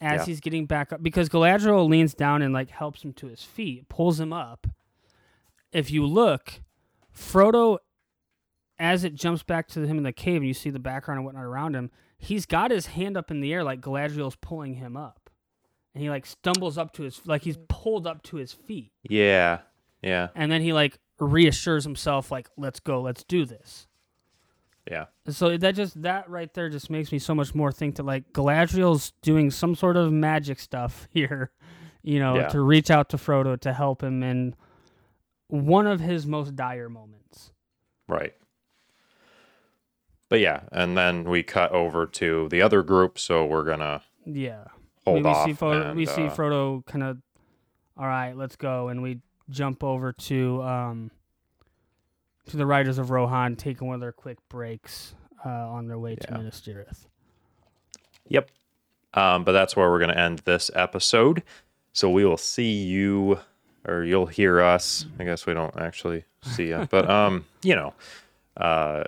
as 0.00 0.20
Yeah. 0.20 0.24
he's 0.26 0.40
getting 0.40 0.66
back 0.66 0.92
up 0.92 1.02
because 1.02 1.28
Galadriel 1.28 1.88
leans 1.88 2.14
down 2.14 2.42
and 2.42 2.52
like 2.54 2.70
helps 2.70 3.04
him 3.04 3.12
to 3.14 3.26
his 3.28 3.42
feet, 3.44 3.88
pulls 3.88 4.18
him 4.18 4.32
up. 4.32 4.66
If 5.72 5.90
you 5.90 6.04
look, 6.06 6.60
Frodo 7.14 7.78
as 8.78 9.04
it 9.04 9.14
jumps 9.14 9.42
back 9.42 9.68
to 9.68 9.86
him 9.86 9.98
in 9.98 10.02
the 10.04 10.12
cave 10.12 10.36
and 10.38 10.46
you 10.46 10.54
see 10.54 10.70
the 10.70 10.78
background 10.78 11.18
and 11.18 11.24
whatnot 11.24 11.44
around 11.44 11.76
him, 11.76 11.90
he's 12.18 12.46
got 12.46 12.70
his 12.70 12.86
hand 12.86 13.16
up 13.16 13.30
in 13.30 13.40
the 13.40 13.52
air 13.52 13.62
like 13.62 13.80
Galadriel's 13.80 14.36
pulling 14.36 14.74
him 14.74 14.96
up. 14.96 15.30
And 15.94 16.02
he 16.02 16.08
like 16.08 16.24
stumbles 16.24 16.78
up 16.78 16.92
to 16.94 17.02
his 17.02 17.26
like 17.26 17.42
he's 17.42 17.58
pulled 17.68 18.06
up 18.06 18.22
to 18.24 18.36
his 18.36 18.50
feet 18.52 18.92
yeah, 19.02 19.58
yeah, 20.00 20.28
and 20.34 20.50
then 20.50 20.62
he 20.62 20.72
like 20.72 20.98
reassures 21.18 21.84
himself 21.84 22.30
like 22.30 22.48
let's 22.56 22.80
go 22.80 23.02
let's 23.02 23.22
do 23.24 23.44
this 23.44 23.86
yeah, 24.90 25.06
so 25.28 25.56
that 25.56 25.74
just 25.76 26.00
that 26.02 26.28
right 26.28 26.52
there 26.54 26.68
just 26.68 26.90
makes 26.90 27.12
me 27.12 27.18
so 27.18 27.34
much 27.34 27.54
more 27.54 27.70
think 27.70 27.96
that 27.96 28.02
like 28.04 28.32
galadriel's 28.32 29.12
doing 29.22 29.50
some 29.50 29.74
sort 29.74 29.96
of 29.96 30.12
magic 30.12 30.58
stuff 30.58 31.06
here 31.12 31.52
you 32.02 32.18
know 32.18 32.34
Yeah. 32.36 32.48
to 32.48 32.60
reach 32.60 32.90
out 32.90 33.08
to 33.10 33.16
frodo 33.16 33.58
to 33.60 33.72
help 33.72 34.02
him 34.02 34.22
in 34.24 34.54
one 35.48 35.86
of 35.86 36.00
his 36.00 36.26
most 36.26 36.56
dire 36.56 36.88
moments 36.88 37.52
right. 38.08 38.34
But 40.28 40.40
yeah, 40.40 40.62
and 40.72 40.96
then 40.96 41.24
we 41.24 41.42
cut 41.42 41.72
over 41.72 42.06
to 42.06 42.48
the 42.48 42.62
other 42.62 42.82
group. 42.82 43.18
So 43.18 43.44
we're 43.44 43.64
gonna 43.64 44.00
yeah 44.24 44.64
hold 45.04 45.18
we, 45.18 45.22
we 45.24 45.28
off. 45.28 45.44
see 45.46 45.52
Frodo, 45.52 45.86
and, 45.90 45.96
we 45.96 46.06
see 46.06 46.26
uh, 46.26 46.30
frodo 46.34 46.86
kind 46.86 47.02
of 47.02 47.18
all 47.98 48.06
right 48.06 48.34
let's 48.34 48.56
go 48.56 48.88
and 48.88 49.02
we 49.02 49.20
jump 49.50 49.84
over 49.84 50.10
to 50.12 50.62
um 50.62 51.10
to 52.46 52.56
the 52.56 52.66
riders 52.66 52.98
of 52.98 53.10
rohan 53.10 53.56
taking 53.56 53.86
one 53.86 53.94
of 53.94 54.00
their 54.00 54.12
quick 54.12 54.38
breaks 54.48 55.14
uh, 55.44 55.48
on 55.48 55.86
their 55.88 55.98
way 55.98 56.14
to 56.16 56.32
minas 56.32 56.60
tirith 56.60 57.06
Yep. 58.28 58.50
Um, 59.14 59.44
but 59.44 59.52
that's 59.52 59.76
where 59.76 59.90
we're 59.90 59.98
going 59.98 60.10
to 60.12 60.18
end 60.18 60.40
this 60.40 60.70
episode. 60.74 61.42
So 61.92 62.08
we 62.08 62.24
will 62.24 62.38
see 62.38 62.72
you, 62.84 63.40
or 63.86 64.04
you'll 64.04 64.26
hear 64.26 64.60
us. 64.62 65.04
I 65.18 65.24
guess 65.24 65.44
we 65.44 65.52
don't 65.52 65.76
actually 65.76 66.24
see 66.42 66.68
you, 66.68 66.88
but 66.90 67.10
um, 67.10 67.44
you 67.62 67.74
know, 67.74 67.92
uh, 68.56 69.04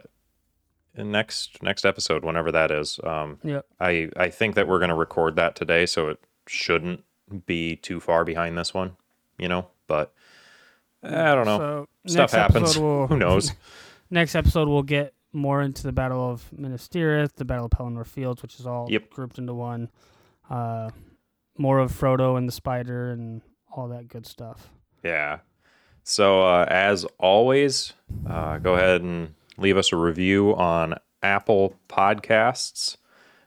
next 0.97 1.63
next 1.63 1.87
episode, 1.87 2.25
whenever 2.25 2.53
that 2.53 2.71
is. 2.71 3.01
Um, 3.03 3.39
Yep. 3.43 3.67
I 3.81 4.11
I 4.17 4.29
think 4.29 4.57
that 4.57 4.69
we're 4.69 4.79
going 4.79 4.91
to 4.91 4.95
record 4.95 5.37
that 5.37 5.57
today, 5.57 5.87
so 5.87 6.09
it 6.09 6.19
shouldn't 6.47 7.05
be 7.47 7.77
too 7.77 8.01
far 8.01 8.25
behind 8.25 8.59
this 8.59 8.75
one. 8.75 8.97
You 9.39 9.49
know, 9.49 9.69
but 9.87 10.13
I 11.05 11.35
don't 11.35 11.45
know. 11.47 11.59
So 12.07 12.13
Stuff 12.13 12.33
happens. 12.33 12.79
we'll- 12.79 13.07
Who 13.07 13.17
knows? 13.17 13.53
next 14.11 14.35
episode 14.35 14.69
we'll 14.69 14.83
get 14.83 15.15
more 15.33 15.63
into 15.63 15.83
the 15.83 15.93
Battle 15.93 16.31
of 16.31 16.45
Minas 16.53 16.89
Tirith, 16.89 17.35
the 17.35 17.45
Battle 17.45 17.65
of 17.67 17.71
Pelennor 17.73 18.07
Fields, 18.07 18.41
which 18.43 18.61
is 18.61 18.67
all 18.67 18.87
Yep. 18.91 19.11
grouped 19.11 19.39
into 19.39 19.55
one. 19.55 19.91
Uh, 20.49 20.91
more 21.59 21.79
of 21.81 21.91
Frodo 21.93 22.37
and 22.39 22.47
the 22.49 22.53
spider 22.53 23.11
and 23.11 23.43
all 23.73 23.89
that 23.89 24.09
good 24.09 24.27
stuff. 24.27 24.71
Yeah. 25.03 25.39
So 26.05 26.43
uh, 26.43 26.67
as 26.69 27.05
always, 27.19 27.95
uh, 28.29 28.59
go 28.59 28.75
ahead 28.75 29.03
and 29.03 29.35
leave 29.57 29.77
us 29.77 29.93
a 29.93 29.97
review 29.97 30.55
on 30.55 30.95
Apple 31.23 31.75
Podcasts 31.89 32.97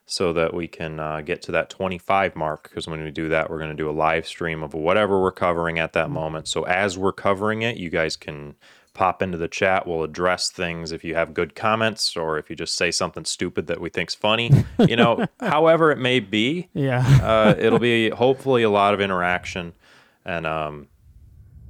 so 0.09 0.31
that 0.33 0.53
we 0.53 0.67
can 0.67 0.99
uh, 0.99 1.21
get 1.21 1.41
to 1.43 1.51
that 1.51 1.69
25 1.69 2.35
mark. 2.35 2.63
Because 2.69 2.87
when 2.87 3.03
we 3.03 3.11
do 3.11 3.27
that, 3.29 3.49
we're 3.49 3.57
going 3.59 3.69
to 3.69 3.75
do 3.75 3.89
a 3.89 3.91
live 3.91 4.25
stream 4.25 4.63
of 4.63 4.73
whatever 4.73 5.21
we're 5.21 5.31
covering 5.33 5.77
at 5.79 5.91
that 5.93 6.09
moment. 6.09 6.47
So 6.47 6.63
as 6.63 6.97
we're 6.97 7.11
covering 7.11 7.61
it, 7.61 7.75
you 7.77 7.89
guys 7.89 8.15
can 8.15 8.55
pop 8.93 9.21
into 9.21 9.37
the 9.37 9.47
chat. 9.49 9.85
We'll 9.85 10.03
address 10.03 10.49
things 10.49 10.91
if 10.93 11.03
you 11.03 11.13
have 11.13 11.33
good 11.33 11.53
comments 11.55 12.15
or 12.17 12.39
if 12.39 12.49
you 12.49 12.55
just 12.55 12.75
say 12.75 12.89
something 12.89 13.25
stupid 13.25 13.67
that 13.67 13.79
we 13.81 13.89
think's 13.89 14.15
funny. 14.15 14.49
You 14.79 14.95
know, 14.95 15.27
however 15.39 15.91
it 15.91 15.99
may 15.99 16.19
be 16.19 16.69
Yeah. 16.73 17.05
uh, 17.21 17.53
it'll 17.59 17.77
be 17.77 18.09
hopefully 18.09 18.63
a 18.63 18.69
lot 18.71 18.93
of 18.95 19.01
interaction 19.01 19.73
and 20.25 20.45
um 20.47 20.87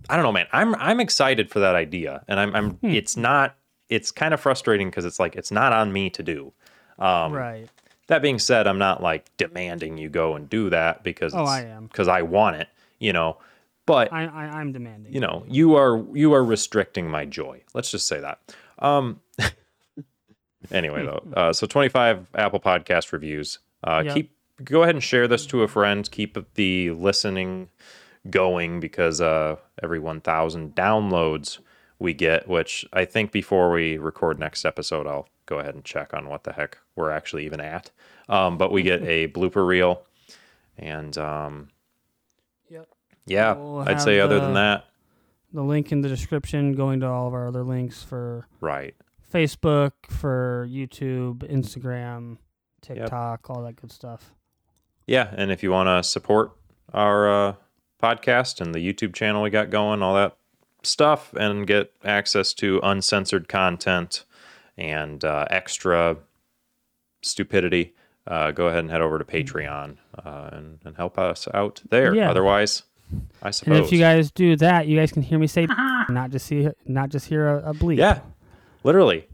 i 0.10 0.16
don't 0.16 0.24
know 0.24 0.32
man 0.32 0.48
i'm 0.52 0.74
i'm 0.76 1.00
excited 1.00 1.48
for 1.52 1.60
that 1.60 1.76
idea 1.76 2.24
and 2.28 2.40
i'm 2.40 2.56
i'm 2.56 2.72
Hmm. 2.72 2.88
it's 2.90 3.16
not 3.16 3.56
it's 3.90 4.10
kind 4.10 4.34
of 4.34 4.40
frustrating 4.40 4.90
because 4.90 5.06
it's 5.06 5.20
like 5.20 5.36
it's 5.36 5.52
not 5.52 5.74
on 5.74 5.92
me 5.94 6.10
to 6.12 6.24
do 6.24 6.54
um 6.98 7.34
right. 7.34 7.70
That 8.08 8.22
being 8.22 8.40
said 8.40 8.68
i'm 8.68 8.78
not 8.78 9.02
like 9.04 9.30
demanding 9.38 9.98
you 9.98 10.10
go 10.10 10.36
and 10.36 10.50
do 10.50 10.70
that 10.70 11.04
because 11.04 11.34
Oh, 11.36 11.44
I 11.46 11.62
am. 11.62 11.88
because 11.88 12.08
i 12.08 12.22
want 12.22 12.56
it 12.58 12.68
you 13.00 13.14
know 13.14 13.38
but 13.86 14.12
I, 14.12 14.26
I 14.26 14.44
I'm 14.60 14.72
demanding. 14.74 15.14
you 15.14 15.20
know 15.20 15.46
you 15.48 15.76
are 15.76 16.04
you 16.14 16.34
are 16.34 16.44
restricting 16.44 17.10
my 17.10 17.26
joy 17.26 17.62
let's 17.74 17.92
just 17.92 18.08
say 18.08 18.20
that 18.20 18.40
um 18.80 19.20
anyway 20.72 21.06
though 21.06 21.24
uh, 21.36 21.54
so 21.54 21.68
25 21.68 22.28
apple 22.36 22.60
podcast 22.60 23.12
reviews 23.12 23.60
Uh, 23.84 24.02
Yep. 24.06 24.14
Keep 24.16 24.32
go 24.64 24.84
ahead 24.84 24.96
and 24.96 25.04
share 25.04 25.28
this 25.28 25.46
to 25.48 25.62
a 25.62 25.68
friend. 25.68 26.10
Keep 26.10 26.56
the 26.56 26.90
listening 26.92 27.70
going 28.30 28.80
because 28.80 29.22
uh, 29.22 29.56
every 29.84 30.00
1,000 30.00 30.74
downloads 30.76 31.60
we 32.00 32.12
get, 32.16 32.48
which 32.48 32.84
I 32.92 33.06
think 33.06 33.32
before 33.32 33.70
we 33.72 33.98
record 34.00 34.40
next 34.40 34.66
episode, 34.66 35.06
I'll 35.06 35.28
go 35.48 35.58
ahead 35.58 35.74
and 35.74 35.84
check 35.84 36.14
on 36.14 36.30
what 36.30 36.44
the 36.44 36.54
heck 36.54 36.78
we're 36.96 37.10
actually 37.10 37.46
even 37.46 37.60
at. 37.60 37.90
Um, 38.30 38.58
but 38.60 38.72
we 38.72 38.84
get 38.84 39.02
a 39.02 39.28
blooper 39.34 39.66
reel, 39.66 40.04
and 40.78 41.18
um, 41.18 41.70
Yep. 42.70 42.88
yeah, 43.26 43.54
We'll 43.54 43.80
I'd 43.90 44.02
say 44.02 44.18
have 44.18 44.26
other 44.26 44.40
than 44.40 44.54
that, 44.54 44.86
The 45.54 45.64
link 45.64 45.92
in 45.92 46.02
the 46.02 46.10
description, 46.10 46.74
going 46.76 47.00
to 47.00 47.08
all 47.08 47.28
of 47.28 47.34
our 47.34 47.48
other 47.48 47.64
links 47.64 48.04
for 48.04 48.48
right. 48.62 48.94
Facebook, 49.34 49.94
for 50.10 50.68
YouTube, 50.70 51.40
Instagram, 51.52 52.38
TikTok, 52.82 53.50
all 53.50 53.64
that 53.64 53.76
good 53.76 53.92
stuff. 53.92 54.32
Yeah, 55.06 55.34
and 55.36 55.52
if 55.52 55.64
you 55.64 55.72
want 55.72 55.88
to 55.88 56.08
support 56.08 56.52
our 56.94 57.30
uh, 57.50 57.54
podcast 58.02 58.62
and 58.62 58.74
the 58.76 58.80
YouTube 58.80 59.14
channel 59.14 59.42
we 59.42 59.50
got 59.50 59.70
going, 59.70 60.02
all 60.02 60.16
that 60.16 60.38
stuff, 60.84 61.34
and 61.34 61.66
get 61.68 61.92
access 62.04 62.54
to 62.56 62.80
uncensored 62.84 63.48
content 63.48 64.24
and 64.78 65.24
uh, 65.26 65.46
extra 65.50 66.18
stupidity, 67.22 67.94
uh, 68.28 68.52
go 68.52 68.68
ahead 68.68 68.80
and 68.80 68.92
head 68.92 69.02
over 69.02 69.18
to 69.20 69.26
Patreon 69.26 69.98
uh, 70.24 70.50
and, 70.52 70.80
and 70.86 70.96
help 70.98 71.18
us 71.18 71.48
out 71.54 71.82
there. 71.90 72.14
Yeah. 72.14 72.30
Otherwise, 72.30 72.84
I 73.42 73.52
suppose. 73.52 73.78
And 73.78 73.86
if 73.86 73.92
you 73.92 74.00
guys 74.00 74.32
do 74.32 74.56
that, 74.58 74.88
you 74.88 74.98
guys 74.98 75.12
can 75.12 75.22
hear 75.22 75.40
me 75.40 75.48
say, 75.48 75.68
not 76.10 76.30
just 76.32 76.46
see, 76.46 76.68
not 76.86 77.10
just 77.10 77.28
hear 77.28 77.48
a, 77.48 77.70
a 77.72 77.74
bleep. 77.74 77.98
yeah, 77.98 78.20
literally, 78.84 79.28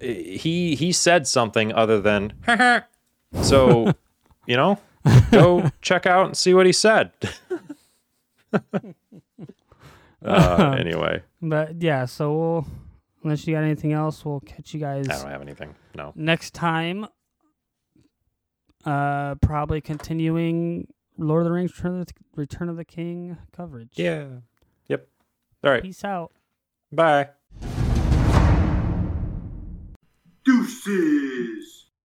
he 0.00 0.74
he 0.74 0.92
said 0.92 1.26
something 1.26 1.72
other 1.72 2.00
than 2.00 2.32
so, 3.42 3.92
you 4.46 4.56
know, 4.56 4.78
go 5.30 5.70
check 5.80 6.06
out 6.06 6.26
and 6.26 6.36
see 6.36 6.52
what 6.54 6.66
he 6.66 6.72
said. 6.72 7.12
uh, 10.24 10.76
anyway, 10.78 11.22
But 11.42 11.80
yeah, 11.82 12.04
so 12.06 12.32
we'll, 12.34 12.66
unless 13.22 13.46
you 13.46 13.54
got 13.54 13.64
anything 13.64 13.92
else, 13.92 14.24
we'll 14.24 14.40
catch 14.40 14.74
you 14.74 14.80
guys 14.80 15.08
I 15.08 15.18
don't 15.18 15.30
have 15.30 15.42
anything. 15.42 15.74
No. 15.94 16.12
next 16.14 16.54
time. 16.54 17.06
Uh, 18.84 19.34
probably 19.36 19.80
continuing 19.80 20.86
Lord 21.18 21.42
of 21.42 21.46
the 21.46 21.52
Rings: 21.52 21.72
Return 21.72 22.00
of 22.00 22.06
the, 22.06 22.12
Return 22.36 22.68
of 22.68 22.76
the 22.76 22.84
King 22.84 23.36
coverage. 23.50 23.90
Yeah. 23.94 24.26
Yep. 24.86 25.08
All 25.64 25.70
right. 25.72 25.82
Peace 25.82 26.04
out. 26.04 26.32
Bye. 26.92 27.30
Deuces. 30.44 31.85